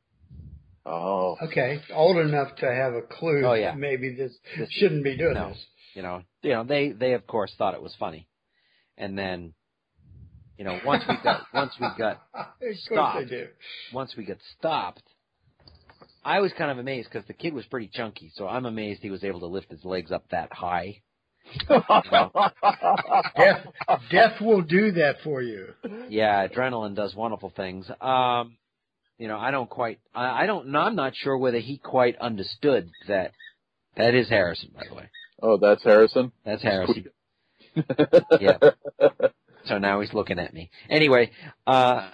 Oh. 0.84 1.36
Okay, 1.42 1.80
old 1.92 2.16
enough 2.18 2.54
to 2.56 2.66
have 2.72 2.94
a 2.94 3.02
clue. 3.02 3.44
Oh, 3.44 3.54
yeah. 3.54 3.72
that 3.72 3.78
Maybe 3.78 4.14
this 4.14 4.32
This- 4.56 4.70
shouldn't 4.72 5.02
be 5.02 5.16
doing 5.16 5.34
no. 5.34 5.48
this. 5.50 5.66
You 5.94 6.02
know, 6.02 6.22
you 6.42 6.50
know, 6.50 6.62
they 6.62 6.90
they 6.92 7.14
of 7.14 7.26
course 7.26 7.52
thought 7.56 7.74
it 7.74 7.82
was 7.82 7.94
funny, 7.96 8.28
and 8.98 9.18
then, 9.18 9.54
you 10.58 10.64
know, 10.64 10.78
once 10.84 11.02
we 11.08 11.16
got 11.24 11.46
once 11.54 11.72
we 11.80 11.86
got 11.98 12.22
of 12.34 12.46
course 12.60 12.84
Stop. 12.84 13.18
they 13.18 13.24
do. 13.24 13.48
once 13.94 14.14
we 14.14 14.24
got 14.24 14.36
stopped, 14.58 15.02
I 16.26 16.40
was 16.40 16.52
kind 16.58 16.72
of 16.72 16.78
amazed 16.78 17.08
because 17.08 17.26
the 17.28 17.34
kid 17.34 17.54
was 17.54 17.64
pretty 17.66 17.88
chunky, 17.92 18.32
so 18.34 18.48
I'm 18.48 18.66
amazed 18.66 19.00
he 19.00 19.10
was 19.10 19.22
able 19.22 19.38
to 19.40 19.46
lift 19.46 19.70
his 19.70 19.84
legs 19.84 20.10
up 20.10 20.28
that 20.30 20.52
high. 20.52 21.02
Death, 23.36 23.66
death 24.10 24.40
will 24.40 24.62
do 24.62 24.90
that 24.90 25.18
for 25.22 25.40
you. 25.40 25.68
Yeah, 26.08 26.48
adrenaline 26.48 26.96
does 26.96 27.14
wonderful 27.14 27.52
things. 27.54 27.88
Um, 28.00 28.56
you 29.16 29.28
know, 29.28 29.38
I 29.38 29.52
don't 29.52 29.70
quite, 29.70 30.00
I, 30.12 30.42
I 30.42 30.46
don't, 30.46 30.74
I'm 30.74 30.96
not 30.96 31.14
sure 31.14 31.38
whether 31.38 31.60
he 31.60 31.78
quite 31.78 32.18
understood 32.18 32.90
that. 33.06 33.30
That 33.96 34.14
is 34.16 34.28
Harrison, 34.28 34.70
by 34.74 34.82
the 34.88 34.94
way. 34.96 35.08
oh, 35.40 35.56
that's 35.58 35.84
Harrison. 35.84 36.32
That's 36.44 36.62
Harrison. 36.62 37.06
Yeah. 38.40 38.58
So 39.66 39.78
now 39.78 40.00
he's 40.00 40.12
looking 40.12 40.38
at 40.38 40.52
me. 40.52 40.70
Anyway, 40.90 41.30
uh, 41.66 42.10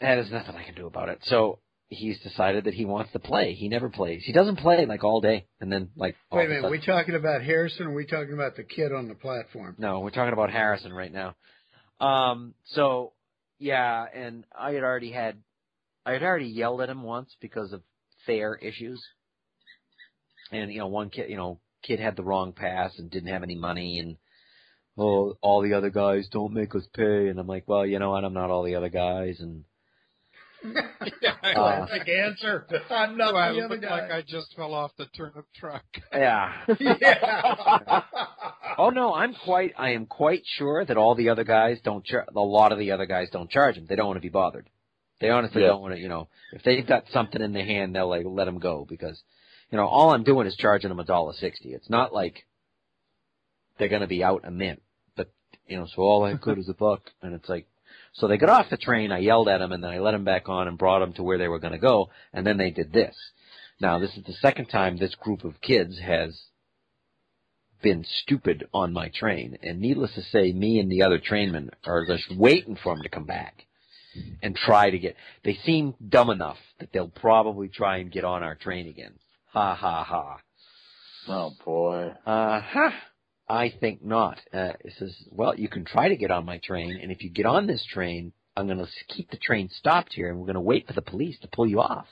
that 0.00 0.18
is 0.18 0.30
nothing 0.30 0.54
I 0.54 0.64
can 0.64 0.74
do 0.74 0.86
about 0.86 1.08
it. 1.08 1.18
So 1.22 1.58
he's 1.88 2.18
decided 2.20 2.64
that 2.64 2.74
he 2.74 2.84
wants 2.84 3.12
to 3.12 3.18
play. 3.18 3.54
He 3.54 3.68
never 3.68 3.88
plays. 3.88 4.22
He 4.24 4.32
doesn't 4.32 4.56
play 4.56 4.86
like 4.86 5.04
all 5.04 5.20
day, 5.20 5.46
and 5.60 5.72
then 5.72 5.90
like. 5.96 6.16
Wait 6.32 6.46
a 6.46 6.48
minute, 6.48 6.62
sudden- 6.62 6.70
we 6.70 6.84
talking 6.84 7.14
about 7.14 7.42
Harrison 7.42 7.86
or 7.86 7.90
are 7.90 7.94
we 7.94 8.06
talking 8.06 8.34
about 8.34 8.56
the 8.56 8.64
kid 8.64 8.92
on 8.92 9.08
the 9.08 9.14
platform? 9.14 9.76
No, 9.78 10.00
we're 10.00 10.10
talking 10.10 10.32
about 10.32 10.50
Harrison 10.50 10.92
right 10.92 11.12
now. 11.12 11.34
Um, 12.00 12.54
so 12.66 13.12
yeah, 13.58 14.04
and 14.12 14.44
I 14.58 14.72
had 14.72 14.82
already 14.82 15.12
had, 15.12 15.38
I 16.04 16.12
had 16.12 16.22
already 16.22 16.46
yelled 16.46 16.80
at 16.80 16.88
him 16.88 17.02
once 17.02 17.34
because 17.40 17.72
of 17.72 17.82
fare 18.26 18.54
issues. 18.54 19.02
And 20.52 20.72
you 20.72 20.80
know, 20.80 20.88
one 20.88 21.10
kid, 21.10 21.30
you 21.30 21.36
know, 21.36 21.60
kid 21.82 22.00
had 22.00 22.16
the 22.16 22.22
wrong 22.22 22.52
pass 22.52 22.92
and 22.98 23.10
didn't 23.10 23.32
have 23.32 23.42
any 23.42 23.54
money, 23.56 23.98
and 23.98 24.16
oh, 24.98 25.36
all 25.40 25.62
the 25.62 25.74
other 25.74 25.90
guys 25.90 26.28
don't 26.30 26.52
make 26.52 26.74
us 26.74 26.86
pay. 26.94 27.28
And 27.28 27.38
I'm 27.38 27.46
like, 27.46 27.64
well, 27.66 27.86
you 27.86 27.98
know 27.98 28.10
what? 28.10 28.24
I'm 28.24 28.34
not 28.34 28.50
all 28.50 28.64
the 28.64 28.74
other 28.76 28.90
guys, 28.90 29.40
and 29.40 29.64
Uh, 31.44 31.86
Classic 31.86 32.08
answer. 32.08 32.66
I'm 32.90 33.16
not 33.18 33.32
Do 33.32 33.36
I 33.36 33.52
the 33.52 33.60
other 33.60 33.74
look 33.74 33.82
guy. 33.82 34.00
like 34.02 34.10
I 34.10 34.22
just 34.22 34.54
fell 34.56 34.72
off 34.74 34.92
the 34.96 35.06
turnip 35.06 35.44
truck? 35.54 35.84
yeah. 36.12 36.52
yeah. 36.80 38.02
Oh 38.78 38.88
no, 38.90 39.12
I'm 39.14 39.34
quite, 39.34 39.72
I 39.78 39.90
am 39.90 40.06
quite 40.06 40.42
sure 40.56 40.84
that 40.84 40.96
all 40.96 41.14
the 41.14 41.28
other 41.28 41.44
guys 41.44 41.78
don't 41.84 42.04
char- 42.04 42.26
a 42.34 42.40
lot 42.40 42.72
of 42.72 42.78
the 42.78 42.90
other 42.92 43.06
guys 43.06 43.28
don't 43.30 43.50
charge 43.50 43.76
them. 43.76 43.86
They 43.88 43.94
don't 43.96 44.06
want 44.06 44.16
to 44.16 44.20
be 44.22 44.30
bothered. 44.30 44.68
They 45.20 45.28
honestly 45.30 45.62
Yeah. 45.62 45.68
don't 45.68 45.82
want 45.82 45.94
to, 45.94 46.00
you 46.00 46.08
know, 46.08 46.28
if 46.52 46.62
they've 46.62 46.86
got 46.86 47.04
something 47.12 47.40
in 47.42 47.52
their 47.52 47.64
hand, 47.64 47.94
they'll 47.94 48.08
like 48.08 48.24
let 48.26 48.46
them 48.46 48.58
go 48.58 48.86
because, 48.88 49.22
you 49.70 49.76
know, 49.76 49.86
all 49.86 50.10
I'm 50.14 50.24
doing 50.24 50.46
is 50.46 50.56
charging 50.56 50.88
them 50.88 50.98
a 51.00 51.04
dollar 51.04 51.34
sixty. 51.34 51.72
It's 51.74 51.90
not 51.90 52.12
like 52.14 52.46
they're 53.78 53.88
going 53.88 54.00
to 54.00 54.06
be 54.08 54.24
out 54.24 54.42
a 54.44 54.50
mint, 54.50 54.82
but 55.16 55.30
you 55.68 55.76
know, 55.78 55.86
so 55.94 56.02
all 56.02 56.24
I 56.24 56.36
could 56.36 56.58
is 56.58 56.68
a 56.68 56.74
buck, 56.74 57.10
and 57.22 57.34
it's 57.34 57.48
like, 57.48 57.66
so 58.14 58.28
they 58.28 58.36
got 58.38 58.48
off 58.48 58.70
the 58.70 58.76
train. 58.76 59.12
I 59.12 59.18
yelled 59.18 59.48
at 59.48 59.58
them, 59.58 59.72
and 59.72 59.82
then 59.82 59.90
I 59.90 59.98
let 59.98 60.12
them 60.12 60.24
back 60.24 60.48
on 60.48 60.68
and 60.68 60.78
brought 60.78 61.00
them 61.00 61.12
to 61.14 61.22
where 61.22 61.38
they 61.38 61.48
were 61.48 61.58
going 61.58 61.72
to 61.72 61.78
go, 61.78 62.10
and 62.32 62.46
then 62.46 62.56
they 62.56 62.70
did 62.70 62.92
this. 62.92 63.14
Now, 63.80 63.98
this 63.98 64.16
is 64.16 64.24
the 64.24 64.34
second 64.34 64.66
time 64.66 64.96
this 64.96 65.14
group 65.16 65.44
of 65.44 65.60
kids 65.60 65.98
has 65.98 66.40
been 67.82 68.04
stupid 68.22 68.68
on 68.72 68.92
my 68.92 69.10
train, 69.14 69.58
and 69.62 69.80
needless 69.80 70.14
to 70.14 70.22
say, 70.22 70.52
me 70.52 70.78
and 70.78 70.90
the 70.90 71.02
other 71.02 71.18
trainmen 71.18 71.70
are 71.84 72.06
just 72.06 72.34
waiting 72.36 72.76
for 72.82 72.94
them 72.94 73.02
to 73.02 73.08
come 73.08 73.26
back 73.26 73.66
and 74.42 74.54
try 74.54 74.90
to 74.90 74.98
get. 74.98 75.16
They 75.44 75.58
seem 75.64 75.94
dumb 76.08 76.30
enough 76.30 76.56
that 76.78 76.90
they'll 76.92 77.08
probably 77.08 77.68
try 77.68 77.98
and 77.98 78.12
get 78.12 78.24
on 78.24 78.42
our 78.42 78.54
train 78.54 78.88
again. 78.88 79.14
Ha 79.52 79.74
ha 79.74 80.04
ha. 80.04 80.38
Oh 81.28 81.52
boy. 81.64 82.12
Uh 82.24 82.60
huh. 82.60 82.90
I 83.48 83.72
think 83.80 84.02
not. 84.02 84.40
Uh, 84.52 84.72
it 84.80 84.94
says, 84.98 85.14
well, 85.30 85.54
you 85.54 85.68
can 85.68 85.84
try 85.84 86.08
to 86.08 86.16
get 86.16 86.30
on 86.30 86.46
my 86.46 86.58
train, 86.58 86.98
and 87.00 87.12
if 87.12 87.22
you 87.22 87.30
get 87.30 87.46
on 87.46 87.66
this 87.66 87.84
train, 87.92 88.32
I'm 88.56 88.66
going 88.66 88.78
to 88.78 88.88
keep 89.08 89.30
the 89.30 89.36
train 89.36 89.68
stopped 89.70 90.14
here, 90.14 90.30
and 90.30 90.38
we're 90.38 90.46
going 90.46 90.54
to 90.54 90.60
wait 90.60 90.86
for 90.86 90.92
the 90.92 91.02
police 91.02 91.38
to 91.40 91.48
pull 91.48 91.66
you 91.66 91.80
off. 91.80 92.06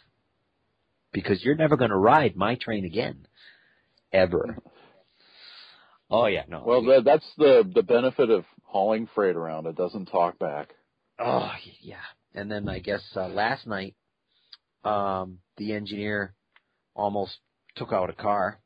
Because 1.12 1.42
you're 1.44 1.54
never 1.54 1.76
going 1.76 1.90
to 1.90 1.96
ride 1.96 2.36
my 2.36 2.56
train 2.56 2.84
again. 2.84 3.26
Ever. 4.12 4.58
Oh, 6.14 6.26
yeah, 6.26 6.42
no. 6.46 6.62
Well, 6.66 6.84
that, 6.84 7.04
that's 7.06 7.24
the 7.38 7.62
the 7.74 7.82
benefit 7.82 8.28
of 8.28 8.44
hauling 8.64 9.08
freight 9.14 9.34
around. 9.34 9.66
It 9.66 9.76
doesn't 9.76 10.06
talk 10.06 10.38
back. 10.38 10.74
Oh 11.18 11.52
yeah. 11.80 11.96
And 12.34 12.50
then 12.50 12.68
I 12.68 12.78
guess 12.80 13.02
uh, 13.14 13.28
last 13.28 13.66
night, 13.66 13.94
um, 14.84 15.38
the 15.58 15.72
engineer 15.72 16.34
almost 16.94 17.32
took 17.76 17.92
out 17.92 18.10
a 18.10 18.14
car. 18.14 18.60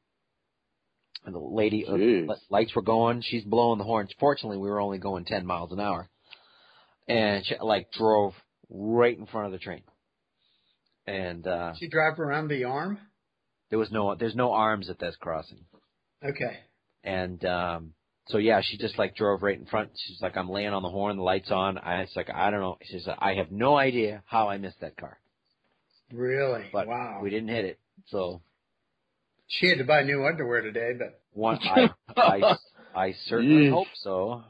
And 1.27 1.35
the 1.35 1.41
lady, 1.41 1.85
uh, 1.87 1.93
Jeez. 1.93 2.29
li- 2.29 2.37
lights 2.51 2.75
were 2.75 2.83
going. 2.83 3.21
She's 3.21 3.45
blowing 3.45 3.79
the 3.79 3.85
horns. 3.85 4.11
Fortunately, 4.19 4.59
we 4.59 4.71
were 4.71 4.81
only 4.81 4.99
going 4.99 5.25
10 5.25 5.45
miles 5.45 5.73
an 5.73 5.81
hour, 5.81 6.09
and 7.09 7.45
she 7.45 7.57
like 7.61 7.91
drove 7.93 8.33
right 8.71 9.19
in 9.19 9.27
front 9.27 9.47
of 9.47 9.53
the 9.53 9.59
train. 9.59 9.83
And 11.07 11.47
uh, 11.47 11.73
She 11.79 11.89
drive 11.89 12.19
around 12.19 12.49
the 12.49 12.65
arm? 12.65 12.99
there 13.71 13.79
was 13.79 13.91
no, 13.91 14.15
there's 14.15 14.37
no 14.37 14.53
arms 14.53 14.89
at 14.89 14.99
this 15.01 15.17
crossing. 15.21 15.65
Okay. 16.25 16.59
And 17.05 17.45
um 17.45 17.93
so 18.29 18.39
yeah, 18.39 18.61
she 18.65 18.77
just 18.79 18.99
like 18.99 19.15
drove 19.17 19.43
right 19.43 19.59
in 19.59 19.67
front. 19.67 19.91
She's 19.97 20.21
like, 20.21 20.37
I'm 20.37 20.49
laying 20.51 20.69
on 20.73 20.83
the 20.83 20.89
horn, 20.89 21.17
the 21.17 21.23
lights 21.23 21.51
on. 21.53 21.79
I 21.79 22.03
it's 22.03 22.15
like 22.17 22.29
I 22.33 22.51
don't 22.51 22.61
know. 22.61 22.79
She's 22.83 23.07
like, 23.07 23.19
I 23.21 23.35
have 23.35 23.51
no 23.53 23.77
idea 23.77 24.23
how 24.27 24.49
I 24.49 24.59
missed 24.59 24.81
that 24.81 24.97
car, 24.97 25.19
Really? 26.13 26.65
but 26.73 26.87
wow. 26.89 27.21
we 27.23 27.31
didn't 27.31 27.49
hit 27.49 27.65
it. 27.65 27.79
So 28.07 28.41
She 29.49 29.69
had 29.69 29.79
to 29.79 29.85
buy 29.85 30.03
new 30.03 30.25
underwear 30.27 30.61
today, 30.63 30.93
but 30.99 31.21
one, 31.33 31.59
I, 31.63 31.89
I, 32.17 32.57
I 32.95 33.15
certainly 33.27 33.67
Yeesh. 33.67 33.71
hope 33.73 33.87
so. 33.95 34.43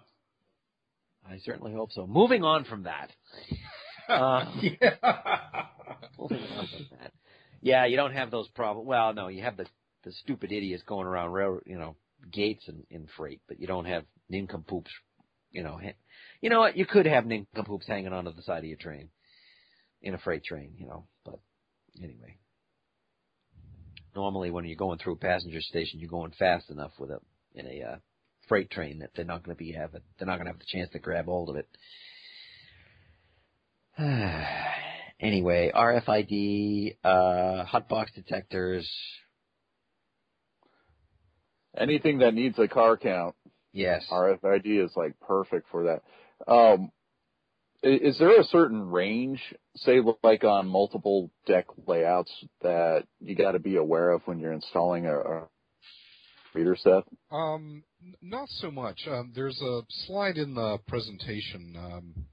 I 1.28 1.38
certainly 1.44 1.72
hope 1.72 1.92
so. 1.92 2.06
Moving 2.06 2.42
on 2.44 2.64
from 2.64 2.84
that. 2.84 3.10
Uh, 4.08 4.44
yeah. 4.62 4.94
moving 6.16 6.38
on 6.38 6.68
from 6.68 6.86
that. 7.00 7.12
Yeah, 7.60 7.86
you 7.86 7.96
don't 7.96 8.12
have 8.12 8.30
those 8.30 8.46
problems. 8.50 8.86
Well, 8.86 9.12
no, 9.12 9.26
you 9.26 9.42
have 9.42 9.56
the 9.56 9.66
the 10.04 10.12
stupid 10.12 10.52
idiots 10.52 10.84
going 10.86 11.08
around 11.08 11.32
railroad, 11.32 11.64
you 11.66 11.76
know, 11.76 11.96
gates 12.30 12.68
and 12.68 12.84
in 12.88 13.08
freight, 13.16 13.40
but 13.48 13.58
you 13.58 13.66
don't 13.66 13.86
have 13.86 14.04
nincompoops, 14.30 14.92
you 15.50 15.64
know. 15.64 15.76
Ha- 15.82 15.96
you 16.40 16.50
know 16.50 16.60
what? 16.60 16.76
You 16.76 16.86
could 16.86 17.06
have 17.06 17.26
nincompoops 17.26 17.88
hanging 17.88 18.12
onto 18.12 18.32
the 18.32 18.42
side 18.42 18.58
of 18.58 18.64
your 18.66 18.76
train 18.78 19.08
in 20.02 20.14
a 20.14 20.18
freight 20.18 20.44
train, 20.44 20.74
you 20.78 20.86
know. 20.86 21.08
But 21.24 21.40
anyway, 22.00 22.38
normally 24.16 24.50
when 24.50 24.64
you're 24.64 24.76
going 24.76 24.98
through 24.98 25.12
a 25.14 25.16
passenger 25.16 25.60
station, 25.60 26.00
you're 26.00 26.10
going 26.10 26.32
fast 26.38 26.70
enough 26.70 26.92
with 26.98 27.10
a 27.10 27.20
in 27.54 27.66
a 27.66 27.92
uh, 27.92 27.96
freight 28.48 28.70
train 28.70 28.98
that 28.98 29.10
they're 29.14 29.24
not 29.24 29.44
going 29.44 29.56
to 29.56 29.58
be 29.58 29.72
have 29.72 29.94
it. 29.94 30.02
They're 30.18 30.26
not 30.26 30.36
going 30.36 30.46
to 30.46 30.52
have 30.52 30.58
the 30.58 30.66
chance 30.66 30.90
to 30.90 30.98
grab 30.98 31.26
hold 31.26 31.50
of 31.50 31.56
it. 31.56 31.68
anyway, 35.20 35.70
RFID, 35.74 36.96
uh, 37.04 37.64
hotbox 37.64 38.12
detectors. 38.14 38.90
Anything 41.78 42.18
that 42.18 42.34
needs 42.34 42.58
a 42.58 42.68
car 42.68 42.96
count, 42.96 43.34
Yes. 43.76 44.06
RFID 44.10 44.86
is 44.86 44.92
like 44.96 45.20
perfect 45.20 45.66
for 45.70 45.84
that. 45.84 46.50
Um, 46.50 46.90
is 47.82 48.18
there 48.18 48.40
a 48.40 48.44
certain 48.44 48.90
range, 48.90 49.40
say 49.76 50.00
like 50.22 50.44
on 50.44 50.68
multiple 50.68 51.30
deck 51.46 51.66
layouts, 51.86 52.32
that 52.62 53.04
you 53.20 53.34
got 53.34 53.52
to 53.52 53.58
be 53.58 53.76
aware 53.76 54.10
of 54.10 54.22
when 54.24 54.38
you're 54.38 54.52
installing 54.52 55.06
a, 55.06 55.18
a 55.18 55.48
reader 56.54 56.76
set? 56.76 57.04
Um, 57.30 57.84
not 58.22 58.48
so 58.48 58.70
much. 58.70 59.00
Um, 59.08 59.32
there's 59.34 59.60
a 59.60 59.82
slide 60.06 60.36
in 60.36 60.54
the 60.54 60.78
presentation. 60.86 61.76
Um, 61.76 62.26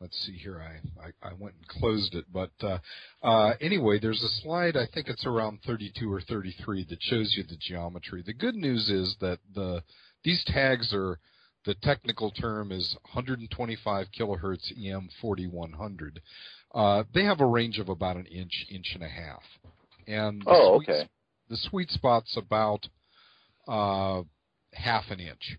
let's 0.00 0.16
see 0.26 0.32
here. 0.32 0.60
I, 0.60 1.06
I, 1.06 1.30
I 1.30 1.32
went 1.38 1.54
and 1.56 1.66
closed 1.66 2.14
it, 2.14 2.26
but 2.32 2.52
uh, 2.62 2.78
uh, 3.22 3.54
anyway, 3.60 3.98
there's 4.00 4.22
a 4.22 4.42
slide. 4.42 4.76
I 4.76 4.86
think 4.92 5.08
it's 5.08 5.26
around 5.26 5.60
32 5.66 6.12
or 6.12 6.20
33 6.20 6.86
that 6.90 7.02
shows 7.02 7.34
you 7.36 7.44
the 7.44 7.56
geometry. 7.60 8.22
The 8.24 8.34
good 8.34 8.54
news 8.54 8.88
is 8.88 9.16
that 9.20 9.38
the 9.54 9.82
these 10.24 10.42
tags 10.46 10.92
are 10.94 11.18
the 11.64 11.74
technical 11.82 12.30
term 12.30 12.70
is 12.72 12.96
125 13.12 14.06
kilohertz 14.18 14.72
EM 14.76 15.08
4100. 15.20 16.20
Uh, 16.74 17.04
they 17.14 17.24
have 17.24 17.40
a 17.40 17.46
range 17.46 17.78
of 17.78 17.88
about 17.88 18.16
an 18.16 18.26
inch, 18.26 18.66
inch 18.70 18.92
and 18.94 19.02
a 19.02 19.08
half, 19.08 19.42
and 20.06 20.42
the 20.42 20.50
Oh, 20.50 20.76
sweet 20.78 20.88
okay. 20.88 21.08
the 21.48 21.56
sweet 21.56 21.90
spot's 21.90 22.36
about 22.36 22.88
uh, 23.68 24.22
half 24.72 25.04
an 25.10 25.20
inch. 25.20 25.56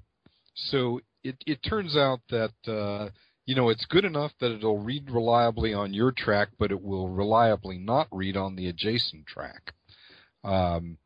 So 0.55 0.99
it, 1.23 1.35
it 1.45 1.59
turns 1.63 1.95
out 1.95 2.19
that 2.29 2.53
uh, 2.67 3.09
you 3.45 3.55
know 3.55 3.69
it's 3.69 3.85
good 3.85 4.05
enough 4.05 4.31
that 4.39 4.51
it'll 4.51 4.79
read 4.83 5.09
reliably 5.09 5.73
on 5.73 5.93
your 5.93 6.11
track, 6.11 6.49
but 6.59 6.71
it 6.71 6.81
will 6.81 7.09
reliably 7.09 7.77
not 7.77 8.07
read 8.11 8.35
on 8.37 8.55
the 8.55 8.67
adjacent 8.67 9.25
track. 9.25 9.73
Um, 10.43 10.97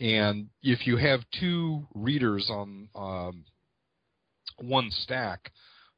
and 0.00 0.48
if 0.62 0.86
you 0.86 0.96
have 0.96 1.20
two 1.40 1.86
readers 1.94 2.50
on 2.50 2.88
um, 2.94 3.44
one 4.58 4.90
stack, 4.90 5.50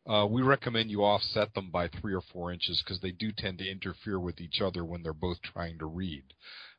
uh, 0.06 0.26
we 0.28 0.42
recommend 0.42 0.90
you 0.90 1.04
offset 1.04 1.52
them 1.54 1.70
by 1.70 1.88
three 1.88 2.14
or 2.14 2.22
four 2.32 2.52
inches 2.52 2.82
because 2.82 3.00
they 3.00 3.10
do 3.10 3.32
tend 3.32 3.58
to 3.58 3.68
interfere 3.68 4.20
with 4.20 4.40
each 4.40 4.60
other 4.60 4.84
when 4.84 5.02
they're 5.02 5.12
both 5.12 5.40
trying 5.42 5.78
to 5.78 5.86
read. 5.86 6.22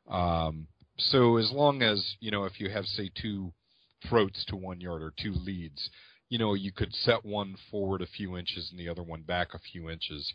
Um, 0.08 0.66
so 0.98 1.36
as 1.36 1.52
long 1.52 1.82
as 1.82 2.16
you 2.20 2.30
know, 2.30 2.44
if 2.44 2.58
you 2.58 2.70
have 2.70 2.86
say 2.86 3.10
two 3.20 3.52
throats 4.08 4.44
to 4.46 4.56
one 4.56 4.80
yard 4.80 5.02
or 5.02 5.12
two 5.22 5.32
leads, 5.32 5.90
you 6.28 6.38
know, 6.38 6.54
you 6.54 6.72
could 6.72 6.94
set 6.94 7.24
one 7.24 7.56
forward 7.70 8.02
a 8.02 8.06
few 8.06 8.36
inches 8.36 8.70
and 8.70 8.78
the 8.78 8.88
other 8.88 9.02
one 9.02 9.22
back 9.22 9.54
a 9.54 9.58
few 9.58 9.90
inches, 9.90 10.32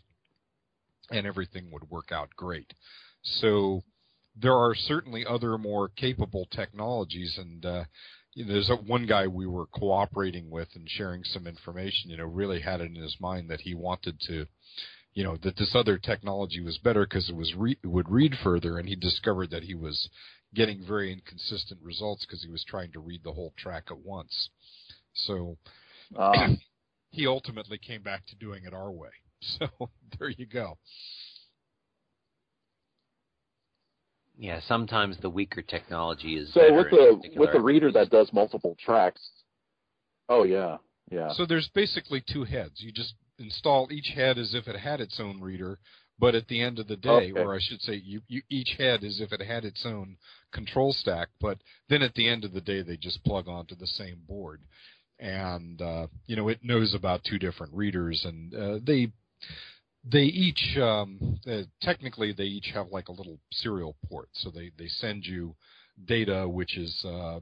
and 1.10 1.26
everything 1.26 1.70
would 1.70 1.90
work 1.90 2.12
out 2.12 2.30
great. 2.36 2.72
So 3.22 3.82
there 4.36 4.56
are 4.56 4.74
certainly 4.74 5.24
other 5.26 5.58
more 5.58 5.88
capable 5.88 6.46
technologies, 6.50 7.38
and 7.38 7.64
uh, 7.64 7.84
you 8.34 8.44
know, 8.44 8.52
there's 8.52 8.70
a, 8.70 8.76
one 8.76 9.06
guy 9.06 9.26
we 9.26 9.46
were 9.46 9.66
cooperating 9.66 10.50
with 10.50 10.68
and 10.74 10.88
sharing 10.88 11.24
some 11.24 11.46
information. 11.46 12.10
You 12.10 12.16
know, 12.18 12.24
really 12.24 12.60
had 12.60 12.80
it 12.80 12.90
in 12.90 12.96
his 12.96 13.16
mind 13.20 13.48
that 13.50 13.60
he 13.60 13.74
wanted 13.74 14.20
to 14.26 14.46
you 15.14 15.22
know 15.22 15.36
that 15.42 15.56
this 15.56 15.74
other 15.74 15.96
technology 15.96 16.60
was 16.60 16.78
better 16.78 17.06
because 17.06 17.28
it 17.30 17.36
was 17.36 17.54
re- 17.54 17.78
it 17.82 17.86
would 17.86 18.10
read 18.10 18.34
further, 18.42 18.78
and 18.78 18.88
he 18.88 18.96
discovered 18.96 19.50
that 19.50 19.62
he 19.62 19.74
was 19.74 20.08
getting 20.54 20.84
very 20.86 21.12
inconsistent 21.12 21.80
results 21.82 22.24
because 22.26 22.42
he 22.42 22.50
was 22.50 22.64
trying 22.64 22.92
to 22.92 23.00
read 23.00 23.22
the 23.24 23.32
whole 23.32 23.52
track 23.56 23.84
at 23.90 23.98
once. 23.98 24.50
So 25.12 25.56
Uh, 26.16 26.48
he 27.10 27.26
ultimately 27.26 27.78
came 27.78 28.02
back 28.02 28.26
to 28.26 28.36
doing 28.36 28.64
it 28.64 28.74
our 28.74 28.90
way. 28.90 29.10
So 29.58 29.68
there 30.18 30.30
you 30.30 30.46
go. 30.46 30.78
Yeah, 34.36 34.60
sometimes 34.66 35.16
the 35.20 35.30
weaker 35.30 35.62
technology 35.62 36.36
is 36.36 36.52
So 36.52 36.72
with 36.74 36.90
the 36.90 37.20
with 37.36 37.52
the 37.52 37.60
reader 37.60 37.92
that 37.92 38.10
does 38.10 38.32
multiple 38.32 38.76
tracks. 38.84 39.20
Oh 40.28 40.42
yeah, 40.44 40.78
yeah. 41.10 41.32
So 41.34 41.46
there's 41.46 41.68
basically 41.74 42.22
two 42.32 42.44
heads. 42.44 42.74
You 42.78 42.90
just 42.90 43.14
install 43.38 43.92
each 43.92 44.08
head 44.14 44.38
as 44.38 44.54
if 44.54 44.66
it 44.66 44.76
had 44.78 45.00
its 45.00 45.20
own 45.20 45.40
reader, 45.40 45.78
but 46.18 46.34
at 46.34 46.48
the 46.48 46.60
end 46.60 46.78
of 46.78 46.88
the 46.88 46.96
day, 46.96 47.32
Okay. 47.32 47.32
or 47.32 47.54
I 47.54 47.58
should 47.60 47.80
say, 47.80 47.94
you, 47.94 48.22
you 48.28 48.42
each 48.48 48.74
head 48.78 49.04
as 49.04 49.20
if 49.20 49.32
it 49.32 49.40
had 49.40 49.64
its 49.64 49.84
own 49.84 50.16
control 50.52 50.92
stack. 50.92 51.28
But 51.40 51.58
then 51.88 52.02
at 52.02 52.14
the 52.14 52.28
end 52.28 52.44
of 52.44 52.52
the 52.52 52.60
day, 52.60 52.82
they 52.82 52.96
just 52.96 53.22
plug 53.24 53.48
onto 53.48 53.74
the 53.74 53.86
same 53.86 54.22
board, 54.26 54.60
and 55.18 55.80
uh, 55.80 56.06
you 56.26 56.36
know 56.36 56.48
it 56.48 56.58
knows 56.62 56.94
about 56.94 57.22
two 57.24 57.38
different 57.38 57.72
readers, 57.74 58.24
and 58.24 58.54
uh, 58.54 58.78
they 58.84 59.12
they 60.10 60.24
each 60.24 60.76
um, 60.76 61.38
uh, 61.46 61.62
technically 61.80 62.32
they 62.32 62.44
each 62.44 62.70
have 62.74 62.88
like 62.90 63.08
a 63.08 63.12
little 63.12 63.38
serial 63.52 63.96
port, 64.08 64.28
so 64.32 64.50
they 64.50 64.70
they 64.78 64.88
send 64.88 65.24
you 65.24 65.54
data 66.06 66.48
which 66.48 66.76
is 66.76 67.04
uh, 67.04 67.40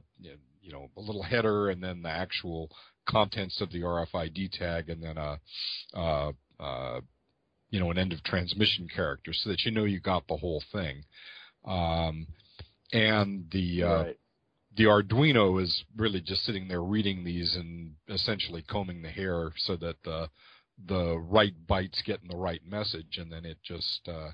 you 0.61 0.71
know 0.71 0.89
a 0.97 1.01
little 1.01 1.23
header 1.23 1.69
and 1.69 1.83
then 1.83 2.01
the 2.01 2.09
actual 2.09 2.69
contents 3.07 3.59
of 3.61 3.71
the 3.71 3.81
RFID 3.81 4.51
tag 4.51 4.89
and 4.89 5.03
then 5.03 5.17
a 5.17 5.39
uh, 5.93 6.31
uh, 6.59 7.01
you 7.69 7.79
know 7.79 7.91
an 7.91 7.97
end 7.97 8.13
of 8.13 8.23
transmission 8.23 8.87
character 8.93 9.33
so 9.33 9.49
that 9.49 9.63
you 9.65 9.71
know 9.71 9.83
you 9.83 9.99
got 9.99 10.27
the 10.27 10.37
whole 10.37 10.63
thing. 10.71 11.03
Um, 11.65 12.27
and 12.91 13.45
the 13.51 13.83
uh, 13.83 14.03
right. 14.03 14.17
the 14.77 14.83
Arduino 14.83 15.61
is 15.61 15.83
really 15.97 16.21
just 16.21 16.45
sitting 16.45 16.67
there 16.67 16.83
reading 16.83 17.23
these 17.23 17.55
and 17.55 17.93
essentially 18.07 18.63
combing 18.69 19.01
the 19.01 19.09
hair 19.09 19.51
so 19.57 19.75
that 19.77 19.95
the 20.03 20.29
the 20.87 21.17
right 21.19 21.53
bytes 21.67 22.03
getting 22.05 22.29
the 22.29 22.37
right 22.37 22.61
message, 22.65 23.17
and 23.17 23.31
then 23.31 23.45
it 23.45 23.57
just 23.63 24.07
uh, 24.07 24.31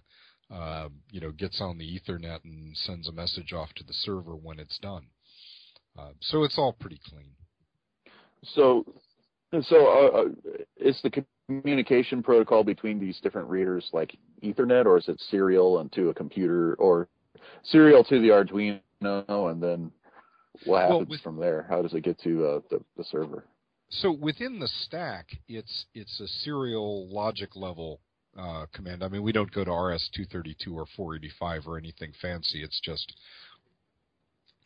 uh, 0.53 0.90
you 1.11 1.20
know 1.22 1.32
gets 1.32 1.61
on 1.61 1.78
the 1.78 1.99
Ethernet 1.99 2.44
and 2.44 2.76
sends 2.78 3.07
a 3.07 3.11
message 3.11 3.53
off 3.53 3.74
to 3.76 3.84
the 3.84 3.94
server 3.94 4.36
when 4.36 4.60
it's 4.60 4.78
done. 4.80 5.07
Uh, 5.98 6.11
so 6.22 6.44
it's 6.44 6.57
all 6.57 6.74
pretty 6.74 6.99
clean. 7.10 7.32
So, 8.44 8.86
so 9.64 9.88
uh, 9.88 10.18
uh, 10.22 10.57
is 10.78 10.99
the 11.03 11.24
communication 11.48 12.24
protocol 12.24 12.64
between 12.64 12.99
these 12.99 13.20
different 13.22 13.49
readers 13.49 13.90
like 13.91 14.16
Ethernet, 14.44 14.86
or 14.86 14.98
is 14.98 15.10
it 15.10 15.20
serial 15.30 15.80
and 15.80 15.91
to 15.94 16.10
a 16.10 16.14
computer, 16.14 16.76
or 16.76 17.10
serial 17.64 18.03
to 18.06 18.22
the 18.22 18.30
Arduino, 18.30 19.52
and 19.52 19.61
then 19.61 19.91
what 20.66 20.80
Well, 20.88 20.91
happens 20.91 21.10
with- 21.10 21.22
from 21.22 21.38
there? 21.38 21.66
How 21.70 21.82
does 21.82 21.94
it 21.94 22.02
get 22.02 22.18
to 22.20 22.45
uh, 22.45 22.60
the 22.70 22.82
the 22.98 23.03
server? 23.03 23.45
So 23.90 24.11
within 24.11 24.60
the 24.60 24.68
stack, 24.68 25.28
it's 25.48 25.86
it's 25.94 26.20
a 26.20 26.28
serial 26.28 27.07
logic 27.07 27.56
level 27.56 28.02
uh, 28.38 28.68
command. 28.72 29.03
I 29.03 29.07
mean, 29.07 29.24
we 29.24 29.32
don't 29.32 29.52
go 29.52 29.64
to 29.64 29.72
RS-232 29.72 30.74
or 30.74 30.86
485 30.95 31.68
or 31.68 31.78
anything 31.78 32.14
fancy. 32.22 32.64
It's 32.64 32.80
just 32.80 33.14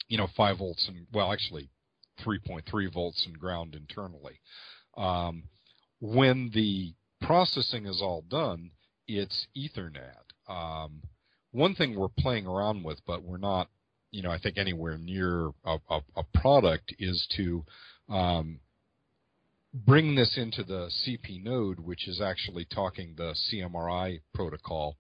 you 0.09 0.17
know 0.17 0.27
five 0.35 0.57
volts 0.57 0.87
and 0.87 1.07
well, 1.13 1.31
actually 1.31 1.69
3.3 2.25 2.93
volts 2.93 3.25
and 3.25 3.39
ground 3.39 3.75
internally. 3.75 4.39
Um, 4.97 5.43
when 5.99 6.51
the 6.53 6.93
processing 7.21 7.85
is 7.85 8.01
all 8.01 8.23
done, 8.29 8.71
it's 9.07 9.47
Ethernet. 9.57 10.17
Um, 10.47 11.01
one 11.51 11.75
thing 11.75 11.95
we're 11.95 12.09
playing 12.09 12.45
around 12.45 12.83
with, 12.83 12.99
but 13.07 13.23
we're 13.23 13.37
not, 13.37 13.69
you 14.11 14.21
know, 14.21 14.31
I 14.31 14.37
think 14.37 14.57
anywhere 14.57 14.97
near 14.97 15.51
a, 15.65 15.77
a, 15.89 16.01
a 16.17 16.23
product, 16.33 16.93
is 16.99 17.25
to 17.37 17.63
um, 18.09 18.59
bring 19.73 20.15
this 20.15 20.37
into 20.37 20.63
the 20.63 20.89
CP 21.03 21.43
node, 21.43 21.79
which 21.79 22.07
is 22.07 22.21
actually 22.21 22.65
talking 22.65 23.15
the 23.15 23.33
CMRI 23.33 24.21
protocol, 24.33 24.97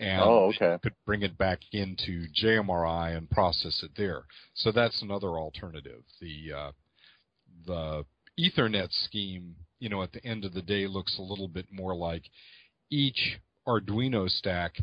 and 0.00 0.22
oh, 0.22 0.52
okay. 0.54 0.78
could 0.82 0.94
bring 1.04 1.22
it 1.22 1.36
back 1.36 1.60
into 1.72 2.26
JMRI 2.42 3.16
and 3.16 3.30
process 3.30 3.82
it 3.82 3.92
there. 3.96 4.24
So 4.54 4.72
that's 4.72 5.02
another 5.02 5.28
alternative. 5.28 6.02
The 6.20 6.52
uh, 6.56 6.72
the 7.66 8.04
Ethernet 8.38 8.88
scheme, 8.90 9.54
you 9.78 9.88
know, 9.88 10.02
at 10.02 10.12
the 10.12 10.24
end 10.24 10.44
of 10.44 10.54
the 10.54 10.62
day, 10.62 10.86
looks 10.86 11.18
a 11.18 11.22
little 11.22 11.48
bit 11.48 11.66
more 11.70 11.94
like 11.94 12.24
each 12.90 13.38
Arduino 13.68 14.28
stack. 14.28 14.76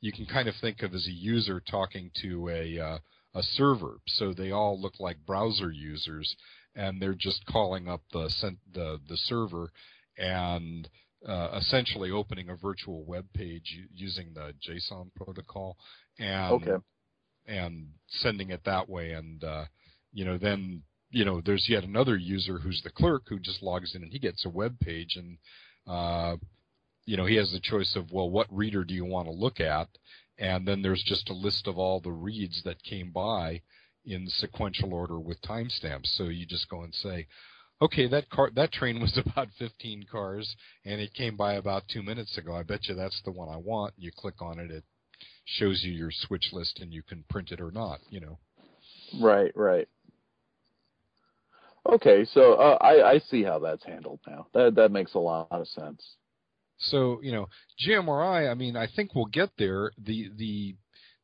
You 0.00 0.12
can 0.12 0.26
kind 0.26 0.48
of 0.48 0.54
think 0.60 0.82
of 0.82 0.94
as 0.94 1.06
a 1.06 1.12
user 1.12 1.60
talking 1.60 2.10
to 2.22 2.48
a 2.48 2.78
uh, 2.78 2.98
a 3.34 3.42
server. 3.42 3.98
So 4.06 4.34
they 4.34 4.50
all 4.50 4.80
look 4.80 4.98
like 4.98 5.24
browser 5.24 5.70
users, 5.70 6.34
and 6.74 7.00
they're 7.00 7.14
just 7.14 7.44
calling 7.46 7.88
up 7.88 8.02
the 8.12 8.30
the 8.74 9.00
the 9.08 9.16
server 9.16 9.70
and 10.18 10.88
uh, 11.26 11.58
essentially 11.60 12.10
opening 12.10 12.48
a 12.48 12.56
virtual 12.56 13.04
web 13.04 13.26
page 13.34 13.78
using 13.94 14.32
the 14.34 14.54
JSON 14.66 15.10
protocol 15.14 15.76
and 16.18 16.62
Okay. 16.62 16.76
and 17.46 17.88
sending 18.08 18.50
it 18.50 18.62
that 18.64 18.88
way 18.88 19.12
and 19.12 19.44
uh, 19.44 19.64
you 20.12 20.24
know 20.24 20.38
then 20.38 20.82
you 21.10 21.24
know 21.24 21.40
there's 21.44 21.66
yet 21.68 21.84
another 21.84 22.16
user 22.16 22.58
who's 22.58 22.80
the 22.84 22.90
clerk 22.90 23.22
who 23.28 23.38
just 23.38 23.62
logs 23.62 23.94
in 23.94 24.02
and 24.02 24.12
he 24.12 24.18
gets 24.18 24.44
a 24.44 24.48
web 24.48 24.78
page 24.80 25.16
and 25.16 25.36
uh, 25.86 26.36
you 27.06 27.16
know 27.16 27.26
he 27.26 27.36
has 27.36 27.50
the 27.52 27.60
choice 27.60 27.96
of 27.96 28.12
well 28.12 28.30
what 28.30 28.46
reader 28.50 28.84
do 28.84 28.94
you 28.94 29.04
want 29.04 29.26
to 29.26 29.32
look 29.32 29.60
at 29.60 29.88
and 30.38 30.66
then 30.66 30.80
there's 30.80 31.02
just 31.04 31.28
a 31.28 31.34
list 31.34 31.66
of 31.66 31.76
all 31.78 32.00
the 32.00 32.10
reads 32.10 32.62
that 32.64 32.82
came 32.82 33.10
by 33.10 33.60
in 34.12 34.26
sequential 34.28 34.92
order 34.92 35.18
with 35.18 35.40
timestamps 35.42 36.06
so 36.16 36.24
you 36.24 36.46
just 36.46 36.68
go 36.68 36.82
and 36.82 36.94
say 36.94 37.26
okay, 37.82 38.06
that 38.08 38.28
car, 38.30 38.50
that 38.54 38.72
train 38.72 39.00
was 39.00 39.18
about 39.26 39.48
15 39.58 40.06
cars, 40.10 40.56
and 40.84 41.00
it 41.00 41.14
came 41.14 41.36
by 41.36 41.54
about 41.54 41.84
two 41.92 42.02
minutes 42.02 42.36
ago. 42.38 42.54
I 42.54 42.62
bet 42.62 42.88
you 42.88 42.94
that's 42.94 43.20
the 43.24 43.30
one 43.30 43.48
I 43.48 43.56
want. 43.56 43.94
You 43.96 44.10
click 44.14 44.40
on 44.40 44.58
it, 44.58 44.70
it 44.70 44.84
shows 45.44 45.82
you 45.82 45.92
your 45.92 46.10
switch 46.10 46.50
list, 46.52 46.80
and 46.80 46.92
you 46.92 47.02
can 47.02 47.24
print 47.28 47.52
it 47.52 47.60
or 47.60 47.70
not. 47.70 48.00
You 48.10 48.20
know. 48.20 48.38
Right, 49.20 49.52
right. 49.56 49.88
Okay, 51.90 52.26
so 52.32 52.54
uh, 52.54 52.78
I 52.80 53.12
I 53.12 53.18
see 53.30 53.42
how 53.42 53.58
that's 53.58 53.84
handled 53.84 54.20
now. 54.26 54.46
That 54.52 54.74
that 54.76 54.92
makes 54.92 55.14
a 55.14 55.18
lot 55.18 55.48
of 55.50 55.66
sense. 55.68 56.04
So 56.78 57.20
you 57.22 57.32
know, 57.32 57.48
JMRI. 57.86 58.50
I 58.50 58.54
mean, 58.54 58.76
I 58.76 58.86
think 58.94 59.14
we'll 59.14 59.26
get 59.26 59.50
there. 59.58 59.90
The 59.98 60.30
the 60.36 60.76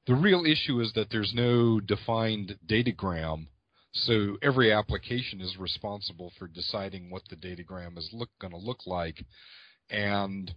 the 0.07 0.15
real 0.15 0.45
issue 0.45 0.81
is 0.81 0.93
that 0.95 1.09
there's 1.11 1.33
no 1.35 1.81
defined 1.81 2.57
datagram. 2.67 3.47
So 3.93 4.37
every 4.43 4.73
application 4.73 5.41
is 5.41 5.57
responsible 5.59 6.33
for 6.39 6.47
deciding 6.49 7.11
what 7.11 7.23
the 7.29 7.37
datagram 7.37 7.99
is 7.99 8.15
going 8.41 8.53
to 8.53 8.59
look 8.59 8.87
like, 8.87 9.25
and 9.91 10.53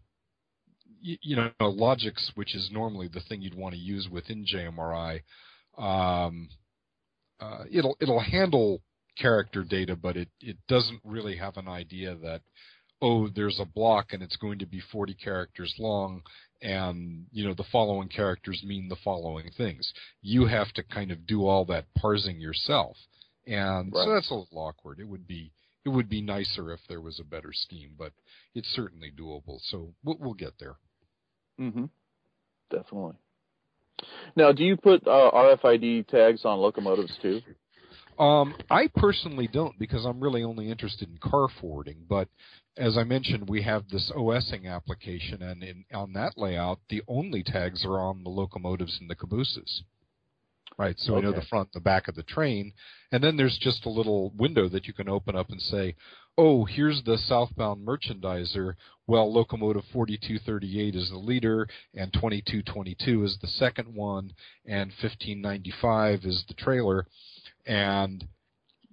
you 1.02 1.38
know, 1.38 1.52
Logix, 1.62 2.32
which 2.36 2.54
is 2.56 2.70
normally 2.74 3.08
the 3.08 3.22
thing 3.22 3.42
you'd 3.42 3.56
want 3.56 3.74
to 3.74 3.80
use 3.80 4.10
within 4.12 4.46
JMRI, 4.46 5.22
um, 5.78 6.50
uh, 7.40 7.64
it'll 7.72 7.96
it'll 8.02 8.20
handle 8.20 8.82
character 9.18 9.64
data, 9.64 9.96
but 9.96 10.18
it 10.18 10.30
it 10.42 10.58
doesn't 10.68 11.00
really 11.06 11.38
have 11.38 11.56
an 11.56 11.70
idea 11.70 12.16
that 12.16 12.42
oh, 13.02 13.30
there's 13.30 13.60
a 13.62 13.66
block 13.66 14.12
and 14.12 14.22
it's 14.22 14.36
going 14.36 14.60
to 14.60 14.66
be 14.66 14.82
40 14.92 15.14
characters 15.14 15.74
long, 15.80 16.22
and 16.62 17.26
you 17.32 17.48
know 17.48 17.54
the 17.54 17.66
following 17.72 18.10
characters 18.10 18.64
mean 18.66 18.90
the 18.90 18.98
following 19.04 19.50
things. 19.58 19.92
You 20.22 20.46
have 20.46 20.72
to 20.74 20.84
kind 20.84 21.12
of 21.12 21.26
do 21.26 21.48
all 21.48 21.66
that 21.66 21.86
parsing 21.98 22.40
yourself, 22.40 22.98
and 23.48 23.92
so 23.94 24.14
that's 24.14 24.32
a 24.32 24.36
little 24.36 24.60
awkward. 24.60 25.00
It 25.00 25.08
would 25.08 25.28
be 25.28 25.52
it 25.86 25.90
would 25.90 26.10
be 26.10 26.22
nicer 26.22 26.72
if 26.72 26.80
there 26.88 27.02
was 27.02 27.20
a 27.20 27.24
better 27.24 27.52
scheme, 27.52 27.92
but 27.98 28.12
it's 28.54 28.68
certainly 28.70 29.12
doable. 29.18 29.60
So 29.64 29.94
we'll, 30.04 30.18
we'll 30.20 30.34
get 30.34 30.54
there. 30.60 30.76
Mm-hmm. 31.60 31.86
Definitely. 32.70 33.16
Now, 34.36 34.52
do 34.52 34.64
you 34.64 34.78
put 34.78 35.06
uh, 35.08 35.32
RFID 35.34 36.08
tags 36.08 36.46
on 36.46 36.60
locomotives 36.60 37.18
too? 37.22 37.42
Um, 38.20 38.54
I 38.70 38.88
personally 38.98 39.48
don't 39.48 39.80
because 39.80 40.06
I'm 40.06 40.20
really 40.20 40.44
only 40.44 40.70
interested 40.70 41.08
in 41.08 41.18
car 41.18 41.48
forwarding. 41.62 42.04
But 42.08 42.28
as 42.76 42.98
I 42.98 43.04
mentioned, 43.04 43.50
we 43.50 43.62
have 43.62 43.88
this 43.88 44.12
OSing 44.16 44.70
application, 44.70 45.42
and 45.42 45.64
in, 45.64 45.86
on 45.94 46.14
that 46.14 46.38
layout, 46.38 46.80
the 46.90 47.02
only 47.08 47.44
tags 47.44 47.86
are 47.86 48.00
on 48.00 48.24
the 48.24 48.30
locomotives 48.30 48.98
and 49.00 49.10
the 49.10 49.16
cabooses. 49.16 49.84
Right, 50.78 50.98
so 50.98 51.16
we 51.16 51.22
know 51.22 51.34
the 51.34 51.42
front, 51.42 51.70
and 51.74 51.82
the 51.82 51.84
back 51.84 52.08
of 52.08 52.16
the 52.16 52.24
train, 52.24 52.72
and 53.12 53.22
then 53.22 53.36
there's 53.36 53.58
just 53.58 53.86
a 53.86 53.90
little 53.90 54.32
window 54.38 54.70
that 54.70 54.88
you 54.88 54.94
can 54.94 55.10
open 55.10 55.36
up 55.36 55.50
and 55.50 55.62
say, 55.62 55.96
"Oh, 56.38 56.64
here's 56.64 57.04
the 57.04 57.18
southbound 57.18 57.86
merchandiser. 57.86 58.76
Well, 59.06 59.34
locomotive 59.34 59.84
4238 59.92 60.96
is 60.96 61.10
the 61.10 61.18
leader, 61.18 61.68
and 61.94 62.14
2222 62.14 63.26
is 63.26 63.38
the 63.42 63.48
second 63.48 63.94
one, 63.94 64.32
and 64.66 64.92
1595 64.92 66.24
is 66.24 66.46
the 66.48 66.54
trailer." 66.54 67.06
And 67.70 68.28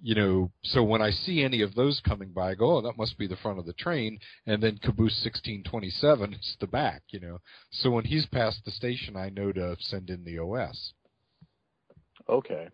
you 0.02 0.14
know, 0.14 0.52
so 0.62 0.84
when 0.84 1.00
I 1.00 1.10
see 1.10 1.42
any 1.42 1.62
of 1.62 1.74
those 1.74 2.00
coming 2.06 2.32
by, 2.32 2.50
I 2.50 2.54
go, 2.54 2.76
"Oh, 2.76 2.80
that 2.82 2.98
must 2.98 3.16
be 3.18 3.26
the 3.26 3.36
front 3.36 3.58
of 3.58 3.64
the 3.64 3.72
train." 3.72 4.20
And 4.44 4.62
then 4.62 4.76
caboose 4.76 5.18
1627 5.24 6.34
is 6.34 6.56
the 6.60 6.66
back. 6.66 7.02
You 7.08 7.20
know, 7.20 7.38
so 7.70 7.90
when 7.90 8.04
he's 8.04 8.26
past 8.26 8.64
the 8.64 8.70
station, 8.70 9.16
I 9.16 9.30
know 9.30 9.50
to 9.52 9.76
send 9.80 10.10
in 10.10 10.22
the 10.24 10.38
OS. 10.38 10.92
Okay. 12.28 12.68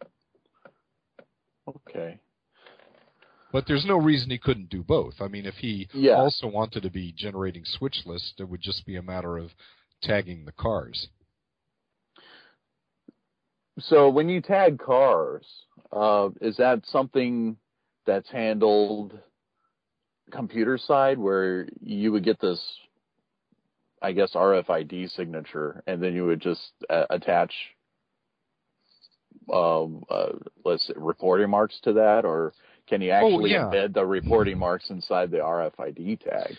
Okay. 1.68 2.18
But 3.52 3.66
there's 3.68 3.86
no 3.86 3.98
reason 3.98 4.30
he 4.30 4.38
couldn't 4.38 4.70
do 4.70 4.82
both. 4.82 5.20
I 5.20 5.28
mean, 5.28 5.46
if 5.46 5.54
he 5.54 5.88
Yeah. 5.94 6.16
also 6.16 6.48
wanted 6.48 6.82
to 6.82 6.90
be 6.90 7.12
generating 7.12 7.64
switch 7.64 8.04
lists, 8.04 8.34
it 8.40 8.48
would 8.48 8.62
just 8.62 8.84
be 8.84 8.96
a 8.96 9.02
matter 9.02 9.36
of 9.38 9.54
tagging 10.02 10.44
the 10.44 10.52
cars. 10.52 11.08
so 13.78 14.08
when 14.10 14.28
you 14.28 14.40
tag 14.40 14.78
cars, 14.78 15.46
is 16.40 16.56
that 16.56 16.81
something 16.86 17.56
that's 18.06 18.31
handled 18.31 19.19
computer 20.32 20.78
side 20.78 21.19
where 21.19 21.69
you 21.81 22.10
would 22.12 22.24
get 22.24 22.40
this, 22.40 22.60
I 24.01 24.12
guess, 24.12 24.32
RFID 24.35 25.14
signature, 25.14 25.82
and 25.86 26.02
then 26.02 26.14
you 26.14 26.27
would 26.27 26.40
just 26.40 26.73
uh, 26.90 27.05
attach, 27.10 27.52
um, 29.52 30.02
uh, 30.10 30.32
let's 30.64 30.86
say, 30.86 30.94
reporting 30.97 31.51
marks 31.51 31.78
to 31.82 31.93
that, 31.94 32.24
or 32.24 32.52
can 32.89 33.01
you 33.01 33.10
actually 33.10 33.55
oh, 33.55 33.70
yeah. 33.70 33.70
embed 33.70 33.94
the 33.94 34.05
reporting 34.05 34.59
marks 34.59 34.90
inside 34.90 35.31
the 35.31 35.39
RFID 35.39 36.20
tag? 36.20 36.56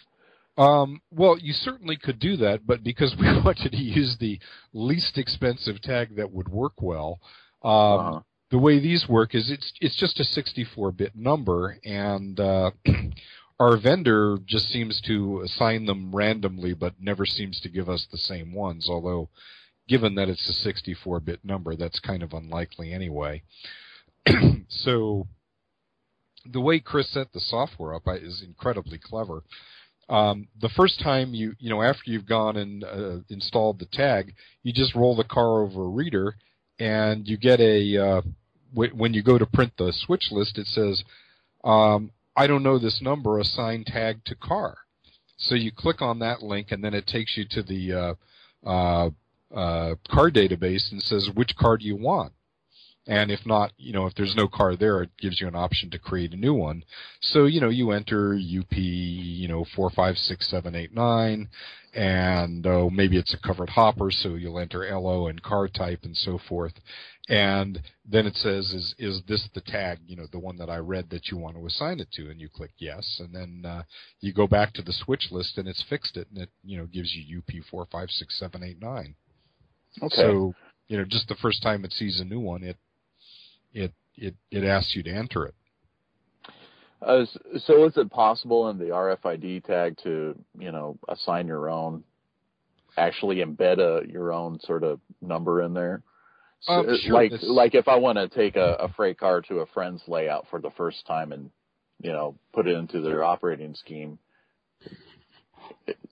Um, 0.56 1.02
well, 1.12 1.38
you 1.40 1.52
certainly 1.52 1.98
could 1.98 2.20
do 2.20 2.38
that, 2.38 2.66
but 2.66 2.84
because 2.84 3.16
we 3.20 3.26
wanted 3.26 3.72
to 3.72 3.78
use 3.78 4.16
the 4.20 4.40
least 4.72 5.18
expensive 5.18 5.82
tag 5.82 6.16
that 6.16 6.32
would 6.32 6.48
work 6.48 6.82
well, 6.82 7.20
um, 7.64 7.72
uh-huh. 7.72 8.20
The 8.54 8.60
way 8.60 8.78
these 8.78 9.10
work 9.10 9.34
is 9.34 9.50
it's 9.50 9.74
it's 9.82 9.96
just 9.96 10.20
a 10.20 10.24
64-bit 10.24 11.16
number, 11.16 11.80
and 11.84 12.40
uh, 12.40 12.70
our 13.60 13.78
vendor 13.78 14.38
just 14.46 14.70
seems 14.70 15.02
to 15.02 15.42
assign 15.42 15.88
them 15.88 16.16
randomly, 16.16 16.76
but 16.76 16.94
never 17.02 17.26
seems 17.26 17.60
to 17.62 17.68
give 17.68 17.90
us 17.90 18.08
the 18.12 18.18
same 18.20 18.54
ones. 18.54 18.88
Although, 18.88 19.30
given 19.88 20.14
that 20.16 20.30
it's 20.30 20.48
a 20.48 20.72
64-bit 20.72 21.40
number, 21.44 21.76
that's 21.76 22.00
kind 22.00 22.22
of 22.22 22.32
unlikely 22.32 22.94
anyway. 22.94 23.42
so, 24.68 25.26
the 26.46 26.62
way 26.62 26.80
Chris 26.80 27.10
set 27.10 27.34
the 27.34 27.40
software 27.40 27.96
up 27.96 28.04
is 28.08 28.44
incredibly 28.46 29.00
clever 29.00 29.42
um, 30.10 30.48
the 30.62 30.70
first 30.70 31.00
time 31.00 31.34
you 31.34 31.54
you 31.58 31.72
know 31.72 31.82
after 31.82 32.12
you've 32.12 32.28
gone 32.28 32.58
and 32.58 32.84
uh, 32.84 33.18
installed 33.30 33.80
the 33.80 33.88
tag, 33.88 34.36
you 34.62 34.72
just 34.72 34.94
roll 34.94 35.16
the 35.16 35.24
car 35.24 35.64
over 35.64 35.86
a 35.86 35.90
reader, 35.90 36.36
and 36.78 37.28
you 37.28 37.38
get 37.38 37.60
a 37.60 37.98
uh, 37.98 38.22
when 38.74 39.14
you 39.14 39.24
go 39.24 39.38
to 39.38 39.46
print 39.46 39.74
the 39.78 39.94
switch 39.94 40.30
list, 40.32 40.58
it 40.58 40.68
says, 40.68 41.04
um, 41.64 42.12
"I 42.36 42.48
don't 42.48 42.64
know 42.64 42.80
this 42.80 43.02
number. 43.02 43.40
Assign 43.40 43.84
tag 43.86 44.24
to 44.26 44.36
car." 44.36 44.78
So 45.38 45.56
you 45.56 45.72
click 45.72 46.02
on 46.02 46.20
that 46.20 46.42
link, 46.42 46.72
and 46.72 46.84
then 46.84 46.94
it 46.94 47.08
takes 47.08 47.38
you 47.38 47.46
to 47.52 47.64
the 47.64 47.94
uh, 47.94 48.14
uh, 48.66 49.10
uh, 49.54 49.96
car 50.10 50.32
database 50.32 50.92
and 50.92 51.02
says 51.02 51.30
which 51.34 51.56
car 51.56 51.78
do 51.78 51.86
you 51.86 51.96
want. 51.96 52.34
And 53.06 53.32
if 53.32 53.46
not, 53.46 53.74
you 53.78 53.92
know, 53.92 54.06
if 54.06 54.16
there's 54.16 54.36
no 54.36 54.48
car 54.48 54.78
there, 54.78 55.04
it 55.04 55.10
gives 55.20 55.42
you 55.42 55.48
an 55.48 55.56
option 55.56 55.90
to 55.90 56.00
create 56.00 56.34
a 56.34 56.38
new 56.38 56.54
one. 56.54 56.84
So, 57.20 57.46
you 57.46 57.60
know, 57.60 57.70
you 57.70 57.92
enter 57.92 58.34
UP, 58.34 58.72
you 58.78 59.48
know, 59.50 59.66
four, 59.76 59.90
five, 59.90 60.16
six, 60.16 60.50
seven, 60.50 60.74
eight, 60.74 60.94
nine, 60.94 61.50
and 61.94 62.66
oh, 62.66 62.90
maybe 62.90 63.18
it's 63.18 63.34
a 63.34 63.46
covered 63.46 63.70
hopper, 63.70 64.10
so 64.10 64.36
you'll 64.36 64.58
enter 64.58 64.90
LO 64.90 65.28
and 65.28 65.44
car 65.44 65.68
type 65.68 66.00
and 66.04 66.16
so 66.16 66.40
forth. 66.48 66.74
And 67.28 67.82
then 68.06 68.26
it 68.26 68.36
says, 68.36 68.72
is, 68.74 68.96
is 68.98 69.22
this 69.28 69.50
the 69.54 69.62
tag, 69.62 70.00
you 70.06 70.16
know, 70.16 70.28
the 70.32 70.40
one 70.40 70.58
that 70.58 70.70
I 70.70 70.78
read 70.78 71.10
that 71.10 71.28
you 71.28 71.38
want 71.38 71.58
to 71.58 71.66
assign 71.66 72.00
it 72.00 72.12
to? 72.14 72.30
And 72.30 72.40
you 72.40 72.48
click 72.48 72.72
yes. 72.78 73.20
And 73.20 73.36
then, 73.36 73.70
uh, 73.70 73.84
you 74.22 74.34
go 74.34 74.48
back 74.48 74.74
to 74.74 74.82
the 74.82 74.94
switch 74.94 75.28
list 75.30 75.58
and 75.58 75.68
it's 75.68 75.84
fixed 75.90 76.16
it 76.16 76.28
and 76.34 76.44
it, 76.44 76.50
you 76.64 76.78
know, 76.78 76.86
gives 76.86 77.14
you 77.14 77.40
UP 77.40 77.66
four, 77.70 77.86
five, 77.92 78.10
six, 78.10 78.40
seven, 78.40 78.64
eight, 78.64 78.82
nine. 78.82 79.16
Okay. 80.02 80.16
So, 80.16 80.54
you 80.88 80.98
know, 80.98 81.06
just 81.06 81.28
the 81.28 81.36
first 81.36 81.62
time 81.62 81.86
it 81.86 81.94
sees 81.94 82.20
a 82.20 82.26
new 82.26 82.40
one, 82.40 82.64
it 82.64 82.78
it 83.74 83.94
it 84.16 84.36
it 84.52 84.64
asks 84.64 84.96
you 84.96 85.04
to 85.04 85.12
enter 85.12 85.46
it. 85.46 85.56
Uh, 87.02 87.26
so 87.66 87.86
is 87.86 87.98
it 87.98 88.10
possible 88.10 88.70
in 88.70 88.78
the 88.78 88.86
RFID 88.86 89.66
tag 89.66 89.98
to 90.04 90.36
you 90.58 90.72
know 90.72 90.98
assign 91.10 91.48
your 91.48 91.70
own, 91.70 92.04
actually 92.98 93.38
embed 93.38 93.80
a 93.80 94.08
your 94.10 94.32
own 94.32 94.60
sort 94.62 94.84
of 94.84 95.00
number 95.22 95.62
in 95.62 95.74
there? 95.74 96.02
So, 96.62 96.74
um, 96.74 96.98
sure, 97.02 97.14
like 97.14 97.32
this... 97.32 97.44
like 97.44 97.76
if 97.76 97.88
I 97.88 97.96
want 97.98 98.18
to 98.18 98.30
take 98.30 98.56
a, 98.56 98.76
a 98.80 98.90
freight 98.90 99.20
car 99.20 99.42
to 99.42 99.60
a 99.60 99.66
friend's 99.68 100.02
layout 100.08 100.48
for 100.50 100.62
the 100.62 100.72
first 100.72 101.06
time 101.06 101.34
and 101.34 101.50
you 102.02 102.12
know 102.12 102.36
put 102.54 102.68
it 102.68 102.78
into 102.78 103.02
their 103.02 103.24
operating 103.24 103.76
scheme, 103.76 104.18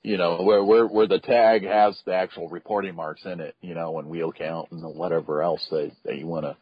you 0.03 0.17
know 0.17 0.41
where 0.41 0.63
where 0.63 0.87
where 0.87 1.07
the 1.07 1.19
tag 1.19 1.65
has 1.65 1.97
the 2.05 2.13
actual 2.13 2.49
reporting 2.49 2.95
marks 2.95 3.23
in 3.23 3.39
it, 3.39 3.55
you 3.61 3.75
know, 3.75 3.97
and 3.99 4.09
wheel 4.09 4.33
count 4.33 4.71
and 4.71 4.83
whatever 4.83 5.41
else 5.41 5.65
that 5.69 5.91
that 6.03 6.17
you 6.17 6.27
want 6.27 6.43
to 6.43 6.57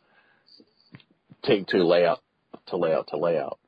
take 1.43 1.67
to 1.67 1.83
layout 1.85 2.21
to 2.67 2.77
layout 2.77 3.07
to 3.09 3.17
layout. 3.17 3.59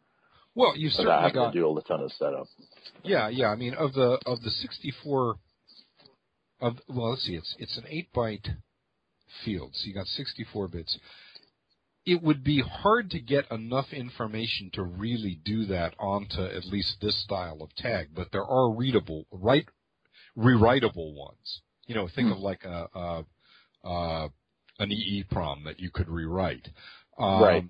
Well, 0.54 0.76
you 0.76 0.90
certainly 0.90 1.12
I 1.12 1.24
have 1.24 1.34
got 1.34 1.54
to 1.54 1.60
do 1.60 1.78
a 1.78 1.82
ton 1.84 2.02
of 2.02 2.12
setup. 2.14 2.48
Yeah, 3.04 3.30
yeah. 3.30 3.48
I 3.48 3.56
mean, 3.56 3.74
of 3.74 3.94
the 3.94 4.20
of 4.26 4.42
the 4.42 4.50
64 4.50 5.36
of 6.62 6.78
well, 6.88 7.12
let's 7.12 7.24
see, 7.24 7.36
it's 7.36 7.56
it's 7.58 7.78
an 7.78 7.86
eight 7.90 8.12
byte 8.14 8.48
field, 9.46 9.72
so 9.74 9.88
you 9.88 9.94
got 9.94 10.08
64 10.08 10.68
bits. 10.68 10.98
It 12.06 12.22
would 12.22 12.44
be 12.44 12.62
hard 12.62 13.12
to 13.12 13.20
get 13.20 13.50
enough 13.52 13.94
information 13.94 14.72
to 14.74 14.84
really 14.84 15.40
do 15.46 15.66
that 15.66 15.94
onto 16.00 16.44
at 16.44 16.66
least 16.66 16.98
this 17.00 17.24
style 17.24 17.62
of 17.62 17.74
tag, 17.76 18.10
but 18.16 18.32
there 18.32 18.44
are 18.44 18.72
readable, 18.72 19.28
right, 19.32 19.68
rewritable 20.36 21.14
ones. 21.14 21.62
You 21.86 21.96
know, 21.96 22.08
think 22.08 22.28
hmm. 22.28 22.34
of 22.34 22.40
like 22.40 22.64
a, 22.66 22.88
a, 22.94 23.26
a 23.84 24.30
an 24.80 24.90
EEPROM 24.90 25.64
that 25.66 25.80
you 25.80 25.92
could 25.92 26.10
rewrite. 26.10 26.68
Um, 27.18 27.44
right. 27.44 27.64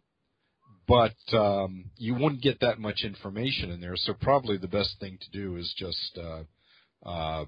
But 0.88 1.38
um, 1.38 1.86
you 1.96 2.16
wouldn't 2.16 2.42
get 2.42 2.60
that 2.62 2.80
much 2.80 3.04
information 3.04 3.72
in 3.72 3.80
there, 3.80 3.96
so 3.96 4.14
probably 4.14 4.58
the 4.58 4.68
best 4.68 5.00
thing 5.00 5.18
to 5.22 5.32
do 5.32 5.56
is 5.56 5.74
just, 5.78 6.18
uh, 6.18 6.44
uh, 7.08 7.46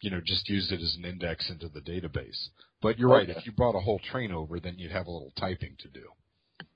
you 0.00 0.10
know, 0.10 0.20
just 0.24 0.48
use 0.48 0.70
it 0.70 0.80
as 0.80 0.94
an 0.96 1.04
index 1.04 1.50
into 1.50 1.68
the 1.68 1.80
database. 1.80 2.48
But 2.80 2.98
you're 2.98 3.12
okay. 3.12 3.32
right. 3.32 3.36
If 3.36 3.46
you 3.46 3.52
brought 3.52 3.74
a 3.74 3.80
whole 3.80 3.98
train 3.98 4.30
over, 4.30 4.60
then 4.60 4.74
you'd 4.78 4.92
have 4.92 5.06
a 5.06 5.10
little 5.10 5.32
typing 5.36 5.76
to 5.80 5.88
do. 5.88 6.04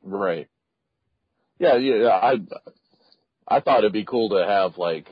Right. 0.02 0.48
Yeah, 1.58 1.76
yeah. 1.76 2.08
I 2.08 2.34
I 3.46 3.60
thought 3.60 3.80
it'd 3.80 3.92
be 3.92 4.04
cool 4.04 4.30
to 4.30 4.44
have 4.44 4.78
like, 4.78 5.06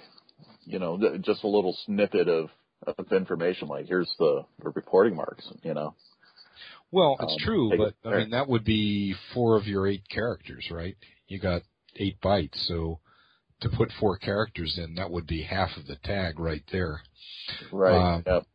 you 0.65 0.79
know, 0.79 0.99
just 1.21 1.45
a 1.45 1.49
little 1.49 1.77
snippet 1.85 2.29
of 2.29 2.49
of 2.87 3.13
information. 3.13 3.69
Like, 3.69 3.87
here's 3.87 4.13
the, 4.19 4.47
the 4.63 4.71
reporting 4.71 5.15
marks. 5.15 5.47
You 5.63 5.75
know. 5.75 5.95
Well, 6.91 7.17
it's 7.21 7.33
um, 7.33 7.39
true, 7.41 7.73
but 7.77 7.95
I 8.05 8.19
mean 8.19 8.31
that 8.31 8.49
would 8.49 8.65
be 8.65 9.15
four 9.35 9.57
of 9.57 9.67
your 9.67 9.87
eight 9.87 10.09
characters, 10.09 10.67
right? 10.71 10.97
You 11.27 11.39
got 11.39 11.63
eight 11.97 12.21
bytes, 12.21 12.67
so 12.67 13.01
to 13.61 13.69
put 13.69 13.91
four 13.99 14.17
characters 14.17 14.79
in, 14.83 14.95
that 14.95 15.11
would 15.11 15.27
be 15.27 15.43
half 15.43 15.71
of 15.77 15.87
the 15.87 15.97
tag 15.97 16.39
right 16.39 16.63
there. 16.73 17.03
Right. 17.73 18.15
Um, 18.15 18.23
yep. 18.27 18.47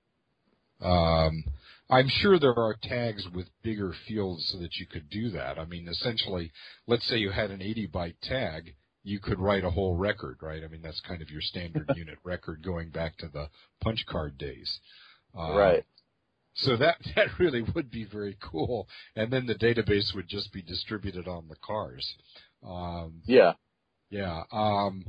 Um, 0.81 1.43
I'm 1.89 2.07
sure 2.09 2.39
there 2.39 2.57
are 2.57 2.75
tags 2.81 3.27
with 3.33 3.47
bigger 3.61 3.93
fields 4.07 4.49
so 4.51 4.59
that 4.59 4.75
you 4.77 4.85
could 4.85 5.09
do 5.09 5.29
that. 5.31 5.59
I 5.59 5.65
mean, 5.65 5.87
essentially, 5.87 6.51
let's 6.87 7.07
say 7.07 7.17
you 7.17 7.31
had 7.31 7.51
an 7.51 7.61
80 7.61 7.87
byte 7.89 8.15
tag, 8.23 8.75
you 9.03 9.19
could 9.19 9.39
write 9.39 9.65
a 9.65 9.69
whole 9.69 9.95
record, 9.95 10.37
right? 10.41 10.63
I 10.63 10.67
mean, 10.67 10.81
that's 10.81 11.01
kind 11.01 11.21
of 11.21 11.29
your 11.29 11.41
standard 11.41 11.91
unit 11.95 12.17
record 12.23 12.63
going 12.63 12.89
back 12.89 13.17
to 13.17 13.27
the 13.27 13.49
punch 13.81 14.05
card 14.07 14.37
days. 14.37 14.79
Um, 15.37 15.55
right. 15.55 15.83
So 16.55 16.77
that 16.77 16.97
that 17.15 17.39
really 17.39 17.63
would 17.75 17.89
be 17.89 18.05
very 18.05 18.37
cool, 18.41 18.87
and 19.15 19.31
then 19.31 19.45
the 19.45 19.55
database 19.55 20.13
would 20.15 20.27
just 20.27 20.51
be 20.53 20.61
distributed 20.61 21.27
on 21.27 21.47
the 21.47 21.55
cars. 21.55 22.15
Um, 22.65 23.21
yeah, 23.25 23.53
yeah. 24.09 24.43
Um, 24.51 25.05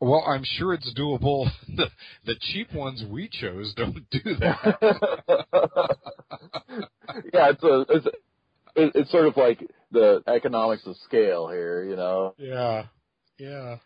well, 0.00 0.24
I'm 0.26 0.44
sure 0.44 0.74
it's 0.74 0.92
doable. 0.94 1.48
the, 1.76 1.86
the 2.26 2.34
cheap 2.40 2.72
ones 2.74 3.04
we 3.08 3.28
chose 3.28 3.72
don't 3.74 4.08
do 4.10 4.34
that. 4.40 4.76
yeah, 7.32 7.50
it's 7.50 7.62
a, 7.62 7.86
it's 7.88 8.06
it's 8.74 9.10
sort 9.10 9.26
of 9.26 9.36
like 9.36 9.62
the 9.90 10.22
economics 10.26 10.86
of 10.86 10.96
scale 11.04 11.48
here, 11.48 11.84
you 11.84 11.96
know. 11.96 12.34
Yeah, 12.38 12.86
yeah 13.38 13.76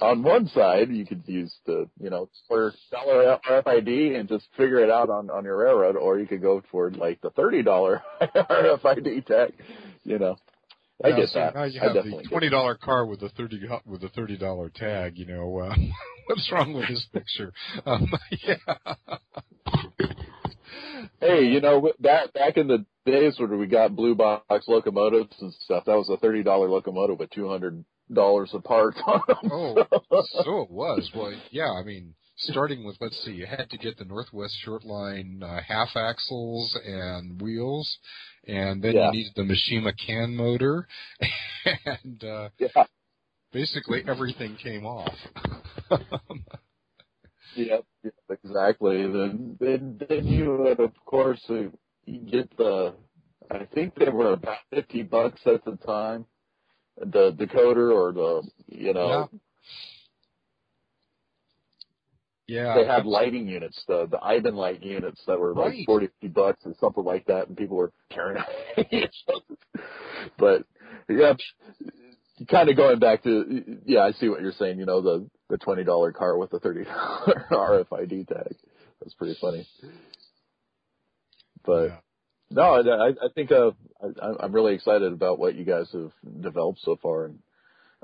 on 0.00 0.22
one 0.22 0.48
side, 0.48 0.90
you 0.90 1.06
could 1.06 1.22
use 1.26 1.54
the, 1.66 1.88
you 2.00 2.10
know, 2.10 2.28
four 2.48 2.72
dollar 2.90 3.38
RFID 3.48 4.18
and 4.18 4.28
just 4.28 4.46
figure 4.56 4.80
it 4.80 4.90
out 4.90 5.10
on, 5.10 5.30
on 5.30 5.44
your 5.44 5.56
railroad, 5.56 5.96
or 5.96 6.18
you 6.18 6.26
could 6.26 6.42
go 6.42 6.62
for 6.70 6.90
like 6.90 7.20
the 7.20 7.30
$30 7.30 8.00
RFID 8.20 9.26
tag, 9.26 9.54
you 10.04 10.18
know. 10.18 10.36
I 11.02 11.12
get 11.12 11.28
so 11.30 11.40
that. 11.40 11.54
Now 11.54 11.64
you 11.64 11.80
have 11.80 11.94
the 11.94 12.22
twenty 12.28 12.50
dollar 12.50 12.74
car 12.74 13.06
with 13.06 13.22
a 13.22 13.30
thirty 13.30 13.58
with 13.86 14.04
a 14.04 14.10
thirty 14.10 14.36
dollar 14.36 14.68
tag. 14.68 15.16
You 15.16 15.26
know 15.26 15.58
uh, 15.58 15.74
what's 16.26 16.50
wrong 16.52 16.74
with 16.74 16.88
this 16.88 17.06
picture? 17.10 17.52
Um, 17.86 18.12
yeah. 18.46 18.56
Hey, 21.20 21.44
you 21.44 21.60
know, 21.60 21.90
back 22.00 22.32
back 22.34 22.56
in 22.58 22.68
the 22.68 22.84
days 23.06 23.36
when 23.38 23.58
we 23.58 23.66
got 23.66 23.96
blue 23.96 24.14
box 24.14 24.68
locomotives 24.68 25.34
and 25.40 25.52
stuff, 25.60 25.84
that 25.86 25.96
was 25.96 26.10
a 26.10 26.18
thirty 26.18 26.42
dollar 26.42 26.68
locomotive 26.68 27.18
with 27.18 27.30
two 27.30 27.48
hundred 27.48 27.82
dollars 28.12 28.50
a 28.52 28.60
part 28.60 28.96
on 29.06 29.20
them. 29.26 29.50
Oh, 29.52 29.76
so 30.44 30.62
it 30.62 30.70
was. 30.70 31.10
Well, 31.14 31.32
yeah. 31.50 31.70
I 31.72 31.82
mean, 31.84 32.14
starting 32.36 32.84
with 32.84 32.96
let's 33.00 33.20
see, 33.24 33.32
you 33.32 33.46
had 33.46 33.70
to 33.70 33.78
get 33.78 33.98
the 33.98 34.04
Northwest 34.04 34.56
Shortline 34.66 35.42
uh, 35.42 35.60
half 35.66 35.96
axles 35.96 36.78
and 36.84 37.40
wheels, 37.40 37.98
and 38.46 38.82
then 38.82 38.94
yeah. 38.94 39.06
you 39.06 39.12
needed 39.12 39.32
the 39.36 39.42
Mashima 39.42 39.92
can 40.06 40.36
motor, 40.36 40.86
and 41.84 42.24
uh, 42.24 42.48
yeah. 42.58 42.84
basically 43.52 44.02
everything 44.06 44.56
came 44.62 44.86
off. 44.86 45.14
yep, 47.54 47.84
yep, 48.02 48.14
exactly. 48.30 49.02
Then, 49.02 49.56
then, 49.60 50.00
then 50.08 50.26
you 50.26 50.56
would, 50.56 50.80
of 50.80 50.92
course, 51.04 51.42
uh, 51.48 51.64
you 52.06 52.20
get 52.30 52.56
the 52.56 52.94
I 53.50 53.66
think 53.74 53.94
they 53.96 54.08
were 54.08 54.34
about 54.34 54.58
fifty 54.70 55.02
bucks 55.02 55.40
at 55.46 55.64
the 55.64 55.76
time. 55.84 56.26
The 57.00 57.32
decoder 57.32 57.92
or 57.94 58.12
the 58.12 58.42
you 58.68 58.92
know 58.92 59.30
Yeah. 62.46 62.74
they 62.74 62.84
had 62.86 63.06
lighting 63.06 63.48
units, 63.48 63.82
the 63.88 64.06
the 64.06 64.22
Ivan 64.22 64.54
light 64.54 64.82
units 64.82 65.20
that 65.26 65.40
were 65.40 65.54
like 65.54 65.72
Right. 65.72 65.86
forty, 65.86 66.06
fifty 66.08 66.28
bucks 66.28 66.60
or 66.66 66.74
something 66.78 67.04
like 67.04 67.24
that, 67.26 67.48
and 67.48 67.56
people 67.56 67.76
were 67.78 67.92
tearing 68.10 68.42
but 70.38 70.64
yeah, 71.08 71.34
kind 72.50 72.68
of 72.68 72.76
going 72.76 72.98
back 72.98 73.22
to 73.22 73.80
yeah, 73.86 74.00
I 74.00 74.12
see 74.12 74.28
what 74.28 74.42
you're 74.42 74.52
saying. 74.52 74.78
You 74.78 74.86
know, 74.86 75.00
the 75.00 75.30
the 75.48 75.58
twenty 75.58 75.84
dollar 75.84 76.12
car 76.12 76.36
with 76.36 76.50
the 76.50 76.60
thirty 76.60 76.84
dollar 77.50 77.86
RFID 77.90 78.28
tag. 78.28 78.56
That's 79.00 79.14
pretty 79.14 79.38
funny. 79.40 79.66
But 81.64 81.86
Yeah. 81.86 81.96
No, 82.50 82.62
I, 82.62 83.08
I- 83.08 83.26
I 83.26 83.28
think 83.34 83.52
uh, 83.52 83.70
I, 84.02 84.44
I'm 84.44 84.52
really 84.52 84.74
excited 84.74 85.12
about 85.12 85.38
what 85.38 85.54
you 85.54 85.64
guys 85.64 85.88
have 85.92 86.12
developed 86.40 86.80
so 86.82 86.96
far. 87.02 87.26
And 87.26 87.38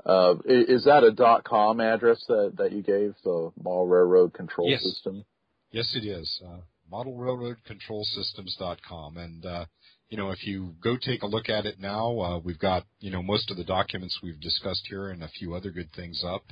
uh, 0.05 0.35
i- 0.47 0.65
is 0.67 0.85
that 0.85 1.03
a 1.03 1.11
dot 1.11 1.43
com 1.43 1.79
address 1.81 2.23
that 2.27 2.53
that 2.57 2.71
you 2.71 2.81
gave 2.81 3.15
the 3.23 3.51
Model 3.61 3.87
Railroad 3.87 4.33
Control 4.33 4.69
Yes. 4.69 4.83
System? 4.83 5.25
Yes, 5.71 5.93
it 5.95 6.05
is. 6.07 6.41
Uh, 6.45 6.61
Model 6.89 7.15
Railroad 7.17 7.57
Control 7.65 8.03
Systems 8.05 8.55
dot 8.57 8.79
com, 8.87 9.17
And, 9.17 9.45
uh, 9.45 9.65
you 10.09 10.15
know, 10.15 10.31
if 10.31 10.47
you 10.47 10.73
go 10.81 10.95
take 10.95 11.21
a 11.23 11.27
look 11.27 11.49
at 11.49 11.65
it 11.65 11.81
now, 11.81 12.17
uh, 12.21 12.39
we've 12.39 12.57
got, 12.59 12.85
you 13.01 13.11
know, 13.11 13.21
most 13.21 13.51
of 13.51 13.57
the 13.57 13.65
documents 13.65 14.19
we've 14.23 14.39
discussed 14.39 14.85
here 14.87 15.09
and 15.09 15.21
a 15.21 15.27
few 15.27 15.53
other 15.53 15.69
good 15.69 15.91
things 15.91 16.23
up. 16.25 16.43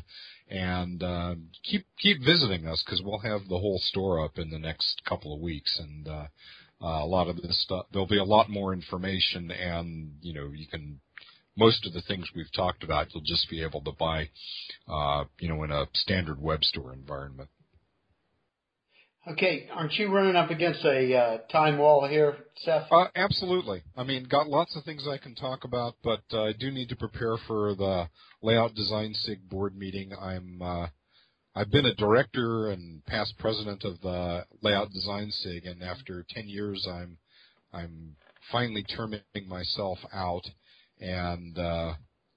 And, 0.49 1.01
uh, 1.01 1.35
keep, 1.63 1.85
keep 1.97 2.21
visiting 2.21 2.67
us 2.67 2.83
because 2.85 3.01
we'll 3.01 3.19
have 3.19 3.47
the 3.47 3.57
whole 3.57 3.79
store 3.79 4.21
up 4.25 4.37
in 4.37 4.49
the 4.49 4.59
next 4.59 5.01
couple 5.05 5.33
of 5.33 5.39
weeks. 5.39 5.79
And, 5.79 6.05
uh, 6.05 6.27
uh, 6.81 7.03
a 7.03 7.05
lot 7.05 7.27
of 7.27 7.37
this 7.37 7.61
stuff, 7.63 7.85
there'll 7.91 8.07
be 8.07 8.17
a 8.19 8.23
lot 8.23 8.49
more 8.49 8.73
information 8.73 9.51
and, 9.51 10.11
you 10.21 10.33
know, 10.33 10.49
you 10.53 10.67
can, 10.67 10.99
most 11.57 11.85
of 11.85 11.93
the 11.93 12.01
things 12.01 12.27
we've 12.35 12.51
talked 12.53 12.83
about, 12.83 13.07
you'll 13.13 13.23
just 13.23 13.49
be 13.49 13.63
able 13.63 13.81
to 13.81 13.91
buy, 13.91 14.29
uh, 14.87 15.23
you 15.39 15.47
know, 15.47 15.63
in 15.63 15.71
a 15.71 15.85
standard 15.93 16.41
web 16.41 16.63
store 16.63 16.93
environment. 16.93 17.49
Okay, 19.27 19.67
aren't 19.73 19.93
you 19.93 20.13
running 20.13 20.35
up 20.35 20.51
against 20.51 20.85
a 20.85 21.15
uh, 21.15 21.37
time 21.51 21.79
wall 21.79 22.07
here, 22.07 22.37
Seth? 22.57 22.91
Uh, 22.91 23.07
absolutely. 23.15 23.81
I 23.97 24.03
mean, 24.03 24.25
got 24.25 24.47
lots 24.47 24.75
of 24.75 24.83
things 24.83 25.07
I 25.07 25.17
can 25.17 25.33
talk 25.33 25.63
about, 25.63 25.95
but 26.03 26.21
uh, 26.31 26.43
I 26.43 26.53
do 26.53 26.69
need 26.69 26.89
to 26.89 26.95
prepare 26.95 27.35
for 27.47 27.73
the 27.73 28.07
Layout 28.43 28.75
Design 28.75 29.15
SIG 29.15 29.49
board 29.49 29.75
meeting. 29.75 30.11
I'm 30.13 30.61
uh, 30.61 30.87
I've 31.57 31.71
been 31.71 31.85
a 31.85 31.95
director 31.95 32.69
and 32.71 33.05
past 33.05 33.37
president 33.37 33.85
of 33.85 34.01
the 34.01 34.45
Layout 34.61 34.91
Design 34.91 35.31
SIG, 35.31 35.65
and 35.65 35.81
after 35.81 36.25
ten 36.29 36.49
years, 36.49 36.85
I'm 36.85 37.17
I'm 37.71 38.17
finally 38.51 38.83
terming 38.83 39.21
myself 39.47 39.99
out, 40.13 40.43
and 40.99 41.57
uh, 41.57 41.93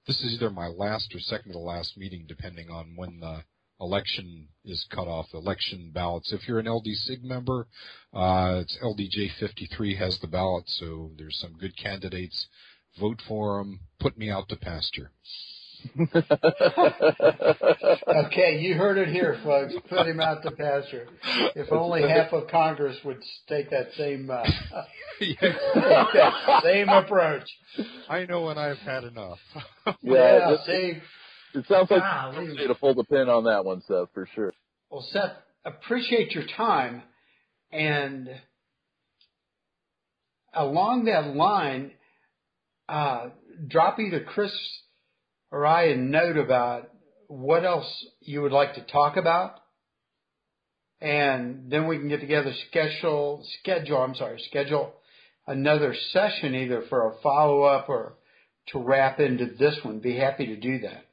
this 0.07 0.21
is 0.21 0.35
either 0.35 0.49
my 0.49 0.67
last 0.67 1.13
or 1.13 1.19
second 1.19 1.51
to 1.51 1.59
last 1.59 1.97
meeting, 1.97 2.27
depending 2.29 2.69
on 2.69 2.93
when 2.95 3.19
the 3.19 3.43
election 3.81 4.47
is 4.63 4.85
cut 4.89 5.09
off, 5.09 5.33
election 5.33 5.91
ballots. 5.93 6.31
If 6.31 6.47
you're 6.47 6.59
an 6.59 6.69
LD 6.69 6.87
SIG 6.93 7.21
member, 7.21 7.67
uh, 8.13 8.61
it's 8.61 8.77
LDJ 8.81 9.31
53 9.37 9.95
has 9.95 10.17
the 10.19 10.27
ballot, 10.27 10.63
so 10.67 11.11
there's 11.17 11.37
some 11.41 11.57
good 11.57 11.75
candidates. 11.75 12.47
Vote 12.97 13.21
for 13.27 13.57
them. 13.57 13.81
Put 13.99 14.17
me 14.17 14.29
out 14.29 14.47
to 14.47 14.55
pasture. 14.55 15.11
Okay, 18.07 18.59
you 18.59 18.75
heard 18.75 18.97
it 18.97 19.09
here, 19.09 19.39
folks. 19.43 19.73
Put 19.89 20.07
him 20.07 20.19
out 20.19 20.43
to 20.43 20.51
pasture. 20.51 21.07
If 21.55 21.71
only 21.71 22.01
half 22.01 22.33
of 22.33 22.47
Congress 22.49 22.97
would 23.05 23.21
take 23.47 23.69
that 23.69 23.87
same 23.97 24.29
uh, 24.29 24.43
that 25.19 26.61
same 26.63 26.89
approach. 26.89 27.47
I 28.07 28.25
know 28.25 28.43
when 28.43 28.57
I've 28.57 28.77
had 28.79 29.03
enough. 29.03 29.39
Yeah, 30.01 30.51
it, 30.51 30.59
see. 30.65 31.57
it 31.57 31.65
sounds 31.67 31.89
like 31.89 32.01
Golly. 32.01 32.45
you 32.45 32.55
need 32.55 32.67
to 32.67 32.75
pull 32.75 32.93
the 32.93 33.03
pin 33.03 33.27
on 33.27 33.45
that 33.45 33.65
one, 33.65 33.81
Seth, 33.87 34.09
for 34.13 34.27
sure. 34.35 34.53
Well, 34.91 35.05
Seth, 35.11 35.31
appreciate 35.65 36.33
your 36.33 36.45
time, 36.55 37.01
and 37.71 38.29
along 40.53 41.05
that 41.05 41.35
line, 41.35 41.91
uh, 42.87 43.29
drop 43.67 43.99
either 43.99 44.23
Chris 44.23 44.51
or 45.51 45.65
I 45.65 45.89
a 45.89 45.95
note 45.95 46.37
about 46.37 46.89
what 47.27 47.65
else 47.65 48.05
you 48.21 48.41
would 48.41 48.51
like 48.51 48.75
to 48.75 48.85
talk 48.85 49.17
about, 49.17 49.55
and 51.01 51.71
then 51.71 51.87
we 51.87 51.97
can 51.97 52.09
get 52.09 52.19
together, 52.19 52.53
schedule, 52.67 53.45
schedule. 53.61 53.97
I'm 53.97 54.15
sorry, 54.15 54.39
schedule 54.49 54.93
another 55.49 55.95
session 56.11 56.53
either 56.53 56.83
for 56.89 57.09
a 57.09 57.15
follow 57.23 57.63
up 57.63 57.89
or 57.89 58.13
to 58.67 58.79
wrap 58.79 59.19
into 59.19 59.47
this 59.57 59.77
one. 59.83 59.99
Be 59.99 60.15
happy 60.15 60.45
to 60.45 60.55
do 60.55 60.79
that. 60.79 61.05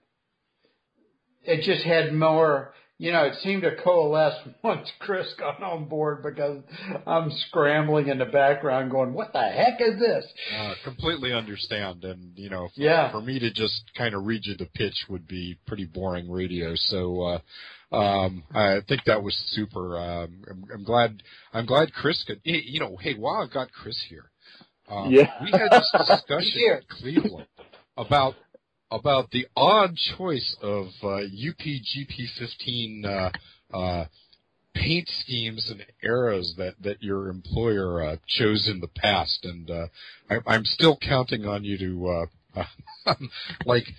It 1.42 1.62
just 1.62 1.84
had 1.84 2.12
more, 2.12 2.74
you 2.98 3.12
know, 3.12 3.24
it 3.24 3.34
seemed 3.42 3.62
to 3.62 3.76
coalesce 3.84 4.36
once 4.64 4.90
Chris 5.00 5.26
got 5.38 5.62
on 5.62 5.84
board 5.86 6.22
because 6.22 6.62
I'm 7.06 7.30
scrambling 7.48 8.08
in 8.08 8.18
the 8.18 8.24
background 8.24 8.90
going, 8.90 9.12
what 9.12 9.32
the 9.32 9.42
heck 9.42 9.80
is 9.80 9.98
this? 9.98 10.24
Uh, 10.58 10.74
completely 10.84 11.32
understand, 11.32 12.04
and 12.04 12.32
you 12.36 12.48
know, 12.50 12.68
for, 12.74 12.80
Yeah. 12.80 13.10
for 13.10 13.20
me 13.20 13.38
to 13.38 13.50
just 13.52 13.82
kind 13.96 14.14
of 14.14 14.24
read 14.24 14.46
you 14.46 14.56
the 14.56 14.66
pitch 14.74 15.04
would 15.08 15.26
be 15.28 15.58
pretty 15.66 15.84
boring 15.84 16.30
radio. 16.30 16.74
So, 16.74 17.22
uh, 17.92 17.94
um, 17.94 18.42
I 18.54 18.78
think 18.88 19.02
that 19.04 19.22
was 19.22 19.36
super. 19.48 19.98
Um, 19.98 20.42
I'm, 20.50 20.64
I'm 20.74 20.84
glad. 20.84 21.22
I'm 21.52 21.66
glad 21.66 21.92
Chris 21.92 22.24
could. 22.26 22.40
You 22.44 22.80
know, 22.80 22.96
hey, 23.00 23.14
while 23.14 23.42
I've 23.42 23.52
got 23.52 23.70
Chris 23.72 24.02
here, 24.08 24.24
um, 24.90 25.10
Yeah. 25.12 25.30
we 25.44 25.50
had 25.52 25.70
this 25.70 25.90
discussion 25.96 26.50
Here. 26.58 26.76
in 26.76 26.82
Cleveland 26.88 27.46
about 27.96 28.34
about 28.90 29.30
the 29.30 29.46
odd 29.56 29.96
choice 29.96 30.56
of 30.62 30.86
uh, 31.02 31.22
UPGP15 31.26 33.04
uh, 33.04 33.30
uh, 33.76 34.04
paint 34.74 35.08
schemes 35.08 35.70
and 35.70 35.84
eras 36.02 36.54
that 36.56 36.74
that 36.82 37.02
your 37.02 37.28
employer 37.28 38.02
uh, 38.02 38.16
chose 38.26 38.68
in 38.68 38.80
the 38.80 38.88
past, 38.88 39.44
and 39.44 39.70
uh, 39.70 39.86
I, 40.30 40.38
I'm 40.46 40.64
still 40.64 40.96
counting 40.96 41.46
on 41.46 41.64
you 41.64 41.78
to 41.78 42.28
uh, 42.56 42.64
like 43.66 43.94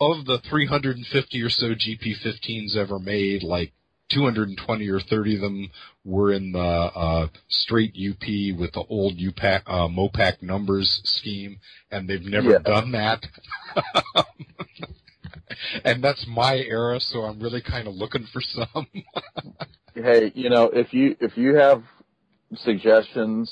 of 0.00 0.26
the 0.26 0.38
350 0.38 1.42
or 1.42 1.48
so 1.48 1.74
GP15s 1.74 2.76
ever 2.76 2.98
made, 2.98 3.42
like 3.42 3.72
220 4.10 4.88
or 4.88 5.00
30 5.00 5.34
of 5.36 5.40
them 5.40 5.70
were 6.04 6.32
in 6.32 6.52
the 6.52 6.58
uh, 6.58 7.28
straight 7.48 7.92
UP 7.94 8.58
with 8.58 8.72
the 8.72 8.84
old 8.88 9.18
UPAC, 9.18 9.62
uh, 9.66 9.88
MOPAC 9.88 10.42
numbers 10.42 11.00
scheme, 11.04 11.58
and 11.90 12.08
they've 12.08 12.22
never 12.24 12.52
Yeah. 12.52 12.58
done 12.58 12.92
that. 12.92 13.26
and 15.84 16.02
that's 16.02 16.26
my 16.28 16.56
era, 16.56 17.00
so 17.00 17.22
I'm 17.22 17.40
really 17.40 17.62
kind 17.62 17.88
of 17.88 17.94
looking 17.94 18.26
for 18.32 18.40
some. 18.40 18.86
Hey, 19.94 20.30
you 20.34 20.50
know, 20.50 20.64
if 20.64 20.92
you 20.92 21.16
if 21.20 21.38
you 21.38 21.56
have 21.56 21.82
suggestions, 22.54 23.50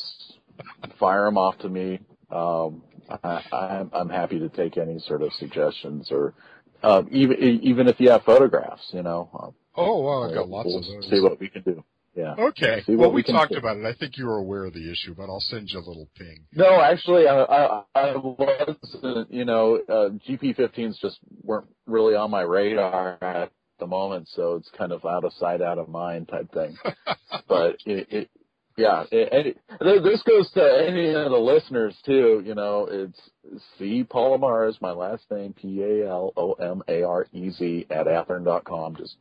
fire 0.98 1.24
them 1.24 1.38
off 1.38 1.56
to 1.58 1.68
me. 1.70 2.00
Um, 2.30 2.82
I, 3.22 3.42
I'm 3.52 3.90
I'm 3.94 4.08
happy 4.10 4.38
to 4.40 4.48
take 4.50 4.76
any 4.76 4.98
sort 4.98 5.22
of 5.22 5.32
suggestions, 5.32 6.08
or 6.10 6.34
um, 6.82 7.08
even 7.10 7.38
even 7.62 7.88
if 7.88 7.98
you 7.98 8.10
have 8.10 8.24
photographs, 8.24 8.90
you 8.92 9.02
know. 9.02 9.30
Um, 9.38 9.54
oh, 9.76 10.02
well, 10.02 10.24
I've 10.24 10.34
got 10.34 10.48
lots 10.48 10.66
we'll 10.66 10.78
of 10.78 10.84
those. 10.84 11.10
See 11.10 11.20
what 11.20 11.40
we 11.40 11.48
can 11.48 11.62
do. 11.62 11.84
Yeah. 12.14 12.34
Okay. 12.38 12.82
See 12.86 12.94
well, 12.94 13.10
we, 13.10 13.24
we 13.26 13.32
talked 13.32 13.52
do. 13.52 13.58
about 13.58 13.76
it. 13.76 13.84
I 13.84 13.92
think 13.92 14.16
you 14.16 14.26
were 14.26 14.38
aware 14.38 14.64
of 14.66 14.72
the 14.72 14.90
issue, 14.90 15.14
but 15.14 15.24
I'll 15.24 15.40
send 15.40 15.68
you 15.70 15.78
a 15.78 15.80
little 15.80 16.08
ping. 16.16 16.44
No, 16.52 16.80
actually, 16.80 17.26
I, 17.26 17.42
I, 17.42 17.82
I 17.94 18.16
was, 18.16 18.98
uh, 19.02 19.24
you 19.30 19.44
know, 19.44 19.80
uh, 19.88 20.10
GP15s 20.28 21.00
just 21.00 21.18
weren't 21.42 21.68
really 21.86 22.14
on 22.14 22.30
my 22.30 22.42
radar 22.42 23.18
at 23.20 23.50
the 23.80 23.86
moment, 23.86 24.28
so 24.32 24.54
it's 24.54 24.70
kind 24.78 24.92
of 24.92 25.04
out 25.04 25.24
of 25.24 25.32
sight, 25.32 25.60
out 25.60 25.78
of 25.78 25.88
mind 25.88 26.28
type 26.28 26.52
thing. 26.52 26.76
but 27.48 27.76
it, 27.84 28.06
it 28.10 28.30
yeah, 28.76 29.04
it, 29.12 29.56
it, 29.80 30.02
this 30.02 30.22
goes 30.22 30.50
to 30.52 30.86
any 30.88 31.10
of 31.10 31.30
the 31.30 31.38
listeners 31.38 31.96
too. 32.04 32.42
You 32.44 32.54
know, 32.54 32.88
it's 32.90 33.20
C 33.78 34.04
Palomarez 34.04 34.80
my 34.80 34.90
last 34.90 35.24
name, 35.30 35.52
P 35.52 35.80
A 35.82 36.08
L 36.08 36.32
O 36.36 36.52
M 36.54 36.82
A 36.88 37.02
R 37.02 37.26
E 37.32 37.50
Z 37.50 37.86
at 37.90 38.06
athearn 38.06 38.44
dot 38.44 38.64
com. 38.64 38.96
Just 38.96 39.16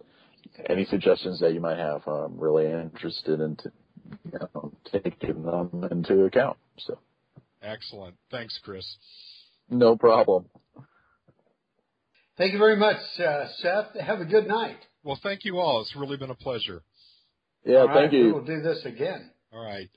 any 0.70 0.86
suggestions 0.86 1.40
that 1.40 1.54
you 1.54 1.60
might 1.60 1.78
have, 1.78 2.08
I'm 2.08 2.38
really 2.40 2.66
interested 2.66 3.40
in, 3.40 3.56
t- 3.56 3.70
you 4.32 4.40
know, 4.40 4.74
taking 4.92 5.44
them 5.44 5.88
into 5.92 6.24
account. 6.26 6.58
So. 6.78 6.98
Excellent. 7.62 8.16
Thanks, 8.32 8.60
Chris. 8.64 8.86
No 9.70 9.96
problem. 9.96 10.46
Thank 12.38 12.54
you 12.54 12.60
very 12.60 12.76
much, 12.76 12.98
uh, 13.20 13.46
Seth. 13.58 13.96
Have 14.00 14.20
a 14.20 14.26
good 14.26 14.48
night. 14.48 14.78
Well, 15.04 15.20
thank 15.22 15.46
you 15.46 15.60
all. 15.60 15.82
It's 15.82 15.96
really 15.96 16.18
been 16.18 16.32
a 16.32 16.36
pleasure. 16.36 16.82
Yeah, 17.66 17.80
All 17.80 17.88
right, 17.88 17.96
thank 18.10 18.14
you. 18.14 18.34
We'll 18.34 18.44
do 18.44 18.62
this 18.62 18.84
again. 18.86 19.30
All 19.54 19.64
right. 19.64 19.90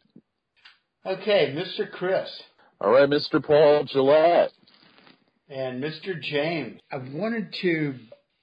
Okay, 1.04 1.54
Mr. 1.56 1.90
Chris 1.90 2.28
All 2.80 2.90
right, 2.92 3.08
Mr. 3.08 3.42
Paul 3.44 3.84
Gillette. 3.84 4.52
and 5.48 5.82
Mr. 5.82 6.20
James. 6.20 6.80
I 6.92 6.96
wanted 6.98 7.54
to 7.62 7.94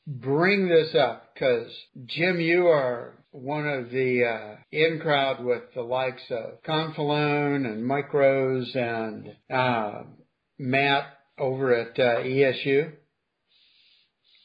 bring 0.06 0.68
this 0.68 0.96
up 0.96 1.34
because 1.34 1.72
Jim, 2.06 2.40
you 2.40 2.68
are 2.68 3.24
one 3.32 3.68
of 3.68 3.90
the 3.90 4.26
uh, 4.26 4.56
in 4.72 5.00
crowd 5.00 5.44
with 5.44 5.64
the 5.74 5.82
likes 5.82 6.24
of 6.30 6.62
Confalone 6.64 7.66
and 7.66 7.86
Mike 7.86 8.14
Rose 8.14 8.72
and 8.76 9.36
uh, 9.52 10.04
Matt 10.60 11.06
over 11.38 11.74
at 11.74 12.00
uh, 12.00 12.22
ESU? 12.24 12.92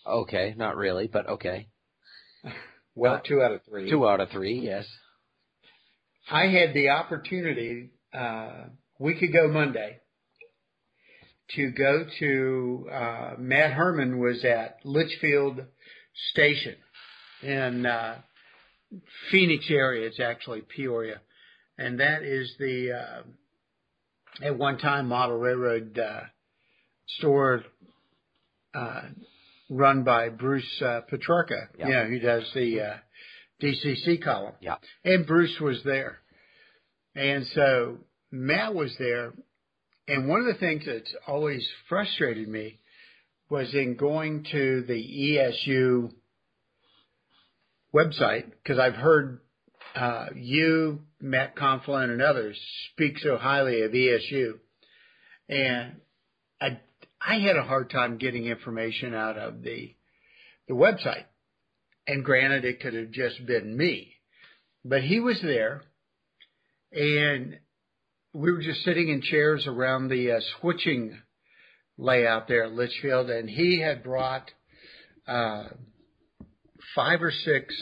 Okay, 0.07 0.55
not 0.57 0.77
really, 0.77 1.07
but 1.07 1.29
okay. 1.29 1.69
Well, 2.95 3.21
two 3.25 3.41
out 3.41 3.53
of 3.53 3.61
three. 3.63 3.89
Two 3.89 4.09
out 4.09 4.21
of 4.21 4.29
three, 4.31 4.59
yes. 4.59 4.85
I 6.29 6.47
had 6.47 6.75
the 6.75 6.89
opportunity 6.89 7.91
uh, 8.13 8.65
week 8.99 9.23
ago 9.23 9.47
Monday 9.47 10.01
to 11.57 11.71
go 11.71 12.05
to 12.19 12.89
uh, 12.93 13.35
Matt 13.39 13.73
Herman 13.73 14.19
was 14.19 14.45
at 14.45 14.79
Litchfield 14.85 15.61
Station 16.33 16.77
in 17.43 17.87
uh, 17.87 18.17
Phoenix 19.31 19.67
area. 19.71 20.07
It's 20.07 20.21
actually 20.21 20.63
Peoria, 20.63 21.21
and 21.77 22.01
that 22.01 22.23
is 22.23 22.53
the 22.59 22.93
uh, 22.93 24.47
at 24.47 24.59
one 24.59 24.79
time 24.79 25.09
model 25.09 25.37
railroad 25.37 25.99
uh, 25.99 26.21
store 27.19 27.65
uh, 28.75 29.03
run 29.71 30.05
by 30.05 30.29
Bruce 30.29 30.83
uh, 30.83 31.01
Petrarca. 31.09 31.69
Yeah. 31.79 31.87
You 31.87 31.93
know, 31.93 32.05
who 32.07 32.19
does 32.19 32.51
the 32.55 32.81
uh, 32.81 32.97
DCC 33.63 34.23
column. 34.23 34.55
Yeah. 34.61 34.77
And 35.05 35.27
Bruce 35.27 35.59
was 35.61 35.81
there. 35.85 36.19
And 37.15 37.47
so 37.55 37.99
Matt 38.31 38.75
was 38.75 38.95
there. 38.99 39.33
And 40.09 40.27
one 40.27 40.41
of 40.41 40.47
the 40.47 40.59
things 40.59 40.85
that's 40.87 41.15
always 41.27 41.69
frustrated 41.91 42.49
me 42.49 42.79
was 43.51 43.75
in 43.75 43.97
going 43.97 44.47
to 44.51 44.83
the 44.89 44.95
ESU 44.95 46.11
website, 47.95 48.51
because 48.51 48.79
I've 48.79 48.95
heard 48.95 49.41
uh, 49.95 50.27
you, 50.35 51.01
Matt 51.21 51.57
Conflin, 51.57 52.11
and 52.11 52.23
others 52.23 52.59
speak 52.93 53.19
so 53.19 53.37
highly 53.37 53.83
of 53.83 53.93
ESU. 53.93 54.55
And 55.47 56.01
I, 56.59 56.81
I 57.21 57.41
had 57.41 57.57
a 57.57 57.63
hard 57.63 57.91
time 57.91 58.17
getting 58.17 58.47
information 58.47 59.15
out 59.15 59.37
of 59.37 59.63
the, 59.63 59.95
the 60.69 60.75
website. 60.75 61.25
And 62.07 62.25
granted, 62.25 62.65
it 62.65 62.81
could 62.81 62.95
have 62.95 63.11
just 63.11 63.45
been 63.45 63.77
me. 63.77 64.15
But 64.87 65.03
he 65.03 65.21
was 65.21 65.39
there, 65.43 65.83
and 66.93 67.59
we 68.33 68.53
were 68.53 68.63
just 68.63 68.83
sitting 68.85 69.09
in 69.09 69.23
chairs 69.23 69.67
around 69.67 70.09
the 70.09 70.33
uh, 70.33 70.41
switching 70.61 71.19
layout 71.97 72.49
there 72.49 72.65
at 72.65 72.73
Litchfield, 72.73 73.31
and 73.31 73.49
he 73.49 73.81
had 73.81 74.03
brought 74.03 74.51
uh, 75.27 75.65
five 76.95 77.23
or 77.23 77.33
six 77.33 77.75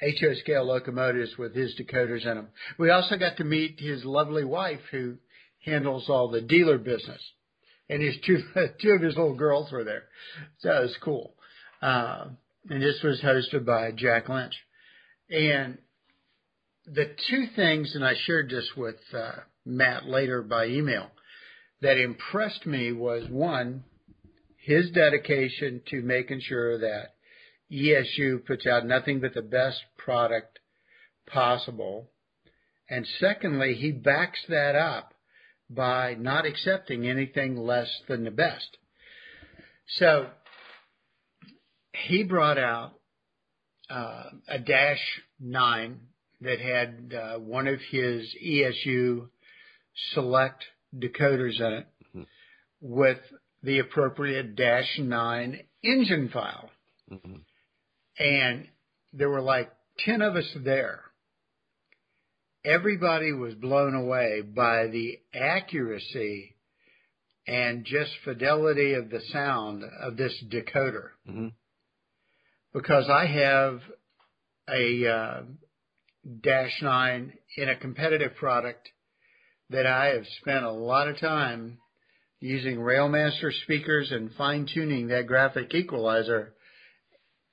HO 0.00 0.34
scale 0.40 0.64
locomotives 0.64 1.38
with 1.38 1.54
his 1.54 1.74
decoders 1.80 2.26
in 2.26 2.36
them. 2.36 2.48
We 2.78 2.90
also 2.90 3.16
got 3.16 3.36
to 3.38 3.44
meet 3.44 3.80
his 3.80 4.04
lovely 4.04 4.44
wife 4.44 4.80
who 4.90 5.16
handles 5.64 6.08
all 6.08 6.28
the 6.28 6.40
dealer 6.40 6.78
business. 6.78 7.22
And 7.88 8.02
his 8.02 8.16
two, 8.26 8.38
two 8.82 8.90
of 8.90 9.02
his 9.02 9.16
little 9.16 9.36
girls 9.36 9.70
were 9.72 9.84
there. 9.84 10.04
So 10.58 10.70
it 10.70 10.82
was 10.82 10.96
cool. 11.02 11.34
Uh, 11.80 12.26
and 12.68 12.82
this 12.82 13.00
was 13.02 13.20
hosted 13.22 13.64
by 13.64 13.92
Jack 13.92 14.28
Lynch. 14.28 14.54
And 15.30 15.78
the 16.86 17.14
two 17.30 17.46
things, 17.56 17.94
and 17.94 18.04
I 18.04 18.14
shared 18.26 18.50
this 18.50 18.68
with 18.76 18.96
uh, 19.14 19.40
Matt 19.64 20.06
later 20.06 20.42
by 20.42 20.66
email, 20.66 21.10
that 21.80 21.98
impressed 21.98 22.66
me 22.66 22.92
was 22.92 23.28
one, 23.28 23.84
his 24.56 24.90
dedication 24.90 25.82
to 25.88 26.02
making 26.02 26.40
sure 26.40 26.78
that 26.78 27.14
ESU 27.70 28.44
puts 28.44 28.66
out 28.66 28.86
nothing 28.86 29.20
but 29.20 29.34
the 29.34 29.42
best 29.42 29.80
product 29.98 30.58
possible. 31.26 32.10
And 32.88 33.06
secondly, 33.18 33.74
he 33.74 33.92
backs 33.92 34.40
that 34.48 34.76
up 34.76 35.14
by 35.68 36.14
not 36.14 36.46
accepting 36.46 37.06
anything 37.06 37.56
less 37.56 37.88
than 38.08 38.24
the 38.24 38.30
best. 38.30 38.76
So 39.96 40.28
he 41.92 42.22
brought 42.22 42.58
out 42.58 42.92
uh, 43.90 44.24
a 44.48 44.58
Dash 44.58 45.20
9 45.40 46.00
that 46.40 46.60
had 46.60 47.14
uh, 47.14 47.38
one 47.38 47.66
of 47.66 47.80
his 47.90 48.34
ESU 48.44 49.28
select 50.12 50.64
decoders 50.94 51.60
in 51.60 51.72
it 51.72 51.86
Mhm. 52.14 52.26
with 52.80 53.20
the 53.62 53.78
appropriate 53.78 54.54
Dash 54.56 54.98
9 54.98 55.66
engine 55.82 56.28
file. 56.28 56.70
hmm 57.08 57.36
And 58.18 58.68
there 59.12 59.28
were 59.30 59.40
like 59.40 59.72
10 59.98 60.22
of 60.22 60.36
us 60.36 60.52
there. 60.54 61.02
Everybody 62.64 63.32
was 63.32 63.54
blown 63.54 63.94
away 63.94 64.40
by 64.40 64.86
the 64.86 65.20
accuracy 65.34 66.56
and 67.46 67.84
just 67.84 68.16
fidelity 68.24 68.94
of 68.94 69.10
the 69.10 69.20
sound 69.20 69.84
of 69.84 70.16
this 70.16 70.42
decoder 70.44 71.10
hmm 71.26 71.48
because 72.72 73.08
I 73.08 73.26
have 73.26 73.80
a 74.68 75.06
uh, 75.06 75.42
Dash 76.40 76.80
9 76.82 77.38
in 77.56 77.68
a 77.68 77.76
competitive 77.76 78.34
product 78.36 78.90
that 79.70 79.86
I 79.86 80.14
have 80.14 80.26
spent 80.40 80.64
a 80.64 80.70
lot 80.70 81.08
of 81.08 81.18
time 81.18 81.78
using 82.40 82.76
Railmaster 82.76 83.52
speakers 83.62 84.12
and 84.12 84.32
fine 84.32 84.68
tuning 84.72 85.08
that 85.08 85.26
graphic 85.26 85.74
equalizer 85.74 86.54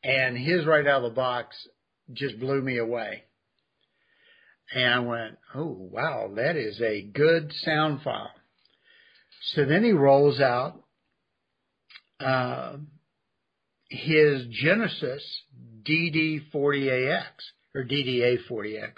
and 0.04 0.38
his 0.38 0.66
right 0.66 0.86
out 0.86 1.04
of 1.04 1.12
the 1.12 1.16
box 1.16 1.56
just 2.12 2.40
blew 2.40 2.62
me 2.62 2.78
away. 2.78 3.24
And 4.74 4.94
I 4.94 5.00
went, 5.00 5.38
oh 5.56 5.90
wow, 5.92 6.32
that 6.36 6.56
is 6.56 6.82
a 6.82 7.02
good 7.02 7.52
sound 7.64 8.02
file. 8.02 8.32
So 9.54 9.66
then 9.66 9.84
he 9.84 9.92
rolls 9.92 10.40
out 10.40 10.82
uh, 12.20 12.78
his 13.90 14.46
Genesis 14.50 15.24
DD40AX 15.84 17.26
or 17.76 17.84
DDA40X, 17.84 18.94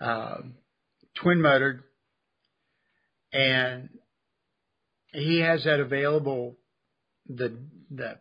um, 0.00 0.54
twin 1.14 1.40
motored, 1.40 1.82
and 3.32 3.88
he 5.12 5.40
has 5.40 5.64
that 5.64 5.80
available. 5.80 6.56
The 7.28 7.56
the 7.90 8.18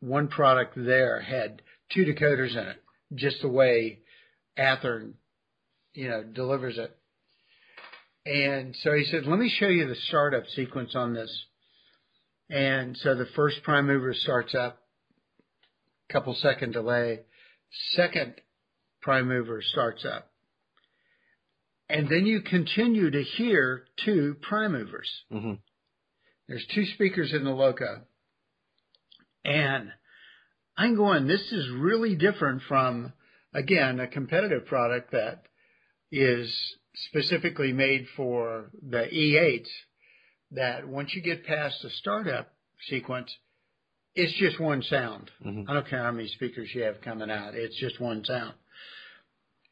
one 0.00 0.28
product 0.28 0.74
there 0.76 1.20
had 1.20 1.62
two 1.92 2.04
decoders 2.04 2.52
in 2.52 2.68
it, 2.68 2.82
just 3.14 3.40
the 3.42 3.48
way 3.48 4.00
Athearn, 4.58 5.14
you 5.92 6.08
know, 6.08 6.22
delivers 6.22 6.78
it. 6.78 6.96
And 8.26 8.74
so 8.76 8.92
he 8.92 9.04
said, 9.04 9.26
"Let 9.26 9.38
me 9.38 9.50
show 9.50 9.68
you 9.68 9.86
the 9.86 9.96
startup 10.08 10.46
sequence 10.48 10.94
on 10.94 11.14
this." 11.14 11.46
And 12.50 12.96
so 12.98 13.14
the 13.14 13.26
first 13.34 13.62
prime 13.62 13.86
mover 13.86 14.14
starts 14.14 14.54
up, 14.54 14.82
couple 16.10 16.34
second 16.34 16.72
delay, 16.72 17.20
second 17.92 18.40
prime 19.00 19.28
mover 19.28 19.62
starts 19.62 20.04
up. 20.04 20.30
And 21.88 22.08
then 22.08 22.24
you 22.26 22.40
continue 22.40 23.10
to 23.10 23.22
hear 23.22 23.84
two 24.04 24.36
prime 24.40 24.72
movers. 24.72 25.10
hmm 25.30 25.54
There's 26.48 26.66
two 26.74 26.86
speakers 26.94 27.32
in 27.32 27.44
the 27.44 27.50
loco. 27.50 28.02
And 29.44 29.92
I'm 30.76 30.96
going, 30.96 31.26
this 31.26 31.52
is 31.52 31.68
really 31.70 32.16
different 32.16 32.62
from, 32.66 33.12
again, 33.52 34.00
a 34.00 34.06
competitive 34.06 34.66
product 34.66 35.12
that 35.12 35.42
is 36.10 36.52
specifically 37.08 37.72
made 37.72 38.06
for 38.16 38.70
the 38.82 39.04
E8s 39.12 39.68
that 40.52 40.86
once 40.86 41.12
you 41.14 41.20
get 41.22 41.44
past 41.44 41.76
the 41.82 41.90
startup 41.90 42.52
sequence, 42.88 43.30
it's 44.14 44.32
just 44.38 44.60
one 44.60 44.82
sound. 44.82 45.30
hmm 45.42 45.62
I 45.68 45.74
don't 45.74 45.88
care 45.88 46.02
how 46.02 46.12
many 46.12 46.28
speakers 46.28 46.70
you 46.74 46.82
have 46.82 47.00
coming 47.02 47.30
out. 47.30 47.54
It's 47.54 47.78
just 47.78 48.00
one 48.00 48.24
sound. 48.24 48.54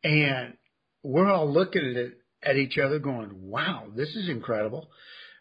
And 0.04 0.54
we're 1.02 1.30
all 1.30 1.52
looking 1.52 1.82
at 1.82 1.96
it, 1.96 2.18
at 2.42 2.56
each 2.56 2.78
other 2.78 2.98
going, 2.98 3.30
wow, 3.48 3.86
this 3.94 4.08
is 4.16 4.28
incredible. 4.28 4.90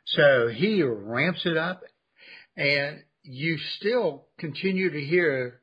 So 0.05 0.47
he 0.47 0.83
ramps 0.83 1.41
it 1.45 1.57
up 1.57 1.83
and 2.55 3.03
you 3.23 3.57
still 3.77 4.27
continue 4.39 4.91
to 4.91 4.99
hear 4.99 5.59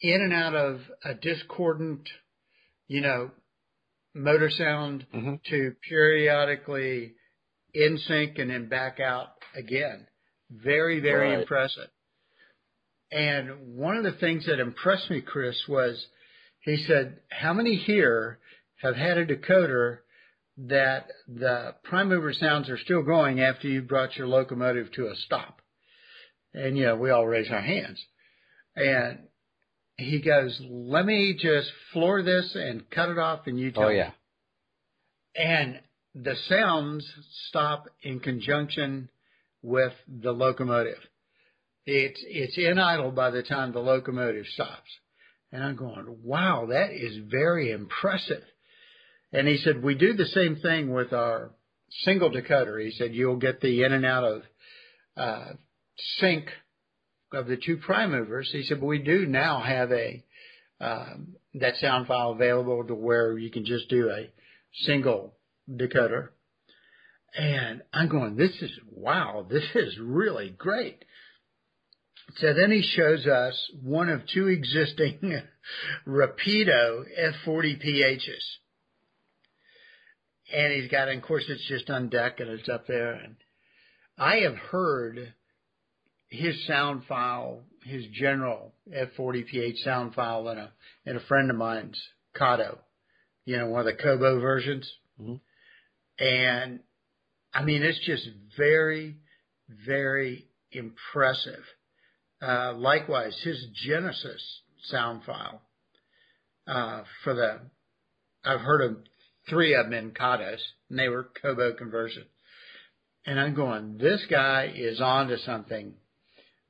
in 0.00 0.20
and 0.20 0.32
out 0.32 0.54
of 0.54 0.80
a 1.04 1.14
discordant, 1.14 2.08
you 2.88 3.00
know, 3.00 3.30
motor 4.14 4.50
sound 4.50 5.06
hmm 5.12 5.34
to 5.48 5.74
periodically 5.88 7.14
in 7.72 7.98
sync 7.98 8.38
and 8.38 8.50
then 8.50 8.68
back 8.68 8.98
out 9.00 9.28
again. 9.54 10.06
Very, 10.50 11.00
very 11.00 11.30
Right. 11.30 11.40
impressive. 11.40 11.88
And 13.12 13.76
one 13.76 13.96
of 13.96 14.04
the 14.04 14.18
things 14.18 14.46
that 14.46 14.60
impressed 14.60 15.10
me, 15.10 15.20
Chris, 15.20 15.56
was 15.68 16.04
he 16.60 16.84
said, 16.86 17.20
how 17.30 17.52
many 17.52 17.76
here 17.76 18.38
have 18.82 18.96
had 18.96 19.18
a 19.18 19.26
decoder 19.26 19.98
that 20.56 21.06
the 21.28 21.74
prime 21.84 22.08
mover 22.08 22.32
sounds 22.32 22.68
are 22.68 22.78
still 22.78 23.02
going 23.02 23.40
after 23.40 23.68
you 23.68 23.82
brought 23.82 24.16
your 24.16 24.26
locomotive 24.26 24.90
to 24.92 25.06
a 25.06 25.14
stop? 25.16 25.60
And, 26.52 26.76
you 26.76 26.84
know, 26.84 26.96
we 26.96 27.10
all 27.10 27.26
raise 27.26 27.50
our 27.50 27.60
hands. 27.60 28.04
And 28.74 29.20
he 29.96 30.20
goes, 30.20 30.60
"Let 30.68 31.04
me 31.04 31.34
just 31.38 31.70
floor 31.92 32.22
this 32.22 32.54
and 32.54 32.88
cut 32.90 33.08
it 33.10 33.18
off, 33.18 33.46
and 33.46 33.58
you 33.58 33.70
tell 33.70 33.84
Oh 33.84 33.88
me." 33.90 33.96
yeah. 33.96 34.12
and 35.36 35.80
the 36.14 36.34
sounds 36.48 37.06
stop 37.48 37.86
in 38.02 38.20
conjunction 38.20 39.08
with 39.62 39.92
the 40.08 40.32
locomotive. 40.32 40.98
It's 41.86 42.20
it's 42.26 42.58
in 42.58 42.78
idle 42.78 43.10
by 43.12 43.30
the 43.30 43.42
time 43.42 43.72
the 43.72 43.80
locomotive 43.80 44.46
stops. 44.46 44.90
And 45.52 45.62
I'm 45.62 45.76
going, 45.76 46.18
wow, 46.22 46.66
that 46.70 46.90
is 46.92 47.18
very 47.30 47.70
impressive. 47.72 48.42
And 49.32 49.46
he 49.46 49.58
said, 49.58 49.82
we 49.82 49.94
do 49.94 50.14
the 50.14 50.26
same 50.26 50.56
thing 50.56 50.92
with 50.92 51.12
our 51.12 51.52
single 52.02 52.30
decoder. 52.30 52.82
He 52.82 52.90
said, 52.92 53.14
you'll 53.14 53.36
get 53.36 53.60
the 53.60 53.84
in 53.84 53.92
and 53.92 54.04
out 54.04 54.24
of 54.24 54.42
uh, 55.16 55.52
sync 56.18 56.46
of 57.32 57.46
the 57.46 57.56
two 57.56 57.76
prime 57.76 58.10
movers. 58.10 58.50
He 58.52 58.64
said, 58.64 58.80
but 58.80 58.86
we 58.86 58.98
do 58.98 59.26
now 59.26 59.60
have 59.60 59.92
a 59.92 60.24
um, 60.80 61.36
that 61.54 61.76
sound 61.76 62.06
file 62.06 62.32
available 62.32 62.84
to 62.84 62.94
where 62.94 63.36
you 63.36 63.50
can 63.50 63.64
just 63.64 63.88
do 63.88 64.08
a 64.08 64.30
single 64.84 65.34
decoder. 65.70 66.28
And 67.36 67.82
I'm 67.92 68.08
going, 68.08 68.36
this 68.36 68.50
is, 68.60 68.72
wow, 68.90 69.46
this 69.48 69.64
is 69.74 69.98
really 70.00 70.50
great. 70.50 71.04
So 72.36 72.54
then 72.54 72.70
he 72.70 72.82
shows 72.82 73.26
us 73.26 73.54
one 73.82 74.08
of 74.08 74.22
two 74.32 74.48
existing 74.48 75.20
Rapido 76.06 77.04
F40 77.46 77.84
PHs. 77.84 78.44
And 80.52 80.72
he's 80.72 80.90
got, 80.90 81.08
and 81.08 81.18
of 81.22 81.26
course 81.26 81.44
it's 81.48 81.66
just 81.68 81.90
on 81.90 82.08
deck 82.08 82.40
and 82.40 82.50
it's 82.50 82.68
up 82.68 82.86
there. 82.86 83.12
And 83.12 83.36
I 84.18 84.38
have 84.40 84.56
heard 84.56 85.32
his 86.28 86.66
sound 86.66 87.04
file, 87.08 87.60
his 87.84 88.04
general 88.12 88.72
F40 88.92 89.46
PH 89.46 89.78
sound 89.84 90.14
file 90.14 90.48
in 90.48 90.58
a, 90.58 90.72
in 91.06 91.16
a 91.16 91.20
friend 91.20 91.50
of 91.50 91.56
mine's 91.56 92.00
Kato 92.36 92.78
you 93.44 93.56
know, 93.56 93.66
one 93.66 93.80
of 93.80 93.86
the 93.86 94.00
Kobo 94.00 94.40
versions. 94.40 94.90
Mhm. 95.20 95.40
And 96.18 96.80
I 97.52 97.64
mean, 97.64 97.82
it's 97.82 97.98
just 98.06 98.28
very, 98.56 99.16
very 99.68 100.46
impressive. 100.70 101.64
Uh, 102.40 102.74
likewise, 102.74 103.36
his 103.42 103.66
Genesis 103.72 104.62
sound 104.84 105.24
file, 105.24 105.62
uh, 106.66 107.02
for 107.24 107.34
the, 107.34 107.60
I've 108.44 108.60
heard 108.60 108.82
of 108.82 109.04
three 109.50 109.74
of 109.74 109.86
them 109.86 109.92
in 109.92 110.12
Katos, 110.12 110.60
and 110.88 110.98
they 110.98 111.08
were 111.08 111.28
Kobo 111.42 111.74
conversions. 111.74 112.26
And 113.26 113.38
I'm 113.38 113.54
going, 113.54 113.98
this 113.98 114.24
guy 114.30 114.72
is 114.74 115.00
onto 115.00 115.36
something 115.36 115.92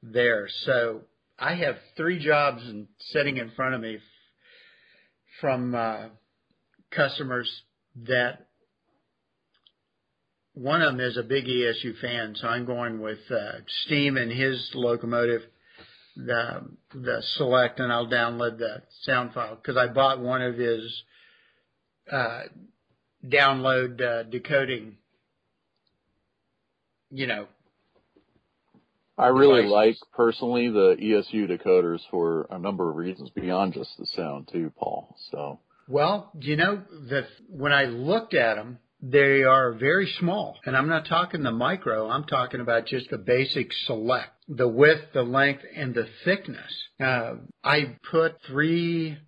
there. 0.02 0.48
So 0.64 1.02
I 1.38 1.54
have 1.54 1.76
three 1.96 2.18
jobs 2.18 2.62
and 2.64 2.88
sitting 3.12 3.36
in 3.36 3.52
front 3.52 3.76
of 3.76 3.80
me 3.80 3.98
from, 5.40 5.74
uh, 5.76 6.08
customers 6.90 7.48
that 8.06 8.46
one 10.54 10.82
of 10.82 10.92
them 10.96 11.00
is 11.00 11.16
a 11.16 11.22
big 11.22 11.46
ESU 11.46 11.98
fan, 12.00 12.34
so 12.36 12.48
I'm 12.48 12.66
going 12.66 13.00
with 13.00 13.18
uh, 13.30 13.60
Steam 13.84 14.16
and 14.16 14.30
his 14.30 14.70
locomotive, 14.74 15.42
the 16.16 16.68
the 16.92 17.22
select, 17.36 17.78
and 17.80 17.92
I'll 17.92 18.08
download 18.08 18.58
the 18.58 18.82
sound 19.02 19.32
file 19.32 19.56
because 19.56 19.76
I 19.76 19.86
bought 19.86 20.20
one 20.20 20.42
of 20.42 20.56
his 20.56 21.02
uh, 22.10 22.42
download 23.26 24.00
uh, 24.00 24.22
decoding. 24.24 24.96
You 27.10 27.26
know, 27.26 27.46
I 29.20 29.26
really 29.28 29.64
devices. 29.64 30.00
like 30.02 30.12
personally 30.14 30.68
the 30.70 30.96
ESU 30.98 31.50
decoders 31.50 32.00
for 32.10 32.46
a 32.50 32.58
number 32.58 32.88
of 32.88 32.96
reasons 32.96 33.28
beyond 33.30 33.74
just 33.74 33.90
the 33.98 34.06
sound 34.06 34.48
too, 34.50 34.72
Paul. 34.78 35.14
So 35.30 35.58
Well, 35.88 36.30
you 36.40 36.56
know, 36.56 36.82
the, 36.90 37.26
when 37.48 37.72
I 37.72 37.84
looked 37.84 38.32
at 38.32 38.54
them, 38.54 38.78
they 39.02 39.42
are 39.42 39.72
very 39.72 40.10
small. 40.18 40.58
And 40.64 40.76
I'm 40.76 40.88
not 40.88 41.06
talking 41.06 41.42
the 41.42 41.50
micro, 41.50 42.08
I'm 42.08 42.24
talking 42.24 42.60
about 42.60 42.86
just 42.86 43.10
the 43.10 43.18
basic 43.18 43.72
select. 43.84 44.30
The 44.48 44.68
width, 44.68 45.12
the 45.12 45.22
length, 45.22 45.64
and 45.76 45.94
the 45.94 46.08
thickness. 46.24 46.72
Uh, 46.98 47.34
I 47.62 47.96
put 48.10 48.36
three 48.46 49.18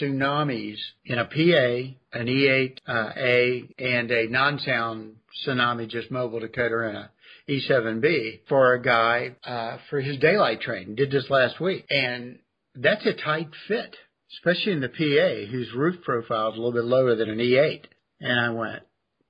tsunamis 0.00 0.76
in 1.04 1.18
a 1.18 1.24
PA, 1.24 2.18
an 2.18 2.26
E8 2.26 2.78
uh, 2.86 3.10
A, 3.16 3.68
and 3.78 4.10
a 4.10 4.28
non-sound 4.28 5.16
tsunami, 5.46 5.88
just 5.88 6.10
mobile 6.10 6.40
decoder 6.40 6.88
in 6.88 6.96
a 6.96 7.10
E7B 7.48 8.40
for 8.48 8.74
a 8.74 8.82
guy 8.82 9.36
uh, 9.44 9.78
for 9.90 10.00
his 10.00 10.18
daylight 10.18 10.60
train. 10.60 10.94
Did 10.94 11.10
this 11.10 11.28
last 11.28 11.60
week, 11.60 11.84
and 11.90 12.38
that's 12.74 13.04
a 13.06 13.12
tight 13.12 13.48
fit, 13.68 13.96
especially 14.34 14.72
in 14.72 14.80
the 14.80 14.88
PA, 14.88 15.50
whose 15.50 15.72
roof 15.74 16.02
profile 16.02 16.52
is 16.52 16.54
a 16.54 16.60
little 16.60 16.72
bit 16.72 16.84
lower 16.84 17.14
than 17.14 17.28
an 17.28 17.38
E8. 17.38 17.84
And 18.20 18.40
I 18.40 18.50
went, 18.50 18.82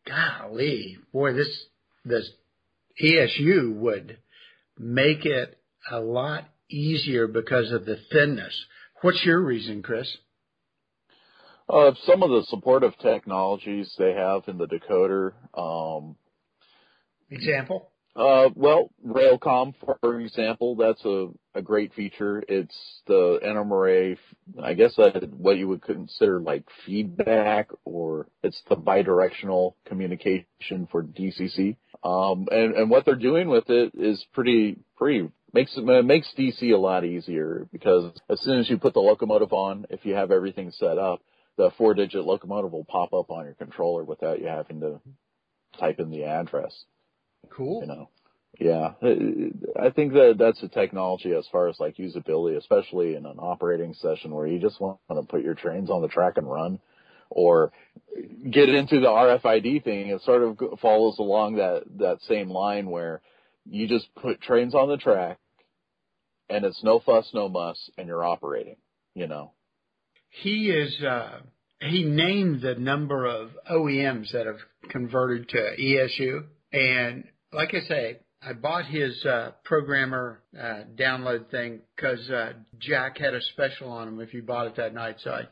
golly, 0.06 0.98
boy, 1.12 1.32
this 1.32 1.66
this 2.04 2.30
ESU 3.02 3.74
would 3.76 4.18
make 4.78 5.24
it 5.24 5.58
a 5.90 6.00
lot 6.00 6.44
easier 6.70 7.26
because 7.26 7.72
of 7.72 7.84
the 7.84 7.98
thinness. 8.12 8.54
What's 9.02 9.24
your 9.24 9.40
reason, 9.40 9.82
Chris? 9.82 10.16
Uh, 11.69 11.93
some 12.05 12.23
of 12.23 12.31
the 12.31 12.45
supportive 12.49 12.97
technologies 12.99 13.95
they 13.99 14.12
have 14.12 14.43
in 14.49 14.59
the 14.59 14.66
decoder, 14.66 15.32
um, 15.59 16.16
Example? 17.31 17.91
uh, 18.16 18.51
well, 18.55 18.91
Railcom, 19.05 19.74
for 19.81 20.20
example, 20.20 20.77
that's 20.77 21.03
a, 21.07 21.28
a 21.55 21.62
great 21.62 21.95
feature. 21.95 22.45
It's 22.49 22.77
the 23.07 23.41
NMRA, 23.43 24.19
I 24.62 24.74
guess 24.74 24.95
that 24.97 25.31
what 25.31 25.57
you 25.57 25.69
would 25.69 25.82
consider 25.82 26.39
like 26.39 26.65
feedback, 26.85 27.70
or 27.85 28.28
it's 28.43 28.61
the 28.69 28.77
bidirectional 28.77 29.74
communication 29.86 30.86
for 30.93 31.03
DCC. 31.03 31.77
Um, 32.05 32.47
and, 32.51 32.74
and 32.74 32.91
what 32.91 33.07
they're 33.07 33.16
doing 33.16 33.49
with 33.49 33.70
it 33.70 33.93
is 33.95 34.24
pretty, 34.35 34.77
pretty 34.97 35.31
makes 35.55 35.73
it 35.77 36.05
makes 36.05 36.28
DC 36.36 36.73
a 36.73 36.77
lot 36.77 37.05
easier 37.05 37.69
because 37.73 38.12
as 38.28 38.41
soon 38.41 38.59
as 38.59 38.69
you 38.69 38.77
put 38.77 38.93
the 38.93 39.01
locomotive 39.01 39.53
on, 39.53 39.86
if 39.89 40.05
you 40.05 40.15
have 40.15 40.31
everything 40.31 40.70
set 40.73 40.99
up, 40.99 41.23
the 41.56 41.70
four 41.78 41.94
digit 41.94 42.24
locomotive 42.24 42.72
will 42.72 42.85
pop 42.85 43.12
up 43.12 43.31
on 43.31 43.44
your 43.44 43.55
controller 43.55 44.05
without 44.05 44.40
you 44.40 44.47
having 44.47 44.81
to 44.81 45.01
type 45.78 46.01
in 46.01 46.10
the 46.10 46.24
address, 46.24 46.85
Cool. 47.51 47.81
you 47.82 47.86
know. 47.86 48.09
Yeah, 48.60 48.93
I 49.81 49.90
think 49.90 50.12
that 50.12 50.36
that's 50.39 50.62
a 50.62 50.68
technology 50.68 51.32
as 51.32 51.44
far 51.51 51.68
as 51.68 51.81
like 51.81 51.97
usability, 51.97 52.56
especially 52.56 53.16
in 53.16 53.26
an 53.26 53.39
operating 53.40 53.94
session 53.94 54.32
where 54.32 54.47
you 54.47 54.60
just 54.60 54.81
want 54.81 54.98
to 55.10 55.22
put 55.22 55.43
your 55.43 55.55
trains 55.55 55.90
on 55.90 56.02
the 56.02 56.09
track 56.09 56.35
and 56.36 56.48
run 56.48 56.78
or 57.31 57.72
get 58.48 58.68
into 58.68 59.01
the 59.01 59.09
RFID 59.09 59.82
thing. 59.82 60.06
It 60.09 60.22
sort 60.22 60.43
of 60.43 60.78
follows 60.81 61.18
along 61.18 61.56
that, 61.56 61.82
that 61.98 62.18
same 62.28 62.48
line 62.48 62.90
where 62.90 63.22
you 63.68 63.89
just 63.89 64.14
put 64.14 64.40
trains 64.40 64.74
on 64.74 64.89
the 64.89 64.98
track 64.98 65.39
and 66.48 66.64
it's 66.64 66.85
no 66.85 67.01
fuss, 67.01 67.28
no 67.35 67.48
muss 67.48 67.90
and 67.98 68.06
you're 68.06 68.24
operating, 68.24 68.76
you 69.16 69.26
know. 69.26 69.51
He 70.43 70.69
is, 70.70 71.01
uh, 71.02 71.40
he 71.81 72.02
named 72.05 72.61
the 72.62 72.74
number 72.74 73.24
of 73.27 73.51
OEMs 73.70 74.32
that 74.32 74.47
have 74.47 74.59
converted 74.90 75.48
to 75.51 75.77
ESU. 75.81 76.44
And 76.73 77.24
like 77.52 77.74
I 77.74 77.81
say, 77.86 78.19
I 78.43 78.52
bought 78.52 78.85
his 78.86 79.24
uh, 79.24 79.52
programmer 79.65 80.43
uh, 80.59 80.82
download 80.98 81.51
thing 81.51 81.81
because 81.97 82.28
uh, 82.31 82.55
Jack 82.78 83.19
had 83.19 83.35
a 83.35 83.40
special 83.52 83.90
on 83.90 84.09
him 84.09 84.20
if 84.20 84.35
you 84.35 84.43
bought 84.43 84.66
it 84.66 84.77
that 84.77 84.93
night. 84.93 85.16
So 85.23 85.31
I 85.31 85.43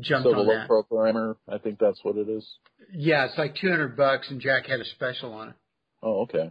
jumped 0.00 0.24
So 0.24 0.30
the 0.32 0.36
on 0.36 0.46
little 0.46 0.54
that. 0.60 0.66
programmer, 0.68 1.36
I 1.48 1.58
think 1.58 1.78
that's 1.78 2.00
what 2.02 2.16
it 2.16 2.28
is. 2.28 2.46
Yeah, 2.92 3.26
it's 3.26 3.38
like 3.38 3.54
200 3.56 3.96
bucks 3.96 4.28
and 4.30 4.40
Jack 4.40 4.66
had 4.66 4.80
a 4.80 4.84
special 4.84 5.32
on 5.32 5.48
it. 5.50 5.54
Oh, 6.02 6.22
okay. 6.22 6.50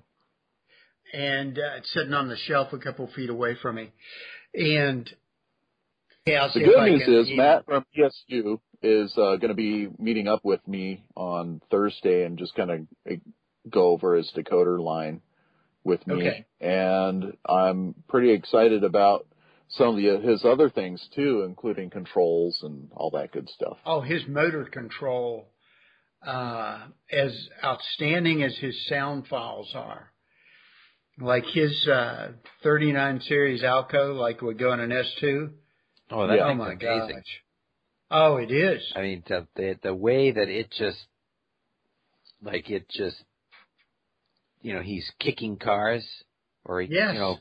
And 1.14 1.58
uh, 1.58 1.78
it's 1.78 1.94
sitting 1.94 2.14
on 2.14 2.30
the 2.30 2.38
shelf 2.48 2.74
a 2.74 2.80
couple 2.80 3.08
feet 3.16 3.30
away 3.30 3.56
from 3.62 3.76
me. 3.76 3.92
And 4.54 5.08
yeah, 6.26 6.48
The 6.54 6.60
good 6.60 6.84
news 6.92 7.02
is 7.08 7.30
email- 7.30 7.38
Matt 7.38 7.66
from 7.66 7.86
ESU 7.98 8.60
is 8.82 9.12
uh, 9.18 9.36
going 9.38 9.50
to 9.50 9.54
be 9.54 9.88
meeting 10.00 10.28
up 10.28 10.42
with 10.44 10.66
me 10.68 11.04
on 11.16 11.62
Thursday 11.70 12.24
and 12.24 12.38
just 12.38 12.56
kind 12.56 12.72
of 12.72 13.20
go 13.70 13.90
over 13.90 14.16
his 14.16 14.32
decoder 14.36 14.80
line 14.80 15.22
with 15.84 16.06
me. 16.08 16.16
Okay. 16.16 16.46
And 16.60 17.38
I'm 17.48 17.96
pretty 18.10 18.32
excited 18.32 18.84
about 18.84 19.28
some 19.70 19.90
of 19.90 19.96
the, 19.98 20.20
his 20.28 20.44
other 20.46 20.70
things 20.70 21.08
too, 21.16 21.44
including 21.48 21.90
controls 21.90 22.60
and 22.64 22.90
all 22.96 23.12
that 23.12 23.32
good 23.32 23.50
stuff. 23.50 23.78
Oh, 23.86 24.02
his 24.02 24.22
motor 24.28 24.66
control, 24.66 25.48
uh, 26.26 26.88
as 27.12 27.50
outstanding 27.64 28.44
as 28.44 28.56
his 28.58 28.88
sound 28.88 29.28
files 29.28 29.72
are, 29.76 30.12
like 31.20 31.46
his 31.46 31.88
uh, 31.88 32.32
39 32.64 33.22
series 33.22 33.62
Alco, 33.62 34.16
like 34.16 34.42
would 34.42 34.60
go 34.60 34.74
in 34.74 34.80
an 34.80 34.90
S2. 34.90 35.52
Oh, 36.12 36.28
that 36.28 36.36
Yeah. 36.38 36.44
oh 36.46 36.48
thing's 36.50 36.60
my 36.60 36.74
amazing. 36.74 37.16
gosh! 37.16 37.42
Oh, 38.12 38.38
it 38.38 38.52
is. 38.52 38.82
I 38.96 39.02
mean, 39.02 39.24
the, 39.28 39.48
the 39.56 39.80
the 39.82 39.96
way 39.96 40.32
that 40.32 40.48
it 40.50 40.72
just, 40.72 40.98
like 42.42 42.70
it 42.70 42.88
just, 42.90 43.18
you 44.62 44.74
know, 44.74 44.82
he's 44.82 45.10
kicking 45.20 45.58
cars, 45.58 46.06
or 46.64 46.82
he, 46.82 46.88
Yes. 46.92 47.14
you 47.14 47.20
know, 47.20 47.38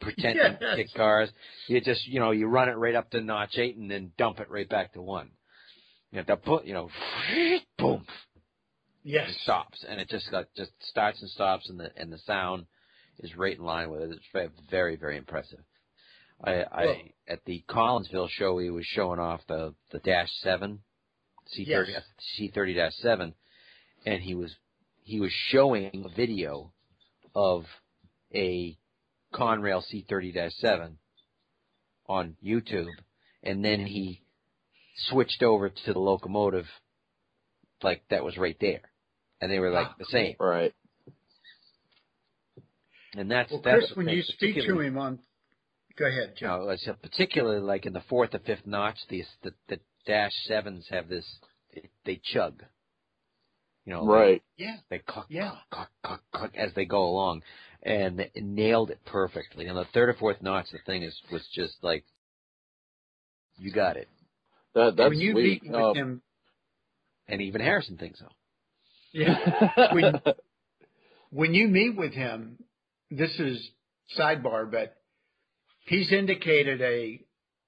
pretending 0.00 0.58
to 0.58 0.76
kick 0.76 0.88
cars. 0.94 1.30
You 1.68 1.80
just, 1.80 2.06
you 2.06 2.20
know, 2.20 2.30
you 2.32 2.46
run 2.46 2.68
it 2.68 2.72
right 2.76 2.94
up 2.94 3.10
to 3.10 3.20
notch 3.20 3.56
eight 3.56 3.76
and 3.76 3.90
then 3.90 4.12
dump 4.18 4.40
it 4.40 4.50
right 4.50 4.68
back 4.68 4.92
to 4.92 5.02
one. 5.02 5.30
You 6.10 6.18
have 6.18 6.26
to 6.26 6.36
put, 6.36 6.66
you 6.66 6.74
know, 6.74 6.90
boom, 7.78 8.04
Yes. 9.02 9.30
it 9.30 9.36
stops, 9.42 9.82
and 9.88 9.98
it 10.00 10.08
just 10.10 10.30
like 10.32 10.48
just 10.54 10.72
starts 10.82 11.20
and 11.22 11.30
stops, 11.30 11.70
and 11.70 11.80
the 11.80 11.90
and 11.96 12.12
the 12.12 12.18
sound 12.18 12.66
is 13.20 13.34
right 13.36 13.56
in 13.56 13.64
line 13.64 13.90
with 13.90 14.02
it. 14.02 14.10
It's 14.10 14.26
ve- 14.34 14.62
very 14.70 14.96
very 14.96 15.16
impressive. 15.16 15.60
I, 16.44 16.52
I 16.62 16.84
Well- 16.86 16.96
at 17.28 17.44
the 17.44 17.62
Collinsville 17.68 18.28
show 18.30 18.58
he 18.58 18.70
was 18.70 18.84
showing 18.86 19.20
off 19.20 19.40
the 19.48 19.74
the 19.92 20.00
Dash 20.00 20.28
Seven, 20.40 20.80
C 21.46 21.64
thirty 21.64 21.94
C 22.36 22.50
thirty 22.52 22.74
Dash 22.74 22.94
Seven, 22.96 23.34
and 24.04 24.20
he 24.22 24.34
was 24.34 24.54
he 25.04 25.20
was 25.20 25.32
showing 25.50 26.04
a 26.04 26.14
video 26.14 26.72
of 27.34 27.64
a 28.34 28.76
Conrail 29.32 29.82
C 29.84 30.04
thirty 30.08 30.32
Dash 30.32 30.52
Seven 30.56 30.98
on 32.08 32.36
YouTube, 32.44 32.88
and 33.42 33.64
then 33.64 33.86
he 33.86 34.22
switched 35.08 35.42
over 35.42 35.70
to 35.70 35.92
the 35.92 35.98
locomotive 35.98 36.66
like 37.82 38.02
that 38.10 38.24
was 38.24 38.36
right 38.36 38.56
there. 38.60 38.82
And 39.40 39.50
they 39.50 39.58
were 39.58 39.70
like 39.70 39.88
Ah, 39.88 39.94
the 39.98 40.04
same. 40.06 40.36
Right. 40.38 40.72
And 43.16 43.30
that's 43.30 43.50
Well, 43.50 43.60
that's 43.64 43.78
Chris, 43.78 43.88
the 43.90 43.94
when 43.96 44.08
you 44.08 44.22
speak 44.22 44.54
to 44.56 44.80
him 44.80 44.98
on, 44.98 45.18
go 45.98 46.06
ahead, 46.06 46.34
you 46.38 46.46
Joe. 46.46 46.74
know, 46.86 46.94
particularly 47.02 47.60
like 47.60 47.86
in 47.86 47.92
the 47.92 48.02
fourth 48.08 48.34
or 48.34 48.38
fifth 48.40 48.66
notch, 48.66 48.98
these 49.08 49.26
the, 49.42 49.52
the 49.68 49.78
dash 50.06 50.32
sevens 50.46 50.86
have 50.90 51.08
this 51.08 51.26
they, 51.74 51.88
they 52.04 52.20
chug. 52.32 52.62
You 53.84 53.94
know, 53.94 54.06
Right. 54.06 54.42
Yeah. 54.56 54.76
They 54.90 54.98
cluck, 55.00 55.26
Yeah. 55.28 55.56
cluck, 55.70 55.90
cluck, 56.04 56.22
cluck 56.32 56.52
as 56.56 56.72
they 56.74 56.84
go 56.84 57.02
along, 57.04 57.42
and 57.82 58.20
it 58.20 58.32
nailed 58.36 58.90
it 58.90 59.00
perfectly. 59.04 59.66
And 59.66 59.76
the 59.76 59.86
third 59.92 60.08
or 60.08 60.14
fourth 60.14 60.40
notch, 60.40 60.66
the 60.70 60.78
thing 60.86 61.02
is 61.02 61.20
was 61.32 61.44
just 61.52 61.74
like, 61.82 62.04
you 63.58 63.72
got 63.72 63.96
it. 63.96 64.08
That 64.74 64.96
that's 64.96 65.10
when 65.10 65.18
you 65.20 65.32
sweet. 65.32 65.62
meet 65.64 65.72
with 65.72 65.74
Um, 65.84 65.96
him, 65.96 66.22
And 67.28 67.42
even 67.42 67.60
Harrison 67.60 67.96
thinks 67.98 68.20
so. 68.20 68.28
yeah. 69.12 69.92
when, 69.92 70.20
when 71.30 71.54
you 71.54 71.68
meet 71.68 71.96
with 71.96 72.12
him, 72.12 72.58
this 73.10 73.38
is 73.40 73.68
sidebar, 74.18 74.70
but 74.70 74.96
he's 75.86 76.12
indicated 76.12 76.80
a 76.80 77.20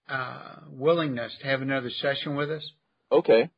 uh, 0.08 0.56
willingness 0.68 1.32
to 1.40 1.46
have 1.46 1.62
another 1.62 1.90
session 1.90 2.36
with 2.36 2.50
us. 2.50 2.70
okay. 3.10 3.50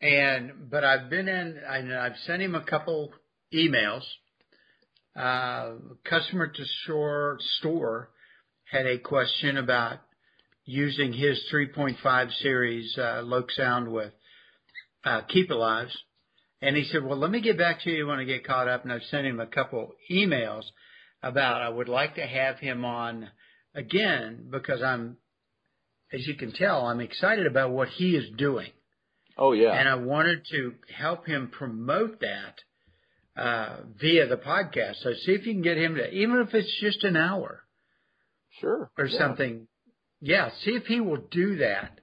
And 0.00 0.70
but 0.70 0.84
I've 0.84 1.08
been 1.08 1.28
in, 1.28 1.60
and 1.68 1.94
I've 1.94 2.16
sent 2.26 2.42
him 2.42 2.54
a 2.54 2.64
couple 2.64 3.12
emails. 3.54 4.02
Uh, 5.14 5.74
customer 6.04 6.48
to 6.48 6.64
store 6.82 7.38
store 7.58 8.10
had 8.64 8.86
a 8.86 8.98
question 8.98 9.58
about 9.58 9.98
using 10.64 11.12
his 11.12 11.38
3.5 11.52 12.32
series 12.40 12.96
uh, 12.96 13.22
LokSound 13.22 13.90
with 13.90 14.12
uh, 15.04 15.20
Keep 15.28 15.50
Alives, 15.50 15.92
and 16.60 16.76
he 16.76 16.84
said, 16.84 17.04
"Well, 17.04 17.18
let 17.18 17.30
me 17.30 17.40
get 17.40 17.58
back 17.58 17.82
to 17.82 17.90
you 17.90 18.06
when 18.06 18.18
I 18.18 18.24
get 18.24 18.46
caught 18.46 18.68
up." 18.68 18.82
And 18.82 18.92
I've 18.92 19.02
sent 19.10 19.26
him 19.26 19.38
a 19.38 19.46
couple 19.46 19.92
emails 20.10 20.64
about 21.22 21.62
I 21.62 21.68
would 21.68 21.88
like 21.88 22.16
to 22.16 22.26
have 22.26 22.58
him 22.58 22.84
on 22.84 23.28
again 23.74 24.48
because 24.50 24.82
I'm, 24.82 25.16
as 26.12 26.26
you 26.26 26.34
can 26.34 26.52
tell, 26.52 26.86
I'm 26.86 27.00
excited 27.00 27.46
about 27.46 27.70
what 27.70 27.88
he 27.88 28.14
is 28.16 28.24
doing 28.36 28.70
Oh 29.38 29.52
yeah. 29.52 29.72
and 29.72 29.88
I 29.88 29.94
wanted 29.94 30.44
to 30.50 30.74
help 30.94 31.26
him 31.26 31.48
promote 31.50 32.20
that 32.20 32.60
uh, 33.40 33.76
via 34.00 34.26
the 34.26 34.36
podcast. 34.36 34.96
So 35.02 35.12
see 35.24 35.32
if 35.32 35.46
you 35.46 35.54
can 35.54 35.62
get 35.62 35.78
him 35.78 35.94
to, 35.94 36.10
even 36.10 36.38
if 36.46 36.52
it's 36.54 36.80
just 36.80 37.02
an 37.04 37.16
hour 37.16 37.62
sure. 38.60 38.90
or 38.98 39.06
Yeah. 39.06 39.18
something. 39.18 39.66
Yeah, 40.20 40.50
see 40.64 40.72
if 40.72 40.84
he 40.84 41.00
will 41.00 41.22
do 41.30 41.56
that. 41.56 41.98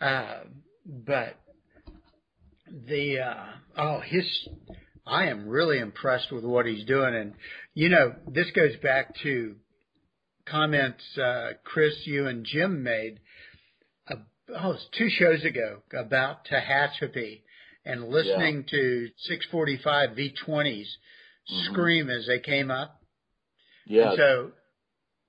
Uh, 0.00 0.44
but 0.86 1.36
the 2.86 3.18
uh, 3.20 3.44
oh, 3.76 4.00
his 4.00 4.24
I 5.06 5.26
am 5.26 5.48
really 5.48 5.78
impressed 5.78 6.30
with 6.32 6.44
what 6.44 6.66
he's 6.66 6.84
doing, 6.86 7.14
and 7.14 7.34
you 7.74 7.88
know 7.88 8.14
this 8.28 8.50
goes 8.52 8.76
back 8.82 9.14
to 9.24 9.56
comments 10.50 11.02
uh, 11.18 11.50
Chris, 11.64 11.94
you 12.04 12.26
and 12.26 12.44
Jim 12.44 12.82
made. 12.82 13.20
Uh, 14.08 14.16
oh, 14.58 14.72
it's 14.72 14.86
two 14.96 15.08
shows 15.10 15.44
ago 15.44 15.82
about 15.92 16.46
Tehachapi 16.46 17.42
and 17.84 18.08
listening 18.08 18.64
to 18.70 19.08
645 19.16 20.10
V20s 20.16 20.86
Mhm. 21.50 21.64
scream 21.70 22.10
as 22.10 22.26
they 22.26 22.38
came 22.38 22.70
up. 22.70 23.00
Yeah. 23.86 24.10
And 24.10 24.16
so 24.18 24.52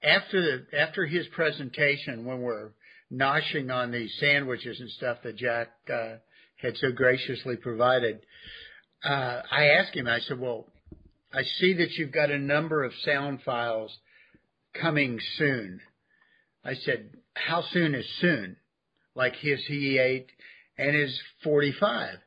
after 0.03 0.41
the, 0.41 0.77
after 0.77 1.05
his 1.05 1.25
presentation, 1.27 2.25
when 2.25 2.41
we're 2.41 2.71
noshing 3.11 3.73
on 3.73 3.91
these 3.91 4.13
sandwiches 4.19 4.79
and 4.79 4.89
stuff 4.91 5.19
that 5.23 5.35
Jack 5.37 5.69
uh, 5.91 6.15
had 6.57 6.75
so 6.77 6.91
graciously 6.91 7.55
provided, 7.55 8.19
uh, 9.03 9.41
I 9.49 9.69
asked 9.79 9.95
him. 9.95 10.07
I 10.07 10.19
said, 10.19 10.39
"Well, 10.39 10.67
I 11.33 11.43
see 11.43 11.73
that 11.73 11.91
you've 11.93 12.11
got 12.11 12.29
a 12.29 12.37
number 12.37 12.83
of 12.83 12.93
sound 13.03 13.41
files 13.43 13.97
coming 14.73 15.19
soon." 15.37 15.81
I 16.63 16.75
said, 16.75 17.17
"How 17.35 17.61
soon 17.61 17.95
is 17.95 18.07
soon?" 18.19 18.57
Like 19.15 19.35
his 19.35 19.65
he 19.65 19.97
eight 19.97 20.31
and 20.77 20.95
his 20.95 21.21
45. 21.43 22.19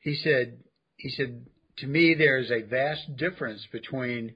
He 0.00 0.14
said, 0.14 0.62
"He 0.96 1.10
said 1.10 1.46
to 1.80 1.86
me, 1.86 2.14
there 2.14 2.38
is 2.38 2.50
a 2.50 2.62
vast 2.62 3.16
difference 3.16 3.66
between 3.72 4.34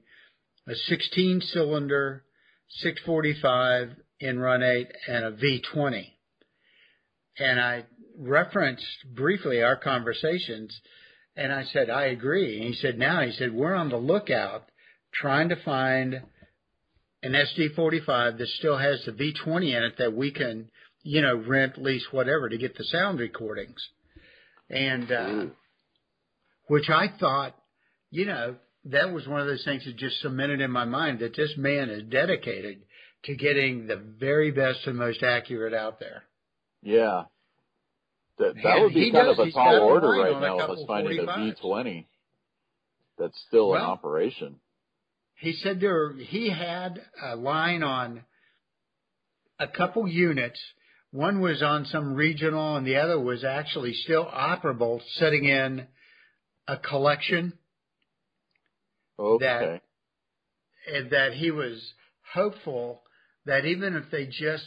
a 0.67 0.73
16 0.75 1.41
cylinder 1.41 2.23
645 2.69 3.91
in 4.19 4.39
run 4.39 4.63
8 4.63 4.87
and 5.07 5.25
a 5.25 5.31
V20. 5.31 6.07
And 7.37 7.59
I 7.59 7.85
referenced 8.17 8.85
briefly 9.13 9.61
our 9.61 9.75
conversations 9.75 10.79
and 11.35 11.51
I 11.51 11.65
said, 11.65 11.89
I 11.89 12.05
agree. 12.05 12.57
And 12.57 12.73
he 12.73 12.81
said, 12.81 12.97
now, 12.97 13.21
he 13.21 13.31
said, 13.33 13.53
we're 13.53 13.75
on 13.75 13.89
the 13.89 13.97
lookout 13.97 14.69
trying 15.13 15.49
to 15.49 15.63
find 15.63 16.21
an 17.25 17.33
SD45 17.33 18.37
that 18.37 18.47
still 18.59 18.77
has 18.77 19.03
the 19.05 19.11
V20 19.11 19.75
in 19.75 19.83
it 19.83 19.97
that 19.97 20.13
we 20.13 20.31
can, 20.31 20.69
you 21.01 21.21
know, 21.21 21.35
rent, 21.35 21.81
lease, 21.81 22.05
whatever 22.11 22.49
to 22.49 22.57
get 22.57 22.77
the 22.77 22.83
sound 22.83 23.19
recordings. 23.19 23.83
And, 24.69 25.11
uh, 25.11 25.29
Ooh. 25.29 25.51
which 26.67 26.87
I 26.89 27.07
thought, 27.19 27.55
you 28.11 28.25
know, 28.25 28.57
that 28.85 29.11
was 29.11 29.27
one 29.27 29.41
of 29.41 29.47
those 29.47 29.63
things 29.65 29.85
that 29.85 29.97
just 29.97 30.21
cemented 30.21 30.61
in 30.61 30.69
my 30.69 30.85
mind 30.85 31.19
that 31.19 31.35
this 31.35 31.51
man 31.57 31.89
is 31.89 32.03
dedicated 32.03 32.83
to 33.23 33.35
getting 33.35 33.87
the 33.87 33.95
very 33.95 34.51
best 34.51 34.85
and 34.85 34.95
most 34.95 35.23
accurate 35.23 35.73
out 35.73 35.99
there. 35.99 36.23
Yeah. 36.83 37.23
That 38.37 38.53
that 38.63 38.81
would 38.81 38.93
be 38.93 39.11
kind 39.11 39.27
does. 39.29 39.39
of 39.39 39.47
a 39.47 39.51
tall 39.51 39.79
order 39.79 40.09
right 40.09 40.39
now 40.39 40.59
of 40.59 40.69
us 40.69 40.83
finding 40.85 41.19
a 41.19 41.23
45s. 41.23 41.55
V20 41.59 42.05
that's 43.17 43.43
still 43.47 43.73
in 43.73 43.81
operation. 43.81 44.59
He 45.37 45.53
said 45.53 45.79
there 45.79 46.13
he 46.13 46.49
had 46.49 47.01
a 47.21 47.35
line 47.35 47.83
on 47.83 48.23
a 49.59 49.67
couple 49.67 50.07
units. 50.07 50.59
One 51.11 51.39
was 51.41 51.61
on 51.61 51.85
some 51.85 52.15
regional 52.15 52.75
and 52.77 52.85
the 52.85 52.97
other 52.97 53.19
was 53.19 53.43
actually 53.43 53.93
still 53.93 54.25
operable 54.25 55.01
sitting 55.17 55.45
in 55.45 55.87
a 56.67 56.77
collection 56.77 57.53
Okay. 59.17 59.79
and 60.91 61.11
that 61.11 61.33
he 61.33 61.51
was 61.51 61.93
hopeful 62.33 63.01
that 63.45 63.65
even 63.65 63.95
if 63.95 64.11
they 64.11 64.25
just 64.25 64.65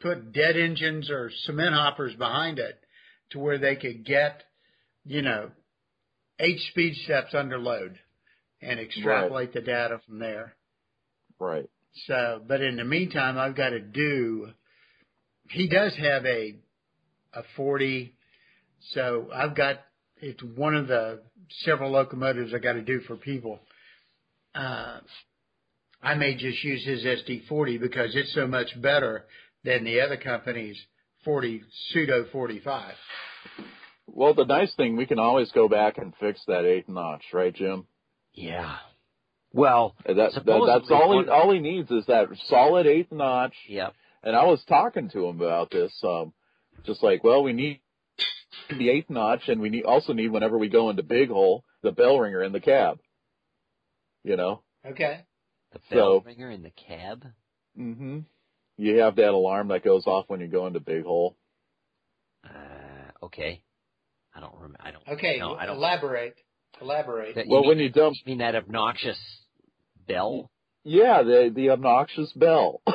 put 0.00 0.32
dead 0.32 0.56
engines 0.56 1.10
or 1.10 1.30
cement 1.44 1.74
hoppers 1.74 2.14
behind 2.14 2.58
it 2.58 2.78
to 3.30 3.38
where 3.40 3.58
they 3.58 3.74
could 3.74 4.04
get, 4.04 4.42
you 5.04 5.22
know, 5.22 5.50
eight 6.38 6.60
speed 6.70 6.94
steps 7.04 7.34
under 7.34 7.58
load 7.58 7.98
and 8.60 8.80
extrapolate 8.80 9.52
the 9.52 9.60
data 9.60 10.00
from 10.06 10.18
there. 10.18 10.54
Right. 11.38 11.68
So, 12.06 12.42
but 12.46 12.60
in 12.60 12.76
the 12.76 12.84
meantime, 12.84 13.38
I've 13.38 13.56
got 13.56 13.70
to 13.70 13.80
do, 13.80 14.48
he 15.50 15.68
does 15.68 15.94
have 15.96 16.24
a, 16.26 16.56
a 17.32 17.42
40. 17.56 18.14
So 18.92 19.28
I've 19.34 19.56
got, 19.56 19.76
it's 20.18 20.42
one 20.42 20.74
of 20.74 20.88
the 20.88 21.20
several 21.64 21.90
locomotives 21.90 22.52
I 22.54 22.58
got 22.58 22.74
to 22.74 22.82
do 22.82 23.00
for 23.00 23.16
people. 23.16 23.60
Uh, 24.54 25.00
I 26.02 26.14
may 26.14 26.34
just 26.34 26.62
use 26.62 26.84
his 26.84 27.04
SD40 27.04 27.80
because 27.80 28.14
it's 28.14 28.34
so 28.34 28.46
much 28.46 28.80
better 28.80 29.24
than 29.64 29.84
the 29.84 30.00
other 30.00 30.16
company's 30.16 30.78
40 31.24 31.62
pseudo 31.90 32.26
45. 32.30 32.94
Well, 34.06 34.34
the 34.34 34.44
nice 34.44 34.72
thing, 34.74 34.96
we 34.96 35.06
can 35.06 35.18
always 35.18 35.50
go 35.50 35.68
back 35.68 35.98
and 35.98 36.14
fix 36.20 36.40
that 36.46 36.64
eighth 36.64 36.88
notch, 36.88 37.24
right, 37.32 37.54
Jim? 37.54 37.86
Yeah. 38.36 38.76
Well, 39.52 39.96
And 40.04 40.18
That, 40.18 40.32
that 40.34 40.44
that's 40.44 40.90
all 40.90 41.20
he 41.22 41.28
all 41.28 41.50
he 41.52 41.58
needs 41.58 41.90
is 41.90 42.04
that 42.06 42.28
solid 42.46 42.86
eighth 42.86 43.10
notch. 43.10 43.54
yeah. 43.68 43.88
And 44.22 44.36
I 44.36 44.44
was 44.44 44.62
talking 44.68 45.08
to 45.10 45.26
him 45.26 45.40
about 45.40 45.70
this, 45.70 45.92
um, 46.04 46.32
just 46.84 47.02
like, 47.02 47.22
well, 47.24 47.42
we 47.42 47.52
need 47.52 47.80
the 48.68 48.90
eighth 48.90 49.08
notch, 49.08 49.48
and 49.48 49.60
we 49.60 49.70
need 49.70 49.84
also 49.84 50.12
need 50.12 50.28
whenever 50.30 50.58
we 50.58 50.68
go 50.68 50.90
into 50.90 51.02
big 51.02 51.28
hole 51.30 51.64
the 51.82 51.92
bell 51.92 52.18
ringer 52.18 52.42
in 52.42 52.52
the 52.52 52.60
cab. 52.60 52.98
You 54.24 54.36
know, 54.36 54.62
Okay. 54.84 55.24
The 55.72 55.78
So- 55.90 55.94
bell 55.96 56.20
ringer 56.20 56.50
in 56.50 56.62
the 56.62 56.70
cab. 56.70 57.24
Mm-hmm. 57.78 58.20
You 58.78 58.98
have 58.98 59.16
that 59.16 59.30
alarm 59.30 59.68
that 59.68 59.82
goes 59.84 60.06
off 60.06 60.24
when 60.28 60.40
you 60.40 60.48
go 60.48 60.66
into 60.66 60.80
Big 60.80 61.04
Hole. 61.04 61.34
Uh, 62.44 63.24
okay. 63.26 63.62
I 64.34 64.40
don't 64.40 64.54
remember. 64.54 64.78
I 64.80 64.90
don't. 64.90 65.08
Okay, 65.16 65.38
No, 65.38 65.54
I 65.54 65.64
don't. 65.66 65.76
elaborate. 65.76 66.36
Elaborate. 66.80 67.34
That- 67.34 67.46
Well, 67.48 67.62
you 67.62 67.68
when 67.68 67.78
mean, 67.78 67.86
you 67.86 67.92
dump, 67.92 68.16
you 68.24 68.30
mean 68.30 68.38
that 68.38 68.54
obnoxious 68.54 69.18
bell? 70.06 70.50
yeah, 70.84 71.22
the 71.22 71.50
the 71.54 71.70
obnoxious 71.70 72.32
bell. 72.32 72.80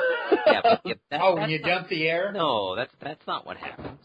Yeah, 0.48 0.62
but 0.64 0.82
if 0.86 0.98
that, 1.10 1.20
oh, 1.22 1.36
when 1.36 1.50
you 1.50 1.60
not- 1.60 1.68
dump 1.70 1.90
the 1.90 2.08
air? 2.08 2.32
No, 2.32 2.74
that's 2.76 2.94
that's 3.02 3.28
not 3.28 3.46
what 3.46 3.58
happens. 3.58 4.00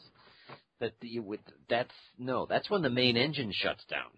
That 0.80 0.92
you 1.00 1.22
would. 1.22 1.38
That's 1.68 1.94
no. 2.18 2.46
That's 2.46 2.68
when 2.68 2.82
the 2.82 2.90
main 2.90 3.16
engine 3.16 3.52
shuts 3.54 3.84
down. 3.88 4.10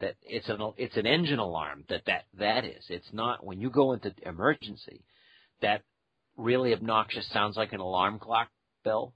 That 0.00 0.16
it's 0.22 0.48
an 0.50 0.58
it's 0.76 0.96
an 0.98 1.06
engine 1.06 1.38
alarm. 1.38 1.84
That 1.88 2.02
that 2.06 2.24
that 2.38 2.64
is. 2.64 2.84
It's 2.90 3.08
not 3.12 3.44
when 3.44 3.58
you 3.60 3.70
go 3.70 3.92
into 3.92 4.12
emergency. 4.24 5.02
That 5.62 5.82
really 6.36 6.72
obnoxious 6.74 7.28
sounds 7.30 7.56
like 7.56 7.72
an 7.72 7.80
alarm 7.80 8.18
clock 8.18 8.48
bell. 8.84 9.14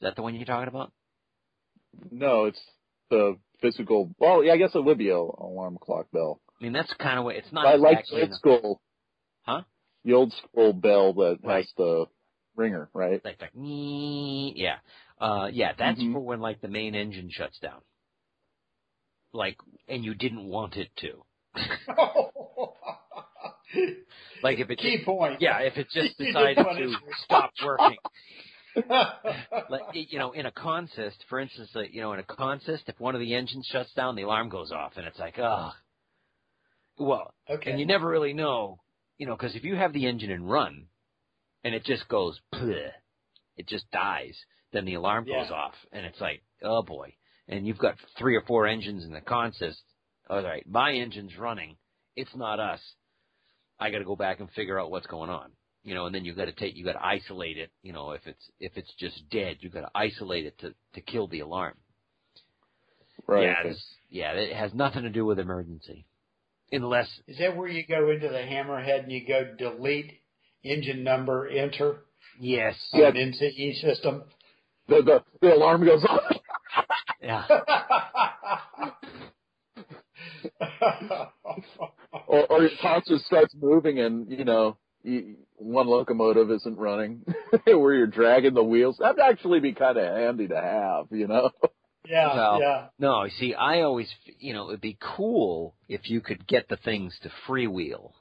Is 0.00 0.04
that 0.06 0.16
the 0.16 0.22
one 0.22 0.34
you're 0.34 0.44
talking 0.44 0.68
about? 0.68 0.92
no, 2.10 2.46
it's 2.46 2.60
the 3.12 3.36
physical. 3.60 4.14
Well, 4.18 4.42
yeah, 4.42 4.54
I 4.54 4.56
guess 4.56 4.74
it 4.74 4.84
would 4.84 4.98
be 4.98 5.10
a 5.10 5.16
alarm 5.16 5.78
clock 5.80 6.06
bell. 6.12 6.40
I 6.60 6.64
mean, 6.64 6.72
that's 6.72 6.92
kind 6.94 7.18
of 7.18 7.24
what 7.24 7.36
it's 7.36 7.52
not 7.52 7.66
I 7.66 7.76
like 7.76 8.06
the 8.08 8.22
old 8.22 8.34
school. 8.34 8.80
Huh? 9.42 9.62
The 10.04 10.14
old 10.14 10.32
school 10.32 10.72
bell 10.72 11.12
that 11.14 11.38
Right. 11.42 11.58
has 11.64 11.72
the 11.76 12.06
ringer, 12.56 12.88
right? 12.92 13.24
like 13.24 13.40
like 13.40 13.54
nee, 13.54 14.52
yeah, 14.56 14.78
uh, 15.20 15.48
yeah. 15.52 15.72
That's 15.78 16.00
Mhm. 16.00 16.12
for 16.12 16.20
when 16.20 16.40
like 16.40 16.60
the 16.60 16.68
main 16.68 16.94
engine 16.94 17.30
shuts 17.30 17.58
down. 17.60 17.82
Like, 19.32 19.58
and 19.88 20.04
you 20.04 20.14
didn't 20.14 20.44
want 20.44 20.76
it 20.76 20.90
to. 20.96 21.24
Like 24.42 24.58
if 24.58 24.68
it 24.70 24.78
Key 24.78 24.96
just, 24.96 25.06
point. 25.06 25.40
yeah, 25.40 25.60
if 25.60 25.76
it 25.76 25.88
just 25.90 26.18
You 26.18 26.26
decided 26.26 26.56
didn't 26.56 26.66
want 26.66 26.78
it 26.80 26.86
to 26.86 26.92
to. 26.92 27.14
stop 27.24 27.52
working. 27.64 27.96
Like 28.74 29.82
you 29.94 30.18
know, 30.18 30.32
in 30.32 30.46
a 30.46 30.52
consist, 30.52 31.24
for 31.28 31.40
instance, 31.40 31.70
like, 31.74 31.92
you 31.92 32.00
know, 32.00 32.12
in 32.12 32.20
a 32.20 32.24
consist, 32.24 32.84
if 32.88 32.98
one 32.98 33.14
of 33.14 33.20
the 33.20 33.34
engines 33.34 33.66
shuts 33.70 33.92
down, 33.94 34.16
the 34.16 34.22
alarm 34.22 34.48
goes 34.48 34.70
off, 34.72 34.92
and 34.96 35.06
it's 35.06 35.18
like, 35.18 35.38
oh, 35.38 35.72
Well, 36.98 37.34
okay. 37.48 37.70
and 37.70 37.80
you 37.80 37.86
never 37.86 38.08
really 38.08 38.32
know, 38.32 38.80
you 39.18 39.26
know, 39.26 39.36
because 39.36 39.54
if 39.56 39.64
you 39.64 39.76
have 39.76 39.92
the 39.92 40.06
engine 40.06 40.30
in 40.30 40.44
run, 40.44 40.86
and 41.64 41.74
it 41.74 41.84
just 41.84 42.08
goes, 42.08 42.40
"Bleh," 42.54 42.90
it 43.56 43.68
just 43.68 43.90
dies, 43.90 44.36
then 44.72 44.84
the 44.84 44.94
alarm 44.94 45.24
goes 45.26 45.50
off, 45.50 45.74
and 45.92 46.04
it's 46.06 46.20
like, 46.20 46.42
oh 46.62 46.82
boy. 46.82 47.14
And 47.48 47.66
you've 47.66 47.78
got 47.78 47.96
three 48.18 48.36
or 48.36 48.42
four 48.42 48.66
engines 48.66 49.04
in 49.04 49.12
the 49.12 49.20
consist. 49.20 49.82
All 50.30 50.42
right, 50.42 50.64
my 50.68 50.92
engine's 50.92 51.36
running. 51.36 51.76
It's 52.16 52.34
not 52.34 52.60
us. 52.60 52.80
I 53.80 53.90
got 53.90 53.98
to 53.98 54.04
go 54.04 54.16
back 54.16 54.40
and 54.40 54.50
figure 54.52 54.78
out 54.78 54.90
what's 54.90 55.06
going 55.06 55.28
on. 55.28 55.50
You 55.84 55.94
know, 55.94 56.06
and 56.06 56.14
then 56.14 56.24
you 56.24 56.32
got 56.34 56.44
to 56.44 56.52
take, 56.52 56.76
you 56.76 56.84
got 56.84 56.92
to 56.92 57.04
isolate 57.04 57.58
it. 57.58 57.70
You 57.82 57.92
know, 57.92 58.12
if 58.12 58.20
it's 58.26 58.50
if 58.60 58.72
it's 58.76 58.92
just 59.00 59.28
dead, 59.30 59.56
you 59.60 59.68
got 59.68 59.80
to 59.80 59.90
isolate 59.94 60.46
it 60.46 60.58
to 60.60 60.74
to 60.94 61.00
kill 61.00 61.26
the 61.26 61.40
alarm. 61.40 61.74
Right. 63.26 63.44
Yeah, 63.44 63.60
it's- 63.60 63.84
yeah, 64.10 64.32
it 64.32 64.54
has 64.54 64.74
nothing 64.74 65.02
to 65.04 65.10
do 65.10 65.24
with 65.24 65.38
emergency, 65.38 66.04
unless 66.70 67.08
Is 67.26 67.38
that 67.38 67.56
where 67.56 67.68
you 67.68 67.82
go 67.86 68.10
into 68.10 68.28
the 68.28 68.34
hammerhead 68.34 69.04
and 69.04 69.12
you 69.12 69.26
go 69.26 69.54
delete 69.56 70.20
engine 70.62 71.02
number, 71.02 71.48
enter 71.48 72.04
yes, 72.38 72.74
on 72.92 73.00
Yeah. 73.00 73.08
an 73.08 73.16
NCE 73.32 73.80
system? 73.80 74.24
the, 74.88 75.02
the 75.02 75.24
the 75.40 75.54
alarm 75.54 75.84
goes 75.86 76.04
off. 76.04 76.36
yeah. 77.22 77.46
or, 82.26 82.46
or 82.50 82.60
your 82.62 82.70
consist 82.80 83.26
starts 83.26 83.54
moving 83.60 83.98
and, 84.00 84.30
you 84.30 84.44
know, 84.44 84.76
you, 85.02 85.36
one 85.56 85.86
locomotive 85.86 86.50
isn't 86.50 86.78
running 86.78 87.24
where 87.66 87.94
you're 87.94 88.06
dragging 88.06 88.54
the 88.54 88.62
wheels. 88.64 88.96
That'd 88.98 89.20
actually 89.20 89.60
be 89.60 89.72
kind 89.72 89.96
of 89.98 90.04
handy 90.16 90.48
to 90.48 90.60
have, 90.60 91.06
you 91.10 91.26
know? 91.26 91.50
yeah, 92.08 92.34
Well, 92.34 92.60
yeah. 92.60 92.86
No, 92.98 93.24
you 93.24 93.30
see, 93.30 93.54
I 93.54 93.82
always, 93.82 94.08
you 94.38 94.52
know, 94.54 94.68
it'd 94.68 94.80
be 94.80 94.98
cool 95.00 95.74
if 95.88 96.08
you 96.10 96.20
could 96.20 96.46
get 96.46 96.68
the 96.68 96.76
things 96.76 97.16
to 97.22 97.30
freewheel. 97.48 98.12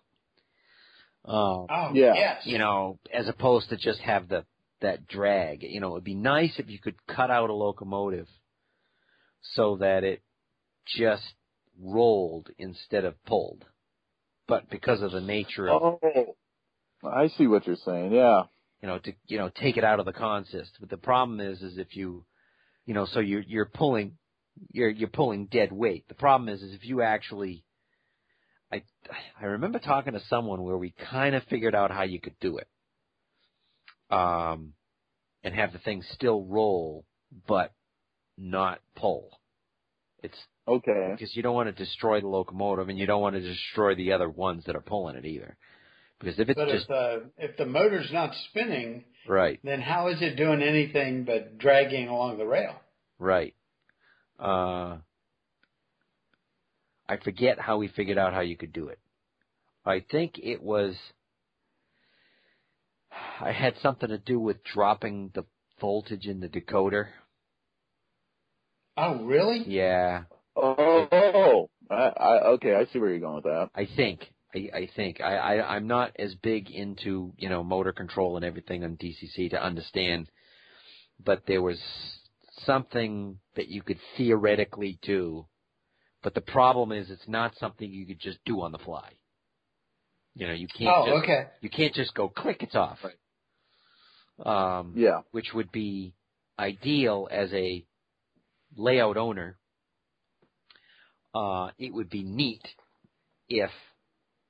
Um, 1.25 1.67
Oh, 1.69 1.91
Yeah. 1.93 2.13
yes. 2.15 2.41
you 2.45 2.57
know, 2.57 2.99
as 3.13 3.27
opposed 3.27 3.69
to 3.69 3.77
just 3.77 3.99
have 4.01 4.27
the 4.27 4.45
that 4.81 5.05
drag. 5.07 5.61
You 5.61 5.79
know, 5.79 5.91
it'd 5.91 6.03
be 6.03 6.15
nice 6.15 6.57
if 6.57 6.67
you 6.69 6.79
could 6.79 6.95
cut 7.05 7.29
out 7.29 7.51
a 7.51 7.53
locomotive 7.53 8.27
so 9.53 9.77
that 9.77 10.03
it 10.03 10.21
just 10.97 11.33
rolled 11.79 12.49
instead 12.57 13.05
of 13.05 13.23
pulled. 13.25 13.63
But 14.47 14.71
because 14.71 15.03
of 15.03 15.11
the 15.11 15.21
nature 15.21 15.69
of 15.69 15.99
Oh, 16.03 16.35
I 17.03 17.27
see 17.29 17.47
what 17.47 17.65
you're 17.67 17.75
saying. 17.77 18.11
Yeah. 18.11 18.43
you 18.81 18.87
know, 18.87 18.99
to 18.99 19.13
you 19.27 19.37
know, 19.37 19.49
take 19.49 19.77
it 19.77 19.83
out 19.83 19.99
of 19.99 20.05
the 20.05 20.13
consist. 20.13 20.71
But 20.79 20.89
the 20.89 20.97
problem 20.97 21.39
is, 21.39 21.61
is 21.61 21.77
if 21.77 21.95
you, 21.95 22.25
you 22.85 22.93
know, 22.93 23.05
so 23.05 23.19
you're 23.19 23.41
you're 23.41 23.65
pulling, 23.65 24.17
you're 24.71 24.89
you're 24.89 25.09
pulling 25.09 25.45
dead 25.47 25.71
weight. 25.71 26.07
The 26.07 26.15
problem 26.15 26.49
is, 26.49 26.61
is 26.61 26.73
if 26.73 26.85
you 26.85 27.01
actually, 27.01 27.63
I 28.71 28.83
I 29.39 29.45
remember 29.45 29.79
talking 29.79 30.13
to 30.13 30.21
someone 30.29 30.63
where 30.63 30.77
we 30.77 30.93
kind 31.09 31.35
of 31.35 31.43
figured 31.45 31.75
out 31.75 31.91
how 31.91 32.03
you 32.03 32.19
could 32.19 32.39
do 32.39 32.57
it, 32.57 32.67
um, 34.09 34.73
and 35.43 35.53
have 35.55 35.73
the 35.73 35.79
thing 35.79 36.03
still 36.13 36.43
roll 36.43 37.05
but 37.47 37.73
not 38.37 38.79
pull. 38.95 39.39
It's 40.23 40.37
Okay. 40.67 41.11
because 41.11 41.35
you 41.35 41.41
don't 41.41 41.55
want 41.55 41.75
to 41.75 41.83
destroy 41.85 42.21
the 42.21 42.27
locomotive 42.27 42.89
and 42.89 42.97
you 42.97 43.05
don't 43.05 43.21
want 43.21 43.35
to 43.35 43.41
destroy 43.41 43.95
the 43.95 44.13
other 44.13 44.29
ones 44.29 44.63
that 44.65 44.75
are 44.75 44.81
pulling 44.81 45.15
it 45.15 45.25
either. 45.25 45.57
Because 46.21 46.39
if 46.39 46.49
it's 46.49 46.57
But 46.57 46.69
just 46.69 46.83
if 46.83 46.87
the 46.87 47.23
if 47.37 47.57
the 47.57 47.65
motor's 47.65 48.11
not 48.13 48.31
spinning, 48.49 49.05
right, 49.27 49.59
then 49.63 49.81
how 49.81 50.07
is 50.09 50.21
it 50.21 50.35
doing 50.35 50.61
anything 50.61 51.23
but 51.23 51.57
dragging 51.57 52.07
along 52.07 52.37
the 52.37 52.45
rail? 52.45 52.75
Right. 53.17 53.55
Uh, 54.39 54.97
I 57.09 57.17
forget 57.23 57.59
how 57.59 57.77
we 57.77 57.87
figured 57.87 58.17
out 58.17 58.33
how 58.33 58.41
you 58.41 58.55
could 58.55 58.71
do 58.71 58.87
it. 58.87 58.99
I 59.85 59.99
think 60.11 60.37
it 60.37 60.61
was, 60.61 60.95
I 63.39 63.51
had 63.51 63.73
something 63.81 64.09
to 64.09 64.17
do 64.17 64.39
with 64.39 64.63
dropping 64.63 65.31
the 65.33 65.45
voltage 65.79 66.25
in 66.25 66.39
the 66.39 66.47
decoder. 66.47 67.07
Oh, 68.95 69.23
really? 69.23 69.63
Yeah, 69.67 70.23
Oh, 70.55 71.07
oh, 71.11 71.69
I, 71.89 71.95
I, 71.95 72.43
okay. 72.53 72.75
I 72.75 72.85
see 72.91 72.99
where 72.99 73.09
you're 73.09 73.19
going 73.19 73.35
with 73.35 73.45
that. 73.45 73.69
I 73.73 73.87
think. 73.95 74.21
I, 74.55 74.69
I 74.73 74.89
think. 74.95 75.21
I, 75.21 75.35
I, 75.35 75.75
I'm 75.75 75.87
not 75.87 76.13
as 76.19 76.35
big 76.35 76.69
into, 76.69 77.33
you 77.37 77.49
know, 77.49 77.63
motor 77.63 77.91
control 77.93 78.35
and 78.35 78.45
everything 78.45 78.83
on 78.83 78.97
DCC 78.97 79.51
to 79.51 79.63
understand, 79.63 80.29
but 81.23 81.43
there 81.47 81.61
was 81.61 81.79
something 82.65 83.39
that 83.55 83.67
you 83.67 83.81
could 83.81 83.99
theoretically 84.17 84.99
do, 85.01 85.47
but 86.23 86.33
the 86.33 86.41
problem 86.41 86.91
is 86.91 87.09
it's 87.09 87.27
not 87.27 87.55
something 87.59 87.89
you 87.89 88.05
could 88.05 88.19
just 88.19 88.39
do 88.45 88.61
on 88.61 88.71
the 88.71 88.77
fly. 88.77 89.13
You 90.35 90.47
know, 90.47 90.53
you 90.53 90.67
can't 90.67 90.95
Oh, 90.95 91.03
just, 91.05 91.23
okay. 91.23 91.47
you 91.61 91.69
can't 91.69 91.93
just 91.93 92.13
go 92.13 92.29
click, 92.29 92.63
it's 92.63 92.75
off. 92.75 92.99
Um, 94.45 94.95
Yeah. 94.95 95.21
which 95.31 95.53
would 95.53 95.71
be 95.71 96.15
ideal 96.59 97.27
as 97.31 97.51
a 97.53 97.85
layout 98.75 99.17
owner. 99.17 99.57
Uh, 101.33 101.71
it 101.77 101.93
would 101.93 102.09
be 102.09 102.23
neat 102.23 102.63
if, 103.49 103.71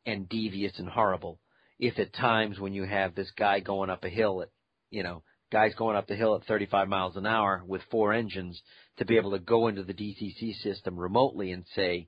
and 0.06 0.28
devious 0.30 0.78
and 0.80 0.90
horrible, 0.90 1.40
if 1.80 1.99
at 1.99 2.14
times 2.14 2.60
when 2.60 2.73
you 2.73 2.84
have 2.84 3.15
this 3.15 3.32
guy 3.38 3.60
going 3.60 3.90
up 3.90 4.03
a 4.03 4.10
hill 4.10 4.41
at, 4.41 4.49
you 4.90 5.03
know, 5.03 5.23
guys 5.52 5.73
going 5.76 5.95
up 5.98 6.07
the 6.07 6.15
hill 6.15 6.36
at 6.36 6.45
35 6.45 6.88
miles 6.88 7.15
an 7.18 7.26
hour 7.26 7.64
with 7.68 7.82
four 7.91 8.14
engines 8.14 8.61
to 8.98 9.06
be 9.06 9.18
able 9.18 9.32
to 9.32 9.40
go 9.40 9.68
into 9.68 9.84
the 9.84 9.94
DCC 9.94 10.53
system 10.61 10.98
remotely 10.98 11.52
and 11.52 11.65
say, 11.76 12.07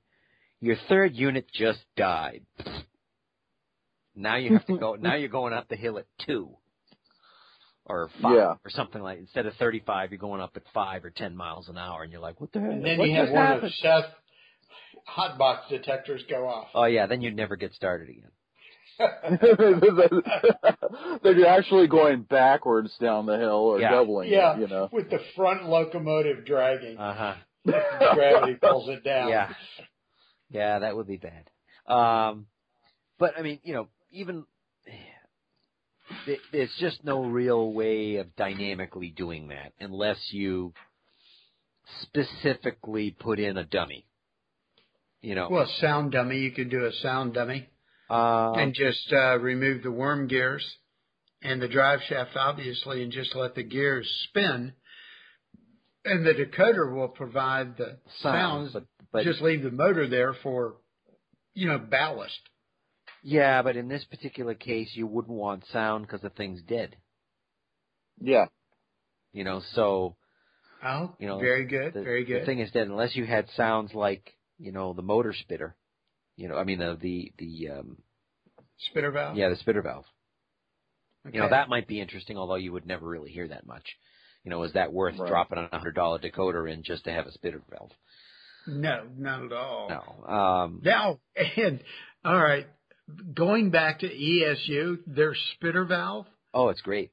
your 0.61 0.77
third 0.87 1.13
unit 1.15 1.47
just 1.53 1.79
died. 1.97 2.45
Now 4.15 4.37
you 4.37 4.53
have 4.53 4.65
to 4.67 4.77
go, 4.77 4.95
now 4.95 5.15
you're 5.15 5.29
going 5.29 5.53
up 5.53 5.67
the 5.69 5.75
hill 5.75 5.97
at 5.97 6.05
two 6.25 6.55
or 7.85 8.09
five 8.21 8.35
Yeah. 8.35 8.53
or 8.63 8.69
something 8.69 9.01
like 9.01 9.19
instead 9.19 9.45
of 9.45 9.53
35 9.55 10.11
you're 10.11 10.19
going 10.19 10.39
up 10.39 10.51
at 10.55 10.63
5 10.73 11.03
or 11.03 11.09
10 11.09 11.35
miles 11.35 11.67
an 11.67 11.77
hour 11.77 12.03
and 12.03 12.11
you're 12.13 12.21
like 12.21 12.39
what 12.39 12.51
the 12.53 12.61
hell? 12.61 12.71
And 12.71 12.85
then 12.85 12.97
what 12.97 13.09
you 13.09 13.15
have 13.15 13.25
just 13.25 13.35
one 13.35 13.45
happened? 13.45 13.65
of 13.65 13.73
Seth 13.73 14.05
hotbox 15.07 15.67
detectors 15.69 16.21
go 16.29 16.47
off. 16.47 16.67
oh 16.73 16.85
yeah 16.85 17.05
then 17.07 17.21
you'd 17.21 17.35
never 17.35 17.55
get 17.55 17.73
started 17.73 18.09
again 18.09 18.31
They're 21.23 21.47
actually 21.47 21.87
going 21.87 22.21
backwards 22.23 22.91
down 23.01 23.25
the 23.25 23.37
hill 23.37 23.49
or 23.51 23.79
Yeah. 23.79 23.91
doubling 23.91 24.29
yeah, 24.31 24.55
it, 24.55 24.59
you 24.61 24.67
know. 24.67 24.89
with 24.91 25.09
the 25.09 25.19
front 25.35 25.65
locomotive 25.65 26.45
dragging. 26.45 26.97
uh-huh 26.97 27.35
Gravity 28.13 28.55
pulls 28.55 28.89
it 28.89 29.03
down. 29.03 29.29
yeah 29.29 29.49
yeah 30.49 30.79
that 30.79 30.95
would 30.95 31.07
be 31.07 31.17
bad 31.17 31.49
um 31.91 32.45
but 33.17 33.33
i 33.37 33.41
mean 33.41 33.59
you 33.63 33.73
know 33.73 33.87
even 34.11 34.45
there's 36.51 36.73
just 36.79 37.03
no 37.03 37.23
real 37.23 37.71
way 37.73 38.17
of 38.17 38.35
dynamically 38.35 39.09
doing 39.15 39.47
that 39.47 39.71
unless 39.79 40.17
you 40.31 40.73
specifically 42.01 43.15
put 43.17 43.39
in 43.39 43.57
a 43.57 43.63
dummy 43.63 44.05
you 45.23 45.33
know 45.33 45.47
Well, 45.49 45.63
a 45.63 45.67
sound 45.81 46.11
dummy. 46.11 46.37
You 46.37 46.51
could 46.51 46.69
do 46.69 46.85
a 46.85 46.91
sound 47.01 47.33
dummy. 47.33 47.67
Um, 48.09 48.59
and 48.59 48.73
just 48.75 49.11
uh, 49.11 49.39
remove 49.39 49.81
the 49.81 49.91
worm 49.91 50.27
gears 50.27 50.63
and 51.41 51.59
the 51.59 51.67
drive 51.67 52.01
shaft, 52.07 52.31
obviously, 52.35 53.01
and 53.01 53.11
just 53.11 53.33
let 53.35 53.55
the 53.55 53.63
gears 53.63 54.07
spin. 54.29 54.73
And 56.05 56.25
the 56.25 56.33
decoder 56.33 56.93
will 56.93 57.07
provide 57.07 57.77
the 57.77 57.97
sounds. 58.21 58.73
but, 58.73 58.83
but 59.11 59.23
just 59.23 59.41
leave 59.41 59.63
the 59.63 59.71
motor 59.71 60.07
there 60.07 60.33
for, 60.43 60.75
you 61.53 61.67
know, 61.69 61.79
ballast. 61.79 62.37
yeah, 63.23 63.61
but 63.61 63.77
in 63.77 63.87
this 63.87 64.03
particular 64.03 64.53
case, 64.53 64.91
you 64.93 65.07
wouldn't 65.07 65.33
want 65.35 65.63
sound 65.71 66.05
because 66.05 66.21
the 66.21 66.29
thing's 66.29 66.61
dead. 66.61 66.97
Yeah. 68.19 68.45
You 69.31 69.43
know, 69.45 69.61
so 69.73 70.17
Oh, 70.85 71.15
You 71.17 71.27
know, 71.27 71.39
very 71.39 71.65
good, 71.65 71.93
the, 71.93 72.03
very 72.03 72.25
good. 72.25 72.41
the 72.41 72.45
thing 72.45 72.59
is 72.59 72.69
dead 72.71 72.87
unless 72.87 73.15
you 73.15 73.25
had 73.25 73.47
sounds 73.55 73.93
like 73.93 74.33
you 74.59 74.71
know 74.71 74.93
the 74.93 75.01
motor 75.01 75.33
spitter. 75.33 75.75
You 76.35 76.47
know, 76.47 76.57
I 76.57 76.63
mean 76.63 76.79
the 76.79 76.97
the 76.99 77.31
the 77.37 77.69
um, 77.79 77.97
Spitter 78.89 79.11
valve. 79.11 79.37
yeah 79.37 79.49
the 79.49 79.55
spitter 79.57 79.81
valve. 79.81 80.05
Okay. 81.27 81.35
You 81.37 81.41
know 81.43 81.49
that 81.49 81.69
might 81.69 81.87
be 81.87 82.01
interesting, 82.01 82.37
although 82.37 82.55
you 82.55 82.71
would 82.73 82.85
never 82.85 83.07
really 83.07 83.31
hear 83.31 83.47
that 83.47 83.65
much. 83.65 83.85
You 84.43 84.49
know, 84.51 84.63
is 84.63 84.73
that 84.73 84.91
worth 84.91 85.17
Right. 85.17 85.29
dropping 85.29 85.57
a 85.59 85.67
hundred 85.69 85.95
dollar 85.95 86.19
decoder 86.19 86.71
in 86.71 86.83
just 86.83 87.05
to 87.05 87.11
have 87.11 87.27
a 87.27 87.31
spitter 87.31 87.61
valve? 87.69 87.91
No, 88.67 89.05
not 89.17 89.43
at 89.45 89.51
all. 89.53 89.89
No. 89.89 90.33
Um, 90.33 90.81
Now, 90.83 91.19
and 91.57 91.81
all 92.25 92.37
right, 92.41 92.67
going 93.33 93.71
back 93.71 93.99
to 93.99 94.07
ESU, 94.09 94.99
their 95.07 95.33
spitter 95.55 95.85
valve. 95.85 96.25
oh, 96.53 96.69
it's 96.69 96.81
great. 96.81 97.11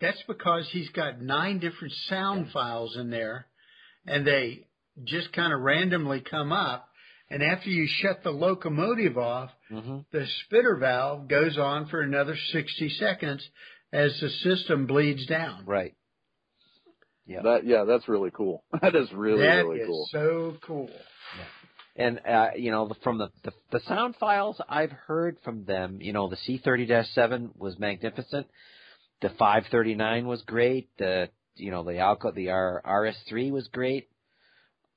That's 0.00 0.22
because 0.26 0.68
he's 0.70 0.90
got 0.90 1.20
nine 1.22 1.58
different 1.60 1.94
sound 2.08 2.50
files 2.52 2.96
in 2.96 3.10
there, 3.10 3.46
and 4.06 4.26
they 4.26 4.66
just 5.04 5.32
kind 5.32 5.52
of 5.52 5.60
randomly 5.60 6.20
come 6.20 6.52
up. 6.52 6.88
And 7.28 7.42
after 7.42 7.68
you 7.70 7.88
shut 7.88 8.22
the 8.22 8.30
locomotive 8.30 9.18
off, 9.18 9.50
hmm 9.68 9.98
the 10.12 10.26
spitter 10.44 10.76
valve 10.76 11.28
goes 11.28 11.58
on 11.58 11.86
for 11.88 12.00
another 12.00 12.36
60 12.52 12.88
seconds 12.90 13.46
as 13.92 14.16
the 14.20 14.28
system 14.28 14.86
bleeds 14.86 15.26
down. 15.26 15.64
Right. 15.66 15.94
Yeah. 17.26 17.42
That 17.42 17.66
yeah, 17.66 17.84
that's 17.84 18.08
really 18.08 18.30
cool. 18.30 18.62
That 18.80 18.94
is 18.94 19.12
really 19.12 19.42
That 19.42 19.64
really 19.66 19.80
is 19.80 19.86
cool. 19.88 20.08
so 20.12 20.56
cool. 20.64 20.90
And 21.98 22.20
uh, 22.28 22.50
you 22.56 22.70
know, 22.70 22.92
from 23.02 23.18
the, 23.18 23.30
the 23.42 23.52
the 23.72 23.80
sound 23.88 24.16
files 24.20 24.60
I've 24.68 24.92
heard 24.92 25.38
from 25.42 25.64
them, 25.64 25.98
you 26.02 26.12
know, 26.12 26.28
the 26.28 26.36
C30-7 26.36 27.56
was 27.56 27.78
magnificent. 27.78 28.46
The 29.22 29.30
539 29.30 30.26
was 30.26 30.42
great. 30.42 30.90
The 30.98 31.30
you 31.54 31.70
know 31.70 31.82
the 31.84 31.92
Alco 31.92 32.34
the 32.34 32.50
R, 32.50 32.82
RS3 32.86 33.50
was 33.50 33.66
great. 33.68 34.08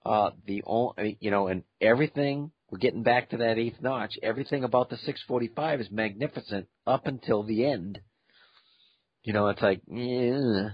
Uh, 0.05 0.31
the 0.45 0.63
only 0.65 1.17
you 1.19 1.31
know, 1.31 1.47
and 1.47 1.63
everything. 1.81 2.51
We're 2.71 2.77
getting 2.77 3.01
back 3.01 3.31
to 3.31 3.37
that 3.37 3.57
eighth 3.57 3.81
notch. 3.81 4.13
Everything 4.21 4.63
about 4.63 4.91
the 4.91 4.97
645 4.97 5.81
is 5.81 5.87
magnificent 5.89 6.67
up 6.85 7.07
until 7.07 7.41
the 7.41 7.65
end. 7.65 7.99
You 9.23 9.33
know, 9.33 9.47
it's 9.47 9.61
like, 9.61 9.81
yeah. 9.91 10.69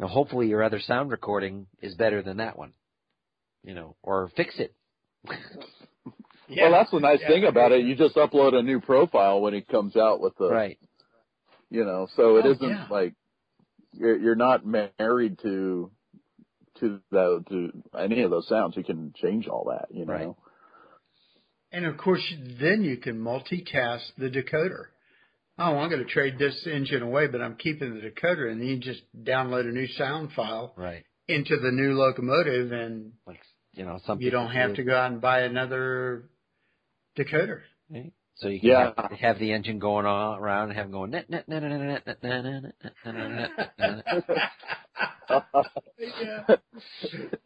Now, 0.00 0.08
hopefully, 0.08 0.48
your 0.48 0.64
other 0.64 0.80
sound 0.80 1.12
recording 1.12 1.66
is 1.80 1.94
better 1.94 2.22
than 2.22 2.38
that 2.38 2.58
one. 2.58 2.72
You 3.62 3.74
know, 3.74 3.94
or 4.02 4.30
fix 4.36 4.58
it. 4.58 4.74
well, 5.24 6.72
that's 6.72 6.90
the 6.90 6.98
nice 6.98 7.20
Yeah. 7.22 7.28
thing 7.28 7.44
about 7.44 7.70
it. 7.72 7.84
You 7.84 7.94
just 7.94 8.16
upload 8.16 8.54
a 8.54 8.62
new 8.62 8.80
profile 8.80 9.40
when 9.40 9.54
it 9.54 9.68
comes 9.68 9.94
out 9.96 10.20
with 10.20 10.36
the, 10.38 10.48
right. 10.50 10.78
you 11.70 11.84
know, 11.84 12.08
so 12.16 12.36
it 12.36 12.46
Oh, 12.46 12.50
isn't 12.52 12.68
yeah. 12.68 12.86
like 12.90 13.14
you're 13.92 14.16
you're 14.18 14.34
not 14.36 14.64
married 14.66 15.38
to 15.42 15.90
to 16.80 17.00
the 17.10 17.44
to 17.48 17.72
any 17.98 18.22
of 18.22 18.30
those 18.30 18.48
sounds. 18.48 18.76
You 18.76 18.84
can 18.84 19.12
change 19.16 19.46
all 19.46 19.64
that, 19.70 19.94
you 19.94 20.04
know. 20.04 20.12
Right. 20.12 20.34
And 21.72 21.84
of 21.84 21.96
course, 21.96 22.22
then 22.60 22.82
you 22.82 22.96
can 22.96 23.20
multitask 23.20 24.00
the 24.18 24.28
decoder. 24.28 24.86
Oh, 25.58 25.76
I'm 25.78 25.90
going 25.90 26.02
to 26.04 26.10
trade 26.10 26.38
this 26.38 26.66
engine 26.66 27.02
away, 27.02 27.26
but 27.28 27.40
I'm 27.42 27.54
keeping 27.56 27.94
the 27.94 28.00
decoder, 28.00 28.50
and 28.50 28.60
then 28.60 28.66
you 28.66 28.78
just 28.78 29.02
download 29.22 29.68
a 29.68 29.72
new 29.72 29.86
sound 29.88 30.32
file 30.32 30.72
Right. 30.76 31.04
into 31.28 31.56
the 31.58 31.70
new 31.70 31.92
locomotive, 31.94 32.72
and 32.72 33.12
Like 33.26 33.42
you 33.72 33.84
know, 33.84 34.00
some 34.04 34.20
you 34.20 34.30
don't 34.30 34.50
have 34.50 34.74
to 34.74 34.82
go 34.82 34.96
out 34.96 35.12
and 35.12 35.20
buy 35.20 35.40
another 35.42 36.28
decoder. 37.16 37.60
right? 37.90 38.12
So 38.40 38.48
you 38.48 38.58
can 38.58 38.70
yeah. 38.70 38.92
have, 38.96 39.10
have, 39.12 39.38
the 39.38 39.52
engine 39.52 39.78
going 39.78 40.06
all 40.06 40.34
around 40.34 40.70
and 40.70 40.78
have 40.78 40.86
them 40.86 40.92
going. 40.92 41.12
yeah. 41.12 41.28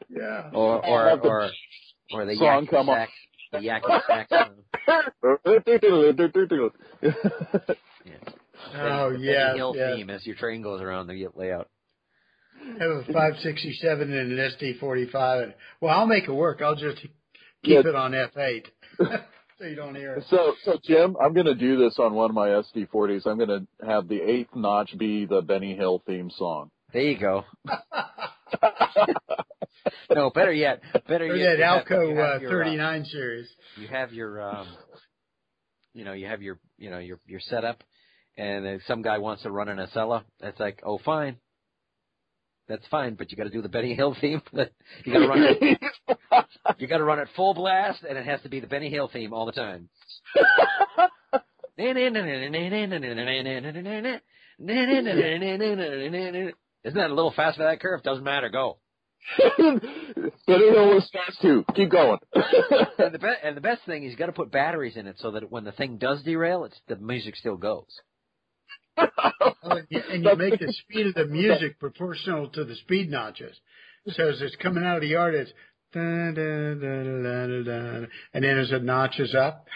Yeah. 0.08 0.50
Or 0.52 0.86
or 0.86 1.18
or 1.18 1.50
or 2.12 2.24
the 2.24 2.36
song 2.36 2.68
come 2.68 2.86
sax, 2.86 3.10
on. 3.52 3.62
the 3.62 3.68
Yakety 3.68 4.06
Sax. 4.06 4.30
yeah. 8.04 8.14
Oh 8.76 9.12
the, 9.12 9.18
yeah. 9.18 9.50
The 9.50 9.56
hill 9.56 9.74
theme 9.74 10.10
as 10.10 10.24
your 10.24 10.36
train 10.36 10.62
goes 10.62 10.80
around 10.80 11.08
the 11.08 11.26
layout. 11.34 11.68
I 12.62 12.82
have 12.84 12.90
a 12.90 13.04
567 13.04 14.12
and 14.12 14.38
an 14.38 14.50
SD45. 14.60 15.54
Well, 15.80 15.92
I'll 15.92 16.06
make 16.06 16.28
it 16.28 16.32
work. 16.32 16.62
I'll 16.62 16.76
just 16.76 17.00
keep 17.00 17.12
yeah. 17.64 17.80
it 17.80 17.94
on 17.96 18.12
F8 18.12 18.66
so 19.64 19.70
you 19.70 19.76
don't 19.76 19.94
hear 19.94 20.14
it. 20.14 20.24
So, 20.28 20.54
so 20.64 20.78
Jim, 20.84 21.16
I'm 21.20 21.32
going 21.32 21.46
to 21.46 21.54
do 21.54 21.76
this 21.78 21.98
on 21.98 22.12
one 22.14 22.30
of 22.30 22.34
my 22.34 22.48
SD40s. 22.48 23.26
I'm 23.26 23.38
going 23.38 23.48
to 23.48 23.86
have 23.86 24.08
the 24.08 24.20
eighth 24.20 24.54
notch 24.54 24.96
be 24.98 25.24
the 25.24 25.40
Benny 25.40 25.74
Hill 25.74 26.02
theme 26.06 26.30
song. 26.30 26.70
There 26.92 27.02
you 27.02 27.18
go. 27.18 27.44
No, 30.14 30.30
better 30.30 30.52
yet, 30.52 30.80
better 31.08 31.24
Or 31.26 31.34
yet. 31.36 31.56
that 31.56 31.58
you 31.58 31.64
have- 31.64 31.86
you 31.88 31.96
Alco 31.96 32.16
have 32.16 32.36
uh, 32.36 32.40
your, 32.40 32.50
39 32.50 33.04
series. 33.06 33.48
you 33.80 33.88
have 33.88 34.12
your 34.12 34.40
um 34.40 34.68
you 35.92 36.04
know 36.04 36.12
you 36.12 36.26
have 36.26 36.40
your 36.42 36.58
you 36.78 36.90
know 36.90 36.98
your 36.98 37.18
your 37.26 37.40
setup 37.40 37.82
and 38.36 38.64
then 38.64 38.80
some 38.86 39.02
guy 39.02 39.18
wants 39.18 39.42
to 39.42 39.50
run 39.50 39.68
an 39.68 39.78
Acela 39.78 40.22
that's 40.40 40.58
like 40.60 40.80
oh 40.86 40.98
fine 41.04 41.36
that's 42.68 42.86
fine 42.88 43.14
but 43.14 43.30
you 43.30 43.36
got 43.36 43.44
to 43.44 43.50
do 43.50 43.62
the 43.62 43.68
Benny 43.68 43.94
Hill 43.94 44.16
theme. 44.20 44.42
You 45.04 45.12
got 45.12 45.18
to 45.20 45.28
run 45.28 45.42
it. 45.42 45.78
You 46.78 46.86
got 46.86 46.98
to 46.98 47.04
run 47.04 47.18
it 47.18 47.28
full 47.36 47.54
blast 47.54 48.02
and 48.08 48.16
it 48.18 48.24
has 48.24 48.40
to 48.42 48.48
be 48.48 48.60
the 48.60 48.66
Benny 48.66 48.90
Hill 48.90 49.08
theme 49.12 49.32
all 49.32 49.46
the 49.46 49.52
time. 49.52 49.88
Isn't 56.84 56.98
that 56.98 57.10
a 57.10 57.14
little 57.14 57.32
fast 57.32 57.56
for 57.56 57.64
that 57.64 57.80
curve? 57.80 58.02
Doesn't 58.02 58.24
matter. 58.24 58.48
Go. 58.48 58.78
Benny 59.58 59.80
Hill 60.46 60.94
was 60.94 61.08
fast 61.12 61.40
too. 61.40 61.64
Keep 61.74 61.90
going. 61.90 62.18
and 62.34 63.14
the 63.14 63.18
be- 63.18 63.42
and 63.42 63.56
the 63.56 63.60
best 63.60 63.82
thing 63.86 64.04
is 64.04 64.10
you 64.12 64.16
got 64.16 64.26
to 64.26 64.32
put 64.32 64.50
batteries 64.50 64.96
in 64.96 65.06
it 65.06 65.16
so 65.18 65.30
that 65.32 65.50
when 65.50 65.64
the 65.64 65.72
thing 65.72 65.98
does 65.98 66.22
derail 66.22 66.64
it's 66.64 66.78
the 66.88 66.96
music 66.96 67.36
still 67.36 67.56
goes 67.56 68.00
Oh, 68.96 69.52
and 69.62 69.86
you, 69.90 70.36
make 70.36 70.58
the 70.58 70.72
speed 70.72 71.08
of 71.08 71.14
the 71.14 71.26
music 71.26 71.78
proportional 71.78 72.48
to 72.50 72.64
the 72.64 72.74
speed 72.76 73.10
notches. 73.10 73.56
So 74.08 74.28
as 74.28 74.42
it's 74.42 74.56
coming 74.56 74.84
out 74.84 74.96
of 74.96 75.02
the 75.02 75.08
yard, 75.08 75.34
it's 75.34 75.52
and 75.94 76.36
then 76.36 78.08
as 78.58 78.72
it 78.72 78.82
notches 78.82 79.34
up, 79.34 79.66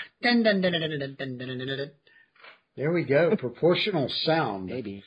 there 2.76 2.92
we 2.92 3.04
go, 3.04 3.36
proportional 3.36 4.08
sound. 4.24 4.66
Maybe 4.66 5.04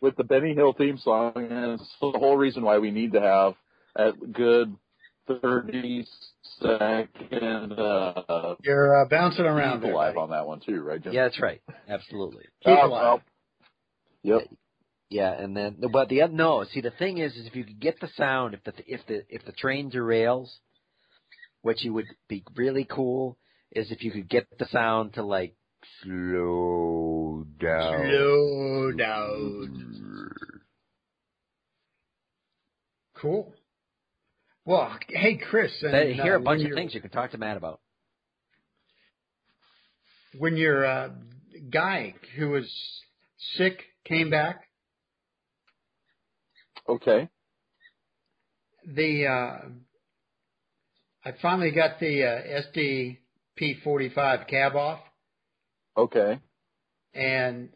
with 0.00 0.16
the 0.16 0.24
Benny 0.24 0.54
Hill 0.54 0.74
theme 0.76 0.98
song, 0.98 1.32
and 1.36 1.80
it's 1.80 1.96
the 2.00 2.18
whole 2.18 2.36
reason 2.36 2.62
why 2.62 2.78
we 2.78 2.90
need 2.90 3.12
to 3.12 3.20
have 3.20 3.54
a 3.96 4.12
good 4.12 4.74
30s 5.28 6.06
second 6.60 7.72
uh, 7.72 8.54
You're 8.62 9.02
uh, 9.02 9.08
bouncing 9.08 9.44
around 9.44 9.78
keep 9.78 9.82
there. 9.82 9.92
alive 9.92 10.14
buddy. 10.14 10.22
on 10.24 10.30
that 10.30 10.46
one 10.46 10.60
too, 10.60 10.80
right, 10.82 11.02
Jim? 11.02 11.12
Yeah, 11.12 11.24
that's 11.24 11.40
right. 11.40 11.60
Absolutely. 11.88 12.44
Keep 12.64 12.78
Oh, 12.82 12.86
alive. 12.88 13.02
well, 13.02 13.22
Yep. 14.22 14.42
Yeah, 15.10 15.32
and 15.32 15.56
then 15.56 15.76
but 15.90 16.08
the 16.10 16.22
other 16.22 16.32
no. 16.34 16.64
See, 16.64 16.82
the 16.82 16.90
thing 16.90 17.18
is, 17.18 17.34
is 17.34 17.46
if 17.46 17.56
you 17.56 17.64
could 17.64 17.80
get 17.80 17.98
the 18.00 18.08
sound, 18.16 18.52
if 18.54 18.62
the 18.64 18.72
if 18.86 19.00
the 19.06 19.22
if 19.30 19.44
the 19.46 19.52
train 19.52 19.90
derails, 19.90 20.48
what 21.62 21.80
you 21.80 21.94
would 21.94 22.04
be 22.28 22.44
really 22.56 22.84
cool 22.84 23.38
is 23.72 23.90
if 23.90 24.02
you 24.04 24.10
could 24.10 24.28
get 24.28 24.46
the 24.58 24.66
sound 24.66 25.14
to 25.14 25.22
like 25.22 25.54
slow 26.02 27.46
down. 27.58 28.06
Slow 28.10 28.92
down. 28.92 30.30
Cool. 33.16 33.54
Well, 34.68 34.94
hey 35.08 35.38
Chris, 35.38 35.72
and, 35.80 35.94
They 35.94 36.12
hear 36.12 36.34
uh, 36.34 36.40
a 36.40 36.42
bunch 36.42 36.62
of 36.62 36.74
things 36.74 36.94
you 36.94 37.00
can 37.00 37.08
talk 37.08 37.30
to 37.30 37.38
Matt 37.38 37.56
about. 37.56 37.80
when 40.36 40.58
your 40.58 40.84
uh, 40.84 41.08
guy 41.72 42.14
who 42.36 42.50
was 42.50 42.70
sick 43.56 43.80
came 44.04 44.28
back, 44.28 44.68
Okay. 46.86 47.30
the 48.86 49.26
uh, 49.26 49.58
I 51.24 51.32
finally 51.40 51.70
got 51.70 51.98
the 51.98 52.24
uh, 52.24 52.60
SDP 52.76 53.82
45 53.82 54.46
cab 54.48 54.76
off, 54.76 55.00
Okay. 55.96 56.40
and 57.14 57.70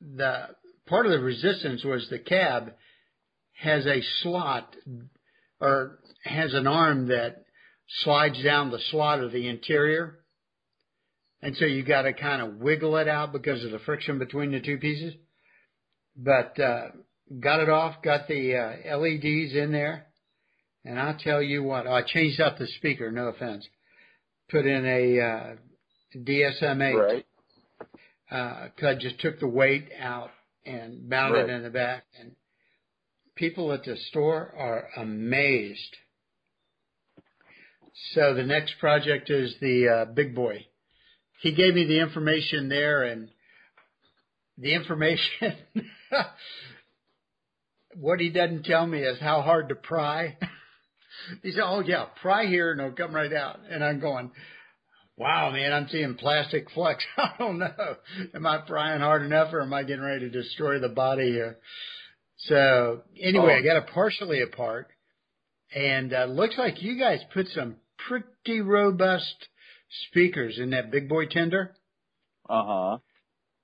the 0.00 0.46
part 0.86 1.04
of 1.04 1.12
the 1.12 1.20
resistance 1.20 1.84
was 1.84 2.08
the 2.08 2.18
cab 2.18 2.72
has 3.58 3.86
a 3.86 4.02
slot 4.22 4.74
or 5.60 5.98
has 6.24 6.52
an 6.54 6.66
arm 6.66 7.08
that 7.08 7.44
slides 8.02 8.42
down 8.42 8.70
the 8.70 8.80
slot 8.90 9.20
of 9.22 9.32
the 9.32 9.48
interior. 9.48 10.18
And 11.42 11.56
so 11.56 11.64
you 11.64 11.82
got 11.84 12.02
to 12.02 12.12
kind 12.12 12.42
of 12.42 12.56
wiggle 12.56 12.96
it 12.96 13.08
out 13.08 13.32
because 13.32 13.64
of 13.64 13.70
the 13.70 13.78
friction 13.80 14.18
between 14.18 14.52
the 14.52 14.60
two 14.60 14.78
pieces. 14.78 15.14
But, 16.16 16.58
uh, 16.58 16.88
got 17.40 17.60
it 17.60 17.68
off, 17.68 18.02
got 18.02 18.26
the, 18.26 18.56
uh, 18.56 18.96
LEDs 18.98 19.54
in 19.54 19.70
there. 19.72 20.06
And 20.84 20.98
I'll 20.98 21.18
tell 21.18 21.42
you 21.42 21.62
what, 21.62 21.86
I 21.86 22.02
changed 22.02 22.40
out 22.40 22.58
the 22.58 22.66
speaker, 22.78 23.10
no 23.10 23.28
offense. 23.28 23.66
Put 24.50 24.66
in 24.66 24.86
a, 24.86 25.20
uh, 25.20 25.56
DSM-8. 26.16 26.94
Right. 26.94 27.26
Uh, 28.30 28.68
cause 28.78 28.84
I 28.88 28.94
just 28.94 29.20
took 29.20 29.38
the 29.38 29.46
weight 29.46 29.88
out 30.00 30.30
and 30.64 31.08
mounted 31.08 31.42
Right. 31.42 31.50
it 31.50 31.52
in 31.52 31.62
the 31.62 31.70
back 31.70 32.04
and 32.18 32.34
people 33.36 33.72
at 33.72 33.84
the 33.84 33.96
store 34.08 34.52
are 34.56 34.88
amazed. 34.96 35.96
So 38.12 38.34
the 38.34 38.42
next 38.42 38.74
project 38.80 39.30
is 39.30 39.54
the 39.60 39.88
uh, 39.88 40.04
big 40.12 40.34
boy. 40.34 40.66
He 41.40 41.54
gave 41.54 41.74
me 41.74 41.84
the 41.84 42.00
information 42.00 42.68
there 42.68 43.04
and 43.04 43.28
the 44.58 44.74
information 44.74 45.54
what 47.98 48.20
he 48.20 48.30
doesn't 48.30 48.64
tell 48.64 48.86
me 48.86 49.00
is 49.00 49.18
how 49.20 49.42
hard 49.42 49.68
to 49.68 49.74
pry. 49.74 50.36
he 51.42 51.52
said, 51.52 51.62
"Oh 51.64 51.80
yeah, 51.80 52.06
pry 52.22 52.46
here 52.46 52.72
and 52.72 52.80
it'll 52.80 52.92
come 52.92 53.14
right 53.14 53.32
out." 53.32 53.60
And 53.70 53.84
I'm 53.84 54.00
going, 54.00 54.30
"Wow, 55.16 55.50
man, 55.50 55.72
I'm 55.72 55.88
seeing 55.88 56.14
plastic 56.14 56.70
flux. 56.70 57.04
I 57.16 57.32
don't 57.38 57.58
know. 57.58 57.96
Am 58.34 58.46
I 58.46 58.58
prying 58.66 59.00
hard 59.00 59.22
enough, 59.22 59.52
or 59.52 59.62
am 59.62 59.72
I 59.72 59.82
getting 59.82 60.04
ready 60.04 60.20
to 60.20 60.30
destroy 60.30 60.78
the 60.78 60.88
body 60.88 61.30
here?" 61.30 61.58
So 62.38 63.02
anyway, 63.20 63.54
Oh. 63.54 63.58
I 63.58 63.62
got 63.62 63.76
it 63.76 63.86
partially 63.92 64.42
apart, 64.42 64.88
and 65.74 66.12
uh, 66.12 66.24
looks 66.26 66.56
like 66.58 66.82
you 66.82 66.98
guys 66.98 67.20
put 67.32 67.48
some 67.48 67.76
pretty 68.08 68.60
robust 68.60 69.48
speakers 70.08 70.58
in 70.58 70.70
that 70.70 70.90
big 70.90 71.08
boy 71.08 71.26
tender. 71.26 71.74
Uh 72.48 72.64
huh. 72.64 72.98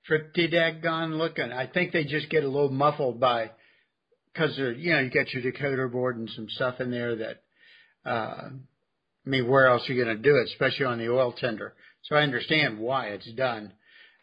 Pretty 0.05 0.49
daggone 0.49 1.17
looking. 1.17 1.51
I 1.51 1.67
think 1.67 1.93
they 1.93 2.03
just 2.03 2.29
get 2.29 2.43
a 2.43 2.47
little 2.49 2.69
muffled 2.71 3.19
by, 3.19 3.51
cause 4.35 4.53
they're, 4.57 4.73
you 4.73 4.91
know, 4.93 4.99
you 4.99 5.09
got 5.09 5.31
your 5.33 5.43
decoder 5.43 5.89
board 5.89 6.17
and 6.17 6.29
some 6.35 6.49
stuff 6.49 6.81
in 6.81 6.91
there 6.91 7.15
that, 7.15 7.43
uh, 8.05 8.49
I 8.49 9.29
mean, 9.29 9.47
where 9.47 9.67
else 9.67 9.87
are 9.87 9.93
you 9.93 10.03
going 10.03 10.17
to 10.17 10.21
do 10.21 10.35
it, 10.35 10.49
especially 10.51 10.87
on 10.87 10.97
the 10.97 11.09
oil 11.09 11.31
tender? 11.31 11.73
So 12.01 12.17
I 12.17 12.23
understand 12.23 12.79
why 12.79 13.07
it's 13.07 13.31
done. 13.31 13.71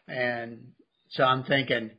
And 0.07 0.73
so 1.11 1.23
I'm 1.23 1.43
thinking, 1.45 1.89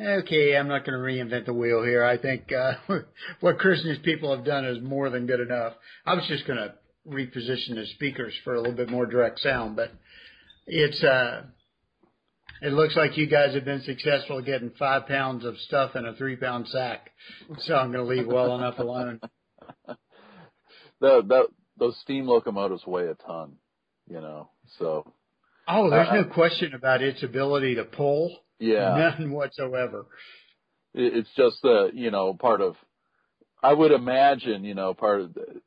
okay, 0.00 0.56
I'm 0.56 0.68
not 0.68 0.84
going 0.84 0.98
to 0.98 1.04
reinvent 1.04 1.46
the 1.46 1.54
wheel 1.54 1.82
here. 1.82 2.04
I 2.04 2.18
think, 2.18 2.50
uh, 2.52 2.74
what 3.40 3.58
Chris 3.58 3.80
and 3.80 3.90
his 3.90 3.98
people 4.04 4.34
have 4.34 4.44
done 4.44 4.64
is 4.64 4.82
more 4.82 5.10
than 5.10 5.26
good 5.26 5.40
enough. 5.40 5.74
I 6.04 6.14
was 6.14 6.26
just 6.28 6.46
going 6.46 6.58
to 6.58 6.74
reposition 7.08 7.74
the 7.74 7.86
speakers 7.94 8.34
for 8.44 8.54
a 8.54 8.60
little 8.60 8.76
bit 8.76 8.90
more 8.90 9.06
direct 9.06 9.40
sound, 9.40 9.76
but 9.76 9.90
it's, 10.66 11.02
uh, 11.04 11.42
it 12.62 12.72
looks 12.72 12.96
like 12.96 13.18
you 13.18 13.26
guys 13.26 13.54
have 13.54 13.64
been 13.64 13.82
successful 13.82 14.40
getting 14.40 14.70
five 14.78 15.06
pounds 15.06 15.44
of 15.44 15.58
stuff 15.58 15.96
in 15.96 16.06
a 16.06 16.14
three 16.14 16.36
pound 16.36 16.66
sack. 16.68 17.10
So 17.60 17.74
I'm 17.74 17.92
going 17.92 18.06
to 18.06 18.10
leave 18.10 18.26
well 18.26 18.54
enough 18.56 18.78
alone. 18.78 19.20
The, 21.00 21.22
the, 21.26 21.42
those 21.78 21.98
steam 22.00 22.26
locomotives 22.26 22.86
weigh 22.86 23.08
a 23.08 23.14
ton, 23.14 23.56
you 24.08 24.20
know, 24.20 24.48
so 24.78 25.12
Oh, 25.68 25.90
there's 25.90 26.08
Uh, 26.08 26.14
no 26.14 26.24
question 26.24 26.72
about 26.72 27.02
its 27.02 27.22
ability 27.22 27.74
to 27.74 27.84
pull. 27.84 28.34
Yeah. 28.58 29.12
None 29.18 29.32
whatsoever. 29.32 30.06
It's 30.94 31.28
just 31.36 31.56
the, 31.62 31.90
you 31.92 32.10
know, 32.10 32.34
part 32.34 32.60
of, 32.60 32.76
I 33.62 33.72
would 33.72 33.90
imagine, 33.90 34.64
you 34.64 34.74
know, 34.74 34.94
part 34.94 35.22
of 35.22 35.34
the, 35.34 35.60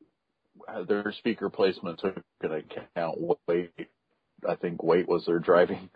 their 0.88 1.12
speaker 1.18 1.50
placements 1.50 2.04
are 2.04 2.22
going 2.42 2.64
to 2.64 2.88
count 2.96 3.18
weight. 3.48 3.72
I 4.48 4.56
think 4.56 4.84
weight 4.84 5.08
was 5.08 5.26
their 5.26 5.40
driving, 5.40 5.90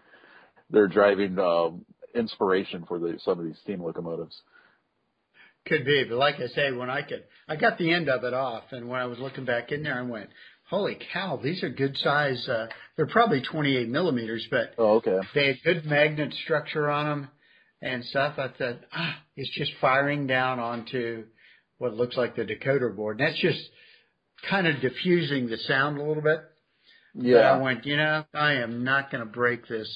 their 0.69 0.88
driving, 0.88 1.39
um, 1.39 1.85
inspiration 2.13 2.85
for 2.88 2.99
the, 2.99 3.18
some 3.23 3.39
of 3.39 3.45
these 3.45 3.57
steam 3.63 3.81
locomotives. 3.81 4.41
Could 5.68 5.85
be, 5.85 6.03
but 6.09 6.18
like 6.18 6.35
I 6.35 6.47
say, 6.47 6.72
when 6.72 6.89
I 6.89 7.03
could, 7.03 7.23
I 7.47 7.55
got 7.55 7.77
the 7.77 7.93
end 7.93 8.09
of 8.09 8.23
it 8.23 8.34
off, 8.34 8.63
and 8.72 8.89
when 8.89 8.99
I 8.99 9.05
was 9.05 9.19
looking 9.19 9.45
back 9.45 9.72
in 9.72 9.84
there, 9.84 9.97
I 9.97 10.01
went, 10.01 10.30
"Holy 10.72 10.98
cow, 11.14 11.38
these 11.41 11.61
are 11.64 11.69
good 11.69 11.95
size." 11.98 12.49
Uh, 12.49 12.68
they're 12.95 13.06
probably 13.07 13.41
28 13.41 13.88
millimeters, 13.89 14.48
but 14.49 14.73
Oh, 14.77 14.95
okay. 14.95 15.19
they 15.35 15.48
had 15.48 15.64
good 15.64 15.85
magnet 15.85 16.34
structure 16.43 16.89
on 16.89 17.06
them 17.06 17.30
and 17.81 18.03
stuff. 18.06 18.39
I 18.39 18.48
thought, 18.48 18.80
ah, 18.93 19.19
it's 19.35 19.49
just 19.52 19.72
firing 19.80 20.26
down 20.27 20.60
onto 20.60 21.26
what 21.77 21.93
looks 21.95 22.15
like 22.18 22.35
the 22.35 22.43
decoder 22.45 22.95
board. 22.95 23.19
And 23.19 23.27
that's 23.27 23.41
just 23.41 23.60
kind 24.49 24.65
of 24.68 24.81
diffusing 24.81 25.48
the 25.48 25.57
sound 25.57 25.98
a 25.98 26.03
little 26.03 26.23
bit. 26.23 26.39
But 27.14 27.23
I 27.43 27.57
went, 27.61 27.85
you 27.85 27.98
know, 27.98 28.23
I 28.34 28.53
am 28.53 28.84
not 28.84 29.11
going 29.11 29.26
to 29.26 29.31
break 29.31 29.68
this 29.68 29.89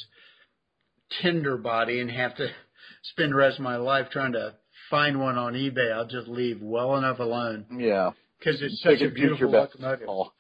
tender 1.22 1.58
body 1.58 2.00
and 2.02 2.10
have 2.12 2.36
to 2.38 2.48
spend 3.14 3.32
the 3.32 3.36
rest 3.36 3.58
of 3.60 3.64
my 3.64 3.78
life 3.78 4.08
trying 4.12 4.34
to 4.34 4.56
find 4.90 5.20
one 5.20 5.38
on 5.38 5.54
eBay. 5.54 5.92
I'll 5.94 6.08
just 6.08 6.28
leave 6.28 6.62
well 6.62 6.98
enough 6.98 7.20
alone 7.20 7.66
Yeah. 7.72 8.12
Because 8.46 8.62
it's 8.62 8.82
such 8.82 9.00
Pick 9.00 9.02
a 9.02 9.06
and 9.06 9.16
choose 9.16 9.40
your 9.40 9.50
beautiful 9.50 9.52
battles, 9.52 9.76
locomotive. 9.80 10.06
Paul. 10.08 10.34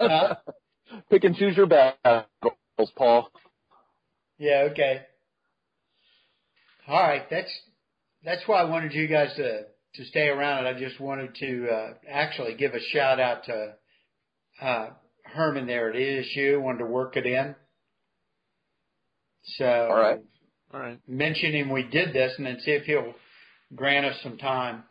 Huh? 0.00 0.34
Pick 1.10 1.24
and 1.24 1.36
choose 1.36 1.56
your 1.56 1.66
battles, 1.66 2.92
Paul. 2.96 3.30
Yeah, 4.38 4.68
okay. 4.70 5.02
All 6.86 7.02
right, 7.02 7.28
that's 7.30 7.50
that's 8.24 8.42
why 8.46 8.62
I 8.62 8.64
wanted 8.64 8.94
you 8.94 9.06
guys 9.06 9.34
to 9.36 9.62
to 9.94 10.04
stay 10.06 10.28
around. 10.28 10.66
I 10.66 10.78
just 10.78 10.98
wanted 10.98 11.34
to 11.36 11.68
uh, 11.68 11.94
actually 12.10 12.54
give 12.54 12.72
a 12.72 12.80
shout 12.92 13.20
out 13.20 13.44
to 13.44 13.74
uh, 14.62 14.86
Herman 15.24 15.66
there 15.66 15.90
at 15.90 15.96
ESU. 15.96 16.60
Wanted 16.60 16.78
to 16.78 16.86
work 16.86 17.16
it 17.16 17.26
in. 17.26 17.54
So 19.56 19.66
All 19.66 20.00
right. 20.00 20.20
All 20.72 20.80
right. 20.80 20.98
mention 21.06 21.52
him 21.52 21.70
we 21.70 21.82
did 21.82 22.14
this, 22.14 22.32
and 22.38 22.46
then 22.46 22.58
see 22.64 22.70
if 22.70 22.84
he'll 22.84 23.14
grant 23.74 24.06
us 24.06 24.16
some 24.22 24.38
time. 24.38 24.84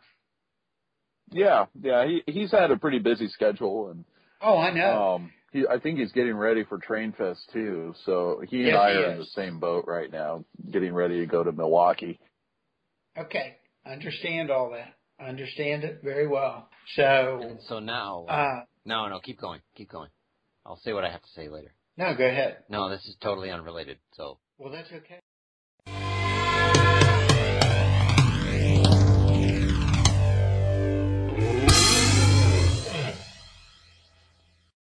Yeah. 1.30 1.66
Yeah. 1.80 2.06
He, 2.06 2.22
he's 2.26 2.50
had 2.50 2.70
a 2.70 2.76
pretty 2.76 2.98
busy 2.98 3.28
schedule 3.28 3.90
and, 3.90 4.04
Oh, 4.40 4.56
I 4.58 4.72
know. 4.72 5.14
Um, 5.16 5.32
he, 5.52 5.66
I 5.66 5.78
think 5.80 5.98
he's 5.98 6.12
getting 6.12 6.34
ready 6.36 6.62
for 6.64 6.78
Train 6.78 7.12
Fest 7.16 7.40
too. 7.52 7.92
So 8.04 8.40
he 8.48 8.68
and 8.68 8.76
I 8.76 8.92
he 8.92 8.96
are 8.98 9.12
in 9.12 9.18
the 9.18 9.24
same 9.24 9.58
boat 9.58 9.84
right 9.88 10.10
now, 10.12 10.44
getting 10.70 10.94
ready 10.94 11.20
to 11.20 11.26
go 11.26 11.42
to 11.42 11.50
Milwaukee. 11.50 12.20
okay, 13.18 13.56
understand 13.84 14.50
all 14.50 14.70
that. 14.70 14.94
Understand 15.24 15.82
it 15.82 16.00
very 16.04 16.28
well. 16.28 16.68
So, 16.94 17.40
And 17.42 17.58
so 17.66 17.80
now, 17.80 18.26
uh, 18.28 18.60
no, 18.84 19.08
no, 19.08 19.18
keep 19.18 19.40
going, 19.40 19.60
keep 19.74 19.90
going. 19.90 20.10
I'll 20.64 20.76
say 20.84 20.92
what 20.92 21.04
I 21.04 21.10
have 21.10 21.22
to 21.22 21.28
say 21.34 21.48
later. 21.48 21.72
no, 21.96 22.14
go 22.14 22.24
ahead. 22.26 22.58
No, 22.68 22.88
this 22.90 23.04
is 23.06 23.16
totally 23.20 23.50
unrelated. 23.50 23.98
So 24.12 24.38
Well, 24.58 24.70
that's 24.72 24.92
okay. 24.92 25.18